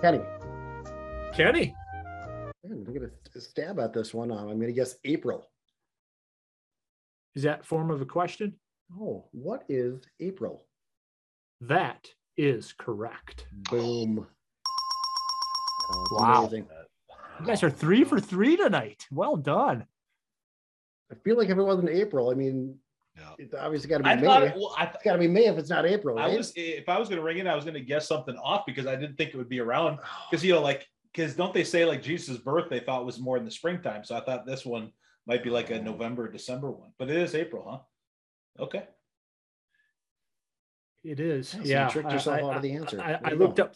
Kenny, 0.00 0.20
Kenny. 1.34 1.74
I'm 2.64 2.84
gonna 2.84 3.10
stab 3.38 3.78
at 3.78 3.92
this 3.92 4.12
one. 4.12 4.30
Um, 4.30 4.48
I'm 4.48 4.60
gonna 4.60 4.72
guess 4.72 4.96
April. 5.04 5.48
Is 7.34 7.42
that 7.42 7.64
form 7.64 7.90
of 7.90 8.00
a 8.00 8.06
question? 8.06 8.54
Oh, 9.00 9.24
what 9.32 9.64
is 9.68 10.00
April? 10.20 10.64
That 11.60 12.08
is 12.36 12.72
correct. 12.76 13.46
Boom. 13.70 14.26
Oh, 15.90 16.06
Wow. 16.12 16.40
amazing. 16.42 16.66
You 17.40 17.46
guys 17.46 17.62
are 17.62 17.70
three 17.70 18.04
for 18.04 18.20
three 18.20 18.56
tonight. 18.56 19.06
Well 19.10 19.36
done. 19.36 19.86
I 21.10 21.14
feel 21.24 21.36
like 21.36 21.48
if 21.48 21.58
it 21.58 21.62
wasn't 21.62 21.90
April, 21.90 22.30
I 22.30 22.34
mean, 22.34 22.76
it's 23.38 23.54
obviously 23.54 23.88
got 23.88 23.98
to 23.98 24.04
be 24.04 24.10
I 24.10 24.16
May. 24.16 24.26
thought 24.26 24.42
it, 24.42 24.54
well, 24.56 24.74
I, 24.76 24.84
it's 24.84 25.02
got 25.02 25.12
to 25.12 25.18
be 25.18 25.28
May 25.28 25.46
if 25.46 25.56
it's 25.56 25.70
not 25.70 25.86
April, 25.86 26.18
I 26.18 26.28
was 26.28 26.52
if 26.56 26.88
I 26.88 26.98
was 26.98 27.08
gonna 27.08 27.22
ring 27.22 27.38
it, 27.38 27.46
I 27.46 27.54
was 27.54 27.64
gonna 27.64 27.80
guess 27.80 28.08
something 28.08 28.36
off 28.36 28.64
because 28.66 28.86
I 28.86 28.96
didn't 28.96 29.16
think 29.16 29.30
it 29.30 29.36
would 29.36 29.48
be 29.48 29.60
around. 29.60 29.98
Oh. 30.02 30.06
Because 30.30 30.44
you 30.44 30.52
know, 30.52 30.60
like 30.62 30.86
because 31.12 31.34
don't 31.34 31.54
they 31.54 31.64
say 31.64 31.84
like 31.84 32.02
Jesus' 32.02 32.38
birth 32.38 32.68
they 32.68 32.80
thought 32.80 33.06
was 33.06 33.18
more 33.18 33.36
in 33.36 33.44
the 33.44 33.50
springtime? 33.50 34.04
So 34.04 34.16
I 34.16 34.20
thought 34.20 34.46
this 34.46 34.66
one 34.66 34.92
might 35.26 35.42
be 35.42 35.50
like 35.50 35.70
a 35.70 35.80
November, 35.80 36.30
December 36.30 36.70
one, 36.70 36.92
but 36.98 37.10
it 37.10 37.16
is 37.16 37.34
April, 37.34 37.66
huh? 38.58 38.64
Okay. 38.64 38.84
It 41.04 41.20
is. 41.20 41.54
Yeah, 41.62 41.86
so 41.86 41.98
you 41.98 42.02
tricked 42.02 42.12
yourself 42.12 42.40
I- 42.42 42.42
out 42.42 42.56
of 42.56 42.62
the 42.62 42.72
answer. 42.72 43.00
I, 43.00 43.14
I, 43.14 43.30
There 43.30 43.38
looked 43.38 43.60
up 43.60 43.72
I, 43.72 43.74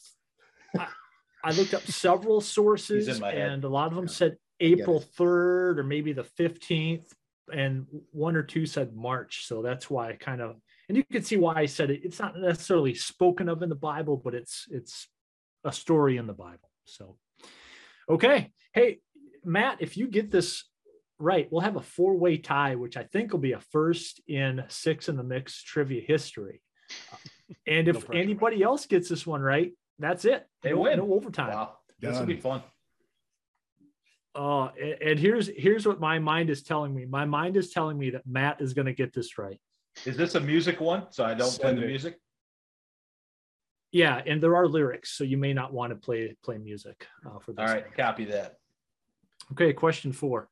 I 1.43 1.53
looked 1.53 1.74
up 1.74 1.82
several 1.82 2.41
sources 2.41 3.07
He's 3.07 3.16
in 3.16 3.22
my 3.22 3.32
head. 3.32 3.51
and 3.51 3.64
a 3.64 3.68
lot 3.68 3.88
of 3.88 3.97
them 3.97 4.09
said 4.09 4.36
April 4.61 5.03
3rd 5.18 5.78
or 5.78 5.82
maybe 5.82 6.12
the 6.12 6.26
15th 6.38 7.07
and 7.53 7.86
one 8.12 8.36
or 8.36 8.43
two 8.43 8.66
said 8.66 8.95
March. 8.95 9.47
So 9.47 9.62
that's 9.62 9.91
why 9.91 10.11
I 10.11 10.12
kind 10.14 10.41
of 10.41 10.57
and 10.88 10.97
you 10.97 11.05
can 11.05 11.22
see 11.22 11.36
why 11.36 11.55
I 11.55 11.66
said 11.66 11.91
it. 11.91 12.01
It's 12.03 12.18
not 12.18 12.36
necessarily 12.36 12.95
spoken 12.95 13.49
of 13.49 13.62
in 13.62 13.68
the 13.68 13.76
Bible, 13.76 14.16
but 14.16 14.34
it's 14.34 14.66
it's 14.70 15.09
a 15.64 15.72
story 15.72 16.16
in 16.16 16.26
the 16.26 16.32
Bible. 16.32 16.70
So 16.84 17.16
okay. 18.09 18.53
Hey, 18.72 18.99
Matt, 19.45 19.78
if 19.80 19.97
you 19.97 20.09
get 20.09 20.30
this 20.30 20.64
right, 21.18 21.49
we'll 21.51 21.61
have 21.61 21.76
a 21.76 21.82
four-way 21.82 22.38
tie, 22.38 22.74
which 22.74 22.97
I 22.97 23.05
think 23.05 23.32
will 23.32 23.41
be 23.41 23.53
a 23.53 23.61
first 23.61 24.20
in 24.26 24.64
six 24.68 25.09
in 25.09 25.16
the 25.16 25.22
mix 25.22 25.62
trivia 25.62 26.03
history. 26.07 26.62
And 27.66 27.88
if 27.88 28.09
anybody 28.11 28.62
else 28.62 28.86
gets 28.86 29.09
this 29.09 29.26
one 29.26 29.41
right, 29.41 29.72
that's 30.01 30.25
it. 30.25 30.47
They 30.63 30.71
no, 30.71 30.81
win. 30.81 30.99
no 30.99 31.13
overtime. 31.13 31.51
Wow. 31.51 31.77
This 32.01 32.19
will 32.19 32.27
be 32.27 32.37
fun. 32.37 32.63
Uh, 34.35 34.69
and, 34.81 35.03
and 35.03 35.19
here's 35.19 35.51
here's 35.57 35.87
what 35.87 36.01
my 36.01 36.19
mind 36.19 36.51
is 36.51 36.63
telling 36.63 36.95
me. 36.95 37.05
My 37.05 37.25
mind 37.25 37.57
is 37.57 37.71
telling 37.71 37.99
me 37.99 38.11
that 38.11 38.23
Matt 38.27 38.61
is 38.61 38.75
going 38.75 38.87
to 38.87 38.95
get 38.95 39.13
this 39.13 39.39
right. 39.39 39.61
Is 40.05 40.17
this 40.17 40.35
a 40.35 40.41
music 40.41 40.81
one? 40.81 41.07
So 41.11 41.25
I 41.25 41.35
don't 41.35 41.51
play 41.51 41.69
Send 41.69 41.79
the 41.79 41.87
music. 41.87 42.17
Yeah, 43.93 44.23
and 44.25 44.41
there 44.41 44.55
are 44.55 44.69
lyrics, 44.69 45.11
so 45.11 45.25
you 45.25 45.37
may 45.37 45.53
not 45.53 45.73
want 45.73 45.91
to 45.91 45.97
play 45.97 46.37
play 46.45 46.59
music 46.59 47.07
uh, 47.27 47.41
for 47.41 47.53
this. 47.53 47.59
All 47.59 47.67
right, 47.67 47.85
copy 47.97 48.25
that. 48.27 48.57
Okay, 49.53 49.73
question 49.73 50.13
four. 50.13 50.49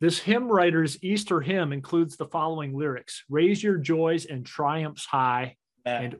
This 0.00 0.18
hymn 0.18 0.48
writer's 0.48 1.02
Easter 1.02 1.40
hymn 1.40 1.72
includes 1.72 2.16
the 2.16 2.26
following 2.26 2.76
lyrics: 2.76 3.24
"Raise 3.30 3.62
your 3.62 3.78
joys 3.78 4.26
and 4.26 4.44
triumphs 4.44 5.06
high." 5.06 5.56
Matt. 5.84 6.02
And 6.02 6.16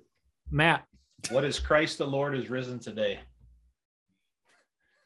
Matt, 0.49 0.85
What 1.31 1.45
is 1.45 1.59
Christ 1.59 1.99
the 1.99 2.07
Lord 2.07 2.37
is 2.37 2.51
risen 2.51 2.79
today? 2.79 3.21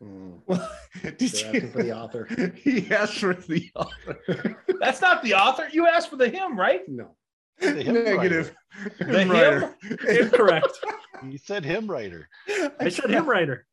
Hmm. 0.02 0.32
Did 1.02 1.18
They're 1.18 1.46
asking 1.46 1.72
for 1.72 1.82
the 1.82 1.92
author. 1.96 2.52
he 2.56 2.90
asked 2.92 3.18
for 3.18 3.34
the 3.34 3.70
author. 3.74 4.56
That's 4.80 5.00
not 5.00 5.22
the 5.22 5.34
author. 5.34 5.68
You 5.72 5.86
asked 5.86 6.10
for 6.10 6.16
the 6.16 6.28
hymn, 6.28 6.58
right? 6.58 6.82
No. 6.88 7.16
The 7.60 7.82
hymn 7.82 8.04
Negative. 8.04 8.54
The 8.98 9.04
Hymn 9.04 9.14
hymn? 9.14 9.30
writer. 9.30 9.74
incorrect. 10.08 10.78
You 11.28 11.36
said 11.36 11.64
hymn 11.64 11.86
writer. 11.90 12.28
I 12.80 12.88
said 12.88 13.10
hymn 13.10 13.28
writer. 13.28 13.66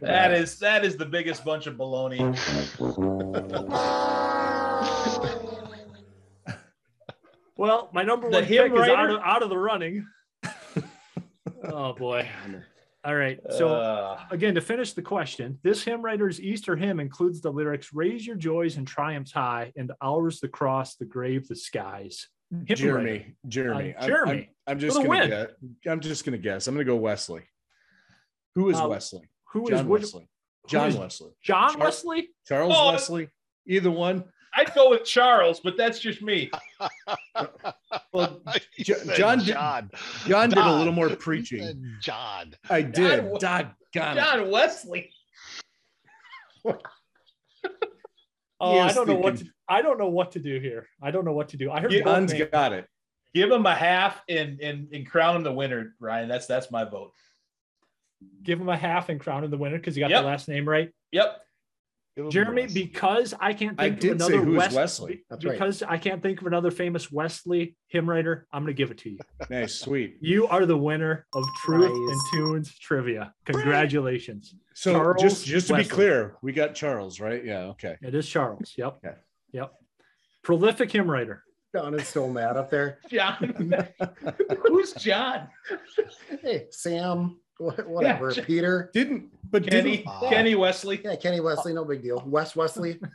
That 0.00 0.32
is 0.32 0.60
that 0.60 0.84
is 0.84 0.96
the 0.96 1.06
biggest 1.06 1.44
bunch 1.44 1.66
of 1.66 1.74
baloney. 1.74 2.20
Well, 7.56 7.90
my 7.92 8.02
number 8.02 8.28
The 8.30 8.36
one 8.36 8.44
hymn 8.44 8.70
pick 8.70 8.80
is 8.80 8.88
out 8.88 9.10
of, 9.10 9.20
out 9.24 9.42
of 9.42 9.48
the 9.48 9.58
running. 9.58 10.06
Oh 11.72 11.92
boy. 11.94 12.28
All 13.04 13.14
right. 13.14 13.38
So 13.50 13.68
Uh, 13.74 14.20
again, 14.30 14.54
to 14.56 14.60
finish 14.60 14.92
the 14.92 15.02
question, 15.02 15.58
this 15.62 15.84
hymn 15.84 16.02
writer's 16.02 16.40
Easter 16.40 16.74
hymn 16.76 16.98
includes 17.00 17.40
the 17.40 17.50
lyrics 17.50 17.92
"Raise 17.92 18.26
your 18.26 18.36
joys 18.36 18.76
and 18.78 18.86
triumphs 18.86 19.32
high, 19.32 19.72
and 19.76 19.92
ours 20.02 20.40
the 20.40 20.48
cross, 20.48 20.96
the 20.96 21.04
grave, 21.04 21.46
the 21.48 21.56
skies." 21.56 22.28
Hymn 22.50 22.60
writer. 22.60 22.76
Jeremy. 22.76 23.34
Jeremy. 23.48 23.94
Uh, 23.94 24.00
I'm- 24.00 24.08
Jeremy. 24.08 24.32
I'm, 24.66 24.72
I'm 24.72 24.78
just 24.78 24.96
gonna 24.96 25.08
win. 25.08 25.28
guess. 25.30 25.48
I'm 25.88 26.00
just 26.00 26.24
gonna 26.24 26.38
guess. 26.38 26.66
I'm 26.66 26.74
gonna 26.74 26.84
go 26.84 26.96
Wesley. 26.96 27.42
Who 28.56 28.70
is 28.70 28.78
Uh, 28.80 28.88
Wesley? 28.88 29.28
who 29.52 29.64
is 29.64 29.70
John 29.70 29.88
which- 29.88 30.02
Wesley? 30.02 30.28
John 30.68 30.94
Wesley. 30.94 31.30
John 31.42 31.70
Char- 31.74 31.80
Wesley. 31.80 32.28
Charles 32.46 32.74
Oh, 32.76 32.90
Wesley. 32.90 33.28
Either 33.68 33.90
one. 33.90 34.24
I'd 34.56 34.74
go 34.74 34.90
with 34.90 35.04
Charles, 35.04 35.60
but 35.60 35.76
that's 35.76 35.98
just 36.00 36.22
me. 36.22 36.50
Well, 38.12 38.40
You 38.76 38.84
Jo- 38.84 39.14
John 39.14 39.38
did- 39.38 39.48
John. 39.48 39.90
John 40.26 40.48
did 40.48 40.58
a 40.58 40.72
little 40.78 40.92
more 40.92 41.10
preaching. 41.10 41.94
John. 42.00 42.54
I 42.70 42.80
did. 42.82 43.24
John- 43.40 43.74
Doggone 43.92 44.16
it. 44.18 44.20
John 44.20 44.50
Wesley. 44.50 45.10
Oh, 48.58 48.78
I 48.78 48.90
don't 48.92 49.06
know 49.06 49.16
what 49.16 49.36
to, 49.36 49.44
I 49.68 49.82
don't 49.82 49.98
know 49.98 50.08
what 50.08 50.32
to 50.32 50.38
do 50.38 50.58
here. 50.58 50.88
I 51.02 51.10
don't 51.10 51.26
know 51.26 51.34
what 51.34 51.50
to 51.50 51.58
do. 51.58 51.70
I 51.70 51.80
heard 51.82 51.90
John's 51.90 52.04
John's 52.04 52.32
names. 52.32 52.48
got 52.50 52.72
it. 52.72 52.86
Give 53.34 53.50
him 53.50 53.66
a 53.66 53.74
half 53.74 54.22
and 54.30 54.58
and 54.62 54.88
and 54.94 55.06
crown 55.06 55.36
him 55.36 55.42
the 55.42 55.52
winner, 55.52 55.94
Ryan. 56.00 56.26
That's 56.26 56.46
that's 56.46 56.70
my 56.70 56.84
vote. 56.84 57.12
give 58.42 58.58
him 58.58 58.70
a 58.70 58.76
half 58.76 59.10
and 59.10 59.20
crown 59.20 59.44
him 59.44 59.50
the 59.50 59.58
winner 59.58 59.76
because 59.76 59.94
you 59.94 60.00
got 60.02 60.08
Yep. 60.10 60.22
the 60.22 60.26
last 60.26 60.48
name 60.48 60.66
right. 60.66 60.90
Yep. 61.12 61.38
Jeremy, 62.30 62.66
because 62.72 63.34
I 63.38 63.52
can't 63.52 63.78
I 63.78 63.88
think 63.90 64.00
did 64.00 64.12
of 64.12 64.22
say 64.22 64.26
another 64.34 64.44
who 64.44 64.50
was 64.52 64.64
Wes- 64.66 64.74
Wesley. 64.74 65.24
That's 65.28 65.44
right. 65.44 65.52
because 65.52 65.82
I 65.82 65.98
can't 65.98 66.22
think 66.22 66.40
of 66.40 66.46
another 66.46 66.70
famous 66.70 67.12
Wesley 67.12 67.76
hymn 67.88 68.08
writer, 68.08 68.46
I'm 68.52 68.62
going 68.62 68.74
to 68.74 68.76
give 68.76 68.90
it 68.90 68.98
to 68.98 69.10
you. 69.10 69.18
Nice, 69.50 69.74
sweet. 69.74 70.16
You 70.20 70.46
are 70.48 70.64
the 70.64 70.76
winner 70.78 71.26
of 71.34 71.44
Truth 71.64 71.92
and 71.92 72.20
Tunes 72.32 72.78
trivia. 72.78 73.34
Congratulations. 73.44 74.54
So 74.74 74.92
Charles 74.92 75.22
just 75.22 75.44
just 75.46 75.68
to 75.68 75.76
be 75.76 75.84
clear, 75.84 76.36
we 76.42 76.52
got 76.52 76.74
Charles, 76.74 77.20
right? 77.20 77.44
Yeah. 77.44 77.64
Okay. 77.72 77.96
It 78.02 78.14
is 78.14 78.26
Charles. 78.28 78.72
Yep. 78.76 78.98
Okay. 79.04 79.16
Yep. 79.52 79.72
Prolific 80.42 80.90
hymn 80.90 81.10
writer. 81.10 81.42
John 81.74 81.92
is 81.94 82.08
still 82.08 82.28
mad 82.30 82.56
up 82.56 82.70
there. 82.70 82.98
John. 83.10 83.84
Who's 84.66 84.92
John? 84.94 85.48
Hey, 86.42 86.66
Sam, 86.70 87.18
wha- 87.18 87.32
whatever. 87.86 88.32
Ja- 88.32 88.44
Peter. 88.44 88.90
Didn't 88.92 89.30
but 89.50 89.66
Kenny. 89.68 89.98
didn't, 89.98 90.28
Kenny 90.28 90.54
Wesley. 90.54 91.00
Yeah, 91.02 91.16
Kenny 91.16 91.40
Wesley, 91.40 91.72
no 91.72 91.84
big 91.84 92.02
deal. 92.02 92.22
Wes 92.26 92.54
Wesley. 92.56 92.98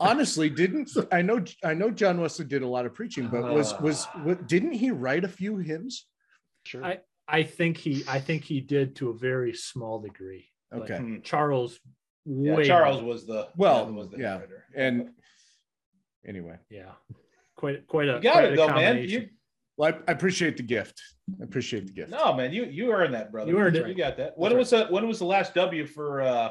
honestly 0.00 0.50
didn't 0.50 0.90
I 1.12 1.22
know 1.22 1.44
I 1.62 1.74
know 1.74 1.90
John 1.90 2.20
Wesley 2.20 2.44
did 2.46 2.62
a 2.62 2.66
lot 2.66 2.86
of 2.86 2.94
preaching, 2.94 3.28
but 3.28 3.52
was 3.52 3.72
ah. 3.72 3.80
was 3.80 4.04
what 4.22 4.46
didn't 4.46 4.72
he 4.72 4.90
write 4.90 5.24
a 5.24 5.28
few 5.28 5.56
hymns? 5.58 6.06
Sure. 6.64 6.84
I, 6.84 6.98
I 7.28 7.42
think 7.42 7.76
he 7.76 8.04
I 8.08 8.20
think 8.20 8.44
he 8.44 8.60
did 8.60 8.96
to 8.96 9.10
a 9.10 9.14
very 9.14 9.52
small 9.54 10.00
degree. 10.00 10.46
but 10.70 10.82
Okay. 10.82 10.98
Hmm. 10.98 11.20
Charles 11.22 11.78
Yeah, 12.24 12.54
way 12.54 12.64
Charles 12.64 13.00
more. 13.02 13.10
was 13.10 13.26
the 13.26 13.48
Well, 13.56 13.86
was 13.92 14.10
the 14.10 14.18
yeah. 14.18 14.38
writer. 14.38 14.64
And 14.74 15.10
anyway, 16.26 16.58
yeah. 16.70 16.92
Quite 17.56 17.86
quite 17.86 18.08
a 18.08 18.14
You 18.14 18.20
got 18.20 18.32
quite 18.32 18.44
it 18.44 18.52
a 18.54 18.56
though, 18.56 18.68
man. 18.68 18.98
You 19.08 19.28
well, 19.76 19.92
I, 19.92 20.10
I 20.10 20.12
appreciate 20.12 20.56
the 20.56 20.62
gift. 20.62 21.00
I 21.40 21.44
appreciate 21.44 21.86
the 21.86 21.92
gift. 21.92 22.10
no, 22.10 22.34
man. 22.34 22.52
You 22.52 22.64
you 22.64 22.92
earned 22.92 23.14
that, 23.14 23.32
brother. 23.32 23.50
You 23.50 23.58
earned 23.58 23.76
it. 23.76 23.88
You 23.88 23.94
got 23.94 24.16
that. 24.18 24.36
When 24.36 24.56
was 24.56 24.70
the 24.70 24.86
when 24.86 25.06
was 25.08 25.18
the 25.18 25.24
last 25.24 25.54
W 25.54 25.86
for 25.86 26.22
uh 26.22 26.50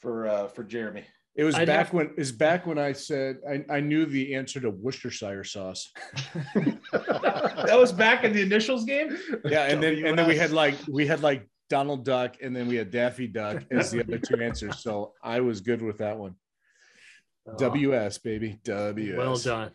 for 0.00 0.26
uh 0.26 0.48
for 0.48 0.64
Jeremy? 0.64 1.04
It 1.36 1.44
was 1.44 1.54
I'd 1.54 1.66
back 1.66 1.86
have- 1.86 1.94
when 1.94 2.10
is 2.16 2.32
back 2.32 2.66
when 2.66 2.78
I 2.78 2.92
said 2.92 3.38
I, 3.48 3.64
I 3.76 3.80
knew 3.80 4.04
the 4.04 4.34
answer 4.34 4.60
to 4.60 4.70
Worcestershire 4.70 5.44
sauce. 5.44 5.90
that 6.54 7.76
was 7.78 7.92
back 7.92 8.24
in 8.24 8.32
the 8.32 8.42
initials 8.42 8.84
game. 8.84 9.16
Yeah, 9.44 9.66
and 9.66 9.82
then 9.82 10.04
and 10.04 10.18
then 10.18 10.28
we 10.28 10.36
had 10.36 10.50
like 10.50 10.74
we 10.88 11.06
had 11.06 11.22
like 11.22 11.48
Donald 11.70 12.04
Duck 12.04 12.36
and 12.42 12.54
then 12.54 12.66
we 12.68 12.76
had 12.76 12.90
Daffy 12.90 13.28
Duck 13.28 13.62
as 13.70 13.90
the 13.92 14.00
other 14.00 14.18
two 14.18 14.42
answers. 14.42 14.80
So 14.80 15.14
I 15.22 15.40
was 15.40 15.60
good 15.60 15.80
with 15.80 15.98
that 15.98 16.18
one. 16.18 16.34
Oh, 17.46 17.56
WS 17.56 18.18
baby. 18.18 18.58
WS. 18.64 19.16
well 19.16 19.36
done. 19.36 19.70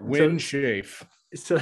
Win 0.00 0.36
Shafe. 0.36 1.02
So 1.34 1.60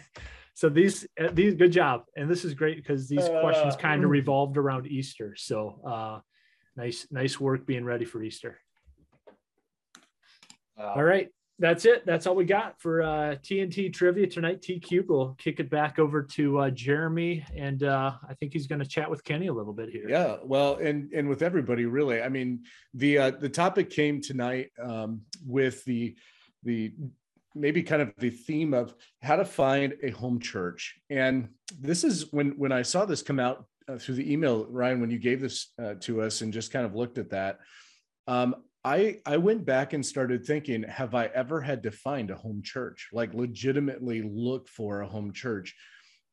so 0.54 0.68
these 0.68 1.06
uh, 1.20 1.28
these 1.32 1.54
good 1.54 1.72
job. 1.72 2.04
And 2.16 2.30
this 2.30 2.44
is 2.44 2.54
great 2.54 2.76
because 2.76 3.08
these 3.08 3.28
questions 3.28 3.74
Uh, 3.74 3.78
kind 3.78 4.04
of 4.04 4.10
revolved 4.10 4.56
around 4.56 4.86
Easter. 4.86 5.34
So 5.36 5.80
uh 5.84 6.20
nice 6.76 7.06
nice 7.10 7.38
work 7.40 7.66
being 7.66 7.84
ready 7.84 8.04
for 8.04 8.22
Easter. 8.22 8.58
Uh, 10.78 10.92
All 10.96 11.04
right. 11.04 11.28
That's 11.58 11.84
it. 11.84 12.04
That's 12.04 12.26
all 12.26 12.34
we 12.34 12.44
got 12.44 12.80
for 12.80 13.02
uh, 13.02 13.36
TNT 13.36 13.92
trivia 13.92 14.26
tonight. 14.26 14.62
T 14.62 14.80
Cube 14.80 15.10
will 15.10 15.34
kick 15.34 15.60
it 15.60 15.70
back 15.70 16.00
over 16.00 16.22
to 16.22 16.58
uh, 16.58 16.70
Jeremy, 16.70 17.44
and 17.56 17.84
uh, 17.84 18.12
I 18.28 18.34
think 18.34 18.52
he's 18.52 18.66
going 18.66 18.80
to 18.80 18.88
chat 18.88 19.08
with 19.08 19.22
Kenny 19.22 19.46
a 19.46 19.52
little 19.52 19.74
bit 19.74 19.88
here. 19.88 20.08
Yeah, 20.08 20.38
well, 20.42 20.76
and 20.76 21.12
and 21.12 21.28
with 21.28 21.42
everybody 21.42 21.84
really. 21.84 22.20
I 22.20 22.28
mean, 22.28 22.64
the 22.94 23.18
uh, 23.18 23.30
the 23.30 23.48
topic 23.48 23.90
came 23.90 24.20
tonight 24.20 24.70
um, 24.82 25.20
with 25.46 25.84
the 25.84 26.16
the 26.64 26.94
maybe 27.54 27.82
kind 27.82 28.02
of 28.02 28.12
the 28.18 28.30
theme 28.30 28.74
of 28.74 28.94
how 29.22 29.36
to 29.36 29.44
find 29.44 29.94
a 30.02 30.10
home 30.10 30.40
church, 30.40 30.98
and 31.10 31.48
this 31.78 32.04
is 32.04 32.32
when 32.32 32.50
when 32.58 32.72
I 32.72 32.82
saw 32.82 33.04
this 33.04 33.22
come 33.22 33.40
out 33.40 33.66
uh, 33.88 33.98
through 33.98 34.16
the 34.16 34.32
email, 34.32 34.66
Ryan, 34.66 35.00
when 35.00 35.10
you 35.10 35.18
gave 35.18 35.40
this 35.40 35.72
uh, 35.82 35.94
to 36.00 36.22
us, 36.22 36.40
and 36.40 36.52
just 36.52 36.72
kind 36.72 36.86
of 36.86 36.94
looked 36.94 37.18
at 37.18 37.30
that. 37.30 37.60
Um, 38.26 38.54
I 38.84 39.18
I 39.24 39.36
went 39.36 39.64
back 39.64 39.92
and 39.92 40.04
started 40.04 40.44
thinking, 40.44 40.82
have 40.82 41.14
I 41.14 41.26
ever 41.26 41.60
had 41.60 41.82
to 41.84 41.90
find 41.90 42.30
a 42.30 42.36
home 42.36 42.62
church? 42.62 43.08
Like 43.12 43.34
legitimately 43.34 44.22
look 44.22 44.68
for 44.68 45.00
a 45.00 45.08
home 45.08 45.32
church. 45.32 45.74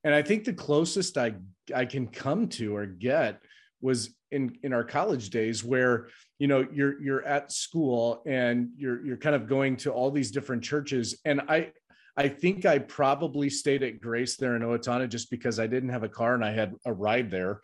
And 0.03 0.15
I 0.15 0.21
think 0.21 0.43
the 0.43 0.53
closest 0.53 1.17
I 1.17 1.35
I 1.75 1.85
can 1.85 2.07
come 2.07 2.47
to 2.49 2.75
or 2.75 2.85
get 2.85 3.41
was 3.81 4.15
in 4.31 4.57
in 4.63 4.73
our 4.73 4.83
college 4.83 5.29
days 5.29 5.63
where 5.63 6.09
you 6.37 6.47
know 6.47 6.67
you're 6.71 7.01
you're 7.01 7.25
at 7.25 7.51
school 7.51 8.21
and 8.25 8.69
you're 8.77 9.03
you're 9.05 9.17
kind 9.17 9.35
of 9.35 9.47
going 9.47 9.75
to 9.77 9.91
all 9.91 10.11
these 10.11 10.31
different 10.31 10.63
churches 10.63 11.19
and 11.25 11.41
I 11.47 11.71
I 12.19 12.27
think 12.27 12.65
I 12.65 12.79
probably 12.79 13.49
stayed 13.49 13.81
at 13.81 14.01
Grace 14.01 14.35
there 14.35 14.57
in 14.57 14.61
Owatonna 14.61 15.07
just 15.07 15.31
because 15.31 15.57
I 15.57 15.67
didn't 15.67 15.89
have 15.89 16.03
a 16.03 16.09
car 16.09 16.35
and 16.35 16.43
I 16.43 16.51
had 16.51 16.75
a 16.85 16.91
ride 16.91 17.31
there. 17.31 17.61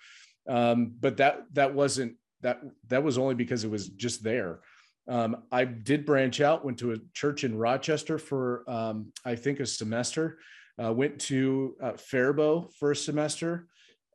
Um, 0.48 0.94
but 0.98 1.18
that 1.18 1.44
that 1.54 1.74
wasn't 1.74 2.16
that 2.42 2.62
that 2.88 3.04
was 3.04 3.18
only 3.18 3.36
because 3.36 3.66
it 3.66 3.70
was 3.70 3.90
just 3.90 4.24
there. 4.24 4.62
Um, 5.10 5.44
I 5.52 5.66
did 5.66 6.06
branch 6.06 6.40
out, 6.40 6.64
went 6.64 6.80
to 6.80 6.94
a 6.94 6.98
church 7.14 7.44
in 7.44 7.58
Rochester 7.58 8.18
for 8.18 8.64
um, 8.70 9.12
I 9.26 9.36
think 9.36 9.60
a 9.60 9.66
semester. 9.66 10.40
Uh, 10.82 10.92
went 10.92 11.20
to 11.20 11.76
uh, 11.82 11.94
Faribault 11.94 12.74
for 12.80 12.92
a 12.92 12.96
semester. 12.96 13.68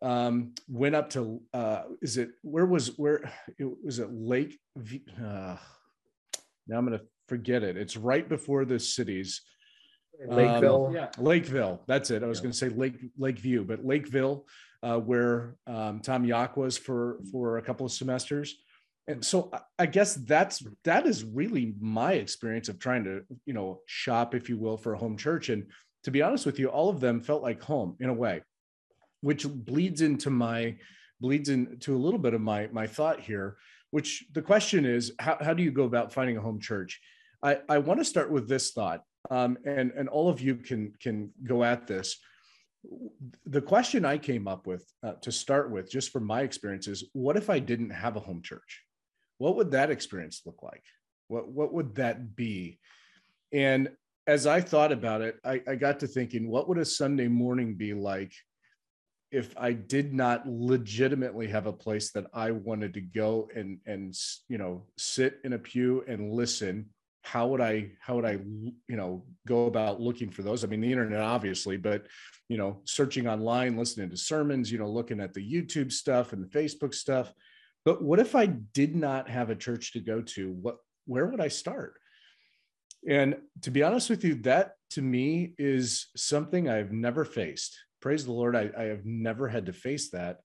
Um, 0.03 0.55
went 0.69 0.95
up 0.95 1.11
to 1.11 1.43
uh, 1.53 1.83
is 2.01 2.17
it 2.17 2.31
where 2.43 2.67
was 2.67 2.97
where 2.99 3.31
it 3.59 3.69
was 3.85 3.99
it 3.99 4.11
Lake? 4.13 4.59
Uh, 4.79 5.57
now 6.67 6.79
I'm 6.79 6.85
gonna 6.85 7.03
forget 7.29 7.63
it. 7.63 7.77
It's 7.77 7.97
right 7.97 8.29
before 8.29 8.65
the 8.65 8.79
cities. 8.79 9.43
Lakeville. 10.27 10.87
Um, 10.99 11.09
Lakeville. 11.19 11.83
That's 11.87 12.11
it. 12.11 12.23
I 12.23 12.27
was 12.27 12.41
going 12.41 12.53
to 12.53 12.57
say 12.59 12.69
Lake 12.69 12.99
Lakeview, 13.17 13.65
but 13.65 13.85
Lakeville, 13.87 14.47
uh, 14.83 14.99
where 14.99 15.57
um, 15.67 16.01
Tom 16.01 16.27
Yock 16.27 16.57
was 16.57 16.77
for 16.77 17.21
for 17.33 17.57
a 17.59 17.63
couple 17.63 17.87
of 17.87 17.93
semesters. 17.93 18.57
And 19.09 19.25
so 19.25 19.49
I- 19.53 19.61
I 19.79 19.87
guess 19.87 20.15
that's 20.15 20.63
that 20.85 21.07
is 21.07 21.25
really 21.25 21.75
my 21.81 22.13
experience 22.15 22.69
of 22.69 22.79
trying 22.79 23.05
to 23.05 23.23
you 23.47 23.55
know 23.55 23.81
shop, 23.87 24.35
if 24.35 24.49
you 24.51 24.59
will, 24.59 24.77
for 24.77 24.93
a 24.93 24.99
home 24.99 25.17
church. 25.17 25.49
And 25.49 25.67
to 26.05 26.11
be 26.11 26.21
honest 26.23 26.45
with 26.45 26.59
you, 26.59 26.69
all 26.69 26.91
of 26.91 27.01
them 27.01 27.23
felt 27.23 27.43
like 27.43 27.63
home 27.63 27.97
in 28.01 28.11
a 28.11 28.15
way, 28.15 28.43
which 29.21 29.47
bleeds 29.47 30.01
into 30.01 30.31
my 30.31 30.77
bleeds 31.21 31.49
into 31.49 31.95
a 31.95 31.99
little 31.99 32.19
bit 32.19 32.35
of 32.35 32.41
my 32.41 32.69
my 32.73 32.87
thought 32.87 33.21
here. 33.21 33.57
Which 33.91 34.25
the 34.33 34.43
question 34.43 34.85
is, 34.85 35.13
how 35.19 35.37
how 35.41 35.55
do 35.55 35.63
you 35.63 35.73
go 35.73 35.85
about 35.85 36.13
finding 36.13 36.37
a 36.37 36.41
home 36.41 36.61
church? 36.61 37.01
I, 37.43 37.59
I 37.69 37.79
want 37.79 38.01
to 38.01 38.05
start 38.05 38.31
with 38.31 38.49
this 38.49 38.73
thought, 38.73 39.03
um, 39.31 39.59
and 39.65 39.91
and 39.93 40.09
all 40.09 40.29
of 40.29 40.41
you 40.41 40.57
can 40.57 40.93
can 41.01 41.33
go 41.45 41.65
at 41.65 41.87
this. 41.87 42.19
The 43.47 43.61
question 43.61 44.05
I 44.05 44.17
came 44.17 44.49
up 44.49 44.67
with 44.67 44.91
uh, 45.03 45.15
to 45.23 45.33
start 45.33 45.71
with, 45.71 45.91
just 45.91 46.11
from 46.11 46.25
my 46.25 46.43
experience, 46.43 46.87
is 46.87 47.05
what 47.13 47.37
if 47.37 47.51
I 47.51 47.59
didn't 47.59 47.91
have 47.91 48.17
a 48.17 48.21
home 48.21 48.43
church? 48.43 48.83
What 49.39 49.57
would 49.57 49.71
that 49.73 49.91
experience 49.91 50.43
look 50.47 50.63
like? 50.63 50.85
What 51.29 51.49
what 51.49 51.73
would 51.73 51.97
that 51.97 52.37
be? 52.37 52.79
And 53.53 53.91
as 54.27 54.47
I 54.47 54.61
thought 54.61 54.93
about 54.93 55.23
it, 55.23 55.37
I, 55.45 55.61
I 55.67 55.75
got 55.75 56.01
to 56.01 56.07
thinking, 56.07 56.49
what 56.49 56.69
would 56.69 56.79
a 56.79 56.85
Sunday 56.85 57.27
morning 57.27 57.75
be 57.75 57.95
like 57.95 58.33
if 59.31 59.57
I 59.57 59.73
did 59.73 60.13
not 60.13 60.47
legitimately 60.47 61.47
have 61.49 61.67
a 61.67 61.73
place 61.73 62.11
that 62.13 62.27
I 62.35 62.51
wanted 62.51 62.95
to 62.95 63.01
go 63.01 63.49
and 63.55 63.79
and 63.87 64.15
you 64.49 64.59
know 64.59 64.87
sit 64.97 65.39
in 65.45 65.53
a 65.53 65.59
pew 65.59 66.05
and 66.07 66.33
listen? 66.33 66.91
How 67.23 67.49
would 67.49 67.61
I 67.61 67.93
how 68.01 68.17
would 68.17 68.25
I 68.25 68.33
you 68.33 68.97
know 68.97 69.25
go 69.47 69.67
about 69.67 70.01
looking 70.01 70.31
for 70.31 70.43
those? 70.43 70.65
I 70.65 70.67
mean, 70.67 70.81
the 70.81 70.91
internet 70.91 71.21
obviously, 71.21 71.77
but 71.77 72.07
you 72.49 72.57
know, 72.57 72.81
searching 72.85 73.29
online, 73.29 73.77
listening 73.77 74.11
to 74.11 74.17
sermons, 74.17 74.73
you 74.73 74.79
know, 74.79 74.89
looking 74.89 75.21
at 75.21 75.35
the 75.35 75.41
YouTube 75.41 75.93
stuff 75.93 76.33
and 76.33 76.43
the 76.43 76.49
Facebook 76.49 76.95
stuff. 76.95 77.33
But 77.85 78.03
what 78.03 78.19
if 78.19 78.35
I 78.35 78.47
did 78.47 78.97
not 78.97 79.29
have 79.29 79.51
a 79.51 79.57
church 79.57 79.93
to 79.93 80.01
go 80.01 80.21
to? 80.23 80.53
What 80.53 80.79
where 81.07 81.27
would 81.27 81.41
I 81.41 81.49
start? 81.49 81.95
And 83.09 83.37
to 83.63 83.71
be 83.71 83.83
honest 83.83 84.11
with 84.11 84.25
you, 84.25 84.35
that 84.43 84.73
to 84.91 85.03
me 85.03 85.55
is 85.59 86.09
something 86.17 86.69
I've 86.69 86.93
never 86.93 87.25
faced. 87.25 87.79
Praise 88.01 88.25
the 88.25 88.33
Lord, 88.33 88.57
I, 88.57 88.71
I 88.77 88.85
have 88.85 89.05
never 89.05 89.49
had 89.49 89.67
to 89.67 89.73
face 89.73 90.11
that. 90.11 90.39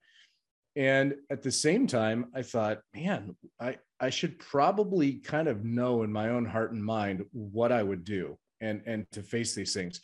And 0.75 1.15
at 1.29 1.41
the 1.41 1.51
same 1.51 1.87
time, 1.87 2.27
I 2.35 2.41
thought, 2.41 2.79
man, 2.93 3.35
I, 3.59 3.77
I 3.99 4.09
should 4.09 4.39
probably 4.39 5.13
kind 5.13 5.47
of 5.47 5.63
know 5.63 6.03
in 6.03 6.11
my 6.11 6.29
own 6.29 6.45
heart 6.45 6.73
and 6.73 6.83
mind 6.83 7.23
what 7.31 7.71
I 7.71 7.81
would 7.81 8.03
do 8.03 8.37
and, 8.59 8.81
and 8.85 9.05
to 9.13 9.23
face 9.23 9.55
these 9.55 9.73
things. 9.73 10.01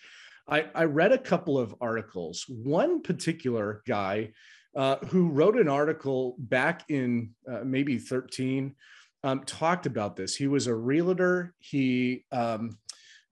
I, 0.47 0.67
I 0.73 0.85
read 0.85 1.11
a 1.11 1.17
couple 1.17 1.57
of 1.57 1.75
articles. 1.81 2.45
One 2.47 3.01
particular 3.01 3.81
guy 3.85 4.31
uh, 4.75 4.97
who 5.07 5.29
wrote 5.29 5.57
an 5.57 5.67
article 5.67 6.35
back 6.39 6.85
in 6.89 7.31
uh, 7.49 7.61
maybe 7.65 7.97
13 7.97 8.73
um, 9.23 9.43
talked 9.43 9.85
about 9.85 10.15
this. 10.15 10.35
He 10.35 10.47
was 10.47 10.67
a 10.67 10.75
realtor. 10.75 11.53
He 11.59 12.25
um, 12.31 12.77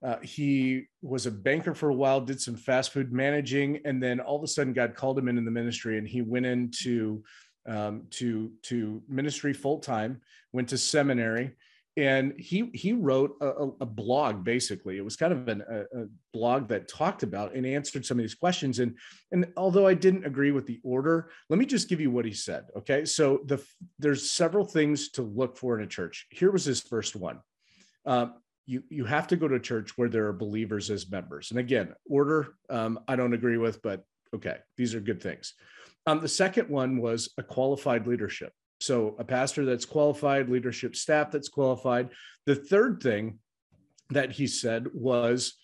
uh, 0.02 0.16
he 0.22 0.86
was 1.02 1.26
a 1.26 1.30
banker 1.30 1.74
for 1.74 1.90
a 1.90 1.94
while, 1.94 2.20
did 2.20 2.40
some 2.40 2.56
fast 2.56 2.92
food 2.92 3.12
managing, 3.12 3.80
and 3.84 4.02
then 4.02 4.20
all 4.20 4.36
of 4.36 4.42
a 4.42 4.48
sudden 4.48 4.72
God 4.72 4.94
called 4.94 5.18
him 5.18 5.28
into 5.28 5.42
the 5.42 5.50
ministry, 5.50 5.98
and 5.98 6.08
he 6.08 6.22
went 6.22 6.46
into 6.46 7.22
um, 7.68 8.04
to 8.10 8.50
to 8.62 9.02
ministry 9.08 9.52
full 9.52 9.78
time. 9.78 10.20
Went 10.52 10.70
to 10.70 10.78
seminary, 10.78 11.52
and 11.96 12.32
he 12.38 12.70
he 12.72 12.92
wrote 12.92 13.36
a, 13.42 13.68
a 13.80 13.86
blog 13.86 14.42
basically. 14.42 14.96
It 14.96 15.04
was 15.04 15.16
kind 15.16 15.32
of 15.32 15.48
an, 15.48 15.62
a, 15.68 15.80
a, 15.80 16.06
blog 16.32 16.68
that 16.68 16.88
talked 16.88 17.22
about 17.22 17.54
and 17.54 17.66
answered 17.66 18.06
some 18.06 18.18
of 18.18 18.22
these 18.22 18.34
questions. 18.34 18.78
And 18.78 18.96
and 19.32 19.46
although 19.56 19.86
i 19.86 19.94
didn't 19.94 20.24
agree 20.24 20.52
with 20.52 20.64
the 20.66 20.80
order 20.84 21.30
let 21.48 21.58
me 21.58 21.66
just 21.66 21.88
give 21.88 22.00
you 22.00 22.10
what 22.10 22.24
he 22.24 22.32
said 22.32 22.64
okay? 22.76 23.04
So 23.04 23.40
the 23.46 23.62
there's 23.98 24.30
several 24.30 24.64
things 24.64 25.10
to 25.10 25.22
look 25.22 25.56
for 25.56 25.76
in 25.78 25.84
a 25.84 25.88
church. 25.88 26.26
Here 26.30 26.50
was 26.50 26.64
his 26.64 26.80
first 26.80 27.16
one. 27.16 27.40
Um, 28.06 28.34
you 28.70 28.82
you 28.88 29.04
have 29.04 29.26
to 29.26 29.36
go 29.36 29.48
to 29.48 29.58
church 29.58 29.96
where 29.96 30.08
there 30.08 30.26
are 30.26 30.32
believers 30.32 30.90
as 30.90 31.10
members 31.10 31.50
and 31.50 31.60
again 31.60 31.94
order 32.08 32.54
um, 32.68 32.98
i 33.08 33.16
don't 33.16 33.34
agree 33.34 33.58
with 33.58 33.82
but 33.82 34.04
okay 34.34 34.58
these 34.76 34.94
are 34.94 35.00
good 35.00 35.22
things 35.22 35.54
um, 36.06 36.20
the 36.20 36.28
second 36.28 36.68
one 36.68 37.00
was 37.00 37.30
a 37.38 37.42
qualified 37.42 38.06
leadership 38.06 38.52
so 38.80 39.14
a 39.18 39.24
pastor 39.24 39.64
that's 39.64 39.84
qualified, 39.84 40.48
leadership 40.48 40.96
staff 40.96 41.30
that's 41.30 41.50
qualified. 41.50 42.08
The 42.46 42.56
third 42.56 43.02
thing 43.02 43.38
that 44.08 44.32
he 44.32 44.46
said 44.46 44.88
was, 44.92 45.54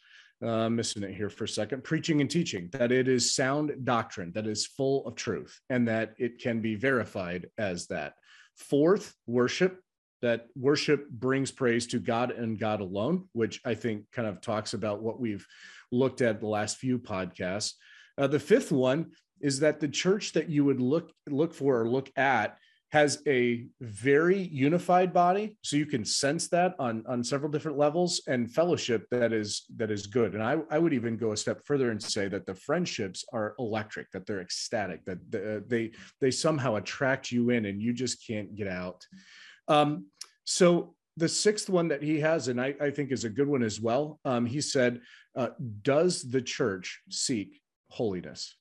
uh, 0.45 0.69
missing 0.69 1.03
it 1.03 1.15
here 1.15 1.31
for 1.31 1.45
a 1.45 1.49
second, 1.49 1.83
preaching 1.83 2.21
and 2.21 2.31
teaching, 2.31 2.69
that 2.73 2.93
it 2.93 3.09
is 3.09 3.35
sound 3.35 3.73
doctrine, 3.85 4.33
that 4.35 4.47
is 4.47 4.67
full 4.67 5.07
of 5.07 5.15
truth, 5.15 5.59
and 5.71 5.89
that 5.89 6.13
it 6.19 6.39
can 6.39 6.61
be 6.61 6.75
verified 6.75 7.49
as 7.57 7.87
that. 7.87 8.13
Fourth, 8.57 9.15
worship, 9.27 9.81
that 10.27 10.49
worship 10.57 11.09
brings 11.09 11.53
praise 11.53 11.87
to 11.87 12.01
God 12.01 12.33
and 12.33 12.59
God 12.59 12.81
alone, 12.81 13.29
which 13.33 13.61
I 13.65 13.75
think 13.75 14.11
kind 14.11 14.27
of 14.27 14.41
talks 14.41 14.75
about 14.75 15.01
what 15.01 15.21
we've 15.21 15.47
looked 15.93 16.21
at 16.21 16.41
the 16.41 16.49
last 16.49 16.79
few 16.79 16.99
podcasts. 16.99 17.75
Uh, 18.19 18.27
the 18.27 18.41
fifth 18.41 18.73
one 18.73 19.13
is 19.41 19.61
that 19.61 19.79
the 19.79 19.87
church 19.87 20.33
that 20.33 20.49
you 20.49 20.65
would 20.65 20.81
look 20.81 21.13
look 21.29 21.55
for 21.55 21.81
or 21.81 21.89
look 21.89 22.11
at 22.17 22.59
has 22.91 23.23
a 23.29 23.67
very 23.81 24.39
unified 24.39 25.13
body. 25.13 25.57
So 25.63 25.77
you 25.77 25.87
can 25.87 26.05
sense 26.05 26.49
that 26.49 26.75
on 26.81 27.05
on 27.07 27.23
several 27.23 27.53
different 27.53 27.79
levels 27.79 28.21
and 28.27 28.53
fellowship 28.53 29.07
that 29.13 29.33
is 29.33 29.67
that 29.77 29.93
is 29.93 30.09
good. 30.09 30.35
And 30.35 30.43
i 30.43 30.57
i 30.73 30.79
would 30.79 30.93
even 30.93 31.17
go 31.17 31.31
a 31.31 31.37
step 31.37 31.61
further 31.65 31.93
and 31.93 32.03
say 32.03 32.27
that 32.27 32.47
the 32.47 32.55
friendships 32.57 33.25
are 33.33 33.55
electric 33.61 34.11
that 34.11 34.27
they're 34.27 34.41
ecstatic 34.41 35.05
that 35.05 35.19
the, 35.31 35.63
they 35.69 35.93
they 36.21 36.33
somehow 36.33 36.75
attract 36.77 37.31
you 37.31 37.51
in 37.51 37.67
and 37.67 37.81
you 37.81 37.93
just 37.93 38.27
can't 38.27 38.57
get 38.57 38.67
out 38.67 39.07
um, 39.69 40.07
so 40.45 40.95
the 41.17 41.29
sixth 41.29 41.71
one 41.71 41.89
that 41.89 42.03
he 42.03 42.21
has 42.21 42.49
and 42.49 42.61
i, 42.61 42.75
I 42.81 42.91
think 42.91 43.11
is 43.11 43.25
a 43.25 43.31
good 43.31 43.49
one 43.49 43.63
as 43.63 43.81
well 43.81 44.21
um, 44.25 44.47
he 44.47 44.61
said 44.61 45.01
uh, 45.37 45.49
does 45.83 46.23
the 46.23 46.43
church 46.43 47.01
seek 47.11 47.61
holiness 47.89 48.57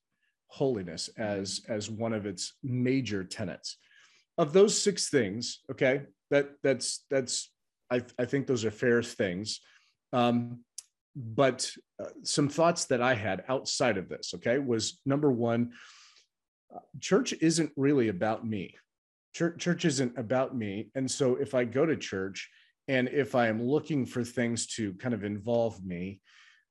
holiness 0.48 1.10
as 1.18 1.62
as 1.68 1.90
one 1.90 2.14
of 2.14 2.26
its 2.26 2.54
major 2.64 3.24
tenets 3.24 3.78
of 4.38 4.54
those 4.54 4.80
six 4.80 5.10
things, 5.10 5.62
okay, 5.72 6.04
that 6.30 6.52
that's 6.64 7.06
that's 7.10 7.52
I, 7.92 8.02
I 8.20 8.26
think 8.26 8.48
those 8.48 8.66
are 8.66 8.72
fair 8.72 9.02
things. 9.04 9.62
Um, 10.12 10.62
but 11.16 11.70
uh, 12.02 12.10
some 12.24 12.50
thoughts 12.50 12.86
that 12.86 13.02
I 13.02 13.14
had 13.14 13.44
outside 13.48 13.98
of 13.98 14.10
this, 14.10 14.34
okay, 14.36 14.60
was 14.60 15.00
number 15.06 15.32
one, 15.32 15.72
uh, 16.74 16.80
church 17.00 17.34
isn't 17.40 17.72
really 17.78 18.10
about 18.10 18.46
me. 18.46 18.76
Church, 19.36 19.60
church 19.60 19.84
isn't 19.84 20.18
about 20.18 20.56
me. 20.56 20.90
And 20.96 21.12
so 21.12 21.36
if 21.36 21.54
I 21.54 21.66
go 21.66 21.86
to 21.86 21.98
church 21.98 22.50
and 22.88 23.10
if 23.10 23.36
I 23.36 23.48
am 23.48 23.62
looking 23.62 24.06
for 24.06 24.24
things 24.24 24.66
to 24.78 24.94
kind 24.94 25.14
of 25.14 25.26
involve 25.26 25.84
me, 25.84 26.22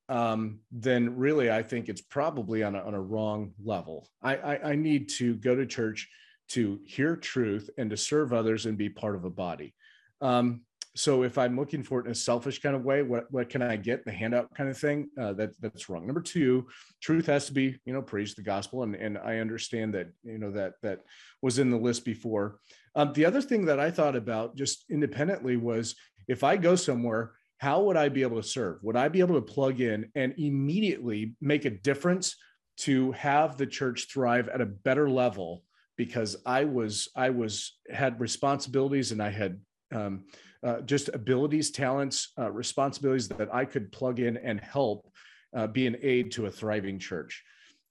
um, 0.08 0.60
then 0.72 1.14
really 1.16 1.50
I 1.50 1.62
think 1.62 1.90
it's 1.90 2.00
probably 2.00 2.62
on 2.62 2.74
a, 2.74 2.80
on 2.80 2.94
a 2.94 3.00
wrong 3.00 3.52
level. 3.62 4.08
I, 4.22 4.36
I, 4.36 4.70
I 4.70 4.74
need 4.76 5.10
to 5.18 5.34
go 5.34 5.54
to 5.54 5.66
church 5.66 6.08
to 6.50 6.80
hear 6.86 7.16
truth 7.16 7.68
and 7.76 7.90
to 7.90 7.98
serve 7.98 8.32
others 8.32 8.64
and 8.64 8.78
be 8.78 8.88
part 8.88 9.14
of 9.14 9.26
a 9.26 9.30
body. 9.30 9.74
Um, 10.22 10.62
so 10.96 11.24
if 11.24 11.38
I'm 11.38 11.56
looking 11.56 11.82
for 11.82 12.00
it 12.00 12.06
in 12.06 12.12
a 12.12 12.14
selfish 12.14 12.60
kind 12.60 12.76
of 12.76 12.84
way, 12.84 13.02
what, 13.02 13.30
what 13.30 13.48
can 13.48 13.62
I 13.62 13.76
get? 13.76 14.04
The 14.04 14.12
handout 14.12 14.54
kind 14.54 14.70
of 14.70 14.78
thing, 14.78 15.08
uh, 15.20 15.32
that 15.34 15.50
that's 15.60 15.88
wrong. 15.88 16.06
Number 16.06 16.20
two, 16.20 16.68
truth 17.00 17.26
has 17.26 17.46
to 17.46 17.52
be, 17.52 17.76
you 17.84 17.92
know, 17.92 18.02
preach 18.02 18.36
the 18.36 18.42
gospel. 18.42 18.84
And, 18.84 18.94
and 18.94 19.18
I 19.18 19.38
understand 19.38 19.94
that, 19.94 20.12
you 20.22 20.38
know, 20.38 20.52
that, 20.52 20.74
that 20.82 21.00
was 21.42 21.58
in 21.58 21.70
the 21.70 21.76
list 21.76 22.04
before. 22.04 22.60
Um, 22.94 23.12
the 23.12 23.24
other 23.24 23.42
thing 23.42 23.64
that 23.64 23.80
I 23.80 23.90
thought 23.90 24.14
about 24.14 24.56
just 24.56 24.84
independently 24.88 25.56
was 25.56 25.96
if 26.28 26.44
I 26.44 26.56
go 26.56 26.76
somewhere, 26.76 27.32
how 27.58 27.82
would 27.82 27.96
I 27.96 28.08
be 28.08 28.22
able 28.22 28.40
to 28.40 28.48
serve? 28.48 28.78
Would 28.82 28.96
I 28.96 29.08
be 29.08 29.20
able 29.20 29.34
to 29.34 29.42
plug 29.42 29.80
in 29.80 30.10
and 30.14 30.34
immediately 30.38 31.34
make 31.40 31.64
a 31.64 31.70
difference 31.70 32.36
to 32.76 33.12
have 33.12 33.56
the 33.56 33.66
church 33.66 34.06
thrive 34.12 34.48
at 34.48 34.60
a 34.60 34.66
better 34.66 35.08
level 35.08 35.64
because 35.96 36.36
I 36.44 36.64
was 36.64 37.08
I 37.14 37.30
was 37.30 37.78
had 37.90 38.20
responsibilities 38.20 39.12
and 39.12 39.22
I 39.22 39.30
had 39.30 39.60
um, 39.94 40.24
uh, 40.64 40.80
just 40.80 41.10
abilities, 41.12 41.70
talents, 41.70 42.32
uh, 42.38 42.50
responsibilities 42.50 43.28
that 43.28 43.54
I 43.54 43.66
could 43.66 43.92
plug 43.92 44.18
in 44.18 44.38
and 44.38 44.58
help 44.60 45.06
uh, 45.54 45.66
be 45.66 45.86
an 45.86 45.96
aid 46.00 46.32
to 46.32 46.46
a 46.46 46.50
thriving 46.50 46.98
church. 46.98 47.44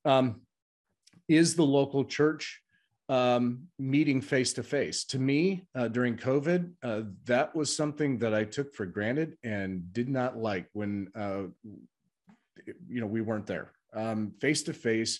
Um, 0.05 0.41
is 1.27 1.55
the 1.55 1.65
local 1.65 2.03
church 2.03 2.61
um, 3.09 3.67
meeting 3.77 4.21
face 4.21 4.53
to 4.53 4.63
face? 4.63 5.05
To 5.05 5.19
me, 5.19 5.65
uh, 5.75 5.87
during 5.87 6.17
COVID, 6.17 6.71
uh, 6.81 7.01
that 7.25 7.55
was 7.55 7.75
something 7.75 8.17
that 8.17 8.33
I 8.33 8.43
took 8.43 8.73
for 8.73 8.87
granted 8.87 9.37
and 9.43 9.93
did 9.93 10.09
not 10.09 10.37
like 10.37 10.67
when 10.73 11.09
you 12.87 13.01
know 13.01 13.07
we 13.07 13.21
weren't 13.21 13.45
there. 13.45 13.71
Face 14.41 14.63
to 14.63 14.73
face 14.73 15.19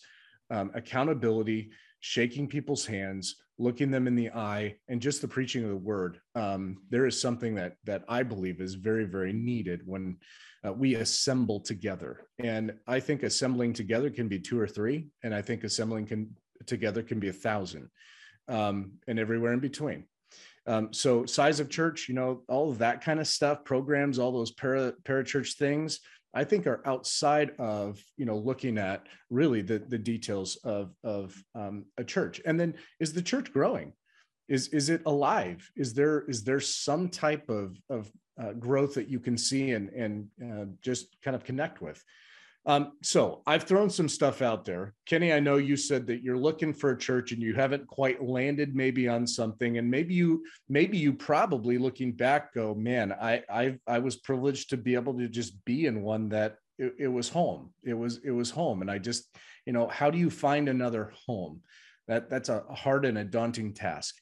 accountability 0.49 1.71
shaking 1.99 2.47
people's 2.47 2.85
hands, 2.85 3.42
looking 3.57 3.91
them 3.91 4.07
in 4.07 4.15
the 4.15 4.31
eye, 4.31 4.75
and 4.87 5.01
just 5.01 5.21
the 5.21 5.27
preaching 5.27 5.63
of 5.63 5.69
the 5.69 5.75
word. 5.75 6.19
Um, 6.35 6.77
there 6.89 7.05
is 7.05 7.19
something 7.19 7.55
that 7.55 7.75
that 7.85 8.03
I 8.07 8.23
believe 8.23 8.61
is 8.61 8.75
very, 8.75 9.05
very 9.05 9.33
needed 9.33 9.81
when 9.85 10.17
uh, 10.65 10.73
we 10.73 10.95
assemble 10.95 11.59
together. 11.59 12.27
And 12.39 12.73
I 12.87 12.99
think 12.99 13.23
assembling 13.23 13.73
together 13.73 14.09
can 14.09 14.27
be 14.27 14.39
two 14.39 14.59
or 14.59 14.67
three, 14.67 15.07
and 15.23 15.33
I 15.35 15.41
think 15.41 15.63
assembling 15.63 16.07
can 16.07 16.35
together 16.65 17.03
can 17.03 17.19
be 17.19 17.29
a 17.29 17.33
thousand, 17.33 17.89
um, 18.47 18.93
and 19.07 19.19
everywhere 19.19 19.53
in 19.53 19.59
between. 19.59 20.05
Um, 20.65 20.93
so 20.93 21.25
size 21.25 21.59
of 21.59 21.69
church, 21.69 22.07
you 22.07 22.15
know, 22.15 22.41
all 22.47 22.69
of 22.71 22.77
that 22.77 23.01
kind 23.01 23.19
of 23.19 23.27
stuff, 23.27 23.65
programs, 23.65 24.17
all 24.17 24.31
those 24.31 24.51
para 24.51 24.93
parachurch 25.03 25.55
things. 25.57 25.99
I 26.33 26.43
think 26.43 26.65
are 26.67 26.81
outside 26.85 27.51
of 27.59 28.01
you 28.17 28.25
know 28.25 28.37
looking 28.37 28.77
at 28.77 29.07
really 29.29 29.61
the 29.61 29.79
the 29.79 29.97
details 29.97 30.57
of 30.63 30.95
of 31.03 31.35
um, 31.55 31.85
a 31.97 32.03
church. 32.03 32.41
And 32.45 32.59
then 32.59 32.75
is 32.99 33.13
the 33.13 33.21
church 33.21 33.51
growing? 33.53 33.93
Is 34.49 34.67
is 34.69 34.89
it 34.89 35.01
alive? 35.05 35.69
Is 35.75 35.93
there 35.93 36.25
is 36.27 36.43
there 36.43 36.59
some 36.59 37.09
type 37.09 37.49
of 37.49 37.77
of 37.89 38.11
uh, 38.41 38.53
growth 38.53 38.95
that 38.95 39.09
you 39.09 39.19
can 39.19 39.37
see 39.37 39.71
and 39.71 39.89
and 39.89 40.27
uh, 40.43 40.65
just 40.81 41.15
kind 41.23 41.35
of 41.35 41.43
connect 41.43 41.81
with? 41.81 42.03
Um, 42.65 42.93
so 43.01 43.41
I've 43.45 43.63
thrown 43.63 43.89
some 43.89 44.07
stuff 44.07 44.41
out 44.41 44.63
there. 44.63 44.93
Kenny, 45.05 45.33
I 45.33 45.41
know 45.41 45.57
you 45.57 45.75
said 45.75 46.07
that 46.07 46.23
you're 46.23 46.37
looking 46.37 46.73
for 46.73 46.91
a 46.91 46.97
church 46.97 47.33
and 47.33 47.41
you 47.41 47.53
haven't 47.53 47.87
quite 47.87 48.23
landed 48.23 48.73
maybe 48.73 49.07
on 49.07 49.27
something. 49.27 49.77
And 49.77 49.91
maybe 49.91 50.13
you, 50.13 50.45
maybe 50.69 50.97
you 50.97 51.11
probably 51.11 51.77
looking 51.77 52.13
back 52.13 52.53
go, 52.53 52.73
man, 52.73 53.11
I, 53.11 53.43
I, 53.49 53.77
I 53.85 53.99
was 53.99 54.15
privileged 54.15 54.69
to 54.69 54.77
be 54.77 54.95
able 54.95 55.17
to 55.17 55.27
just 55.27 55.63
be 55.65 55.87
in 55.87 56.03
one 56.03 56.29
that 56.29 56.55
it, 56.77 56.93
it 56.97 57.07
was 57.09 57.27
home. 57.27 57.73
It 57.83 57.95
was, 57.95 58.21
it 58.23 58.31
was 58.31 58.49
home. 58.49 58.81
And 58.81 58.89
I 58.89 58.97
just, 58.97 59.35
you 59.65 59.73
know, 59.73 59.87
how 59.87 60.09
do 60.09 60.17
you 60.17 60.29
find 60.29 60.69
another 60.69 61.11
home? 61.27 61.61
That 62.07 62.29
that's 62.29 62.49
a 62.49 62.63
hard 62.69 63.05
and 63.05 63.17
a 63.17 63.23
daunting 63.23 63.73
task. 63.73 64.15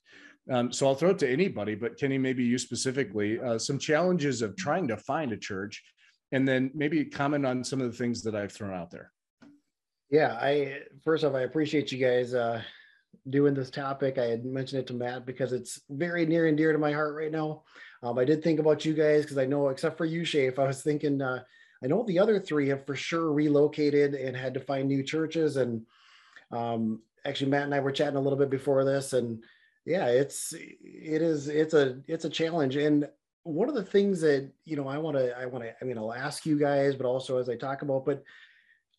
Um, 0.51 0.71
so 0.71 0.87
I'll 0.87 0.95
throw 0.95 1.11
it 1.11 1.19
to 1.19 1.31
anybody, 1.31 1.75
but 1.75 1.97
Kenny, 1.99 2.17
maybe 2.17 2.43
you 2.43 2.57
specifically, 2.57 3.39
uh, 3.39 3.59
some 3.59 3.77
challenges 3.77 4.41
of 4.41 4.55
trying 4.55 4.87
to 4.87 4.97
find 4.97 5.31
a 5.31 5.37
church 5.37 5.83
and 6.31 6.47
then 6.47 6.71
maybe 6.73 7.05
comment 7.05 7.45
on 7.45 7.63
some 7.63 7.81
of 7.81 7.91
the 7.91 7.97
things 7.97 8.23
that 8.23 8.35
I've 8.35 8.51
thrown 8.51 8.73
out 8.73 8.91
there. 8.91 9.11
Yeah, 10.09 10.33
I 10.33 10.79
first 11.03 11.23
off, 11.23 11.35
I 11.35 11.41
appreciate 11.41 11.91
you 11.91 11.97
guys 11.97 12.33
uh, 12.33 12.61
doing 13.29 13.53
this 13.53 13.69
topic. 13.69 14.17
I 14.17 14.25
had 14.25 14.45
mentioned 14.45 14.81
it 14.81 14.87
to 14.87 14.93
Matt 14.93 15.25
because 15.25 15.53
it's 15.53 15.81
very 15.89 16.25
near 16.25 16.47
and 16.47 16.57
dear 16.57 16.73
to 16.73 16.79
my 16.79 16.91
heart 16.91 17.15
right 17.15 17.31
now. 17.31 17.63
Um, 18.03 18.17
I 18.17 18.25
did 18.25 18.43
think 18.43 18.59
about 18.59 18.83
you 18.83 18.93
guys 18.93 19.23
because 19.23 19.37
I 19.37 19.45
know, 19.45 19.69
except 19.69 19.97
for 19.97 20.05
you, 20.05 20.21
Shafe, 20.21 20.59
I 20.59 20.67
was 20.67 20.81
thinking. 20.81 21.21
Uh, 21.21 21.43
I 21.83 21.87
know 21.87 22.03
the 22.03 22.19
other 22.19 22.39
three 22.39 22.69
have 22.69 22.85
for 22.85 22.95
sure 22.95 23.31
relocated 23.31 24.13
and 24.13 24.35
had 24.37 24.53
to 24.53 24.59
find 24.59 24.87
new 24.87 25.03
churches. 25.03 25.57
And 25.57 25.85
um, 26.51 27.01
actually, 27.25 27.49
Matt 27.49 27.63
and 27.63 27.73
I 27.73 27.79
were 27.79 27.91
chatting 27.91 28.17
a 28.17 28.21
little 28.21 28.37
bit 28.37 28.49
before 28.49 28.83
this, 28.83 29.13
and 29.13 29.43
yeah, 29.85 30.07
it's 30.07 30.53
it 30.53 31.21
is 31.21 31.47
it's 31.47 31.73
a 31.73 32.01
it's 32.07 32.25
a 32.25 32.29
challenge. 32.29 32.75
And 32.75 33.07
one 33.43 33.69
of 33.69 33.75
the 33.75 33.83
things 33.83 34.21
that 34.21 34.49
you 34.65 34.75
know 34.75 34.87
i 34.87 34.97
want 34.97 35.17
to 35.17 35.37
i 35.37 35.45
want 35.45 35.63
to 35.63 35.73
i 35.81 35.85
mean 35.85 35.97
i'll 35.97 36.13
ask 36.13 36.45
you 36.45 36.59
guys 36.59 36.95
but 36.95 37.05
also 37.05 37.37
as 37.37 37.49
i 37.49 37.55
talk 37.55 37.81
about 37.81 38.05
but 38.05 38.23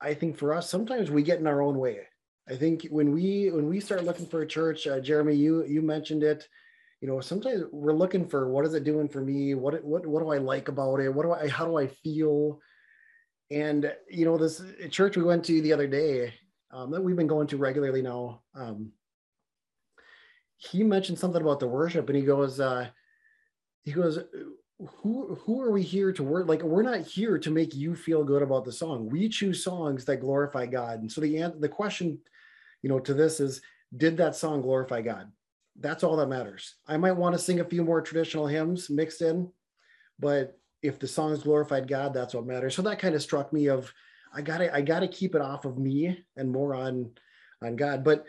i 0.00 0.12
think 0.12 0.36
for 0.36 0.52
us 0.52 0.68
sometimes 0.68 1.10
we 1.10 1.22
get 1.22 1.38
in 1.38 1.46
our 1.46 1.62
own 1.62 1.78
way. 1.78 2.00
I 2.48 2.56
think 2.56 2.88
when 2.90 3.12
we 3.12 3.50
when 3.52 3.68
we 3.68 3.78
start 3.78 4.04
looking 4.04 4.26
for 4.26 4.42
a 4.42 4.46
church 4.46 4.86
uh, 4.86 5.00
jeremy 5.00 5.34
you 5.34 5.64
you 5.64 5.80
mentioned 5.80 6.22
it. 6.22 6.48
You 7.00 7.08
know 7.08 7.20
sometimes 7.20 7.64
we're 7.72 7.92
looking 7.92 8.28
for 8.28 8.48
what 8.48 8.64
is 8.64 8.74
it 8.74 8.84
doing 8.84 9.08
for 9.08 9.20
me? 9.20 9.54
What 9.54 9.82
what 9.84 10.06
what 10.06 10.22
do 10.22 10.30
i 10.30 10.38
like 10.38 10.68
about 10.68 11.00
it? 11.00 11.08
What 11.08 11.22
do 11.22 11.32
i 11.32 11.48
how 11.48 11.64
do 11.64 11.76
i 11.76 11.86
feel? 11.86 12.60
And 13.50 13.92
you 14.08 14.24
know 14.24 14.36
this 14.38 14.62
church 14.90 15.16
we 15.16 15.22
went 15.22 15.44
to 15.44 15.60
the 15.60 15.72
other 15.72 15.86
day 15.86 16.34
um, 16.72 16.90
that 16.90 17.02
we've 17.02 17.16
been 17.16 17.26
going 17.26 17.46
to 17.48 17.56
regularly 17.56 18.02
now 18.02 18.42
um, 18.54 18.92
he 20.56 20.82
mentioned 20.82 21.18
something 21.18 21.42
about 21.42 21.60
the 21.60 21.66
worship 21.66 22.08
and 22.08 22.16
he 22.16 22.24
goes 22.24 22.60
uh, 22.60 22.88
he 23.84 23.92
goes 23.92 24.18
who 24.86 25.34
who 25.36 25.60
are 25.60 25.70
we 25.70 25.82
here 25.82 26.12
to 26.12 26.22
work 26.22 26.48
like 26.48 26.62
we're 26.62 26.82
not 26.82 27.00
here 27.00 27.38
to 27.38 27.50
make 27.50 27.74
you 27.74 27.94
feel 27.94 28.24
good 28.24 28.42
about 28.42 28.64
the 28.64 28.72
song. 28.72 29.08
We 29.08 29.28
choose 29.28 29.62
songs 29.62 30.04
that 30.04 30.18
glorify 30.18 30.66
god. 30.66 31.00
And 31.00 31.10
so 31.10 31.20
the 31.20 31.54
the 31.58 31.68
question 31.68 32.18
you 32.82 32.88
know 32.88 32.98
to 33.00 33.14
this 33.14 33.40
is 33.40 33.60
did 33.96 34.16
that 34.16 34.36
song 34.36 34.62
glorify 34.62 35.02
god? 35.02 35.30
That's 35.78 36.04
all 36.04 36.16
that 36.16 36.28
matters. 36.28 36.76
I 36.86 36.96
might 36.96 37.12
want 37.12 37.34
to 37.34 37.38
sing 37.38 37.60
a 37.60 37.64
few 37.64 37.84
more 37.84 38.00
traditional 38.00 38.46
hymns 38.46 38.90
mixed 38.90 39.22
in 39.22 39.50
but 40.18 40.58
if 40.82 40.98
the 40.98 41.06
songs 41.06 41.42
glorified 41.42 41.88
god 41.88 42.12
that's 42.12 42.34
what 42.34 42.46
matters. 42.46 42.74
So 42.74 42.82
that 42.82 42.98
kind 42.98 43.14
of 43.14 43.22
struck 43.22 43.52
me 43.52 43.68
of 43.68 43.92
i 44.34 44.40
gotta 44.40 44.74
i 44.74 44.80
gotta 44.80 45.08
keep 45.08 45.34
it 45.34 45.42
off 45.42 45.64
of 45.64 45.78
me 45.78 46.24
and 46.36 46.50
more 46.50 46.74
on 46.74 47.10
on 47.62 47.76
god. 47.76 48.02
But 48.02 48.26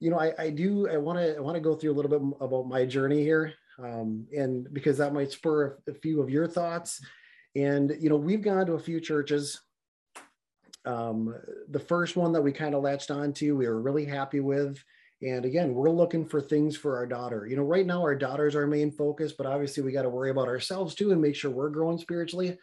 you 0.00 0.10
know 0.10 0.20
i 0.20 0.32
i 0.38 0.50
do 0.50 0.88
i 0.88 0.96
want 0.96 1.18
to 1.18 1.36
i 1.36 1.40
want 1.40 1.56
to 1.56 1.60
go 1.60 1.74
through 1.74 1.90
a 1.90 1.96
little 1.96 2.10
bit 2.10 2.38
about 2.40 2.68
my 2.68 2.84
journey 2.84 3.22
here 3.22 3.52
um, 3.82 4.26
and 4.36 4.72
because 4.72 4.98
that 4.98 5.14
might 5.14 5.32
spur 5.32 5.78
a, 5.86 5.94
few 5.94 6.20
of 6.20 6.30
your 6.30 6.46
thoughts. 6.46 7.00
And 7.54 7.96
you 8.00 8.08
know, 8.08 8.16
we've 8.16 8.42
gone 8.42 8.66
to 8.66 8.74
a 8.74 8.80
few 8.80 9.00
churches. 9.00 9.60
Um, 10.84 11.34
the 11.68 11.80
first 11.80 12.16
one 12.16 12.32
that 12.32 12.42
we 12.42 12.52
kind 12.52 12.74
of 12.74 12.82
latched 12.82 13.10
onto, 13.10 13.56
we 13.56 13.66
were 13.66 13.80
really 13.80 14.04
happy 14.04 14.40
with. 14.40 14.82
And 15.20 15.44
again, 15.44 15.74
we're 15.74 15.90
looking 15.90 16.26
for 16.26 16.40
things 16.40 16.76
for 16.76 16.96
our 16.96 17.06
daughter. 17.06 17.46
You 17.46 17.56
know, 17.56 17.64
right 17.64 17.84
now 17.84 18.02
our 18.02 18.14
daughter's 18.14 18.54
our 18.54 18.66
main 18.66 18.92
focus, 18.92 19.32
but 19.32 19.46
obviously 19.46 19.82
we 19.82 19.92
got 19.92 20.02
to 20.02 20.08
worry 20.08 20.30
about 20.30 20.48
ourselves 20.48 20.94
too 20.94 21.10
and 21.10 21.20
make 21.20 21.34
sure 21.34 21.50
we're 21.50 21.70
growing 21.70 21.98
spiritually. 21.98 22.56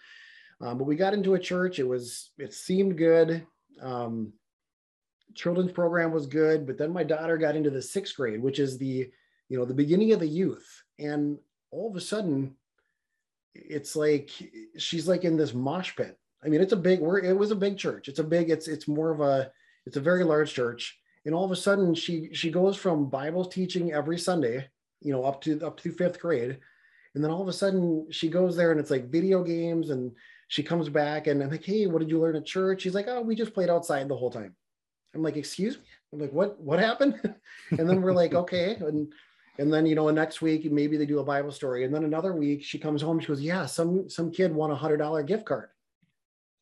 Um, 0.62 0.78
but 0.78 0.86
we 0.86 0.96
got 0.96 1.14
into 1.14 1.34
a 1.34 1.40
church. 1.40 1.80
It 1.80 1.88
was 1.88 2.32
it 2.38 2.54
seemed 2.54 2.98
good. 2.98 3.46
Um, 3.82 4.32
children's 5.34 5.74
program 5.74 6.12
was 6.12 6.28
good, 6.28 6.66
but 6.66 6.78
then 6.78 6.94
my 6.94 7.04
daughter 7.04 7.38
got 7.38 7.58
into 7.58 7.70
the 7.70 7.82
sixth 7.82 8.16
grade, 8.16 8.42
which 8.42 8.60
is 8.60 8.78
the 8.78 9.10
you 9.50 9.58
know 9.58 9.66
the 9.66 9.74
beginning 9.74 10.14
of 10.14 10.20
the 10.20 10.28
youth 10.28 10.85
and 11.00 11.38
all 11.72 11.90
of 11.90 11.96
a 11.96 12.02
sudden 12.02 12.56
it's 13.54 13.96
like 13.96 14.30
she's 14.78 15.08
like 15.08 15.24
in 15.24 15.38
this 15.38 15.54
mosh 15.54 15.96
pit. 15.96 16.18
I 16.44 16.50
mean 16.50 16.62
it's 16.62 16.74
a 16.74 16.78
big 16.78 17.00
we're, 17.00 17.20
it 17.20 17.38
was 17.38 17.52
a 17.52 17.56
big 17.56 17.78
church. 17.78 18.08
It's 18.08 18.20
a 18.20 18.24
big 18.24 18.50
it's 18.50 18.68
it's 18.68 18.88
more 18.88 19.12
of 19.12 19.22
a 19.22 19.52
it's 19.86 19.98
a 19.98 20.02
very 20.02 20.24
large 20.24 20.54
church. 20.54 20.98
And 21.26 21.34
all 21.34 21.46
of 21.46 21.52
a 21.52 21.56
sudden 21.56 21.96
she 21.96 22.30
she 22.34 22.52
goes 22.52 22.78
from 22.78 23.10
bible 23.10 23.46
teaching 23.46 23.94
every 23.94 24.20
sunday 24.20 24.70
you 25.02 25.12
know 25.12 25.24
up 25.24 25.42
to 25.42 25.60
up 25.66 25.80
to 25.82 25.92
fifth 25.92 26.20
grade. 26.20 26.60
And 27.14 27.24
then 27.24 27.32
all 27.32 27.42
of 27.42 27.48
a 27.48 27.54
sudden 27.54 28.08
she 28.12 28.28
goes 28.28 28.58
there 28.58 28.72
and 28.72 28.80
it's 28.80 28.92
like 28.92 29.10
video 29.10 29.44
games 29.44 29.90
and 29.90 30.12
she 30.48 30.62
comes 30.62 30.90
back 30.90 31.28
and 31.28 31.42
i'm 31.42 31.50
like 31.50 31.64
hey 31.64 31.88
what 31.88 32.00
did 32.00 32.10
you 32.10 32.20
learn 32.20 32.36
at 32.36 32.46
church? 32.46 32.82
She's 32.82 32.96
like 32.96 33.08
oh 33.08 33.22
we 33.22 33.36
just 33.36 33.54
played 33.54 33.70
outside 33.70 34.08
the 34.08 34.18
whole 34.18 34.32
time. 34.32 34.56
I'm 35.14 35.24
like 35.24 35.38
excuse 35.38 35.78
me? 35.78 35.84
I'm 36.14 36.20
like 36.20 36.34
what 36.34 36.60
what 36.60 36.80
happened? 36.80 37.20
And 37.72 37.90
then 37.90 38.04
we're 38.04 38.14
like 38.14 38.36
okay. 38.36 38.76
And 38.76 39.12
and 39.58 39.72
then 39.72 39.86
you 39.86 39.96
know 39.96 40.10
next 40.10 40.42
week 40.42 40.70
maybe 40.72 40.98
they 40.98 41.06
do 41.06 41.20
a 41.20 41.24
bible 41.24 41.52
story. 41.52 41.86
And 41.86 41.94
then 41.94 42.04
another 42.04 42.34
week 42.34 42.64
she 42.64 42.78
comes 42.78 43.02
home 43.02 43.20
she 43.20 43.28
goes 43.28 43.42
yeah 43.42 43.66
some 43.66 44.10
some 44.10 44.32
kid 44.32 44.54
won 44.54 44.72
a 44.72 44.76
hundred 44.76 44.98
dollar 44.98 45.24
gift 45.24 45.46
card. 45.46 45.70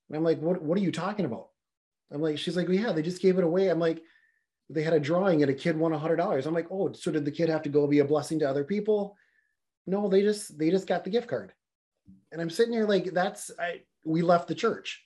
And 0.09 0.17
i'm 0.17 0.23
like 0.23 0.39
what, 0.39 0.61
what 0.61 0.77
are 0.77 0.81
you 0.81 0.91
talking 0.91 1.25
about? 1.25 1.49
I'm 2.11 2.21
like 2.21 2.37
she's 2.37 2.55
like 2.55 2.67
well, 2.67 2.77
yeah 2.77 2.91
they 2.91 3.01
just 3.01 3.21
gave 3.21 3.37
it 3.37 3.43
away. 3.43 3.69
I'm 3.69 3.79
like 3.79 4.03
they 4.69 4.83
had 4.83 4.93
a 4.93 4.99
drawing 4.99 5.41
and 5.41 5.51
a 5.51 5.55
kid 5.55 5.77
won 5.77 5.93
a 5.93 5.99
hundred 5.99 6.17
dollars. 6.17 6.45
I'm 6.45 6.53
like 6.53 6.67
oh 6.71 6.91
so 6.93 7.11
did 7.11 7.25
the 7.25 7.31
kid 7.31 7.49
have 7.49 7.63
to 7.63 7.69
go 7.69 7.87
be 7.87 7.99
a 7.99 8.05
blessing 8.05 8.39
to 8.39 8.49
other 8.49 8.63
people? 8.63 9.15
No 9.87 10.07
they 10.07 10.21
just 10.21 10.57
they 10.57 10.69
just 10.69 10.87
got 10.87 11.03
the 11.03 11.09
gift 11.09 11.27
card. 11.27 11.53
And 12.31 12.41
i'm 12.41 12.49
sitting 12.49 12.73
here 12.73 12.85
like 12.85 13.05
that's 13.13 13.51
i 13.59 13.81
we 14.05 14.21
left 14.21 14.47
the 14.47 14.55
church. 14.55 15.03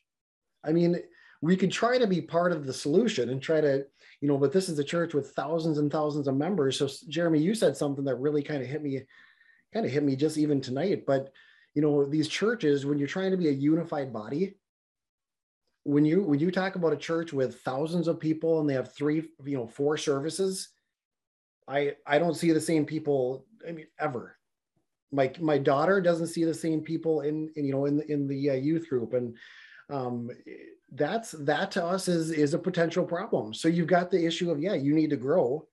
I 0.64 0.72
mean 0.72 1.00
we 1.42 1.56
could 1.56 1.72
try 1.72 1.98
to 1.98 2.08
be 2.08 2.22
part 2.22 2.52
of 2.52 2.66
the 2.66 2.74
solution 2.74 3.30
and 3.30 3.42
try 3.42 3.62
to 3.62 3.86
you 4.22 4.28
know, 4.28 4.38
but 4.38 4.52
this 4.52 4.68
is 4.68 4.80
a 4.80 4.84
church 4.84 5.14
with 5.14 5.32
thousands 5.32 5.78
and 5.78 5.92
thousands 5.92 6.28
of 6.28 6.36
members. 6.36 6.78
So 6.80 6.90
Jeremy, 7.08 7.40
you 7.40 7.54
said 7.54 7.78
something 7.78 8.04
that 8.06 8.16
really 8.16 8.42
kind 8.42 8.62
of 8.62 8.68
hit 8.68 8.82
me, 8.82 9.04
kind 9.74 9.86
of 9.86 9.92
hit 9.92 10.04
me 10.04 10.16
just 10.16 10.38
even 10.38 10.60
tonight. 10.60 11.06
But 11.06 11.32
you 11.76 11.82
know, 11.82 12.06
these 12.06 12.28
churches, 12.28 12.86
when 12.86 12.98
you're 12.98 13.08
trying 13.08 13.32
to 13.32 13.38
be 13.38 13.50
a 13.50 13.52
unified 13.52 14.12
body, 14.12 14.56
when 15.84 16.04
you 16.04 16.24
when 16.24 16.40
you 16.40 16.50
talk 16.50 16.76
about 16.76 16.94
a 16.94 16.98
church 16.98 17.32
with 17.32 17.62
thousands 17.62 18.08
of 18.08 18.20
people 18.20 18.60
and 18.60 18.70
they 18.70 18.74
have 18.74 18.94
three, 18.94 19.30
you 19.46 19.58
know, 19.58 19.68
four 19.68 19.98
services, 19.98 20.70
I 21.68 21.96
I 22.06 22.18
don't 22.18 22.36
see 22.36 22.52
the 22.52 22.62
same 22.62 22.86
people. 22.86 23.46
I 23.68 23.72
mean, 23.72 23.88
ever. 24.00 24.38
My 25.12 25.32
my 25.40 25.60
daughter 25.60 26.02
doesn't 26.02 26.28
see 26.28 26.44
the 26.44 26.54
same 26.54 26.82
people 26.82 27.22
in, 27.22 27.52
in 27.56 27.66
you 27.66 27.72
know 27.72 27.86
in 27.86 27.98
the 27.98 28.12
in 28.12 28.28
the 28.28 28.50
uh, 28.50 28.56
youth 28.56 28.90
group 28.90 29.14
and 29.14 29.38
um, 29.90 30.30
that's 30.94 31.32
that 31.32 31.72
to 31.72 31.84
us 31.84 32.08
is 32.08 32.32
is 32.32 32.54
a 32.54 32.60
potential 32.60 33.06
problem. 33.06 33.54
So 33.54 33.68
you've 33.68 33.88
got 33.88 34.10
the 34.10 34.26
issue 34.26 34.52
of 34.52 34.60
yeah, 34.60 34.74
you 34.74 34.94
need 34.96 35.10
to 35.10 35.18
grow, 35.18 35.68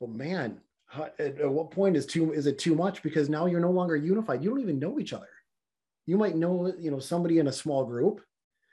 but 0.00 0.10
man, 0.10 0.60
at, 0.94 1.40
at 1.40 1.50
what 1.50 1.70
point 1.70 1.96
is 1.96 2.06
too 2.06 2.32
is 2.32 2.46
it 2.46 2.58
too 2.58 2.74
much? 2.74 3.02
Because 3.02 3.28
now 3.28 3.46
you're 3.46 3.60
no 3.60 3.70
longer 3.70 3.96
unified. 3.96 4.42
You 4.42 4.50
don't 4.50 4.60
even 4.60 4.78
know 4.78 4.98
each 4.98 5.12
other. 5.12 5.28
You 6.06 6.16
might 6.16 6.36
know 6.36 6.72
you 6.78 6.90
know 6.90 6.98
somebody 6.98 7.38
in 7.38 7.48
a 7.48 7.52
small 7.52 7.84
group, 7.84 8.22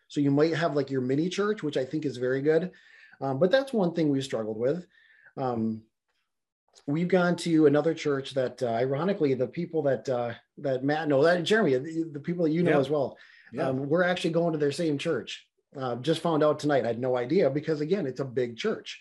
so 0.07 0.21
you 0.21 0.31
might 0.31 0.55
have 0.55 0.75
like 0.75 0.89
your 0.89 1.01
mini 1.01 1.29
church, 1.29 1.61
which 1.61 1.77
I 1.77 1.85
think 1.85 2.05
is 2.05 2.17
very 2.17 2.41
good. 2.41 2.71
Um, 3.21 3.37
but 3.37 3.51
that's 3.51 3.73
one 3.73 3.93
thing 3.93 4.09
we've 4.09 4.23
struggled 4.23 4.57
with. 4.57 4.85
Um, 5.37 5.83
we've 6.87 7.07
gone 7.07 7.35
to 7.37 7.67
another 7.67 7.93
church 7.93 8.33
that, 8.33 8.63
uh, 8.63 8.67
ironically, 8.67 9.33
the 9.33 9.47
people 9.47 9.81
that 9.83 10.07
uh, 10.07 10.33
that 10.59 10.83
Matt 10.83 11.07
know 11.07 11.23
that 11.23 11.43
Jeremy, 11.43 11.77
the, 11.77 12.09
the 12.13 12.19
people 12.19 12.45
that 12.45 12.51
you 12.51 12.63
know 12.63 12.71
yep. 12.71 12.79
as 12.79 12.89
well, 12.89 13.17
um, 13.59 13.89
we're 13.89 14.03
actually 14.03 14.31
going 14.31 14.53
to 14.53 14.59
their 14.59 14.71
same 14.71 14.97
church. 14.97 15.47
Uh, 15.77 15.95
just 15.97 16.21
found 16.21 16.43
out 16.43 16.59
tonight. 16.59 16.83
I 16.83 16.87
had 16.87 16.99
no 16.99 17.15
idea 17.15 17.49
because 17.49 17.81
again, 17.81 18.07
it's 18.07 18.19
a 18.19 18.25
big 18.25 18.57
church. 18.57 18.99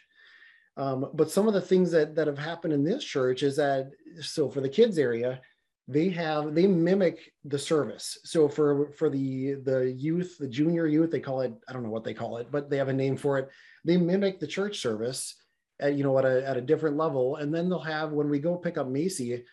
Um, 0.77 1.11
but 1.15 1.31
some 1.31 1.49
of 1.49 1.55
the 1.55 1.61
things 1.61 1.91
that 1.93 2.15
that 2.15 2.27
have 2.27 2.39
happened 2.39 2.73
in 2.73 2.85
this 2.85 3.03
church 3.03 3.43
is 3.43 3.57
that 3.57 3.91
so 4.21 4.49
for 4.49 4.61
the 4.61 4.69
kids 4.69 4.99
area, 4.99 5.41
they 5.89 6.11
have 6.11 6.55
they 6.55 6.67
mimic 6.67 7.33
the 7.45 7.59
service. 7.59 8.19
So 8.25 8.49
for 8.49 8.93
for 8.93 9.09
the 9.09 9.55
the 9.65 9.91
youth, 9.91 10.37
the 10.39 10.47
junior 10.47 10.87
youth, 10.87 11.11
they 11.11 11.21
call 11.21 11.41
it 11.41 11.53
I 11.69 11.73
don't 11.73 11.83
know 11.83 11.91
what 11.91 12.05
they 12.05 12.15
call 12.15 12.37
it, 12.37 12.49
but 12.51 12.69
they 12.69 12.77
have 12.77 12.89
a 12.89 12.93
name 12.93 13.17
for 13.17 13.39
it. 13.39 13.49
They 13.85 13.97
mimic 13.97 14.39
the 14.39 14.47
church 14.47 14.81
service 14.81 15.35
at 15.81 15.95
you 15.95 16.05
know 16.05 16.19
at 16.19 16.27
a 16.27 16.47
at 16.47 16.59
a 16.59 16.63
different 16.63 16.97
level, 16.97 17.37
and 17.37 17.53
then 17.53 17.69
they'll 17.69 17.81
have 17.81 18.13
when 18.13 18.29
we 18.29 18.39
go 18.39 18.57
pick 18.57 18.77
up 18.77 18.89
Macy 18.89 19.45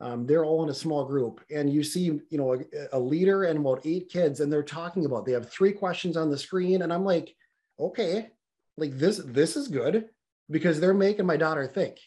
um, 0.00 0.26
they're 0.26 0.44
all 0.44 0.62
in 0.62 0.68
a 0.68 0.74
small 0.74 1.04
group 1.04 1.40
and 1.50 1.72
you 1.72 1.82
see 1.82 2.04
you 2.04 2.38
know 2.38 2.54
a, 2.54 2.58
a, 2.92 2.98
leader 2.98 3.44
and 3.44 3.58
about 3.58 3.80
eight 3.84 4.10
kids 4.10 4.40
and 4.40 4.52
they're 4.52 4.62
talking 4.62 5.06
about 5.06 5.24
they 5.24 5.32
have 5.32 5.48
three 5.48 5.72
questions 5.72 6.16
on 6.16 6.30
the 6.30 6.36
screen 6.36 6.82
and 6.82 6.92
i'm 6.92 7.04
like 7.04 7.34
okay 7.80 8.28
like 8.76 8.96
this 8.98 9.20
this 9.24 9.56
is 9.56 9.68
good 9.68 10.08
because 10.50 10.80
they're 10.80 10.94
making 10.94 11.26
my 11.26 11.36
daughter 11.36 11.66
think. 11.66 11.98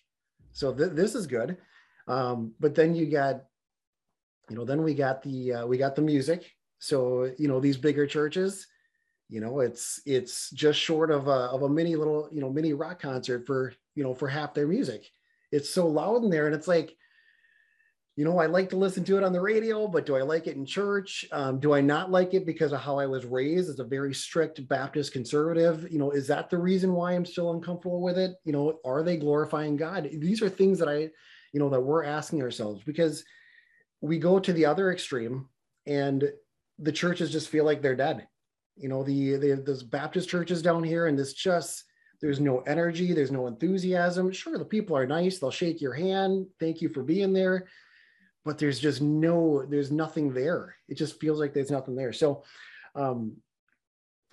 So 0.54 0.74
th- 0.74 0.92
this 0.92 1.16
is 1.16 1.28
good. 1.28 1.58
Um, 2.08 2.54
but 2.60 2.76
then 2.76 2.96
you 2.96 3.06
got 3.06 3.44
you 4.50 4.56
know 4.56 4.66
then 4.66 4.84
we 4.84 4.94
got 4.94 5.22
the 5.22 5.54
uh, 5.54 5.68
we 5.68 5.78
got 5.78 5.96
the 5.96 6.02
music. 6.02 6.52
So 6.80 7.32
you 7.38 7.48
know 7.48 7.60
these 7.60 7.78
bigger 7.78 8.08
churches 8.08 8.68
you 9.32 9.40
know 9.40 9.60
it's 9.60 10.02
it's 10.08 10.50
just 10.52 10.80
short 10.80 11.12
of 11.12 11.28
a, 11.28 11.52
of 11.52 11.62
a 11.62 11.70
mini 11.70 11.96
little 11.96 12.28
you 12.32 12.42
know 12.42 12.50
mini 12.50 12.74
rock 12.74 13.00
concert 13.00 13.46
for 13.46 13.74
you 13.94 14.04
know 14.04 14.14
for 14.14 14.28
half 14.28 14.54
their 14.54 14.68
music. 14.68 15.06
It's 15.52 15.70
so 15.70 15.88
loud 15.88 16.24
in 16.24 16.30
there 16.30 16.46
and 16.46 16.56
it's 16.56 16.68
like 16.68 16.96
you 18.20 18.26
know, 18.26 18.38
I 18.38 18.48
like 18.48 18.70
to 18.72 18.76
listen 18.76 19.06
to 19.06 19.18
it 19.18 19.24
on 19.24 19.32
the 19.32 19.40
radio, 19.40 19.88
but 19.88 20.06
do 20.06 20.18
I 20.18 20.24
like 20.24 20.46
it 20.46 20.58
in 20.58 20.66
church? 20.66 21.24
Um, 21.32 21.58
do 21.58 21.74
I 21.74 21.80
not 21.80 22.12
like 22.12 22.34
it 22.34 22.46
because 22.46 22.74
of 22.74 22.82
how 22.82 23.00
I 23.00 23.06
was 23.06 23.26
raised 23.26 23.70
as 23.70 23.80
a 23.80 23.86
very 23.86 24.14
strict 24.14 24.68
Baptist 24.68 25.14
conservative? 25.14 25.90
You 25.90 26.00
know, 26.00 26.12
is 26.12 26.28
that 26.28 26.50
the 26.50 26.58
reason 26.58 26.92
why 26.92 27.14
I'm 27.14 27.24
still 27.24 27.54
uncomfortable 27.54 28.02
with 28.02 28.18
it? 28.18 28.36
You 28.44 28.52
know, 28.52 28.78
are 28.84 29.04
they 29.04 29.16
glorifying 29.16 29.78
God? 29.78 30.10
These 30.12 30.42
are 30.42 30.50
things 30.50 30.80
that 30.80 30.90
I, 30.90 31.10
you 31.54 31.62
know, 31.62 31.70
that 31.70 31.80
we're 31.80 32.04
asking 32.04 32.42
ourselves 32.42 32.84
because 32.86 33.24
we 34.02 34.20
go 34.20 34.38
to 34.38 34.52
the 34.52 34.66
other 34.66 34.92
extreme 34.92 35.48
and 35.88 36.30
the 36.78 36.92
churches 36.92 37.32
just 37.32 37.48
feel 37.48 37.64
like 37.64 37.82
they're 37.82 37.96
dead. 37.96 38.28
You 38.76 38.90
know, 38.90 39.02
the, 39.02 39.38
the 39.38 39.64
those 39.66 39.84
Baptist 39.84 40.28
churches 40.28 40.62
down 40.62 40.84
here, 40.84 41.08
and 41.08 41.18
it's 41.18 41.32
just 41.32 41.86
there's 42.20 42.42
no 42.42 42.60
energy, 42.68 43.14
there's 43.14 43.32
no 43.32 43.48
enthusiasm. 43.48 44.30
Sure, 44.34 44.58
the 44.58 44.66
people 44.66 44.98
are 44.98 45.08
nice, 45.08 45.40
they'll 45.40 45.52
shake 45.52 45.80
your 45.80 45.94
hand, 45.94 46.48
thank 46.60 46.82
you 46.82 46.90
for 46.90 47.02
being 47.02 47.32
there 47.32 47.66
but 48.46 48.58
there's 48.58 48.80
just 48.80 49.02
no 49.02 49.66
there's 49.70 49.92
nothing 49.92 50.34
there. 50.34 50.76
It 50.88 50.96
just 50.96 51.20
feels 51.20 51.40
like 51.40 51.54
there's 51.54 51.72
nothing 51.72 51.96
there. 51.96 52.14
So 52.14 52.44
um 52.96 53.38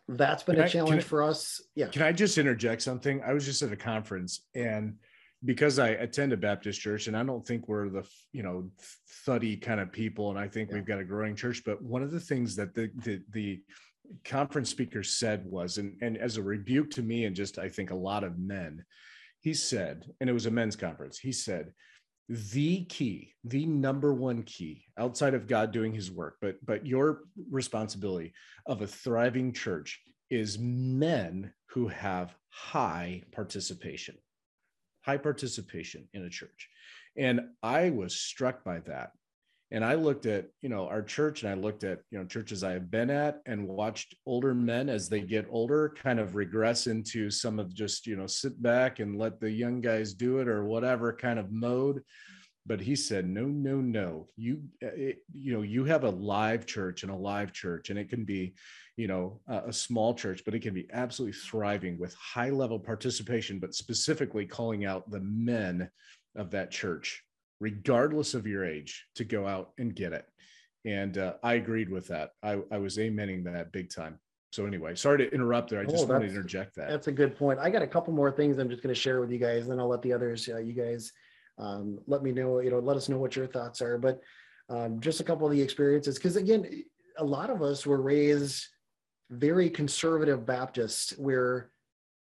that's 0.08 0.44
been 0.44 0.54
can 0.54 0.64
a 0.64 0.66
I, 0.66 0.68
challenge 0.68 1.02
I, 1.02 1.06
for 1.06 1.22
us. 1.22 1.60
Yeah. 1.74 1.88
Can 1.88 2.02
i 2.02 2.12
just 2.12 2.38
interject 2.38 2.82
something? 2.82 3.22
I 3.26 3.32
was 3.32 3.44
just 3.44 3.62
at 3.62 3.72
a 3.72 3.76
conference 3.76 4.42
and 4.54 4.96
because 5.44 5.78
i 5.78 5.88
attend 5.88 6.32
a 6.32 6.36
baptist 6.36 6.80
church 6.80 7.06
and 7.06 7.16
i 7.16 7.22
don't 7.22 7.46
think 7.46 7.68
we're 7.68 7.88
the 7.88 8.04
you 8.32 8.42
know 8.42 8.70
thuddy 9.24 9.56
kind 9.56 9.80
of 9.80 9.92
people 9.92 10.30
and 10.30 10.38
i 10.38 10.48
think 10.48 10.68
yeah. 10.68 10.76
we've 10.76 10.86
got 10.86 10.98
a 10.98 11.04
growing 11.04 11.36
church 11.36 11.62
but 11.64 11.80
one 11.82 12.02
of 12.02 12.10
the 12.10 12.20
things 12.20 12.56
that 12.56 12.74
the 12.74 12.90
the, 13.04 13.20
the 13.30 13.60
conference 14.24 14.70
speaker 14.70 15.02
said 15.02 15.44
was 15.46 15.78
and, 15.78 15.96
and 16.00 16.16
as 16.16 16.36
a 16.36 16.42
rebuke 16.42 16.90
to 16.90 17.02
me 17.02 17.24
and 17.24 17.36
just 17.36 17.58
i 17.58 17.68
think 17.68 17.90
a 17.90 17.94
lot 17.94 18.24
of 18.24 18.38
men 18.38 18.84
he 19.40 19.52
said 19.52 20.10
and 20.20 20.30
it 20.30 20.32
was 20.32 20.46
a 20.46 20.50
men's 20.50 20.76
conference 20.76 21.18
he 21.18 21.32
said 21.32 21.72
the 22.28 22.84
key 22.86 23.32
the 23.44 23.64
number 23.66 24.12
one 24.12 24.42
key 24.42 24.84
outside 24.98 25.32
of 25.32 25.46
god 25.46 25.70
doing 25.70 25.92
his 25.92 26.10
work 26.10 26.36
but 26.40 26.56
but 26.66 26.84
your 26.84 27.20
responsibility 27.50 28.32
of 28.66 28.82
a 28.82 28.86
thriving 28.86 29.52
church 29.52 30.00
is 30.28 30.58
men 30.58 31.52
who 31.66 31.86
have 31.86 32.34
high 32.50 33.22
participation 33.30 34.16
high 35.06 35.16
participation 35.16 36.08
in 36.12 36.24
a 36.24 36.30
church. 36.30 36.68
And 37.16 37.40
i 37.62 37.90
was 37.90 38.18
struck 38.18 38.64
by 38.64 38.80
that 38.80 39.12
and 39.72 39.84
I 39.84 39.94
looked 39.94 40.26
at, 40.26 40.46
you 40.62 40.68
know, 40.68 40.86
our 40.86 41.02
church 41.02 41.42
and 41.42 41.50
I 41.50 41.54
looked 41.54 41.82
at, 41.82 42.00
you 42.10 42.18
know, 42.18 42.24
churches 42.24 42.62
I 42.62 42.72
have 42.72 42.90
been 42.90 43.10
at 43.10 43.40
and 43.46 43.66
watched 43.66 44.14
older 44.24 44.54
men 44.54 44.88
as 44.88 45.08
they 45.08 45.20
get 45.20 45.46
older 45.50 45.92
kind 46.00 46.20
of 46.20 46.36
regress 46.36 46.86
into 46.86 47.30
some 47.30 47.58
of 47.58 47.74
just, 47.74 48.06
you 48.06 48.16
know, 48.16 48.28
sit 48.28 48.62
back 48.62 49.00
and 49.00 49.18
let 49.18 49.40
the 49.40 49.50
young 49.50 49.80
guys 49.80 50.14
do 50.14 50.38
it 50.38 50.46
or 50.46 50.64
whatever 50.64 51.12
kind 51.12 51.40
of 51.40 51.50
mode. 51.50 52.02
But 52.64 52.80
he 52.80 52.94
said, 52.94 53.28
no, 53.28 53.44
no, 53.44 53.80
no. 53.80 54.28
You, 54.36 54.62
it, 54.80 55.18
you 55.32 55.52
know, 55.52 55.62
you 55.62 55.84
have 55.84 56.04
a 56.04 56.10
live 56.10 56.66
church 56.66 57.02
and 57.02 57.10
a 57.10 57.16
live 57.16 57.52
church, 57.52 57.90
and 57.90 57.98
it 57.98 58.08
can 58.08 58.24
be, 58.24 58.54
you 58.96 59.08
know, 59.08 59.40
a, 59.48 59.68
a 59.68 59.72
small 59.72 60.14
church, 60.14 60.42
but 60.44 60.54
it 60.54 60.62
can 60.62 60.74
be 60.74 60.88
absolutely 60.92 61.38
thriving 61.38 61.98
with 61.98 62.14
high 62.14 62.50
level 62.50 62.78
participation, 62.78 63.58
but 63.58 63.74
specifically 63.74 64.46
calling 64.46 64.84
out 64.84 65.10
the 65.10 65.20
men 65.20 65.90
of 66.36 66.50
that 66.52 66.70
church 66.70 67.25
regardless 67.60 68.34
of 68.34 68.46
your 68.46 68.64
age, 68.64 69.06
to 69.14 69.24
go 69.24 69.46
out 69.46 69.70
and 69.78 69.94
get 69.94 70.12
it. 70.12 70.24
And 70.84 71.18
uh, 71.18 71.34
I 71.42 71.54
agreed 71.54 71.90
with 71.90 72.08
that. 72.08 72.30
I, 72.42 72.60
I 72.70 72.78
was 72.78 72.96
amening 72.96 73.44
that 73.44 73.72
big 73.72 73.90
time. 73.90 74.18
So 74.52 74.66
anyway, 74.66 74.94
sorry 74.94 75.18
to 75.18 75.34
interrupt 75.34 75.70
there. 75.70 75.80
I 75.80 75.84
just 75.84 76.04
Oh, 76.04 76.06
wanted 76.06 76.28
to 76.28 76.34
interject 76.34 76.76
that. 76.76 76.88
That's 76.88 77.08
a 77.08 77.12
good 77.12 77.36
point. 77.36 77.58
I 77.58 77.68
got 77.68 77.82
a 77.82 77.86
couple 77.86 78.14
more 78.14 78.30
things 78.30 78.58
I'm 78.58 78.70
just 78.70 78.82
going 78.82 78.94
to 78.94 79.00
share 79.00 79.20
with 79.20 79.30
you 79.30 79.38
guys, 79.38 79.62
and 79.62 79.72
then 79.72 79.80
I'll 79.80 79.88
let 79.88 80.02
the 80.02 80.12
others, 80.12 80.48
uh, 80.48 80.58
you 80.58 80.72
guys, 80.72 81.12
um, 81.58 81.98
let 82.06 82.22
me 82.22 82.32
know, 82.32 82.60
you 82.60 82.70
know, 82.70 82.78
let 82.78 82.96
us 82.96 83.08
know 83.08 83.18
what 83.18 83.36
your 83.36 83.46
thoughts 83.46 83.82
are. 83.82 83.98
But 83.98 84.20
um, 84.68 85.00
just 85.00 85.20
a 85.20 85.24
couple 85.24 85.46
of 85.46 85.52
the 85.52 85.60
experiences, 85.60 86.16
because 86.16 86.36
again, 86.36 86.84
a 87.18 87.24
lot 87.24 87.50
of 87.50 87.62
us 87.62 87.84
were 87.84 88.00
raised 88.00 88.66
very 89.30 89.68
conservative 89.68 90.46
Baptists, 90.46 91.18
where 91.18 91.70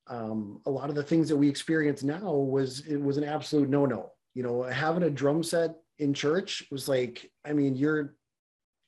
um, 0.07 0.59
a 0.65 0.69
lot 0.69 0.89
of 0.89 0.95
the 0.95 1.03
things 1.03 1.29
that 1.29 1.37
we 1.37 1.47
experience 1.47 2.03
now 2.03 2.33
was 2.33 2.85
it 2.85 3.01
was 3.01 3.17
an 3.17 3.23
absolute 3.23 3.69
no-no. 3.69 4.11
You 4.33 4.43
know, 4.43 4.63
having 4.63 5.03
a 5.03 5.09
drum 5.09 5.43
set 5.43 5.75
in 5.99 6.13
church 6.13 6.63
was 6.71 6.87
like, 6.87 7.29
I 7.45 7.53
mean, 7.53 7.75
you're 7.75 8.15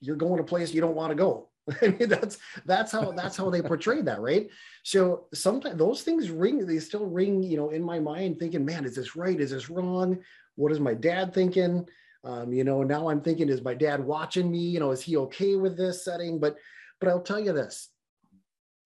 you're 0.01 0.15
going 0.15 0.37
to 0.37 0.43
a 0.43 0.45
place 0.45 0.73
you 0.73 0.81
don't 0.81 0.95
want 0.95 1.11
to 1.11 1.15
go. 1.15 1.49
I 1.81 1.87
mean, 1.87 2.09
that's 2.09 2.37
that's 2.65 2.91
how 2.91 3.11
that's 3.11 3.37
how 3.37 3.49
they 3.49 3.61
portrayed 3.71 4.05
that, 4.05 4.21
right? 4.21 4.49
So 4.83 5.27
sometimes 5.33 5.77
those 5.77 6.01
things 6.01 6.29
ring, 6.29 6.65
they 6.65 6.79
still 6.79 7.05
ring, 7.05 7.43
you 7.43 7.57
know, 7.57 7.69
in 7.69 7.83
my 7.83 7.99
mind, 7.99 8.39
thinking, 8.39 8.65
man, 8.65 8.85
is 8.85 8.95
this 8.95 9.15
right? 9.15 9.39
Is 9.39 9.51
this 9.51 9.69
wrong? 9.69 10.19
What 10.55 10.71
is 10.71 10.79
my 10.79 10.93
dad 10.93 11.33
thinking? 11.33 11.87
Um, 12.25 12.53
you 12.53 12.63
know, 12.63 12.83
now 12.83 13.09
I'm 13.09 13.21
thinking, 13.21 13.49
is 13.49 13.61
my 13.61 13.73
dad 13.73 14.03
watching 14.03 14.49
me? 14.49 14.59
You 14.59 14.79
know, 14.79 14.91
is 14.91 15.01
he 15.01 15.17
okay 15.17 15.55
with 15.55 15.77
this 15.77 16.03
setting? 16.03 16.39
But 16.39 16.57
but 16.99 17.09
I'll 17.09 17.21
tell 17.21 17.39
you 17.39 17.53
this: 17.53 17.89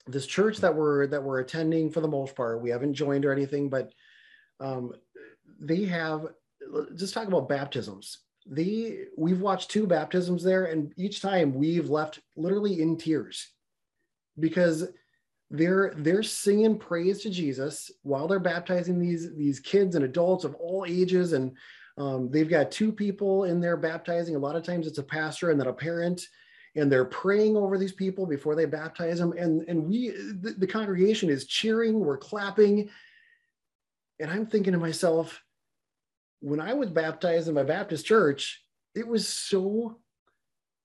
this 0.07 0.25
church 0.25 0.57
that 0.57 0.75
we're 0.75 1.07
that 1.07 1.23
we're 1.23 1.39
attending 1.39 1.91
for 1.91 2.01
the 2.01 2.07
most 2.07 2.35
part, 2.35 2.61
we 2.61 2.69
haven't 2.69 2.93
joined 2.93 3.25
or 3.25 3.31
anything, 3.31 3.69
but 3.69 3.91
um, 4.59 4.93
they 5.59 5.85
have. 5.85 6.27
Just 6.95 7.13
talk 7.13 7.27
about 7.27 7.49
baptisms. 7.49 8.19
They 8.45 9.05
we've 9.17 9.41
watched 9.41 9.71
two 9.71 9.85
baptisms 9.87 10.43
there 10.43 10.65
and 10.65 10.93
each 10.97 11.21
time 11.21 11.53
we've 11.53 11.89
left 11.89 12.19
literally 12.35 12.81
in 12.81 12.97
tears 12.97 13.49
because 14.39 14.87
they're 15.49 15.93
they're 15.97 16.23
singing 16.23 16.77
praise 16.77 17.21
to 17.21 17.29
jesus 17.29 17.89
while 18.03 18.27
they're 18.27 18.39
baptizing 18.39 18.99
these 18.99 19.33
these 19.35 19.59
kids 19.59 19.95
and 19.95 20.05
adults 20.05 20.43
of 20.43 20.55
all 20.55 20.85
ages. 20.87 21.33
And 21.33 21.55
um, 21.97 22.29
they've 22.29 22.49
got 22.49 22.71
two 22.71 22.91
people 22.91 23.45
in 23.45 23.59
there 23.59 23.77
baptizing. 23.77 24.35
A 24.35 24.39
lot 24.39 24.55
of 24.55 24.63
times 24.63 24.87
it's 24.87 24.99
a 24.99 25.03
pastor 25.03 25.49
and 25.49 25.59
then 25.59 25.67
a 25.67 25.73
parent 25.73 26.21
and 26.75 26.91
they're 26.91 27.05
praying 27.05 27.57
over 27.57 27.77
these 27.77 27.93
people 27.93 28.25
before 28.25 28.55
they 28.55 28.65
baptize 28.65 29.19
them. 29.19 29.33
And 29.37 29.67
and 29.67 29.83
we 29.83 30.09
the, 30.09 30.55
the 30.57 30.67
congregation 30.67 31.29
is 31.29 31.47
cheering 31.47 31.99
we're 31.99 32.17
clapping. 32.17 32.89
And 34.19 34.31
i'm 34.31 34.47
thinking 34.47 34.73
to 34.73 34.79
myself 34.79 35.43
when 36.39 36.59
I 36.59 36.73
was 36.73 36.89
baptized 36.89 37.47
in 37.47 37.55
my 37.55 37.63
Baptist 37.63 38.05
church, 38.05 38.63
it 38.95 39.07
was 39.07 39.27
so, 39.27 39.99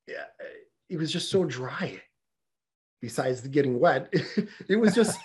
yeah, 0.07 0.25
it 0.89 0.97
was 0.97 1.13
just 1.13 1.31
so 1.31 1.45
dry. 1.45 2.01
Besides 3.01 3.43
the 3.43 3.49
getting 3.49 3.81
wet, 3.81 4.13
it 4.69 4.77
was 4.77 4.95
just, 4.95 5.19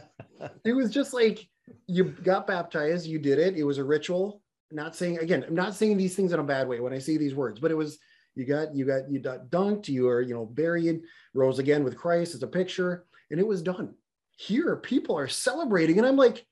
it 0.64 0.72
was 0.74 0.90
just 0.90 1.14
like 1.14 1.48
you 1.86 2.04
got 2.04 2.46
baptized, 2.46 3.06
you 3.06 3.18
did 3.18 3.38
it. 3.38 3.56
It 3.56 3.64
was 3.64 3.78
a 3.78 3.84
ritual. 3.84 4.42
Not 4.70 4.94
saying 4.94 5.18
again, 5.18 5.44
I'm 5.46 5.54
not 5.54 5.74
saying 5.74 5.96
these 5.96 6.16
things 6.16 6.32
in 6.32 6.40
a 6.40 6.44
bad 6.44 6.68
way 6.68 6.80
when 6.80 6.92
I 6.92 6.98
say 6.98 7.16
these 7.16 7.34
words, 7.34 7.60
but 7.60 7.70
it 7.70 7.76
was 7.76 7.98
you 8.34 8.44
got 8.44 8.74
you 8.74 8.84
got 8.84 9.10
you 9.10 9.20
got 9.20 9.50
dunked, 9.50 9.88
you 9.88 10.08
are 10.08 10.20
you 10.20 10.34
know 10.34 10.44
buried, 10.44 11.02
rose 11.32 11.58
again 11.58 11.84
with 11.84 11.96
Christ 11.96 12.34
as 12.34 12.42
a 12.42 12.48
picture, 12.48 13.04
and 13.30 13.38
it 13.38 13.46
was 13.46 13.62
done. 13.62 13.94
Here, 14.36 14.76
people 14.76 15.16
are 15.16 15.28
celebrating, 15.28 15.98
and 15.98 16.06
I'm 16.06 16.16
like, 16.16 16.44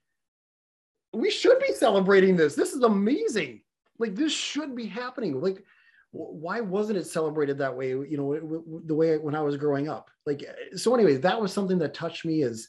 we 1.12 1.30
should 1.30 1.58
be 1.58 1.72
celebrating 1.72 2.36
this. 2.36 2.54
This 2.54 2.72
is 2.72 2.82
amazing. 2.82 3.60
Like 3.98 4.14
this 4.14 4.32
should 4.32 4.74
be 4.74 4.86
happening. 4.86 5.40
Like, 5.40 5.62
why 6.10 6.60
wasn't 6.60 6.98
it 6.98 7.06
celebrated 7.06 7.58
that 7.58 7.74
way? 7.74 7.88
You 7.88 8.16
know, 8.16 8.82
the 8.86 8.94
way 8.94 9.16
when 9.16 9.34
I 9.34 9.40
was 9.40 9.56
growing 9.56 9.88
up. 9.88 10.10
Like, 10.26 10.44
so. 10.76 10.94
Anyways, 10.94 11.20
that 11.20 11.40
was 11.40 11.52
something 11.52 11.78
that 11.78 11.94
touched 11.94 12.24
me 12.24 12.42
as 12.42 12.68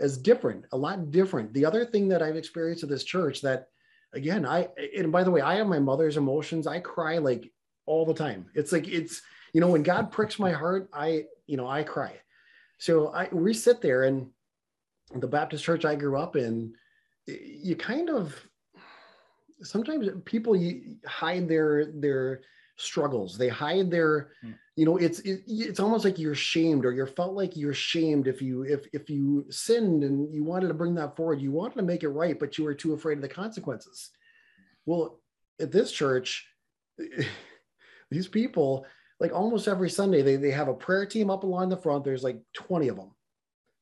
as 0.00 0.16
different, 0.16 0.64
a 0.72 0.76
lot 0.76 1.10
different. 1.10 1.52
The 1.52 1.66
other 1.66 1.84
thing 1.84 2.08
that 2.08 2.22
I've 2.22 2.36
experienced 2.36 2.82
at 2.82 2.88
this 2.88 3.04
church 3.04 3.42
that, 3.42 3.68
again, 4.14 4.46
I 4.46 4.68
and 4.96 5.12
by 5.12 5.22
the 5.22 5.30
way, 5.30 5.40
I 5.40 5.56
have 5.56 5.66
my 5.66 5.78
mother's 5.78 6.16
emotions. 6.16 6.66
I 6.66 6.80
cry 6.80 7.18
like 7.18 7.52
all 7.86 8.06
the 8.06 8.14
time. 8.14 8.46
It's 8.54 8.72
like 8.72 8.88
it's 8.88 9.22
you 9.52 9.60
know 9.60 9.68
when 9.68 9.82
God 9.82 10.10
pricks 10.10 10.38
my 10.38 10.52
heart, 10.52 10.88
I 10.92 11.24
you 11.46 11.56
know 11.56 11.68
I 11.68 11.82
cry. 11.82 12.14
So 12.78 13.08
I 13.08 13.28
we 13.30 13.52
sit 13.52 13.82
there 13.82 14.04
and 14.04 14.30
the 15.14 15.26
Baptist 15.26 15.64
church 15.64 15.84
I 15.84 15.96
grew 15.96 16.16
up 16.16 16.36
in 16.36 16.72
you 17.26 17.76
kind 17.76 18.10
of 18.10 18.34
sometimes 19.62 20.08
people 20.24 20.56
hide 21.06 21.48
their 21.48 21.92
their 21.92 22.40
struggles. 22.76 23.36
They 23.36 23.48
hide 23.48 23.90
their 23.90 24.32
hmm. 24.42 24.52
you 24.76 24.86
know 24.86 24.96
it's 24.96 25.20
it, 25.20 25.42
it's 25.46 25.80
almost 25.80 26.04
like 26.04 26.18
you're 26.18 26.34
shamed 26.34 26.84
or 26.84 26.92
you're 26.92 27.06
felt 27.06 27.34
like 27.34 27.56
you're 27.56 27.74
shamed 27.74 28.26
if 28.26 28.40
you 28.40 28.62
if 28.62 28.86
if 28.92 29.10
you 29.10 29.44
sinned 29.50 30.02
and 30.02 30.32
you 30.34 30.44
wanted 30.44 30.68
to 30.68 30.74
bring 30.74 30.94
that 30.94 31.16
forward 31.16 31.40
you 31.40 31.52
wanted 31.52 31.76
to 31.76 31.82
make 31.82 32.02
it 32.02 32.08
right 32.08 32.38
but 32.38 32.56
you 32.56 32.64
were 32.64 32.74
too 32.74 32.94
afraid 32.94 33.18
of 33.18 33.22
the 33.22 33.28
consequences. 33.28 34.10
Well 34.86 35.20
at 35.60 35.72
this 35.72 35.92
church 35.92 36.46
these 38.10 38.28
people 38.28 38.86
like 39.20 39.32
almost 39.32 39.68
every 39.68 39.90
sunday 39.90 40.22
they, 40.22 40.36
they 40.36 40.50
have 40.50 40.68
a 40.68 40.74
prayer 40.74 41.04
team 41.04 41.30
up 41.30 41.44
along 41.44 41.68
the 41.68 41.76
front. 41.76 42.04
There's 42.04 42.24
like 42.24 42.40
20 42.54 42.88
of 42.88 42.96
them. 42.96 43.10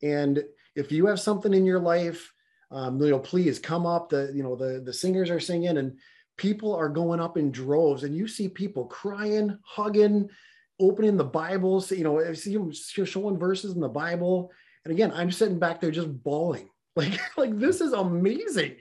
And 0.03 0.45
if 0.75 0.93
you 0.93 1.07
have 1.07 1.21
something 1.21 1.55
in 1.55 1.65
your 1.65 1.81
life 1.81 2.33
um, 2.71 3.01
you 3.01 3.11
know, 3.11 3.19
please 3.19 3.59
come 3.59 3.87
up. 3.87 4.11
The 4.11 4.31
you 4.35 4.43
know 4.43 4.57
the 4.57 4.81
the 4.85 4.93
singers 4.93 5.31
are 5.31 5.41
singing 5.41 5.79
and 5.79 5.99
people 6.37 6.75
are 6.75 6.89
going 6.89 7.21
up 7.21 7.37
in 7.37 7.51
droves, 7.51 8.05
and 8.05 8.15
you 8.15 8.29
see 8.29 8.49
people 8.49 8.87
crying, 8.87 9.59
hugging, 9.65 10.29
opening 10.81 11.17
the 11.17 11.25
Bibles. 11.25 11.91
You 11.91 12.05
know, 12.05 12.21
I 12.21 12.33
see 12.35 12.55
them 12.55 12.73
showing 12.73 13.39
verses 13.39 13.75
in 13.75 13.81
the 13.81 13.89
Bible, 13.89 14.51
and 14.85 14.93
again, 14.93 15.13
I'm 15.15 15.31
sitting 15.31 15.59
back 15.59 15.81
there 15.81 15.91
just 15.91 16.23
bawling, 16.23 16.69
like 16.97 17.19
like 17.37 17.59
this 17.59 17.81
is 17.81 17.93
amazing, 17.93 18.77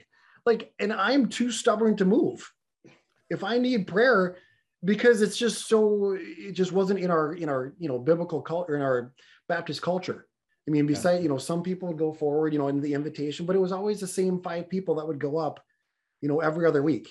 like, 0.46 0.72
and 0.78 0.92
I'm 0.92 1.28
too 1.28 1.50
stubborn 1.50 1.96
to 1.96 2.04
move. 2.04 2.50
If 3.30 3.44
I 3.44 3.58
need 3.58 3.86
prayer, 3.86 4.36
because 4.84 5.22
it's 5.22 5.36
just 5.36 5.68
so 5.68 6.16
it 6.18 6.52
just 6.52 6.72
wasn't 6.72 7.00
in 7.00 7.10
our 7.10 7.34
in 7.34 7.48
our 7.48 7.74
you 7.78 7.88
know 7.88 7.98
biblical 7.98 8.42
culture 8.42 8.76
in 8.76 8.82
our 8.82 9.12
Baptist 9.48 9.82
culture. 9.82 10.26
I 10.68 10.70
mean, 10.70 10.86
besides, 10.86 11.22
you 11.22 11.30
know, 11.30 11.38
some 11.38 11.62
people 11.62 11.88
would 11.88 11.96
go 11.96 12.12
forward, 12.12 12.52
you 12.52 12.58
know, 12.58 12.68
in 12.68 12.82
the 12.82 12.92
invitation, 12.92 13.46
but 13.46 13.56
it 13.56 13.58
was 13.60 13.72
always 13.72 14.00
the 14.00 14.06
same 14.06 14.38
five 14.42 14.68
people 14.68 14.96
that 14.96 15.06
would 15.06 15.18
go 15.18 15.38
up, 15.38 15.64
you 16.20 16.28
know, 16.28 16.40
every 16.40 16.66
other 16.66 16.82
week. 16.82 17.08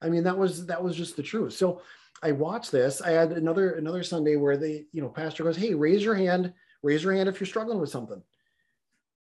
I 0.00 0.08
mean, 0.08 0.22
that 0.22 0.38
was 0.38 0.66
that 0.66 0.84
was 0.84 0.94
just 0.94 1.16
the 1.16 1.22
truth. 1.24 1.54
So 1.54 1.82
I 2.22 2.30
watched 2.30 2.70
this. 2.70 3.02
I 3.02 3.10
had 3.10 3.32
another 3.32 3.72
another 3.72 4.04
Sunday 4.04 4.36
where 4.36 4.56
they, 4.56 4.84
you 4.92 5.02
know, 5.02 5.08
pastor 5.08 5.42
goes, 5.42 5.56
Hey, 5.56 5.74
raise 5.74 6.04
your 6.04 6.14
hand, 6.14 6.52
raise 6.84 7.02
your 7.02 7.12
hand 7.12 7.28
if 7.28 7.40
you're 7.40 7.48
struggling 7.48 7.80
with 7.80 7.90
something. 7.90 8.22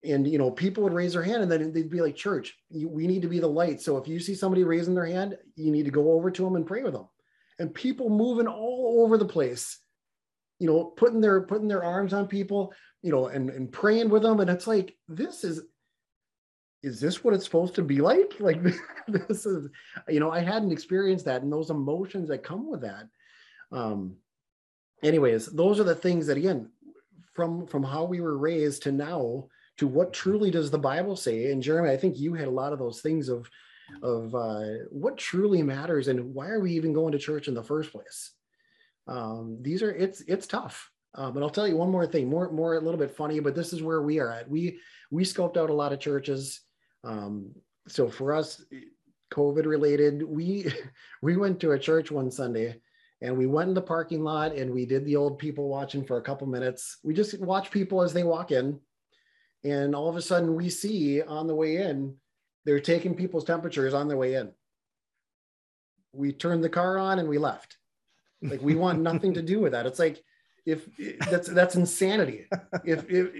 And 0.04 0.28
you 0.28 0.38
know, 0.38 0.52
people 0.52 0.84
would 0.84 0.94
raise 0.94 1.14
their 1.14 1.24
hand 1.24 1.42
and 1.42 1.52
then 1.52 1.74
they'd 1.74 1.90
be 1.90 2.02
like, 2.02 2.16
Church, 2.16 2.56
you, 2.70 2.88
we 2.88 3.08
need 3.08 3.24
to 3.24 3.28
be 3.28 3.40
the 3.40 3.48
light. 3.48 3.82
So 3.82 3.98
if 3.98 4.08
you 4.08 4.20
see 4.20 4.36
somebody 4.36 4.64
raising 4.64 4.94
their 4.94 5.08
hand, 5.08 5.40
you 5.56 5.72
need 5.72 5.86
to 5.86 5.92
go 5.92 6.12
over 6.12 6.30
to 6.30 6.44
them 6.44 6.56
and 6.56 6.68
pray 6.68 6.84
with 6.84 6.94
them. 6.94 7.08
And 7.58 7.74
people 7.74 8.12
moving 8.12 8.48
all 8.48 9.02
over 9.04 9.18
the 9.18 9.26
place 9.26 9.80
you 10.66 10.72
know 10.72 10.86
putting 10.86 11.22
their 11.22 11.42
putting 11.42 11.68
their 11.68 11.84
arms 11.84 12.12
on 12.12 12.28
people 12.28 12.74
you 13.04 13.12
know 13.12 13.28
and 13.28 13.52
and 13.52 13.72
praying 13.72 14.10
with 14.10 14.24
them. 14.24 14.40
And 14.40 14.50
it's 14.50 14.66
like 14.66 14.96
this 15.08 15.44
is 15.44 15.62
is 16.82 17.00
this 17.00 17.24
what 17.24 17.36
it's 17.36 17.46
supposed 17.46 17.76
to 17.76 17.84
be 17.84 18.02
like? 18.02 18.34
Like 18.40 18.64
this 19.08 19.46
is 19.46 19.70
you 20.10 20.20
know 20.20 20.32
i 20.32 20.40
hadn't 20.40 20.72
experienced 20.72 21.26
that 21.26 21.44
and 21.44 21.54
those 21.54 21.70
emotions 21.70 22.30
that 22.30 22.42
come 22.42 22.68
with 22.72 22.82
that. 22.82 23.08
Um 23.72 24.16
anyways 25.04 25.46
those 25.46 25.80
are 25.80 25.84
the 25.84 25.94
things 25.94 26.26
that 26.26 26.38
again 26.38 26.72
from 27.34 27.68
from 27.68 27.84
how 27.84 28.06
we 28.06 28.22
were 28.22 28.40
raised 28.40 28.82
to 28.84 28.92
now 28.92 29.48
to 29.78 29.88
what 29.88 30.14
truly 30.14 30.50
does 30.50 30.72
the 30.72 30.80
bible 30.80 31.16
say? 31.16 31.52
And 31.52 31.62
jeremy 31.62 31.92
i 31.92 31.98
think 31.98 32.18
you 32.18 32.34
had 32.34 32.48
a 32.48 32.58
lot 32.62 32.74
of 32.74 32.80
those 32.80 33.02
things 33.02 33.30
of 33.30 33.48
of 34.02 34.34
uh, 34.34 34.86
what 34.90 35.16
truly 35.16 35.62
matters 35.62 36.08
and 36.08 36.34
why 36.34 36.48
are 36.48 36.60
we 36.60 36.72
even 36.72 36.92
going 36.92 37.12
to 37.12 37.20
church 37.20 37.48
in 37.48 37.54
the 37.54 37.70
first 37.72 37.92
place 37.92 38.32
um, 39.08 39.58
these 39.62 39.82
are 39.82 39.92
it's 39.92 40.22
it's 40.22 40.48
tough. 40.48 40.92
Uh, 41.14 41.32
but 41.32 41.42
I'll 41.42 41.50
tell 41.50 41.68
you 41.68 41.78
one 41.78 41.92
more 41.92 42.06
thing, 42.06 42.30
more 42.30 42.52
more 42.52 42.76
a 42.76 42.82
little 42.82 43.00
bit 43.00 43.16
funny, 43.16 43.40
but 43.40 43.56
this 43.56 43.72
is 43.72 43.82
where 43.82 44.02
we 44.02 44.20
are 44.20 44.32
at. 44.32 44.50
We 44.50 44.80
we 45.12 45.24
scoped 45.24 45.58
out 45.58 45.70
a 45.70 45.74
lot 45.74 45.94
of 45.94 46.00
churches. 46.00 46.62
Um, 47.04 47.52
so 47.88 48.10
for 48.10 48.34
us, 48.34 48.64
COVID 49.34 49.66
related, 49.66 50.24
we 50.24 50.72
we 51.22 51.38
went 51.38 51.60
to 51.62 51.72
a 51.72 51.80
church 51.80 52.12
one 52.12 52.32
Sunday, 52.32 52.82
and 53.22 53.38
we 53.38 53.46
went 53.46 53.70
in 53.70 53.76
the 53.76 53.82
parking 53.82 54.24
lot 54.24 54.54
and 54.54 54.74
we 54.74 54.86
did 54.86 55.06
the 55.06 55.16
old 55.16 55.40
people 55.40 55.70
watching 55.70 56.04
for 56.04 56.18
a 56.18 56.22
couple 56.22 56.48
minutes. 56.48 56.98
We 57.04 57.14
just 57.14 57.40
watch 57.40 57.72
people 57.72 58.02
as 58.02 58.12
they 58.12 58.24
walk 58.24 58.52
in, 58.52 58.80
and 59.64 59.96
all 59.96 60.10
of 60.10 60.18
a 60.18 60.22
sudden 60.22 60.56
we 60.56 60.70
see 60.70 61.22
on 61.22 61.48
the 61.48 61.56
way 61.56 61.78
in, 61.78 62.16
they're 62.66 62.80
taking 62.82 63.16
people's 63.16 63.46
temperatures 63.46 63.94
on 63.94 64.08
their 64.08 64.18
way 64.18 64.34
in. 64.34 64.52
We 66.12 66.34
turned 66.34 66.64
the 66.64 66.70
car 66.70 66.98
on 66.98 67.20
and 67.20 67.30
we 67.30 67.38
left. 67.38 67.78
Like 68.42 68.62
we 68.62 68.76
want 68.76 69.02
nothing 69.02 69.34
to 69.34 69.42
do 69.42 69.60
with 69.60 69.72
that. 69.72 69.86
It's 69.86 70.00
like 70.00 70.24
if 70.66 70.88
that's 71.30 71.48
that's 71.48 71.76
insanity. 71.76 72.48
If, 72.84 73.10
if 73.10 73.32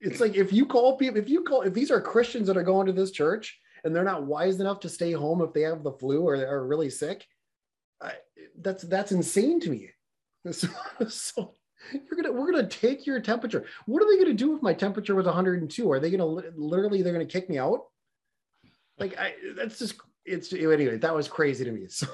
it's 0.00 0.20
like 0.20 0.34
if 0.34 0.52
you 0.52 0.66
call 0.66 0.96
people, 0.96 1.18
if 1.18 1.28
you 1.28 1.42
call 1.42 1.62
if 1.62 1.74
these 1.74 1.90
are 1.90 2.00
Christians 2.00 2.46
that 2.46 2.56
are 2.56 2.62
going 2.62 2.86
to 2.86 2.92
this 2.92 3.10
church 3.10 3.58
and 3.82 3.94
they're 3.94 4.04
not 4.04 4.24
wise 4.24 4.60
enough 4.60 4.80
to 4.80 4.88
stay 4.88 5.12
home 5.12 5.42
if 5.42 5.52
they 5.52 5.62
have 5.62 5.82
the 5.82 5.92
flu 5.92 6.22
or 6.22 6.34
are 6.34 6.66
really 6.66 6.90
sick, 6.90 7.26
I, 8.00 8.12
that's 8.60 8.82
that's 8.84 9.12
insane 9.12 9.60
to 9.60 9.70
me. 9.70 9.90
So, 10.52 10.68
so 11.08 11.54
you're 11.92 12.22
gonna 12.22 12.32
we're 12.32 12.50
gonna 12.52 12.68
take 12.68 13.06
your 13.06 13.18
temperature. 13.18 13.64
What 13.86 14.02
are 14.02 14.06
they 14.06 14.22
gonna 14.22 14.36
do 14.36 14.54
if 14.54 14.62
my 14.62 14.74
temperature 14.74 15.14
was 15.14 15.24
102? 15.24 15.90
Are 15.90 15.98
they 15.98 16.10
gonna 16.10 16.26
literally 16.26 17.00
they're 17.00 17.14
gonna 17.14 17.24
kick 17.24 17.48
me 17.48 17.58
out? 17.58 17.84
Like 18.98 19.18
I 19.18 19.34
that's 19.56 19.78
just 19.78 19.94
it's 20.26 20.52
anyway. 20.52 20.98
That 20.98 21.14
was 21.14 21.28
crazy 21.28 21.64
to 21.64 21.72
me. 21.72 21.86
So 21.88 22.08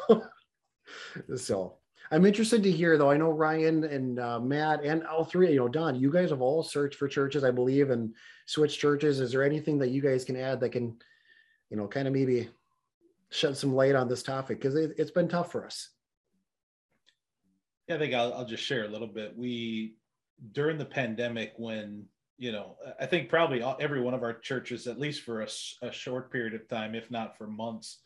so 1.36 1.78
I'm 2.10 2.26
interested 2.26 2.62
to 2.64 2.70
hear 2.70 2.98
though. 2.98 3.10
I 3.10 3.16
know 3.16 3.30
Ryan 3.30 3.84
and 3.84 4.18
uh, 4.18 4.40
Matt 4.40 4.84
and 4.84 5.06
all 5.06 5.24
three, 5.24 5.52
you 5.52 5.58
know, 5.58 5.68
Don, 5.68 5.94
you 5.94 6.10
guys 6.10 6.30
have 6.30 6.40
all 6.40 6.62
searched 6.62 6.98
for 6.98 7.06
churches, 7.06 7.44
I 7.44 7.52
believe, 7.52 7.90
and 7.90 8.14
switched 8.46 8.80
churches. 8.80 9.20
Is 9.20 9.30
there 9.32 9.44
anything 9.44 9.78
that 9.78 9.90
you 9.90 10.02
guys 10.02 10.24
can 10.24 10.36
add 10.36 10.60
that 10.60 10.70
can, 10.70 10.96
you 11.70 11.76
know, 11.76 11.86
kind 11.86 12.08
of 12.08 12.14
maybe 12.14 12.48
shed 13.30 13.56
some 13.56 13.74
light 13.74 13.94
on 13.94 14.08
this 14.08 14.24
topic? 14.24 14.58
Because 14.58 14.74
it, 14.74 14.98
has 14.98 15.12
been 15.12 15.28
tough 15.28 15.52
for 15.52 15.64
us. 15.64 15.90
Yeah, 17.86 17.94
I 17.94 17.98
think 17.98 18.14
I'll, 18.14 18.32
I'll 18.34 18.44
just 18.44 18.64
share 18.64 18.84
a 18.84 18.88
little 18.88 19.06
bit. 19.06 19.36
We, 19.36 19.94
during 20.52 20.78
the 20.78 20.84
pandemic, 20.84 21.52
when, 21.58 22.06
you 22.38 22.50
know, 22.50 22.76
I 22.98 23.06
think 23.06 23.28
probably 23.28 23.62
every 23.78 24.00
one 24.00 24.14
of 24.14 24.24
our 24.24 24.32
churches, 24.32 24.88
at 24.88 24.98
least 24.98 25.22
for 25.22 25.42
a, 25.42 25.48
a 25.82 25.92
short 25.92 26.32
period 26.32 26.54
of 26.54 26.68
time, 26.68 26.96
if 26.96 27.08
not 27.08 27.38
for 27.38 27.46
months, 27.46 27.98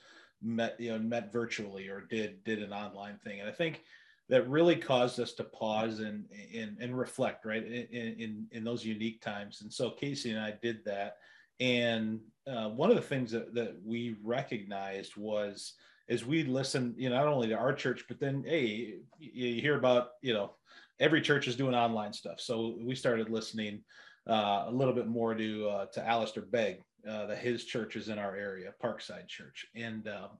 met 0.44 0.78
you 0.78 0.92
know 0.92 0.98
met 0.98 1.32
virtually 1.32 1.88
or 1.88 2.02
did 2.02 2.42
did 2.44 2.62
an 2.62 2.72
online 2.72 3.18
thing. 3.24 3.40
And 3.40 3.48
i 3.48 3.52
think 3.52 3.82
that 4.28 4.48
really 4.48 4.76
caused 4.76 5.20
us 5.20 5.32
to 5.34 5.44
pause 5.44 6.00
and 6.00 6.24
and, 6.54 6.76
and 6.80 6.98
reflect 6.98 7.44
right 7.44 7.64
in, 7.64 8.14
in 8.18 8.46
in 8.52 8.64
those 8.64 8.84
unique 8.84 9.20
times. 9.20 9.62
And 9.62 9.72
so 9.72 9.90
casey 9.90 10.30
and 10.30 10.40
i 10.40 10.54
did 10.62 10.84
that. 10.84 11.16
And 11.60 12.20
uh, 12.48 12.68
one 12.68 12.90
of 12.90 12.96
the 12.96 13.02
things 13.02 13.30
that, 13.30 13.54
that 13.54 13.76
we 13.84 14.16
recognized 14.22 15.16
was 15.16 15.74
as 16.10 16.24
we 16.24 16.44
listened 16.44 16.94
you 16.98 17.08
know 17.08 17.16
not 17.16 17.28
only 17.28 17.48
to 17.48 17.54
our 17.54 17.72
church 17.72 18.04
but 18.08 18.20
then 18.20 18.44
hey 18.46 18.96
you 19.18 19.60
hear 19.60 19.78
about 19.78 20.10
you 20.20 20.34
know 20.34 20.50
every 21.00 21.20
church 21.20 21.48
is 21.48 21.56
doing 21.56 21.74
online 21.74 22.12
stuff. 22.12 22.40
So 22.40 22.76
we 22.80 22.94
started 22.94 23.30
listening 23.30 23.82
uh, 24.28 24.64
a 24.66 24.70
little 24.70 24.94
bit 24.94 25.06
more 25.06 25.34
to 25.34 25.68
uh, 25.68 25.86
to 25.86 26.06
Alistair 26.06 26.44
Begg 26.44 26.82
uh, 27.08 27.26
that 27.26 27.38
his 27.38 27.64
church 27.64 27.96
is 27.96 28.08
in 28.08 28.18
our 28.18 28.36
area, 28.36 28.72
Parkside 28.82 29.28
Church, 29.28 29.66
and 29.74 30.08
um, 30.08 30.30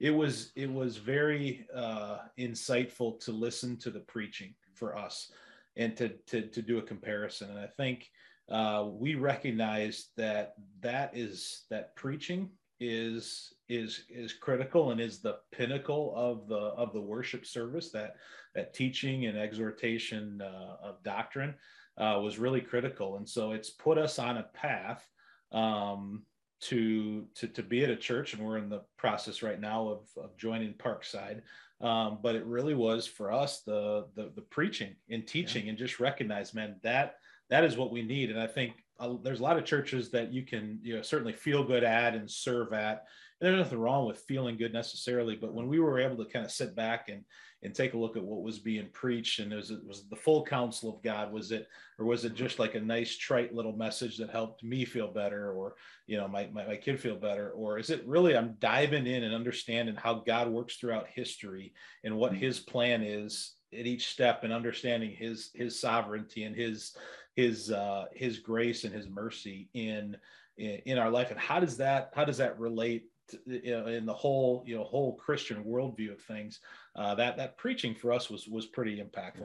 it 0.00 0.10
was 0.10 0.52
it 0.54 0.72
was 0.72 0.96
very 0.96 1.66
uh, 1.74 2.18
insightful 2.38 3.18
to 3.24 3.32
listen 3.32 3.76
to 3.78 3.90
the 3.90 4.00
preaching 4.00 4.54
for 4.74 4.96
us 4.96 5.32
and 5.76 5.96
to 5.96 6.10
to, 6.26 6.42
to 6.42 6.62
do 6.62 6.78
a 6.78 6.82
comparison. 6.82 7.50
And 7.50 7.58
I 7.58 7.66
think 7.66 8.10
uh, 8.50 8.86
we 8.90 9.14
recognize 9.14 10.08
that 10.16 10.54
that 10.80 11.16
is 11.16 11.64
that 11.70 11.94
preaching 11.96 12.50
is 12.80 13.54
is 13.68 14.04
is 14.08 14.32
critical 14.32 14.92
and 14.92 15.00
is 15.00 15.20
the 15.20 15.38
pinnacle 15.50 16.12
of 16.16 16.46
the 16.48 16.54
of 16.54 16.92
the 16.92 17.00
worship 17.00 17.44
service. 17.44 17.90
That 17.90 18.16
that 18.54 18.74
teaching 18.74 19.26
and 19.26 19.36
exhortation 19.36 20.40
uh, 20.40 20.76
of 20.82 21.02
doctrine 21.02 21.54
uh, 21.98 22.20
was 22.22 22.38
really 22.38 22.60
critical. 22.60 23.16
And 23.16 23.28
so 23.28 23.52
it's 23.52 23.70
put 23.70 23.98
us 23.98 24.18
on 24.18 24.38
a 24.38 24.48
path 24.54 25.06
um, 25.52 26.22
to, 26.60 27.24
to 27.36 27.46
to 27.48 27.62
be 27.62 27.84
at 27.84 27.90
a 27.90 27.96
church, 27.96 28.34
and 28.34 28.44
we're 28.44 28.58
in 28.58 28.68
the 28.68 28.82
process 28.96 29.42
right 29.42 29.60
now 29.60 29.88
of, 29.88 30.22
of 30.22 30.36
joining 30.36 30.74
Parkside. 30.74 31.42
Um, 31.80 32.18
but 32.20 32.34
it 32.34 32.44
really 32.44 32.74
was 32.74 33.06
for 33.06 33.30
us 33.30 33.60
the 33.60 34.06
the, 34.16 34.32
the 34.34 34.42
preaching 34.42 34.96
and 35.10 35.26
teaching, 35.26 35.64
yeah. 35.64 35.70
and 35.70 35.78
just 35.78 36.00
recognize, 36.00 36.54
man, 36.54 36.76
that 36.82 37.16
that 37.50 37.64
is 37.64 37.76
what 37.76 37.92
we 37.92 38.02
need. 38.02 38.30
And 38.30 38.40
I 38.40 38.46
think 38.46 38.72
uh, 38.98 39.14
there's 39.22 39.40
a 39.40 39.44
lot 39.44 39.56
of 39.56 39.64
churches 39.64 40.10
that 40.10 40.32
you 40.32 40.42
can 40.42 40.80
you 40.82 40.96
know 40.96 41.02
certainly 41.02 41.32
feel 41.32 41.64
good 41.64 41.84
at 41.84 42.14
and 42.14 42.30
serve 42.30 42.72
at. 42.72 43.04
There's 43.40 43.58
nothing 43.58 43.78
wrong 43.78 44.06
with 44.06 44.18
feeling 44.18 44.56
good 44.56 44.72
necessarily, 44.72 45.36
but 45.36 45.54
when 45.54 45.68
we 45.68 45.78
were 45.78 46.00
able 46.00 46.16
to 46.24 46.30
kind 46.30 46.44
of 46.44 46.50
sit 46.50 46.74
back 46.74 47.08
and 47.08 47.24
and 47.62 47.74
take 47.74 47.94
a 47.94 47.98
look 47.98 48.16
at 48.16 48.22
what 48.22 48.42
was 48.42 48.58
being 48.58 48.88
preached 48.92 49.40
and 49.40 49.52
was 49.52 49.70
it 49.70 49.84
was 49.84 50.08
the 50.08 50.16
full 50.16 50.44
counsel 50.44 50.94
of 50.94 51.02
god 51.02 51.32
was 51.32 51.50
it 51.50 51.66
or 51.98 52.06
was 52.06 52.24
it 52.24 52.34
just 52.34 52.58
like 52.58 52.74
a 52.76 52.80
nice 52.80 53.16
trite 53.16 53.54
little 53.54 53.76
message 53.76 54.16
that 54.16 54.30
helped 54.30 54.62
me 54.62 54.84
feel 54.84 55.08
better 55.08 55.52
or 55.52 55.74
you 56.06 56.16
know 56.16 56.28
my, 56.28 56.48
my, 56.52 56.64
my 56.66 56.76
kid 56.76 57.00
feel 57.00 57.16
better? 57.16 57.50
Or 57.50 57.78
is 57.78 57.90
it 57.90 58.06
really 58.06 58.36
i'm 58.36 58.54
diving 58.60 59.06
in 59.06 59.24
and 59.24 59.34
understanding 59.34 59.96
how 59.96 60.14
god 60.14 60.48
works 60.48 60.76
throughout 60.76 61.08
history 61.08 61.72
and 62.04 62.16
what 62.16 62.32
his 62.32 62.60
plan 62.60 63.02
is 63.02 63.54
at 63.72 63.86
each 63.86 64.08
step 64.08 64.44
and 64.44 64.52
understanding 64.52 65.10
his 65.10 65.50
his 65.54 65.80
sovereignty 65.80 66.44
and 66.44 66.54
his 66.54 66.96
his 67.34 67.72
uh 67.72 68.04
his 68.12 68.38
grace 68.38 68.84
and 68.84 68.94
his 68.94 69.08
mercy 69.08 69.68
in 69.74 70.16
in, 70.56 70.80
in 70.86 70.98
our 70.98 71.10
life? 71.10 71.30
And 71.30 71.40
how 71.40 71.60
does 71.60 71.76
that 71.78 72.12
how 72.14 72.24
does 72.24 72.38
that 72.38 72.58
relate 72.58 73.06
you 73.46 73.70
know, 73.70 73.86
in 73.86 74.06
the 74.06 74.14
whole 74.14 74.62
you 74.66 74.76
know 74.76 74.84
whole 74.84 75.14
Christian 75.16 75.64
worldview 75.64 76.12
of 76.12 76.20
things, 76.22 76.60
uh, 76.96 77.14
that 77.14 77.36
that 77.36 77.56
preaching 77.56 77.94
for 77.94 78.12
us 78.12 78.30
was 78.30 78.46
was 78.46 78.66
pretty 78.66 79.02
impactful. 79.02 79.40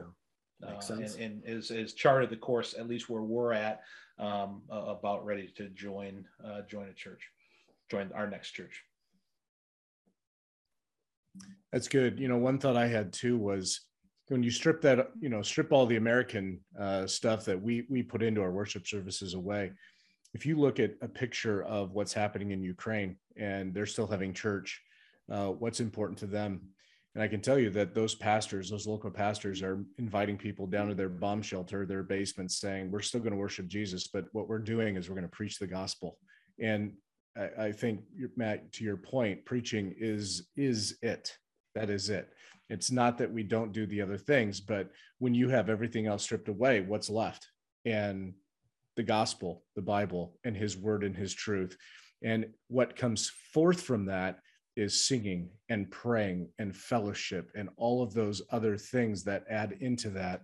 Yeah. 0.62 0.70
Makes 0.70 0.90
uh, 0.90 0.98
sense. 0.98 1.16
And, 1.16 1.44
and 1.44 1.58
is, 1.58 1.72
is 1.72 1.94
charted 1.94 2.30
the 2.30 2.38
course 2.38 2.74
at 2.78 2.88
least 2.88 3.10
where 3.10 3.22
we're 3.22 3.54
at 3.54 3.82
um, 4.20 4.62
about 4.70 5.26
ready 5.26 5.52
to 5.58 5.70
join 5.70 6.26
uh, 6.46 6.62
join 6.70 6.88
a 6.88 6.94
church, 6.94 7.30
join 7.90 8.12
our 8.14 8.30
next 8.30 8.52
church. 8.52 8.84
That's 11.72 11.88
good. 11.88 12.20
You 12.20 12.28
know, 12.28 12.38
one 12.38 12.60
thought 12.60 12.78
I 12.78 12.88
had 12.88 13.12
too 13.12 13.38
was 13.38 13.82
when 14.28 14.44
you 14.44 14.52
strip 14.52 14.82
that, 14.82 15.10
you 15.20 15.30
know, 15.30 15.42
strip 15.42 15.72
all 15.72 15.86
the 15.86 15.98
American 15.98 16.60
uh, 16.80 17.08
stuff 17.08 17.46
that 17.46 17.62
we 17.62 17.86
we 17.90 18.04
put 18.04 18.24
into 18.24 18.42
our 18.42 18.52
worship 18.52 18.88
services 18.88 19.34
away 19.34 19.72
if 20.34 20.46
you 20.46 20.58
look 20.58 20.80
at 20.80 20.96
a 21.02 21.08
picture 21.08 21.64
of 21.64 21.94
what's 21.94 22.14
happening 22.14 22.52
in 22.52 22.64
Ukraine 22.64 23.18
and 23.38 23.74
they're 23.74 23.86
still 23.86 24.08
having 24.08 24.34
church, 24.34 24.82
uh, 25.32 25.48
what's 25.48 25.80
important 25.80 26.18
to 26.20 26.28
them? 26.28 26.62
And 27.16 27.24
I 27.24 27.28
can 27.28 27.42
tell 27.42 27.60
you 27.60 27.70
that 27.72 27.94
those 27.94 28.16
pastors, 28.16 28.72
those 28.72 28.88
local 28.88 29.12
pastors, 29.12 29.62
are 29.62 29.86
inviting 30.00 30.36
people 30.38 30.66
down 30.66 30.88
to 30.88 30.96
their 30.96 31.10
bomb 31.10 31.44
shelter, 31.44 31.86
their 31.86 32.02
basements, 32.02 32.58
saying, 32.58 32.90
We're 32.90 33.02
still 33.02 33.20
going 33.20 33.34
to 33.34 33.38
worship 33.38 33.68
Jesus, 33.68 34.08
but 34.08 34.26
what 34.32 34.50
we're 34.50 34.58
doing 34.58 34.96
is 34.96 35.08
we're 35.08 35.16
going 35.16 35.30
to 35.30 35.36
preach 35.36 35.60
the 35.60 35.68
gospel. 35.68 36.18
And 36.60 36.94
I, 37.38 37.66
I 37.66 37.72
think, 37.72 38.02
Matt, 38.36 38.72
to 38.74 38.84
your 38.84 38.98
point, 38.98 39.46
preaching 39.46 39.94
is 40.00 40.48
is 40.56 40.98
it. 41.04 41.38
That 41.76 41.92
is 41.92 42.10
it. 42.10 42.30
It's 42.70 42.92
not 42.92 43.20
that 43.20 43.32
we 43.32 43.44
don't 43.44 43.72
do 43.72 43.86
the 43.86 44.02
other 44.02 44.18
things, 44.18 44.60
but 44.60 44.90
when 45.20 45.36
you 45.36 45.50
have 45.50 45.70
everything 45.70 46.08
else 46.08 46.24
stripped 46.24 46.50
away, 46.50 46.82
what's 46.82 47.10
left? 47.10 47.48
And 47.86 48.34
the 48.96 49.04
gospel, 49.04 49.64
the 49.76 49.82
Bible, 49.82 50.38
and 50.44 50.56
his 50.56 50.78
word 50.78 51.04
and 51.04 51.16
his 51.16 51.34
truth. 51.34 51.78
And 52.24 52.48
what 52.68 52.96
comes 52.96 53.32
forth 53.54 53.82
from 53.82 54.06
that 54.06 54.40
is 54.76 55.06
singing 55.06 55.50
and 55.70 55.92
praying 55.92 56.50
and 56.58 56.76
fellowship 56.76 57.52
and 57.56 57.70
all 57.78 58.02
of 58.02 58.14
those 58.14 58.42
other 58.52 58.78
things 58.78 59.24
that 59.24 59.46
add 59.50 59.78
into 59.82 60.10
that. 60.12 60.42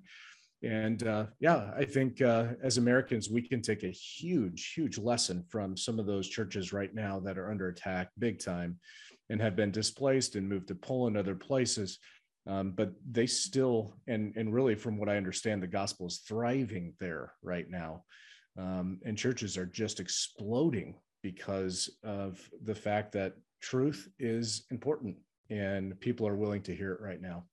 And 0.62 1.08
uh, 1.08 1.28
yeah, 1.40 1.72
I 1.78 1.86
think 1.86 2.22
uh, 2.22 2.48
as 2.62 2.78
Americans, 2.78 3.30
we 3.30 3.42
can 3.42 3.62
take 3.62 3.84
a 3.84 3.92
huge, 3.92 4.74
huge 4.74 4.98
lesson 4.98 5.44
from 5.50 5.78
some 5.78 6.00
of 6.00 6.06
those 6.06 6.28
churches 6.28 6.74
right 6.74 6.94
now 6.94 7.20
that 7.22 7.38
are 7.38 7.50
under 7.50 7.70
attack 7.70 8.10
big 8.20 8.44
time 8.44 8.78
and 9.30 9.42
have 9.42 9.56
been 9.56 9.72
displaced 9.72 10.36
and 10.36 10.50
moved 10.50 10.68
to 10.68 10.76
Poland, 10.76 11.16
other 11.16 11.36
places. 11.36 12.00
Um, 12.46 12.72
but 12.72 12.92
they 13.10 13.28
still, 13.28 13.96
and, 14.08 14.36
and 14.36 14.54
really, 14.54 14.76
from 14.76 14.98
what 14.98 15.08
I 15.08 15.18
understand, 15.18 15.62
the 15.62 15.68
gospel 15.68 16.08
is 16.08 16.24
thriving 16.28 16.94
there 17.00 17.34
right 17.42 17.70
now. 17.70 18.04
Um, 18.58 19.00
and 19.06 19.18
churches 19.18 19.58
are 19.58 19.66
just 19.66 20.00
exploding 20.00 20.96
because 21.22 21.90
of 22.04 22.50
the 22.64 22.76
fact 22.76 23.12
that 23.14 23.36
truth 23.62 24.10
is 24.20 24.66
important 24.72 25.18
and 25.50 26.00
people 26.00 26.28
are 26.28 26.36
willing 26.36 26.62
to 26.64 26.76
hear 26.76 26.94
it 26.94 27.02
right 27.02 27.22
now. 27.22 27.46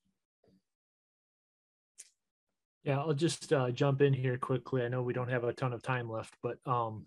Yeah, 2.85 2.98
I'll 2.98 3.14
just 3.14 3.52
uh, 3.52 3.70
jump 3.70 4.01
in 4.01 4.12
here 4.12 4.39
quickly. 4.39 4.82
I 4.82 4.89
know 4.89 5.02
we 5.02 5.12
don't 5.12 5.31
have 5.31 5.44
a 5.44 5.52
ton 5.52 5.73
of 5.73 5.82
time 5.82 6.09
left, 6.09 6.35
but 6.40 6.59
um, 6.66 7.06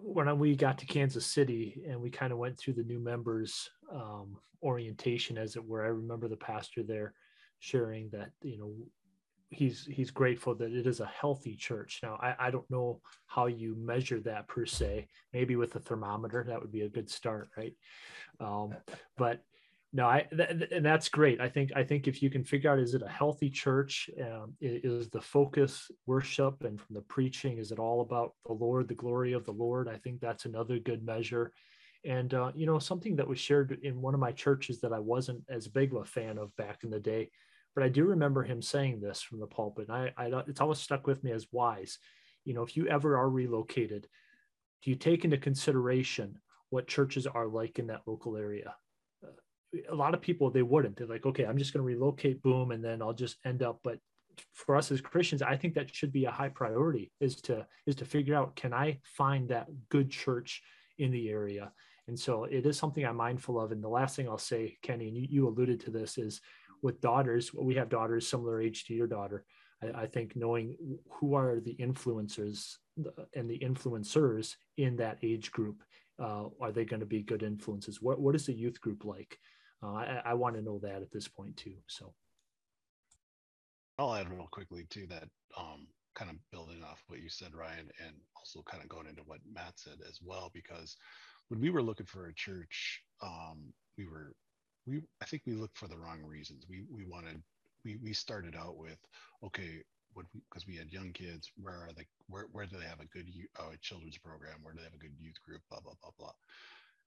when 0.00 0.38
we 0.38 0.54
got 0.54 0.78
to 0.78 0.86
Kansas 0.86 1.26
City 1.26 1.82
and 1.88 2.00
we 2.00 2.10
kind 2.10 2.32
of 2.32 2.38
went 2.38 2.56
through 2.56 2.74
the 2.74 2.84
new 2.84 3.00
members 3.00 3.68
um, 3.92 4.36
orientation, 4.62 5.36
as 5.36 5.56
it 5.56 5.64
were, 5.64 5.84
I 5.84 5.88
remember 5.88 6.28
the 6.28 6.36
pastor 6.36 6.84
there 6.84 7.12
sharing 7.58 8.10
that 8.10 8.30
you 8.42 8.58
know 8.58 8.72
he's 9.50 9.86
he's 9.86 10.10
grateful 10.10 10.54
that 10.54 10.72
it 10.72 10.86
is 10.86 11.00
a 11.00 11.06
healthy 11.06 11.56
church. 11.56 12.00
Now 12.02 12.18
I, 12.20 12.34
I 12.38 12.50
don't 12.50 12.70
know 12.70 13.00
how 13.26 13.46
you 13.46 13.76
measure 13.78 14.20
that 14.20 14.48
per 14.48 14.66
se. 14.66 15.08
Maybe 15.32 15.56
with 15.56 15.74
a 15.76 15.80
thermometer 15.80 16.44
that 16.48 16.60
would 16.60 16.72
be 16.72 16.82
a 16.82 16.88
good 16.88 17.10
start, 17.10 17.48
right? 17.56 17.74
Um, 18.40 18.74
but 19.16 19.42
no, 19.92 20.06
I 20.08 20.26
th- 20.36 20.70
and 20.72 20.84
that's 20.84 21.08
great. 21.08 21.40
I 21.40 21.48
think 21.48 21.70
I 21.76 21.84
think 21.84 22.08
if 22.08 22.20
you 22.20 22.28
can 22.28 22.42
figure 22.42 22.70
out 22.70 22.80
is 22.80 22.94
it 22.94 23.02
a 23.02 23.08
healthy 23.08 23.48
church, 23.48 24.10
um, 24.20 24.54
is 24.60 25.08
the 25.08 25.20
focus 25.20 25.88
worship 26.06 26.64
and 26.64 26.80
from 26.80 26.94
the 26.94 27.02
preaching, 27.02 27.58
is 27.58 27.70
it 27.70 27.78
all 27.78 28.00
about 28.00 28.32
the 28.44 28.52
Lord, 28.52 28.88
the 28.88 28.94
glory 28.94 29.34
of 29.34 29.44
the 29.44 29.52
Lord? 29.52 29.88
I 29.88 29.96
think 29.98 30.20
that's 30.20 30.46
another 30.46 30.80
good 30.80 31.04
measure. 31.04 31.52
And 32.04 32.34
uh, 32.34 32.50
you 32.56 32.66
know, 32.66 32.80
something 32.80 33.14
that 33.16 33.28
was 33.28 33.38
shared 33.38 33.78
in 33.84 34.02
one 34.02 34.14
of 34.14 34.20
my 34.20 34.32
churches 34.32 34.80
that 34.80 34.92
I 34.92 34.98
wasn't 34.98 35.44
as 35.48 35.68
big 35.68 35.94
of 35.94 36.02
a 36.02 36.04
fan 36.04 36.38
of 36.38 36.54
back 36.56 36.82
in 36.82 36.90
the 36.90 36.98
day, 36.98 37.30
but 37.74 37.84
I 37.84 37.88
do 37.88 38.04
remember 38.04 38.42
him 38.42 38.62
saying 38.62 39.00
this 39.00 39.20
from 39.20 39.40
the 39.40 39.46
pulpit. 39.46 39.90
I, 39.90 40.12
I 40.16 40.26
it's 40.46 40.60
always 40.60 40.78
stuck 40.78 41.06
with 41.06 41.24
me 41.24 41.32
as 41.32 41.48
wise. 41.50 41.98
You 42.44 42.54
know, 42.54 42.62
if 42.62 42.76
you 42.76 42.86
ever 42.86 43.16
are 43.16 43.28
relocated, 43.28 44.06
do 44.82 44.90
you 44.90 44.96
take 44.96 45.24
into 45.24 45.38
consideration 45.38 46.38
what 46.70 46.86
churches 46.86 47.26
are 47.26 47.46
like 47.46 47.78
in 47.78 47.86
that 47.88 48.02
local 48.06 48.36
area? 48.36 48.74
Uh, 49.22 49.28
a 49.90 49.94
lot 49.94 50.14
of 50.14 50.20
people 50.20 50.50
they 50.50 50.62
wouldn't 50.62 50.96
they're 50.96 51.06
like 51.08 51.26
okay 51.26 51.44
i'm 51.44 51.58
just 51.58 51.72
going 51.72 51.82
to 51.82 51.86
relocate 51.86 52.40
boom 52.42 52.70
and 52.70 52.84
then 52.84 53.02
i'll 53.02 53.12
just 53.12 53.38
end 53.44 53.60
up 53.60 53.80
but 53.82 53.98
for 54.52 54.76
us 54.76 54.92
as 54.92 55.00
christians 55.00 55.42
i 55.42 55.56
think 55.56 55.74
that 55.74 55.92
should 55.92 56.12
be 56.12 56.26
a 56.26 56.30
high 56.30 56.48
priority 56.48 57.10
is 57.18 57.34
to 57.40 57.66
is 57.84 57.96
to 57.96 58.04
figure 58.04 58.36
out 58.36 58.54
can 58.54 58.72
i 58.72 58.96
find 59.02 59.48
that 59.48 59.66
good 59.88 60.08
church 60.10 60.62
in 60.98 61.10
the 61.10 61.28
area 61.28 61.72
and 62.06 62.16
so 62.18 62.44
it 62.44 62.64
is 62.66 62.78
something 62.78 63.04
i'm 63.04 63.16
mindful 63.16 63.60
of 63.60 63.72
and 63.72 63.82
the 63.82 63.88
last 63.88 64.14
thing 64.14 64.28
i'll 64.28 64.38
say 64.38 64.76
kenny 64.80 65.08
and 65.08 65.16
you, 65.16 65.26
you 65.28 65.48
alluded 65.48 65.80
to 65.80 65.90
this 65.90 66.18
is 66.18 66.40
with 66.84 67.00
daughters 67.00 67.52
we 67.54 67.74
have 67.74 67.88
daughters 67.88 68.28
similar 68.28 68.60
age 68.60 68.84
to 68.84 68.94
your 68.94 69.06
daughter. 69.06 69.44
I, 69.82 70.02
I 70.02 70.06
think 70.06 70.36
knowing 70.36 70.76
who 71.14 71.34
are 71.34 71.58
the 71.58 71.76
influencers 71.80 72.76
and 73.34 73.48
the 73.48 73.58
influencers 73.58 74.54
in 74.76 74.96
that 74.96 75.16
age 75.22 75.50
group 75.50 75.82
uh, 76.22 76.44
are 76.60 76.70
they 76.70 76.84
going 76.84 77.00
to 77.00 77.06
be 77.06 77.22
good 77.22 77.42
influences? 77.42 78.00
What, 78.00 78.20
what 78.20 78.36
is 78.36 78.46
the 78.46 78.52
youth 78.52 78.80
group 78.80 79.04
like? 79.04 79.36
Uh, 79.82 79.94
I, 79.94 80.22
I 80.26 80.34
want 80.34 80.54
to 80.56 80.62
know 80.62 80.78
that 80.80 81.02
at 81.02 81.10
this 81.10 81.26
point 81.26 81.56
too. 81.56 81.74
So. 81.88 82.14
I'll 83.98 84.14
add 84.14 84.30
real 84.30 84.48
quickly 84.50 84.86
too 84.90 85.06
that 85.08 85.28
um, 85.56 85.86
kind 86.14 86.30
of 86.30 86.36
building 86.52 86.82
off 86.84 87.02
what 87.08 87.20
you 87.20 87.28
said, 87.28 87.54
Ryan, 87.54 87.88
and 88.04 88.14
also 88.36 88.62
kind 88.70 88.82
of 88.82 88.88
going 88.88 89.06
into 89.06 89.22
what 89.22 89.40
Matt 89.52 89.74
said 89.76 89.98
as 90.08 90.18
well, 90.22 90.50
because 90.52 90.96
when 91.48 91.60
we 91.60 91.70
were 91.70 91.82
looking 91.82 92.06
for 92.06 92.26
a 92.26 92.34
church, 92.34 93.02
um, 93.22 93.72
we 93.96 94.06
were 94.06 94.34
we 94.86 95.02
I 95.22 95.26
think 95.26 95.44
we 95.46 95.54
looked 95.54 95.78
for 95.78 95.88
the 95.88 95.98
wrong 95.98 96.22
reasons. 96.24 96.66
We 96.68 96.84
we 96.90 97.06
wanted 97.06 97.42
we 97.84 97.96
we 97.96 98.12
started 98.14 98.56
out 98.56 98.76
with 98.78 98.98
okay, 99.44 99.82
what 100.14 100.26
because 100.50 100.66
we, 100.66 100.74
we, 100.74 100.78
had 100.78 100.92
young 100.92 101.12
kids, 101.12 101.50
where 101.56 101.74
are 101.76 101.92
they? 101.96 102.06
Where 102.28 102.46
where 102.52 102.66
do 102.66 102.78
they 102.78 102.86
have 102.86 103.00
a 103.00 103.06
good 103.06 103.28
uh, 103.58 103.72
children's 103.82 104.18
program? 104.18 104.58
Where 104.62 104.74
do 104.74 104.80
they 104.80 104.86
have 104.86 104.94
a 104.94 104.98
good 104.98 105.16
youth 105.18 105.42
group? 105.46 105.62
Blah 105.70 105.80
blah 105.80 105.94
blah 106.02 106.12
blah. 106.18 106.32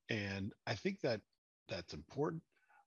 And 0.09 0.53
I 0.67 0.75
think 0.75 1.01
that 1.01 1.21
that's 1.69 1.93
important 1.93 2.43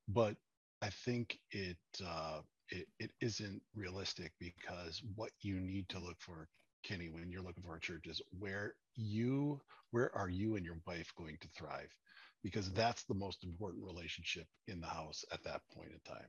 but 0.08 0.36
I 0.82 0.90
think 0.90 1.38
it, 1.52 1.78
uh, 2.06 2.40
it 2.70 2.88
it 2.98 3.12
isn't 3.20 3.62
realistic 3.74 4.32
because 4.40 5.02
what 5.16 5.30
you 5.42 5.60
need 5.60 5.88
to 5.90 6.00
look 6.00 6.16
for, 6.20 6.48
Kenny, 6.84 7.10
when 7.10 7.30
you're 7.30 7.42
looking 7.42 7.64
for 7.64 7.76
a 7.76 7.80
church 7.80 8.06
is 8.06 8.22
where 8.38 8.74
you 8.96 9.60
where 9.92 10.14
are 10.16 10.28
you 10.30 10.56
and 10.56 10.64
your 10.66 10.78
wife 10.86 11.12
going 11.16 11.38
to 11.40 11.48
thrive, 11.56 11.94
because 12.42 12.72
that's 12.72 13.04
the 13.04 13.14
most 13.14 13.44
important 13.44 13.84
relationship 13.84 14.46
in 14.68 14.80
the 14.80 14.86
house 14.86 15.24
at 15.32 15.42
that 15.44 15.62
point 15.74 15.90
in 15.92 16.00
time, 16.12 16.28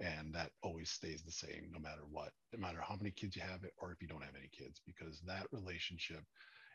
and 0.00 0.34
that 0.34 0.50
always 0.62 0.90
stays 0.90 1.22
the 1.22 1.32
same 1.32 1.70
no 1.72 1.80
matter 1.80 2.02
what, 2.10 2.30
no 2.52 2.60
matter 2.60 2.80
how 2.80 2.96
many 2.96 3.10
kids 3.10 3.36
you 3.36 3.42
have 3.42 3.64
it 3.64 3.72
or 3.78 3.92
if 3.92 4.02
you 4.02 4.08
don't 4.08 4.24
have 4.24 4.36
any 4.38 4.50
kids, 4.52 4.80
because 4.86 5.20
that 5.26 5.46
relationship. 5.52 6.22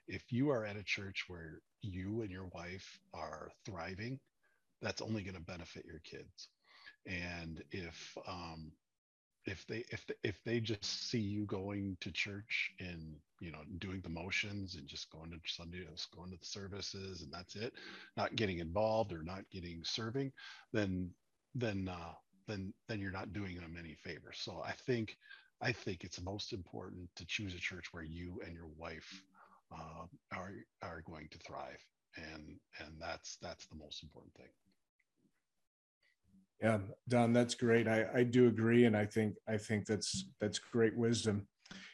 If 0.07 0.31
you 0.31 0.51
are 0.51 0.65
at 0.65 0.77
a 0.77 0.83
church 0.83 1.25
where 1.27 1.61
you 1.81 2.21
and 2.21 2.31
your 2.31 2.47
wife 2.53 2.99
are 3.13 3.49
thriving, 3.65 4.19
that's 4.81 5.01
only 5.01 5.23
going 5.23 5.35
to 5.35 5.41
benefit 5.41 5.85
your 5.85 6.01
kids 6.03 6.49
and 7.05 7.63
if 7.71 8.17
um 8.27 8.71
if 9.45 9.65
they 9.67 9.83
if 9.91 10.05
if 10.23 10.43
they 10.43 10.59
just 10.59 10.85
see 11.09 11.19
you 11.19 11.45
going 11.45 11.97
to 12.01 12.11
church 12.11 12.71
and 12.79 13.15
you 13.39 13.51
know 13.51 13.59
doing 13.79 14.01
the 14.01 14.09
motions 14.09 14.75
and 14.75 14.87
just 14.87 15.11
going 15.11 15.31
to 15.31 15.37
sunday 15.45 15.79
just 15.91 16.11
going 16.15 16.31
to 16.31 16.37
the 16.39 16.45
services 16.45 17.21
and 17.21 17.31
that's 17.31 17.55
it 17.55 17.73
not 18.17 18.35
getting 18.35 18.59
involved 18.59 19.13
or 19.13 19.23
not 19.23 19.43
getting 19.51 19.81
serving 19.83 20.31
then 20.73 21.09
then 21.55 21.89
uh 21.89 22.13
then 22.47 22.73
then 22.87 22.99
you're 22.99 23.11
not 23.11 23.33
doing 23.33 23.55
them 23.55 23.75
any 23.79 23.95
favors 23.95 24.39
so 24.39 24.61
i 24.65 24.71
think 24.71 25.17
i 25.61 25.71
think 25.71 26.03
it's 26.03 26.21
most 26.21 26.53
important 26.53 27.09
to 27.15 27.25
choose 27.25 27.53
a 27.55 27.59
church 27.59 27.87
where 27.93 28.03
you 28.03 28.41
and 28.45 28.55
your 28.55 28.69
wife 28.77 29.23
uh, 29.71 30.05
are 30.33 30.53
are 30.81 31.01
going 31.05 31.27
to 31.31 31.39
thrive. 31.39 31.83
And 32.17 32.59
and 32.79 32.95
that's 32.99 33.37
that's 33.41 33.65
the 33.67 33.75
most 33.75 34.03
important 34.03 34.33
thing 34.35 34.49
yeah, 36.61 36.79
Don, 37.07 37.33
that's 37.33 37.55
great. 37.55 37.87
I, 37.87 38.05
I 38.13 38.23
do 38.23 38.47
agree, 38.47 38.85
and 38.85 38.95
I 38.95 39.05
think 39.05 39.35
I 39.47 39.57
think 39.57 39.85
that's 39.85 40.25
that's 40.39 40.59
great 40.59 40.95
wisdom. 40.95 41.47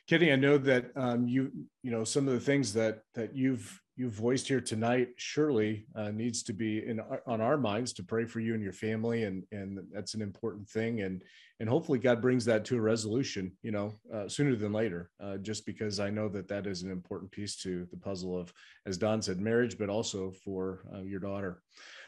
Kenny, 0.07 0.31
I 0.31 0.35
know 0.35 0.57
that 0.57 0.91
um, 0.95 1.27
you 1.27 1.51
you 1.83 1.91
know 1.91 2.03
some 2.03 2.27
of 2.27 2.33
the 2.33 2.39
things 2.39 2.73
that 2.73 2.99
that 3.15 3.35
you've 3.35 3.81
you've 3.95 4.13
voiced 4.13 4.47
here 4.47 4.61
tonight 4.61 5.09
surely 5.15 5.85
uh, 5.95 6.11
needs 6.11 6.43
to 6.43 6.53
be 6.53 6.85
in 6.85 7.01
on 7.27 7.41
our 7.41 7.57
minds 7.57 7.93
to 7.93 8.03
pray 8.03 8.25
for 8.25 8.39
you 8.39 8.53
and 8.53 8.63
your 8.63 8.73
family, 8.73 9.23
and 9.23 9.43
and 9.51 9.79
that's 9.91 10.13
an 10.13 10.21
important 10.21 10.67
thing, 10.69 11.01
and 11.01 11.23
and 11.59 11.69
hopefully 11.69 11.99
God 11.99 12.21
brings 12.21 12.43
that 12.45 12.65
to 12.65 12.77
a 12.77 12.81
resolution, 12.81 13.51
you 13.61 13.71
know, 13.71 13.93
uh, 14.13 14.27
sooner 14.27 14.55
than 14.55 14.73
later. 14.73 15.11
Uh, 15.23 15.37
just 15.37 15.65
because 15.65 15.99
I 15.99 16.09
know 16.09 16.27
that 16.29 16.47
that 16.47 16.65
is 16.65 16.81
an 16.81 16.91
important 16.91 17.31
piece 17.31 17.55
to 17.57 17.87
the 17.91 17.97
puzzle 17.97 18.39
of, 18.39 18.51
as 18.85 18.97
Don 18.97 19.21
said, 19.21 19.39
marriage, 19.39 19.77
but 19.77 19.89
also 19.89 20.31
for 20.43 20.83
uh, 20.93 21.01
your 21.01 21.19
daughter. 21.19 21.61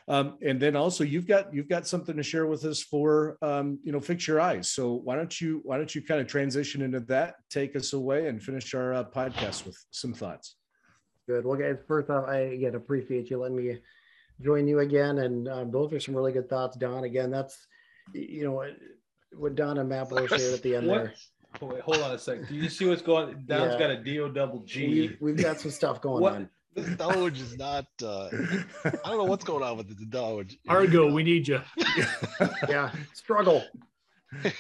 Um, 0.08 0.38
and 0.46 0.60
then 0.60 0.76
also 0.76 1.04
you've 1.04 1.28
got 1.28 1.54
you've 1.54 1.70
got 1.70 1.88
something 1.88 2.18
to 2.18 2.24
share 2.24 2.46
with 2.46 2.66
us 2.66 2.82
for 2.82 3.38
um, 3.42 3.80
you 3.84 3.92
know 3.92 4.00
fix 4.00 4.28
your 4.28 4.42
eyes. 4.42 4.70
So 4.70 4.94
why 4.94 5.16
don't 5.16 5.40
you 5.40 5.62
why 5.64 5.78
don't 5.78 5.94
you 5.94 6.02
kind 6.02 6.20
of 6.20 6.28
transition 6.28 6.82
into 6.82 7.00
that, 7.02 7.36
take 7.50 7.76
us 7.76 7.94
away, 7.94 8.28
and 8.28 8.44
finish 8.44 8.74
our 8.74 8.94
uh, 8.94 9.04
podcast 9.06 9.66
with 9.66 9.78
some 9.92 10.14
thoughts. 10.14 10.56
Good. 11.28 11.46
Well, 11.46 11.58
guys, 11.58 11.78
first 11.88 12.10
off, 12.10 12.28
I 12.28 12.38
again 12.38 12.76
appreciate 12.76 13.30
you 13.30 13.38
letting 13.38 13.58
me 13.58 13.80
join 14.42 14.68
you 14.68 14.80
again, 14.80 15.20
and 15.20 15.48
um, 15.48 15.72
those 15.72 15.94
are 15.94 16.00
some 16.00 16.16
really 16.16 16.34
good 16.34 16.50
thoughts, 16.50 16.76
Don. 16.76 17.06
Again, 17.06 17.32
that's 17.32 17.66
you 18.14 18.44
know 18.44 18.64
what 19.32 19.56
Don 19.56 19.78
and 19.78 19.88
Matt 19.88 20.10
both 20.10 20.28
shared 20.30 20.54
at 20.54 20.62
the 20.62 20.76
end 20.76 20.88
what? 20.88 21.04
there. 21.04 21.14
Oh, 21.62 21.68
wait, 21.68 21.82
hold 21.82 22.00
on 22.00 22.12
a 22.12 22.20
second. 22.20 22.48
Do 22.50 22.56
you 22.56 22.68
see 22.68 22.86
what's 22.88 23.04
going? 23.04 23.44
Don's 23.46 23.74
yeah. 23.74 23.80
got 23.80 23.90
a 23.92 24.04
D 24.04 24.20
O 24.20 24.28
double 24.28 24.60
G. 24.64 25.16
We, 25.22 25.32
have 25.32 25.42
got 25.42 25.60
some 25.62 25.72
stuff 25.72 26.02
going 26.02 26.22
what? 26.22 26.34
on 26.34 26.50
this 26.76 26.96
Doge 26.98 27.40
is 27.40 27.58
not. 27.58 27.86
Uh, 28.02 28.30
I 28.86 29.10
don't 29.10 29.18
know 29.18 29.24
what's 29.24 29.44
going 29.44 29.64
on 29.64 29.78
with 29.78 29.88
the 29.98 30.06
Doge. 30.06 30.58
Argo, 30.68 31.12
we 31.12 31.24
need 31.32 31.48
you. 31.48 31.62
yeah, 32.68 32.92
struggle. 33.14 33.64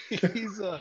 he's 0.09 0.61
uh, 0.61 0.79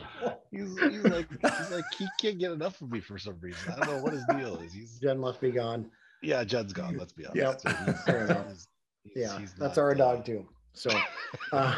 he's 0.51 0.77
he's 0.79 1.03
like 1.03 1.27
he's 1.29 1.71
like 1.71 1.85
he 1.97 2.07
can't 2.19 2.37
get 2.37 2.51
enough 2.51 2.79
of 2.81 2.91
me 2.91 2.99
for 2.99 3.17
some 3.17 3.37
reason. 3.41 3.73
I 3.73 3.79
don't 3.79 3.95
know 3.95 4.03
what 4.03 4.13
his 4.13 4.23
deal 4.29 4.57
is. 4.57 4.73
He's 4.73 4.99
Jen 4.99 5.17
must 5.17 5.41
be 5.41 5.51
gone. 5.51 5.89
Yeah, 6.21 6.43
Jen's 6.43 6.73
gone. 6.73 6.97
Let's 6.97 7.13
be 7.13 7.25
honest. 7.25 7.65
Yep. 7.65 7.75
So 7.75 7.85
he's, 7.85 8.03
Fair 8.03 8.25
enough. 8.25 8.47
He's, 8.47 8.67
he's, 9.03 9.23
yeah, 9.23 9.39
that's 9.57 9.77
our 9.77 9.91
uh, 9.91 9.95
dog 9.95 10.25
too. 10.25 10.47
So, 10.73 10.89
uh, 11.51 11.75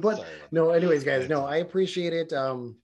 but 0.00 0.24
no. 0.50 0.70
Anyways, 0.70 1.04
guys, 1.04 1.28
no, 1.28 1.44
I 1.44 1.56
appreciate 1.58 2.12
it. 2.12 2.32
Um, 2.32 2.76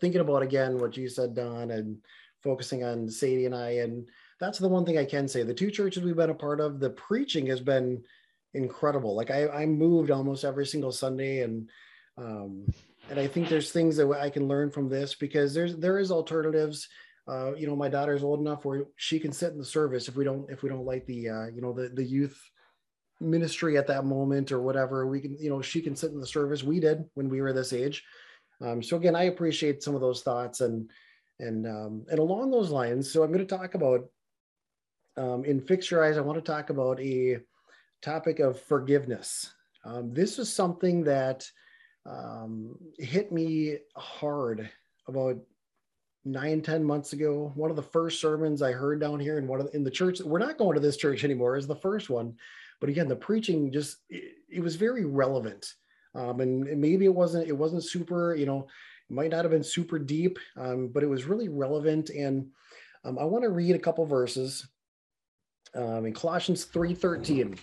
thinking 0.00 0.20
about 0.20 0.42
again 0.42 0.78
what 0.78 0.96
you 0.96 1.08
said, 1.08 1.34
Don, 1.34 1.70
and 1.70 1.98
focusing 2.42 2.84
on 2.84 3.08
Sadie 3.08 3.46
and 3.46 3.54
I, 3.54 3.70
and 3.78 4.08
that's 4.40 4.58
the 4.58 4.68
one 4.68 4.84
thing 4.84 4.98
I 4.98 5.04
can 5.04 5.28
say. 5.28 5.42
The 5.42 5.54
two 5.54 5.70
churches 5.70 6.02
we've 6.02 6.16
been 6.16 6.30
a 6.30 6.34
part 6.34 6.60
of, 6.60 6.80
the 6.80 6.90
preaching 6.90 7.46
has 7.46 7.60
been 7.60 8.02
incredible. 8.54 9.14
Like 9.14 9.30
I, 9.30 9.48
I 9.48 9.66
moved 9.66 10.10
almost 10.10 10.44
every 10.44 10.66
single 10.66 10.92
Sunday, 10.92 11.42
and 11.42 11.68
um, 12.16 12.66
and 13.10 13.20
I 13.20 13.26
think 13.26 13.48
there's 13.48 13.70
things 13.70 13.96
that 13.96 14.10
I 14.10 14.30
can 14.30 14.48
learn 14.48 14.70
from 14.70 14.88
this 14.88 15.14
because 15.14 15.52
there's 15.54 15.76
there 15.76 15.98
is 15.98 16.10
alternatives. 16.10 16.88
Uh, 17.28 17.54
you 17.54 17.66
know, 17.66 17.76
my 17.76 17.88
daughter's 17.88 18.24
old 18.24 18.40
enough 18.40 18.64
where 18.64 18.86
she 18.96 19.20
can 19.20 19.30
sit 19.30 19.52
in 19.52 19.58
the 19.58 19.64
service 19.64 20.08
if 20.08 20.16
we 20.16 20.24
don't 20.24 20.50
if 20.50 20.62
we 20.62 20.68
don't 20.68 20.86
like 20.86 21.06
the 21.06 21.28
uh, 21.28 21.46
you 21.46 21.60
know 21.60 21.72
the 21.72 21.90
the 21.90 22.04
youth 22.04 22.40
ministry 23.20 23.76
at 23.76 23.86
that 23.86 24.06
moment 24.06 24.50
or 24.50 24.62
whatever. 24.62 25.06
We 25.06 25.20
can 25.20 25.36
you 25.38 25.50
know 25.50 25.60
she 25.60 25.82
can 25.82 25.94
sit 25.94 26.12
in 26.12 26.20
the 26.20 26.26
service. 26.26 26.64
We 26.64 26.80
did 26.80 27.04
when 27.14 27.28
we 27.28 27.42
were 27.42 27.52
this 27.52 27.74
age. 27.74 28.04
Um, 28.62 28.82
so 28.82 28.96
again, 28.96 29.16
I 29.16 29.24
appreciate 29.24 29.82
some 29.82 29.94
of 29.94 30.00
those 30.00 30.22
thoughts 30.22 30.60
and 30.62 30.90
and 31.38 31.66
um, 31.66 32.06
and 32.10 32.18
along 32.18 32.50
those 32.50 32.70
lines. 32.70 33.12
So 33.12 33.22
I'm 33.22 33.32
going 33.32 33.46
to 33.46 33.56
talk 33.56 33.74
about 33.74 34.08
um, 35.20 35.44
in 35.44 35.60
Fix 35.60 35.90
Your 35.90 36.02
Eyes, 36.02 36.16
I 36.16 36.22
want 36.22 36.42
to 36.42 36.52
talk 36.52 36.70
about 36.70 36.98
a 36.98 37.40
topic 38.00 38.38
of 38.38 38.58
forgiveness. 38.58 39.52
Um, 39.84 40.14
this 40.14 40.38
is 40.38 40.50
something 40.50 41.04
that 41.04 41.46
um, 42.06 42.74
hit 42.98 43.30
me 43.30 43.76
hard 43.96 44.70
about 45.06 45.36
nine, 46.24 46.62
ten 46.62 46.82
months 46.82 47.12
ago. 47.12 47.52
One 47.54 47.68
of 47.68 47.76
the 47.76 47.82
first 47.82 48.18
sermons 48.18 48.62
I 48.62 48.72
heard 48.72 48.98
down 48.98 49.20
here 49.20 49.36
in 49.36 49.46
one 49.46 49.60
of 49.60 49.66
the, 49.66 49.76
in 49.76 49.84
the 49.84 49.90
church. 49.90 50.20
We're 50.20 50.38
not 50.38 50.56
going 50.56 50.74
to 50.74 50.80
this 50.80 50.96
church 50.96 51.22
anymore. 51.22 51.58
Is 51.58 51.66
the 51.66 51.76
first 51.76 52.08
one, 52.08 52.34
but 52.80 52.88
again, 52.88 53.08
the 53.08 53.16
preaching 53.16 53.70
just 53.70 53.98
it, 54.08 54.36
it 54.48 54.60
was 54.60 54.76
very 54.76 55.04
relevant. 55.04 55.74
Um, 56.14 56.40
and, 56.40 56.66
and, 56.66 56.80
maybe 56.80 57.04
it 57.04 57.14
wasn't 57.14 57.46
it 57.46 57.56
wasn't 57.56 57.84
super 57.84 58.34
you 58.34 58.46
know 58.46 58.66
it 59.08 59.14
might 59.14 59.30
not 59.30 59.44
have 59.44 59.52
been 59.52 59.62
super 59.62 59.96
deep 59.96 60.40
um, 60.56 60.88
but 60.88 61.04
it 61.04 61.08
was 61.08 61.24
really 61.24 61.48
relevant 61.48 62.10
and 62.10 62.48
um, 63.04 63.16
i 63.16 63.22
want 63.22 63.44
to 63.44 63.50
read 63.50 63.76
a 63.76 63.78
couple 63.78 64.04
verses 64.04 64.66
um, 65.74 66.06
in 66.06 66.12
Colossians 66.12 66.66
3.13 66.66 67.58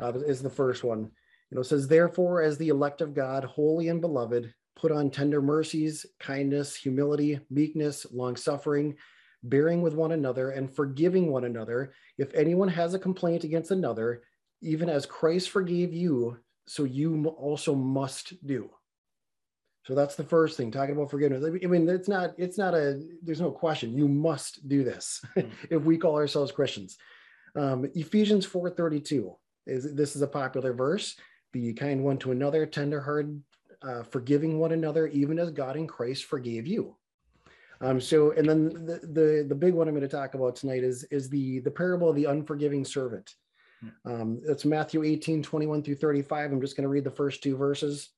uh, 0.00 0.12
is 0.20 0.42
the 0.42 0.50
first 0.50 0.84
one. 0.84 1.10
And 1.50 1.60
it 1.60 1.64
says, 1.64 1.86
Therefore, 1.86 2.42
as 2.42 2.58
the 2.58 2.68
elect 2.68 3.00
of 3.00 3.14
God, 3.14 3.44
holy 3.44 3.88
and 3.88 4.00
beloved, 4.00 4.52
put 4.74 4.92
on 4.92 5.10
tender 5.10 5.40
mercies, 5.40 6.04
kindness, 6.20 6.76
humility, 6.76 7.40
meekness, 7.50 8.06
long 8.12 8.36
suffering, 8.36 8.96
bearing 9.42 9.80
with 9.80 9.94
one 9.94 10.12
another, 10.12 10.50
and 10.50 10.74
forgiving 10.74 11.30
one 11.30 11.44
another. 11.44 11.92
If 12.18 12.34
anyone 12.34 12.68
has 12.68 12.94
a 12.94 12.98
complaint 12.98 13.44
against 13.44 13.70
another, 13.70 14.22
even 14.62 14.88
as 14.88 15.06
Christ 15.06 15.50
forgave 15.50 15.94
you, 15.94 16.38
so 16.66 16.84
you 16.84 17.26
also 17.28 17.74
must 17.74 18.34
do. 18.46 18.70
So 19.86 19.94
that's 19.94 20.16
the 20.16 20.24
first 20.24 20.56
thing, 20.56 20.72
talking 20.72 20.96
about 20.96 21.10
forgiveness. 21.10 21.44
I 21.44 21.66
mean, 21.66 21.88
it's 21.88 22.08
not, 22.08 22.32
it's 22.36 22.58
not 22.58 22.74
a, 22.74 23.00
there's 23.22 23.40
no 23.40 23.52
question. 23.52 23.96
You 23.96 24.08
must 24.08 24.68
do 24.68 24.82
this 24.82 25.24
if 25.70 25.82
we 25.82 25.96
call 25.96 26.16
ourselves 26.16 26.50
Christians. 26.50 26.98
Um, 27.56 27.90
Ephesians 27.94 28.46
4:32 28.46 29.34
is 29.66 29.94
this 29.94 30.14
is 30.14 30.22
a 30.22 30.26
popular 30.26 30.72
verse. 30.72 31.16
Be 31.52 31.72
kind 31.72 32.04
one 32.04 32.18
to 32.18 32.32
another, 32.32 32.66
tenderhearted, 32.66 33.42
uh, 33.82 34.02
forgiving 34.02 34.58
one 34.58 34.72
another, 34.72 35.06
even 35.08 35.38
as 35.38 35.50
God 35.50 35.76
in 35.76 35.86
Christ 35.86 36.24
forgave 36.24 36.66
you. 36.66 36.96
Um, 37.80 38.00
so, 38.00 38.32
and 38.32 38.48
then 38.48 38.68
the, 38.86 39.00
the 39.02 39.46
the 39.48 39.54
big 39.54 39.74
one 39.74 39.88
I'm 39.88 39.94
going 39.94 40.02
to 40.02 40.08
talk 40.08 40.34
about 40.34 40.56
tonight 40.56 40.84
is 40.84 41.04
is 41.04 41.28
the 41.28 41.60
the 41.60 41.70
parable 41.70 42.10
of 42.10 42.16
the 42.16 42.26
unforgiving 42.26 42.84
servant. 42.84 43.34
Um, 44.04 44.40
it's 44.44 44.64
Matthew 44.64 45.04
18, 45.04 45.42
21 45.42 45.82
through 45.82 45.96
35. 45.96 46.50
I'm 46.50 46.60
just 46.60 46.76
going 46.76 46.82
to 46.82 46.88
read 46.88 47.04
the 47.04 47.10
first 47.10 47.42
two 47.42 47.56
verses. 47.56 48.10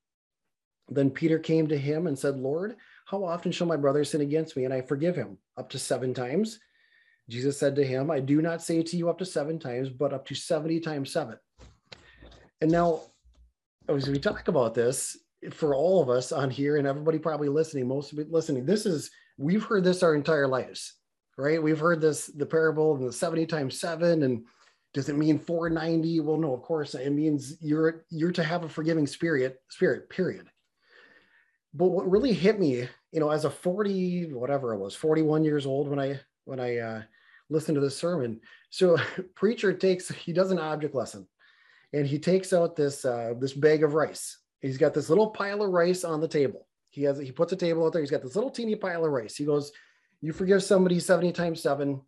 Then 0.89 1.10
Peter 1.10 1.39
came 1.39 1.66
to 1.69 1.77
him 1.77 2.06
and 2.06 2.19
said, 2.19 2.39
Lord, 2.39 2.77
how 3.06 3.24
often 3.24 3.52
shall 3.52 3.66
my 3.66 3.77
brother 3.77 4.05
sin 4.05 4.20
against 4.20 4.56
me 4.56 4.65
and 4.65 4.73
I 4.73 4.81
forgive 4.81 5.16
him? 5.16 5.36
Up 5.56 5.69
to 5.70 5.78
seven 5.78 6.15
times. 6.15 6.60
Jesus 7.29 7.59
said 7.59 7.77
to 7.77 7.85
him, 7.85 8.11
I 8.11 8.21
do 8.21 8.41
not 8.41 8.63
say 8.63 8.83
to 8.83 8.97
you 8.97 9.11
up 9.11 9.19
to 9.19 9.27
seven 9.27 9.59
times, 9.59 9.91
but 9.91 10.15
up 10.15 10.27
to 10.27 10.35
70 10.35 10.81
times 10.81 11.13
seven. 11.13 11.37
And 12.61 12.71
now, 12.71 13.03
as 13.89 14.09
we 14.09 14.19
talk 14.19 14.49
about 14.49 14.75
this, 14.75 15.17
for 15.53 15.75
all 15.75 16.03
of 16.03 16.09
us 16.09 16.33
on 16.33 16.51
here 16.51 16.79
and 16.79 16.87
everybody 16.87 17.19
probably 17.19 17.49
listening, 17.49 17.87
most 17.87 18.13
of 18.13 18.19
it 18.19 18.33
listening, 18.33 18.65
this 18.65 18.87
is, 18.87 19.11
we've 19.37 19.63
heard 19.63 19.85
this 19.85 20.03
our 20.03 20.15
entire 20.15 20.49
lives, 20.49 20.95
right? 21.37 21.63
We've 21.63 21.79
heard 21.79 22.01
this, 22.01 22.27
the 22.27 22.47
parable 22.47 22.97
and 22.97 23.07
the 23.07 23.13
70 23.13 23.47
times 23.47 23.79
seven. 23.79 24.23
And 24.23 24.45
does 24.95 25.09
it 25.09 25.17
mean 25.17 25.39
490? 25.39 26.21
Well, 26.21 26.39
no, 26.39 26.55
of 26.55 26.63
course, 26.63 26.95
it 26.95 27.11
means 27.11 27.57
you're, 27.61 28.05
you're 28.11 28.33
to 28.33 28.43
have 28.43 28.65
a 28.65 28.69
forgiving 28.69 29.07
spirit, 29.07 29.61
spirit, 29.69 30.09
period. 30.09 30.49
But 31.75 31.89
what 31.89 32.11
really 32.11 32.33
hit 32.33 32.59
me, 32.59 32.89
you 33.13 33.21
know, 33.21 33.31
as 33.31 33.45
a 33.45 33.51
40, 33.51 34.33
whatever 34.33 34.73
it 34.73 34.79
was, 34.79 34.95
41 34.95 35.45
years 35.45 35.67
old 35.67 35.89
when 35.89 36.01
I, 36.01 36.19
when 36.47 36.59
I 36.59 36.79
uh, 36.79 37.03
listened 37.51 37.77
to 37.77 37.81
the 37.81 37.91
sermon. 37.91 38.41
So 38.70 38.97
preacher 39.35 39.73
takes, 39.73 40.09
he 40.09 40.33
does 40.33 40.51
an 40.51 40.59
object 40.59 40.95
lesson 40.95 41.27
and 41.93 42.07
he 42.07 42.19
takes 42.19 42.53
out 42.53 42.77
this, 42.77 43.05
uh, 43.05 43.35
this 43.39 43.53
bag 43.53 43.83
of 43.83 43.95
rice. 43.95 44.39
He's 44.61 44.79
got 44.79 44.95
this 44.95 45.09
little 45.09 45.31
pile 45.31 45.62
of 45.62 45.70
rice 45.70 46.05
on 46.05 46.20
the 46.20 46.29
table. 46.29 46.66
He 46.91 47.03
has, 47.05 47.19
he 47.19 47.33
puts 47.33 47.53
a 47.53 47.57
table 47.57 47.87
out 47.87 47.93
there. 47.93 48.03
He's 48.03 48.11
got 48.11 48.23
this 48.23 48.35
little 48.35 48.51
teeny 48.51 48.75
pile 48.75 49.05
of 49.05 49.12
rice. 49.12 49.37
He 49.37 49.45
goes, 49.45 49.73
you 50.20 50.33
forgive 50.33 50.62
somebody 50.62 50.99
70 50.99 51.33
times 51.33 51.62
seven. 51.62 52.01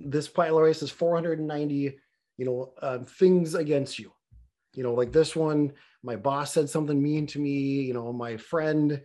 This 0.00 0.28
pile 0.28 0.58
of 0.58 0.64
rice 0.64 0.82
is 0.82 0.90
490, 0.90 1.96
you 2.36 2.44
know, 2.44 2.72
uh, 2.82 2.98
things 2.98 3.54
against 3.54 3.98
you. 3.98 4.12
You 4.74 4.82
know, 4.82 4.94
like 4.94 5.12
this 5.12 5.36
one, 5.36 5.72
my 6.02 6.16
boss 6.16 6.52
said 6.52 6.68
something 6.68 7.00
mean 7.00 7.26
to 7.28 7.38
me, 7.38 7.82
you 7.82 7.94
know, 7.94 8.12
my 8.12 8.36
friend, 8.36 9.00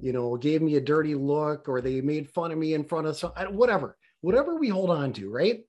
you 0.00 0.12
know, 0.12 0.36
gave 0.36 0.60
me 0.60 0.76
a 0.76 0.80
dirty 0.80 1.14
look 1.14 1.68
or 1.68 1.80
they 1.80 2.00
made 2.00 2.30
fun 2.30 2.52
of 2.52 2.58
me 2.58 2.74
in 2.74 2.84
front 2.84 3.06
of 3.06 3.16
some, 3.16 3.32
whatever, 3.50 3.96
whatever 4.24 4.56
we 4.56 4.68
hold 4.68 4.90
on 4.90 5.12
to, 5.12 5.30
right? 5.30 5.60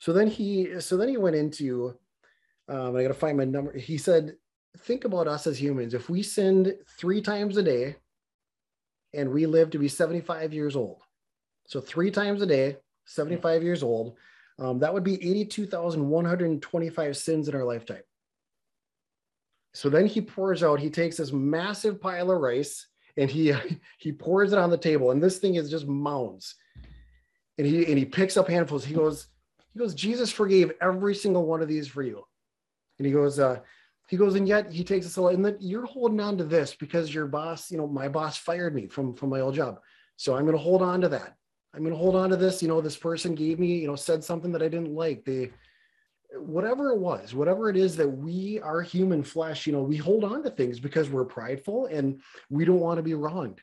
So 0.00 0.12
then 0.12 0.26
he, 0.26 0.80
so 0.80 0.96
then 0.96 1.08
he 1.08 1.16
went 1.16 1.36
into, 1.36 1.94
um, 2.68 2.96
I 2.96 3.02
got 3.02 3.08
to 3.08 3.14
find 3.14 3.38
my 3.38 3.44
number. 3.44 3.78
He 3.78 3.96
said, 3.96 4.34
think 4.78 5.04
about 5.04 5.28
us 5.28 5.46
as 5.46 5.60
humans. 5.60 5.94
If 5.94 6.10
we 6.10 6.24
sinned 6.24 6.74
three 6.98 7.22
times 7.22 7.56
a 7.56 7.62
day 7.62 7.94
and 9.14 9.30
we 9.30 9.46
live 9.46 9.70
to 9.70 9.78
be 9.78 9.86
75 9.86 10.52
years 10.52 10.74
old, 10.74 11.02
so 11.66 11.80
three 11.80 12.10
times 12.10 12.42
a 12.42 12.46
day, 12.46 12.78
75 13.04 13.62
years 13.62 13.84
old, 13.84 14.16
um, 14.58 14.80
that 14.80 14.92
would 14.92 15.04
be 15.04 15.14
82,125 15.14 17.16
sins 17.16 17.48
in 17.48 17.54
our 17.54 17.64
lifetime. 17.64 18.02
So 19.74 19.88
then 19.88 20.06
he 20.06 20.20
pours 20.20 20.64
out, 20.64 20.80
he 20.80 20.90
takes 20.90 21.18
this 21.18 21.32
massive 21.32 22.00
pile 22.00 22.32
of 22.32 22.40
rice 22.40 22.88
and 23.16 23.30
he 23.30 23.54
he 23.98 24.12
pours 24.12 24.52
it 24.52 24.58
on 24.58 24.70
the 24.70 24.76
table. 24.76 25.12
And 25.12 25.22
this 25.22 25.38
thing 25.38 25.54
is 25.54 25.70
just 25.70 25.86
mounds. 25.86 26.56
And 27.60 27.68
he 27.68 27.84
and 27.84 27.98
he 27.98 28.06
picks 28.06 28.38
up 28.38 28.48
handfuls. 28.48 28.86
He 28.86 28.94
goes, 28.94 29.28
he 29.74 29.78
goes, 29.78 29.94
Jesus 29.94 30.32
forgave 30.32 30.72
every 30.80 31.14
single 31.14 31.44
one 31.44 31.60
of 31.60 31.68
these 31.68 31.86
for 31.86 32.02
you. 32.02 32.24
And 32.98 33.06
he 33.06 33.12
goes, 33.12 33.38
uh, 33.38 33.60
he 34.08 34.16
goes, 34.16 34.34
and 34.34 34.48
yet 34.48 34.72
he 34.72 34.82
takes 34.82 35.04
us 35.04 35.18
a 35.18 35.22
and 35.26 35.44
then 35.44 35.58
you're 35.60 35.84
holding 35.84 36.20
on 36.20 36.38
to 36.38 36.44
this 36.44 36.74
because 36.74 37.14
your 37.14 37.26
boss, 37.26 37.70
you 37.70 37.76
know, 37.76 37.86
my 37.86 38.08
boss 38.08 38.38
fired 38.38 38.74
me 38.74 38.86
from 38.86 39.14
from 39.14 39.28
my 39.28 39.40
old 39.40 39.54
job. 39.54 39.78
So 40.16 40.34
I'm 40.34 40.46
going 40.46 40.56
to 40.56 40.62
hold 40.62 40.80
on 40.80 41.02
to 41.02 41.08
that. 41.10 41.36
I'm 41.74 41.82
going 41.82 41.92
to 41.92 41.98
hold 41.98 42.16
on 42.16 42.30
to 42.30 42.36
this. 42.36 42.62
You 42.62 42.68
know, 42.68 42.80
this 42.80 42.96
person 42.96 43.34
gave 43.34 43.58
me, 43.58 43.78
you 43.78 43.88
know, 43.88 43.96
said 43.96 44.24
something 44.24 44.52
that 44.52 44.62
I 44.62 44.68
didn't 44.68 44.94
like. 44.94 45.26
They 45.26 45.50
whatever 46.38 46.92
it 46.92 46.98
was, 46.98 47.34
whatever 47.34 47.68
it 47.68 47.76
is 47.76 47.94
that 47.96 48.08
we 48.08 48.58
are 48.60 48.80
human 48.80 49.22
flesh, 49.22 49.66
you 49.66 49.72
know, 49.74 49.82
we 49.82 49.96
hold 49.96 50.24
on 50.24 50.42
to 50.42 50.50
things 50.50 50.80
because 50.80 51.10
we're 51.10 51.24
prideful 51.24 51.86
and 51.86 52.20
we 52.48 52.64
don't 52.64 52.80
want 52.80 52.96
to 52.96 53.02
be 53.02 53.14
wronged. 53.14 53.60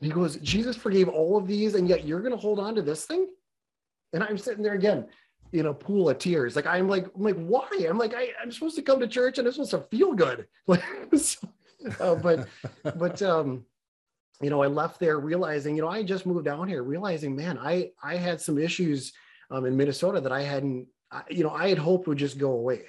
He 0.00 0.08
goes, 0.10 0.36
Jesus 0.36 0.76
forgave 0.76 1.08
all 1.08 1.36
of 1.36 1.46
these, 1.46 1.74
and 1.74 1.88
yet 1.88 2.04
you're 2.04 2.20
going 2.20 2.32
to 2.32 2.38
hold 2.38 2.58
on 2.58 2.74
to 2.74 2.82
this 2.82 3.06
thing? 3.06 3.28
And 4.12 4.22
I'm 4.22 4.38
sitting 4.38 4.62
there 4.62 4.74
again 4.74 5.06
in 5.52 5.66
a 5.66 5.74
pool 5.74 6.10
of 6.10 6.18
tears. 6.18 6.54
Like, 6.54 6.66
I'm 6.66 6.88
like, 6.88 7.06
I'm 7.14 7.22
like, 7.22 7.36
why? 7.36 7.68
I'm 7.88 7.98
like, 7.98 8.14
I, 8.14 8.30
am 8.42 8.52
supposed 8.52 8.76
to 8.76 8.82
come 8.82 9.00
to 9.00 9.08
church 9.08 9.38
and 9.38 9.46
I'm 9.46 9.52
supposed 9.52 9.70
to 9.70 9.80
feel 9.80 10.12
good. 10.12 10.46
Like, 10.66 10.82
so, 11.16 11.48
uh, 12.00 12.14
but, 12.16 12.48
but, 12.96 13.22
um, 13.22 13.64
you 14.42 14.50
know, 14.50 14.62
I 14.62 14.66
left 14.66 15.00
there 15.00 15.18
realizing, 15.18 15.76
you 15.76 15.82
know, 15.82 15.88
I 15.88 16.02
just 16.02 16.26
moved 16.26 16.44
down 16.44 16.68
here 16.68 16.82
realizing, 16.82 17.34
man, 17.34 17.58
I, 17.58 17.90
I 18.02 18.16
had 18.16 18.40
some 18.40 18.58
issues 18.58 19.12
um, 19.50 19.64
in 19.64 19.76
Minnesota 19.76 20.20
that 20.20 20.32
I 20.32 20.42
hadn't 20.42 20.88
I, 21.10 21.22
you 21.30 21.44
know, 21.44 21.50
I 21.50 21.68
had 21.68 21.78
hoped 21.78 22.08
would 22.08 22.18
just 22.18 22.38
go 22.38 22.52
away. 22.52 22.82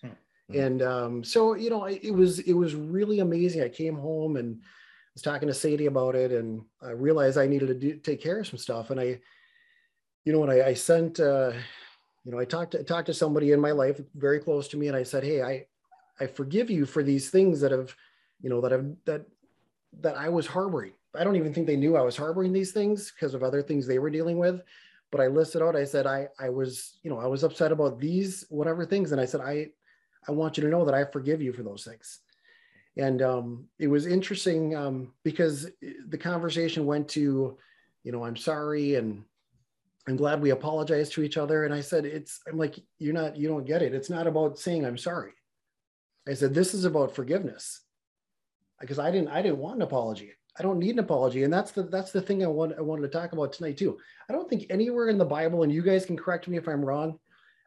Hmm. 0.00 0.08
And 0.54 0.82
um, 0.82 1.24
so, 1.24 1.54
you 1.54 1.70
know, 1.70 1.84
it 1.84 2.10
was 2.10 2.40
it 2.40 2.52
was 2.52 2.74
really 2.74 3.20
amazing. 3.20 3.62
I 3.62 3.68
came 3.68 3.96
home 3.96 4.36
and 4.36 4.60
was 5.14 5.22
talking 5.22 5.48
to 5.48 5.54
Sadie 5.54 5.86
about 5.86 6.14
it, 6.14 6.32
and 6.32 6.62
I 6.80 6.90
realized 6.90 7.38
I 7.38 7.46
needed 7.46 7.68
to 7.68 7.74
do, 7.74 7.96
take 7.96 8.22
care 8.22 8.40
of 8.40 8.46
some 8.46 8.58
stuff. 8.58 8.90
And 8.90 9.00
I, 9.00 9.20
you 10.24 10.32
know, 10.32 10.38
when 10.38 10.50
I, 10.50 10.68
I 10.68 10.74
sent, 10.74 11.20
uh, 11.20 11.52
you 12.24 12.32
know, 12.32 12.38
I 12.38 12.44
talked 12.44 12.72
to 12.72 12.82
talked 12.84 13.06
to 13.06 13.14
somebody 13.14 13.52
in 13.52 13.60
my 13.60 13.72
life 13.72 14.00
very 14.14 14.40
close 14.40 14.68
to 14.68 14.76
me, 14.76 14.88
and 14.88 14.96
I 14.96 15.02
said, 15.02 15.24
"Hey, 15.24 15.42
I, 15.42 15.66
I 16.20 16.26
forgive 16.26 16.70
you 16.70 16.86
for 16.86 17.02
these 17.02 17.30
things 17.30 17.60
that 17.60 17.72
have, 17.72 17.94
you 18.40 18.50
know, 18.50 18.60
that 18.60 18.72
have 18.72 18.86
that 19.04 19.26
that 20.00 20.16
I 20.16 20.28
was 20.28 20.46
harboring. 20.46 20.92
I 21.14 21.24
don't 21.24 21.36
even 21.36 21.52
think 21.52 21.66
they 21.66 21.76
knew 21.76 21.96
I 21.96 22.02
was 22.02 22.16
harboring 22.16 22.52
these 22.52 22.72
things 22.72 23.10
because 23.12 23.34
of 23.34 23.42
other 23.42 23.62
things 23.62 23.86
they 23.86 23.98
were 23.98 24.08
dealing 24.08 24.38
with 24.38 24.62
but 25.12 25.20
I 25.20 25.26
listed 25.26 25.62
out, 25.62 25.76
I 25.76 25.84
said, 25.84 26.06
I, 26.06 26.26
I 26.40 26.48
was, 26.48 26.98
you 27.02 27.10
know, 27.10 27.18
I 27.18 27.26
was 27.26 27.44
upset 27.44 27.70
about 27.70 28.00
these, 28.00 28.46
whatever 28.48 28.86
things. 28.86 29.12
And 29.12 29.20
I 29.20 29.26
said, 29.26 29.42
I, 29.42 29.68
I 30.26 30.32
want 30.32 30.56
you 30.56 30.62
to 30.64 30.70
know 30.70 30.86
that 30.86 30.94
I 30.94 31.04
forgive 31.04 31.42
you 31.42 31.52
for 31.52 31.62
those 31.62 31.84
things. 31.84 32.20
And 32.96 33.22
um, 33.22 33.68
it 33.78 33.86
was 33.86 34.06
interesting 34.06 34.76
um, 34.76 35.12
because 35.24 35.70
the 36.08 36.18
conversation 36.18 36.84
went 36.84 37.08
to, 37.10 37.56
you 38.04 38.12
know, 38.12 38.24
I'm 38.24 38.36
sorry. 38.36 38.96
And 38.96 39.24
I'm 40.06 40.16
glad 40.16 40.42
we 40.42 40.50
apologized 40.50 41.12
to 41.12 41.22
each 41.22 41.38
other. 41.38 41.64
And 41.64 41.72
I 41.72 41.80
said, 41.80 42.04
it's, 42.04 42.40
I'm 42.46 42.58
like, 42.58 42.78
you're 42.98 43.14
not, 43.14 43.36
you 43.36 43.48
don't 43.48 43.66
get 43.66 43.82
it. 43.82 43.94
It's 43.94 44.10
not 44.10 44.26
about 44.26 44.58
saying 44.58 44.84
I'm 44.84 44.98
sorry. 44.98 45.32
I 46.28 46.34
said, 46.34 46.54
this 46.54 46.74
is 46.74 46.84
about 46.84 47.14
forgiveness 47.14 47.80
because 48.80 48.98
I 48.98 49.10
didn't, 49.10 49.28
I 49.28 49.42
didn't 49.42 49.58
want 49.58 49.76
an 49.76 49.82
apology. 49.82 50.32
I 50.58 50.62
don't 50.62 50.78
need 50.78 50.90
an 50.90 50.98
apology. 50.98 51.44
And 51.44 51.52
that's 51.52 51.70
the 51.70 51.84
that's 51.84 52.12
the 52.12 52.20
thing 52.20 52.44
I 52.44 52.46
want 52.46 52.74
I 52.76 52.82
wanted 52.82 53.02
to 53.02 53.08
talk 53.08 53.32
about 53.32 53.52
tonight 53.52 53.78
too. 53.78 53.98
I 54.28 54.32
don't 54.32 54.48
think 54.48 54.66
anywhere 54.68 55.08
in 55.08 55.18
the 55.18 55.24
Bible, 55.24 55.62
and 55.62 55.72
you 55.72 55.82
guys 55.82 56.04
can 56.04 56.16
correct 56.16 56.46
me 56.46 56.58
if 56.58 56.68
I'm 56.68 56.84
wrong, 56.84 57.18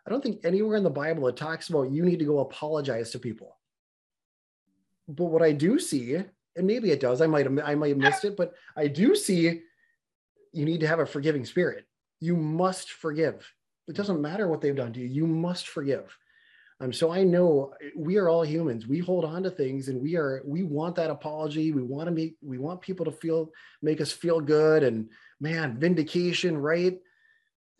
I 0.06 0.11
don't 0.11 0.22
think 0.22 0.45
anywhere 0.45 0.77
in 0.77 0.84
the 0.84 0.89
Bible 0.89 1.27
it 1.27 1.35
talks 1.35 1.69
about 1.69 1.91
you 1.91 2.06
need 2.06 2.19
to 2.19 2.26
go 2.26 2.39
apologize 2.39 3.11
to 3.11 3.19
people. 3.19 3.57
But 5.07 5.26
what 5.26 5.41
I 5.41 5.52
do 5.52 5.80
see, 5.80 6.15
and 6.15 6.68
maybe 6.68 6.91
it 6.91 6.99
does, 6.99 7.22
I 7.22 7.27
might 7.27 7.45
have 7.45 7.60
I 7.64 7.76
might 7.76 7.90
have 7.90 7.98
missed 7.98 8.26
it, 8.26 8.36
but 8.36 8.53
I 8.76 8.88
do 8.88 9.15
see 9.15 9.61
you 10.53 10.65
need 10.65 10.80
to 10.80 10.88
have 10.88 10.99
a 10.99 11.06
forgiving 11.06 11.45
spirit. 11.45 11.86
You 12.19 12.36
must 12.36 12.91
forgive. 12.91 13.52
It 13.88 13.95
doesn't 13.95 14.22
matter 14.22 14.48
what 14.48 14.61
they've 14.61 14.76
done 14.76 14.94
to 14.94 14.99
you, 14.99 15.07
you 15.07 15.27
must 15.27 15.68
forgive. 15.68 16.18
Um, 16.82 16.91
so 16.91 17.11
I 17.11 17.23
know 17.23 17.73
we 17.95 18.18
are 18.18 18.27
all 18.27 18.44
humans. 18.44 18.86
We 18.86 18.99
hold 18.99 19.23
on 19.23 19.44
to 19.44 19.49
things, 19.49 19.88
and 19.88 20.02
we 20.02 20.15
are 20.18 20.41
we 20.45 20.64
want 20.64 20.95
that 20.95 21.10
apology. 21.10 21.72
We 21.72 21.84
want 21.84 22.07
to 22.07 22.11
make 22.11 22.36
we 22.41 22.57
want 22.57 22.82
people 22.82 23.06
to 23.06 23.11
feel 23.11 23.52
make 23.82 24.02
us 24.02 24.11
feel 24.11 24.41
good, 24.41 24.84
and 24.84 25.10
man, 25.40 25.77
vindication, 25.77 26.57
right? 26.57 26.99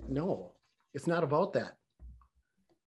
No, 0.08 0.54
it's 0.94 1.08
not 1.08 1.24
about 1.24 1.54
that. 1.54 1.76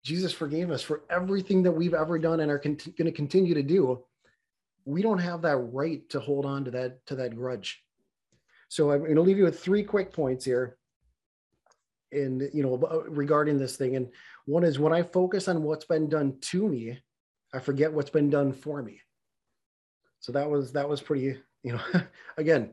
Jesus 0.02 0.32
forgave 0.32 0.70
us 0.70 0.82
for 0.82 1.04
everything 1.08 1.62
that 1.62 1.72
we've 1.72 1.94
ever 1.94 2.18
done 2.18 2.40
and 2.40 2.50
are 2.50 2.58
going 2.58 2.76
to 2.76 3.12
continue 3.12 3.54
to 3.54 3.62
do. 3.62 4.04
We 4.84 5.02
don't 5.02 5.18
have 5.18 5.42
that 5.42 5.56
right 5.56 6.08
to 6.10 6.20
hold 6.20 6.46
on 6.46 6.64
to 6.66 6.70
that 6.72 7.04
to 7.06 7.16
that 7.16 7.34
grudge. 7.34 7.82
So 8.68 8.90
I'm 8.90 9.00
going 9.00 9.14
to 9.14 9.22
leave 9.22 9.38
you 9.38 9.44
with 9.44 9.60
three 9.60 9.82
quick 9.82 10.12
points 10.12 10.44
here 10.44 10.76
in 12.12 12.48
you 12.52 12.62
know 12.62 13.04
regarding 13.08 13.58
this 13.58 13.76
thing 13.76 13.96
and 13.96 14.08
one 14.44 14.62
is 14.62 14.78
when 14.78 14.92
i 14.92 15.02
focus 15.02 15.48
on 15.48 15.64
what's 15.64 15.84
been 15.84 16.08
done 16.08 16.38
to 16.40 16.68
me 16.68 16.96
I 17.54 17.60
forget 17.60 17.92
what's 17.92 18.10
been 18.10 18.30
done 18.30 18.52
for 18.52 18.82
me. 18.82 19.00
So 20.18 20.32
that 20.32 20.50
was 20.50 20.72
that 20.72 20.88
was 20.88 21.00
pretty, 21.00 21.38
you 21.62 21.72
know, 21.72 21.80
again, 22.36 22.72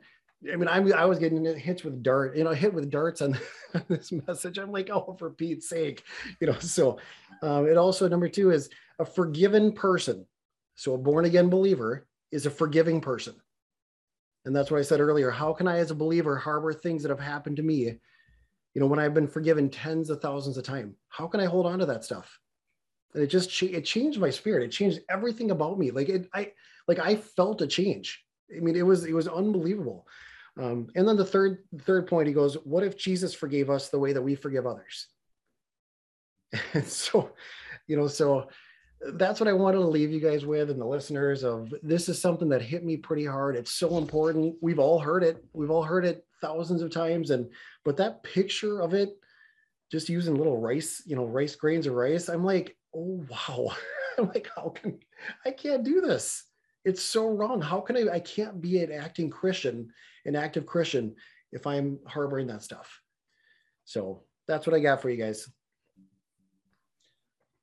I 0.52 0.56
mean, 0.56 0.68
I'm, 0.68 0.92
I 0.94 1.06
was 1.06 1.20
getting 1.20 1.46
hits 1.56 1.84
with 1.84 2.02
dart, 2.02 2.36
you 2.36 2.44
know, 2.44 2.52
hit 2.52 2.74
with 2.74 2.90
darts 2.90 3.22
on 3.22 3.38
this 3.88 4.12
message. 4.12 4.58
I'm 4.58 4.72
like, 4.72 4.90
oh, 4.90 5.16
for 5.20 5.30
Pete's 5.30 5.70
sake, 5.70 6.04
you 6.40 6.48
know. 6.48 6.58
So, 6.60 6.98
um, 7.44 7.68
it 7.68 7.78
also 7.78 8.08
number 8.08 8.28
two 8.28 8.50
is 8.50 8.70
a 8.98 9.06
forgiven 9.06 9.72
person. 9.74 10.26
So 10.76 10.94
a 10.94 10.98
born 10.98 11.26
again 11.26 11.50
believer 11.50 12.08
is 12.32 12.46
a 12.46 12.52
forgiving 12.52 13.02
person, 13.02 13.36
and 14.46 14.56
that's 14.56 14.72
what 14.72 14.80
I 14.80 14.84
said 14.84 15.00
earlier. 15.00 15.30
How 15.30 15.54
can 15.54 15.68
I, 15.68 15.78
as 15.78 15.92
a 15.92 15.96
believer, 15.96 16.38
harbor 16.38 16.74
things 16.74 17.04
that 17.04 17.10
have 17.10 17.20
happened 17.20 17.58
to 17.58 17.64
me? 17.64 18.00
You 18.74 18.80
know, 18.80 18.88
when 18.88 19.00
I've 19.00 19.14
been 19.14 19.28
forgiven 19.28 19.70
tens 19.70 20.10
of 20.10 20.22
thousands 20.22 20.58
of 20.58 20.64
times, 20.64 20.96
how 21.10 21.28
can 21.28 21.40
I 21.40 21.46
hold 21.46 21.66
on 21.66 21.80
to 21.80 21.86
that 21.88 22.06
stuff? 22.06 22.40
And 23.14 23.22
it 23.22 23.28
just 23.28 23.62
it 23.62 23.86
changed 23.86 24.20
my 24.20 24.30
spirit. 24.30 24.64
It 24.64 24.72
changed 24.72 25.02
everything 25.10 25.52
about 25.52 25.78
me. 25.78 25.92
Like 25.92 26.10
it, 26.10 26.30
I 26.34 26.54
like 26.88 27.00
I 27.00 27.16
felt 27.16 27.62
a 27.62 27.68
change. 27.68 28.24
I 28.56 28.60
mean, 28.60 28.76
it 28.76 28.86
was 28.86 29.06
it 29.06 29.14
was 29.14 29.28
unbelievable. 29.28 30.08
Um, 30.60 30.88
and 30.96 31.08
then 31.08 31.18
the 31.18 31.26
third 31.26 31.64
third 31.82 32.08
point, 32.08 32.28
he 32.28 32.34
goes, 32.34 32.56
"What 32.64 32.84
if 32.84 32.98
Jesus 32.98 33.34
forgave 33.34 33.70
us 33.70 33.90
the 33.90 34.00
way 34.00 34.14
that 34.14 34.22
we 34.22 34.36
forgive 34.36 34.66
others?" 34.66 35.08
And 36.74 36.86
so, 36.86 37.34
you 37.88 37.96
know, 37.96 38.08
so 38.08 38.50
that's 39.14 39.40
what 39.40 39.50
I 39.50 39.54
wanted 39.54 39.80
to 39.80 39.88
leave 39.88 40.12
you 40.12 40.20
guys 40.20 40.46
with 40.46 40.70
and 40.70 40.80
the 40.80 40.86
listeners 40.86 41.44
of 41.44 41.74
this 41.82 42.08
is 42.08 42.22
something 42.22 42.50
that 42.50 42.62
hit 42.62 42.84
me 42.84 42.98
pretty 42.98 43.26
hard. 43.26 43.56
It's 43.56 43.74
so 43.74 43.98
important. 43.98 44.56
We've 44.62 44.80
all 44.80 45.00
heard 45.00 45.24
it. 45.24 45.44
We've 45.54 45.72
all 45.72 45.84
heard 45.84 46.06
it 46.06 46.26
thousands 46.40 46.82
of 46.82 46.92
times. 46.92 47.32
And 47.32 47.50
but 47.84 47.98
that 47.98 48.24
picture 48.24 48.82
of 48.82 48.94
it, 48.94 49.18
just 49.92 50.10
using 50.10 50.36
little 50.36 50.60
rice, 50.60 51.02
you 51.06 51.16
know, 51.16 51.26
rice 51.26 51.56
grains 51.56 51.88
of 51.88 51.94
rice, 51.94 52.30
I'm 52.30 52.44
like, 52.44 52.78
oh 52.96 53.26
wow. 53.30 53.74
I'm 54.18 54.28
like, 54.28 54.50
how 54.56 54.70
can 54.70 55.00
I 55.46 55.52
can't 55.52 55.84
do 55.84 56.02
this? 56.02 56.44
It's 56.86 57.02
so 57.02 57.30
wrong. 57.30 57.62
How 57.62 57.80
can 57.80 57.98
I? 57.98 58.16
I 58.16 58.20
can't 58.20 58.62
be 58.62 58.84
an 58.84 58.92
acting 58.92 59.30
Christian, 59.30 59.92
an 60.26 60.36
active 60.36 60.66
Christian, 60.66 61.16
if 61.52 61.66
I'm 61.66 62.00
harboring 62.06 62.48
that 62.48 62.64
stuff. 62.64 63.02
So 63.86 64.24
that's 64.48 64.68
what 64.68 64.76
I 64.76 64.80
got 64.80 65.02
for 65.02 65.10
you 65.10 65.18
guys. 65.18 65.50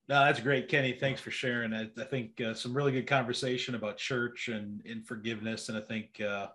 No, 0.08 0.24
that's 0.24 0.40
great, 0.40 0.68
Kenny. 0.68 0.92
Thanks 0.92 1.20
for 1.20 1.30
sharing. 1.30 1.74
I, 1.74 1.90
I 1.98 2.04
think 2.04 2.40
uh, 2.40 2.54
some 2.54 2.74
really 2.74 2.92
good 2.92 3.06
conversation 3.06 3.74
about 3.74 3.98
church 3.98 4.48
and 4.48 4.80
in 4.86 5.02
forgiveness, 5.02 5.68
and 5.68 5.76
I 5.76 5.82
think 5.82 6.20
uh, 6.20 6.48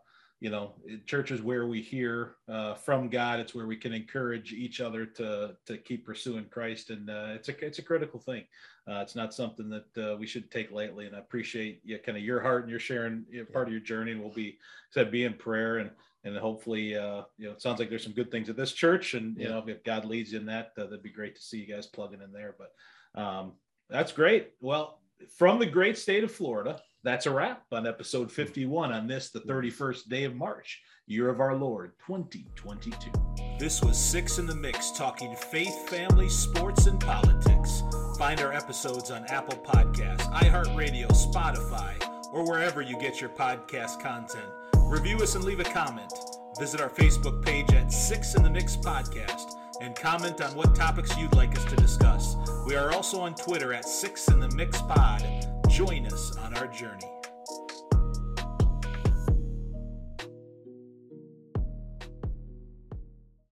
you 0.44 0.50
know, 0.50 0.74
church 1.06 1.32
is 1.32 1.42
where 1.42 1.68
we 1.68 1.82
hear 1.82 2.36
uh, 2.50 2.74
from 2.74 3.08
God. 3.08 3.40
It's 3.40 3.56
where 3.56 3.66
we 3.66 3.78
can 3.78 3.94
encourage 3.94 4.52
each 4.52 4.82
other 4.82 5.06
to 5.06 5.56
to 5.66 5.78
keep 5.78 6.06
pursuing 6.06 6.46
Christ, 6.52 6.90
and 6.90 7.10
uh, 7.10 7.28
it's 7.30 7.48
a 7.48 7.66
it's 7.66 7.80
a 7.80 7.82
critical 7.82 8.20
thing. 8.20 8.44
Uh, 8.86 8.96
it's 8.96 9.16
not 9.16 9.34
something 9.34 9.70
that 9.70 9.98
uh, 9.98 10.18
we 10.18 10.28
should 10.28 10.52
take 10.52 10.70
lightly. 10.70 11.06
And 11.06 11.16
I 11.16 11.20
appreciate 11.20 11.80
you, 11.86 11.98
kind 11.98 12.18
of 12.18 12.26
your 12.26 12.42
heart 12.42 12.64
and 12.64 12.70
your 12.70 12.82
sharing 12.82 13.24
you 13.32 13.40
know, 13.40 13.46
part 13.46 13.68
of 13.68 13.72
your 13.72 13.80
journey. 13.80 14.12
And 14.12 14.20
we'll 14.20 14.34
be 14.34 14.58
said 14.90 15.12
be 15.12 15.24
in 15.24 15.36
prayer 15.36 15.78
and 15.78 15.90
and 16.26 16.36
hopefully 16.36 16.98
uh, 16.98 17.22
you 17.38 17.48
know 17.48 17.54
it 17.54 17.62
sounds 17.62 17.80
like 17.80 17.90
there's 17.90 18.04
some 18.04 18.12
good 18.12 18.30
things 18.30 18.50
at 18.50 18.58
this 18.58 18.74
church. 18.74 19.14
And 19.14 19.38
you 19.38 19.46
yeah. 19.46 19.50
know 19.52 19.64
if 19.66 19.82
God 19.86 20.04
leads 20.04 20.34
you 20.34 20.40
in 20.40 20.46
that, 20.48 20.74
uh, 20.78 20.84
that'd 20.84 21.04
be 21.04 21.10
great 21.10 21.38
to 21.38 21.42
see 21.42 21.60
you 21.60 21.74
guys 21.74 21.88
plugging 21.88 22.22
in 22.22 22.34
there. 22.34 22.54
But 22.58 22.74
um, 23.16 23.54
that's 23.90 24.12
great. 24.12 24.52
Well, 24.62 25.00
from 25.38 25.60
the 25.60 25.66
great 25.66 25.98
state 25.98 26.24
of 26.24 26.32
Florida 26.32 26.80
that's 27.04 27.26
a 27.26 27.32
wrap 27.32 27.64
on 27.74 27.86
episode 27.86 28.32
51 28.32 28.94
on 28.94 29.08
this, 29.08 29.30
the 29.30 29.42
31st 29.42 30.08
day 30.08 30.24
of 30.24 30.36
March, 30.36 30.82
year 31.06 31.30
of 31.30 31.42
our 31.42 31.54
Lord 31.54 31.92
2022. 32.08 33.12
This 33.60 33.82
was 33.84 33.98
Six 33.98 34.40
in 34.40 34.46
the 34.46 34.56
Mix, 34.56 34.92
talking 34.92 35.36
faith, 35.36 35.90
family, 35.90 36.30
sports, 36.30 36.86
and 36.86 36.98
politics. 37.02 37.84
Find 38.18 38.40
our 38.40 38.54
episodes 38.54 39.12
on 39.12 39.26
Apple 39.26 39.58
Podcasts, 39.66 40.32
iHeartRadio, 40.32 41.10
Spotify, 41.10 42.02
or 42.32 42.48
wherever 42.48 42.82
you 42.82 42.98
get 43.00 43.20
your 43.20 43.32
podcast 43.32 44.02
content. 44.02 44.48
Review 44.86 45.18
us 45.18 45.36
and 45.36 45.44
leave 45.44 45.60
a 45.60 45.66
comment. 45.66 46.12
Visit 46.58 46.80
our 46.80 46.90
Facebook 46.90 47.44
page 47.44 47.70
at 47.74 47.92
Six 47.92 48.36
in 48.36 48.44
the 48.44 48.50
Mix 48.50 48.78
Podcast 48.78 49.56
and 49.84 49.96
comment 49.96 50.40
on 50.42 50.56
what 50.56 50.74
topics 50.74 51.16
you'd 51.18 51.36
like 51.36 51.56
us 51.58 51.66
to 51.66 51.76
discuss. 51.76 52.38
We 52.66 52.76
are 52.76 52.92
also 52.94 53.20
on 53.20 53.36
Twitter 53.36 53.74
at 53.74 53.86
Six 53.86 54.30
in 54.30 54.40
the 54.40 54.48
Mix 54.56 54.82
Pod. 54.82 55.28
Join 55.68 56.06
us 56.06 56.38
on 56.38 56.56
our 56.56 56.68
journey. 56.68 57.23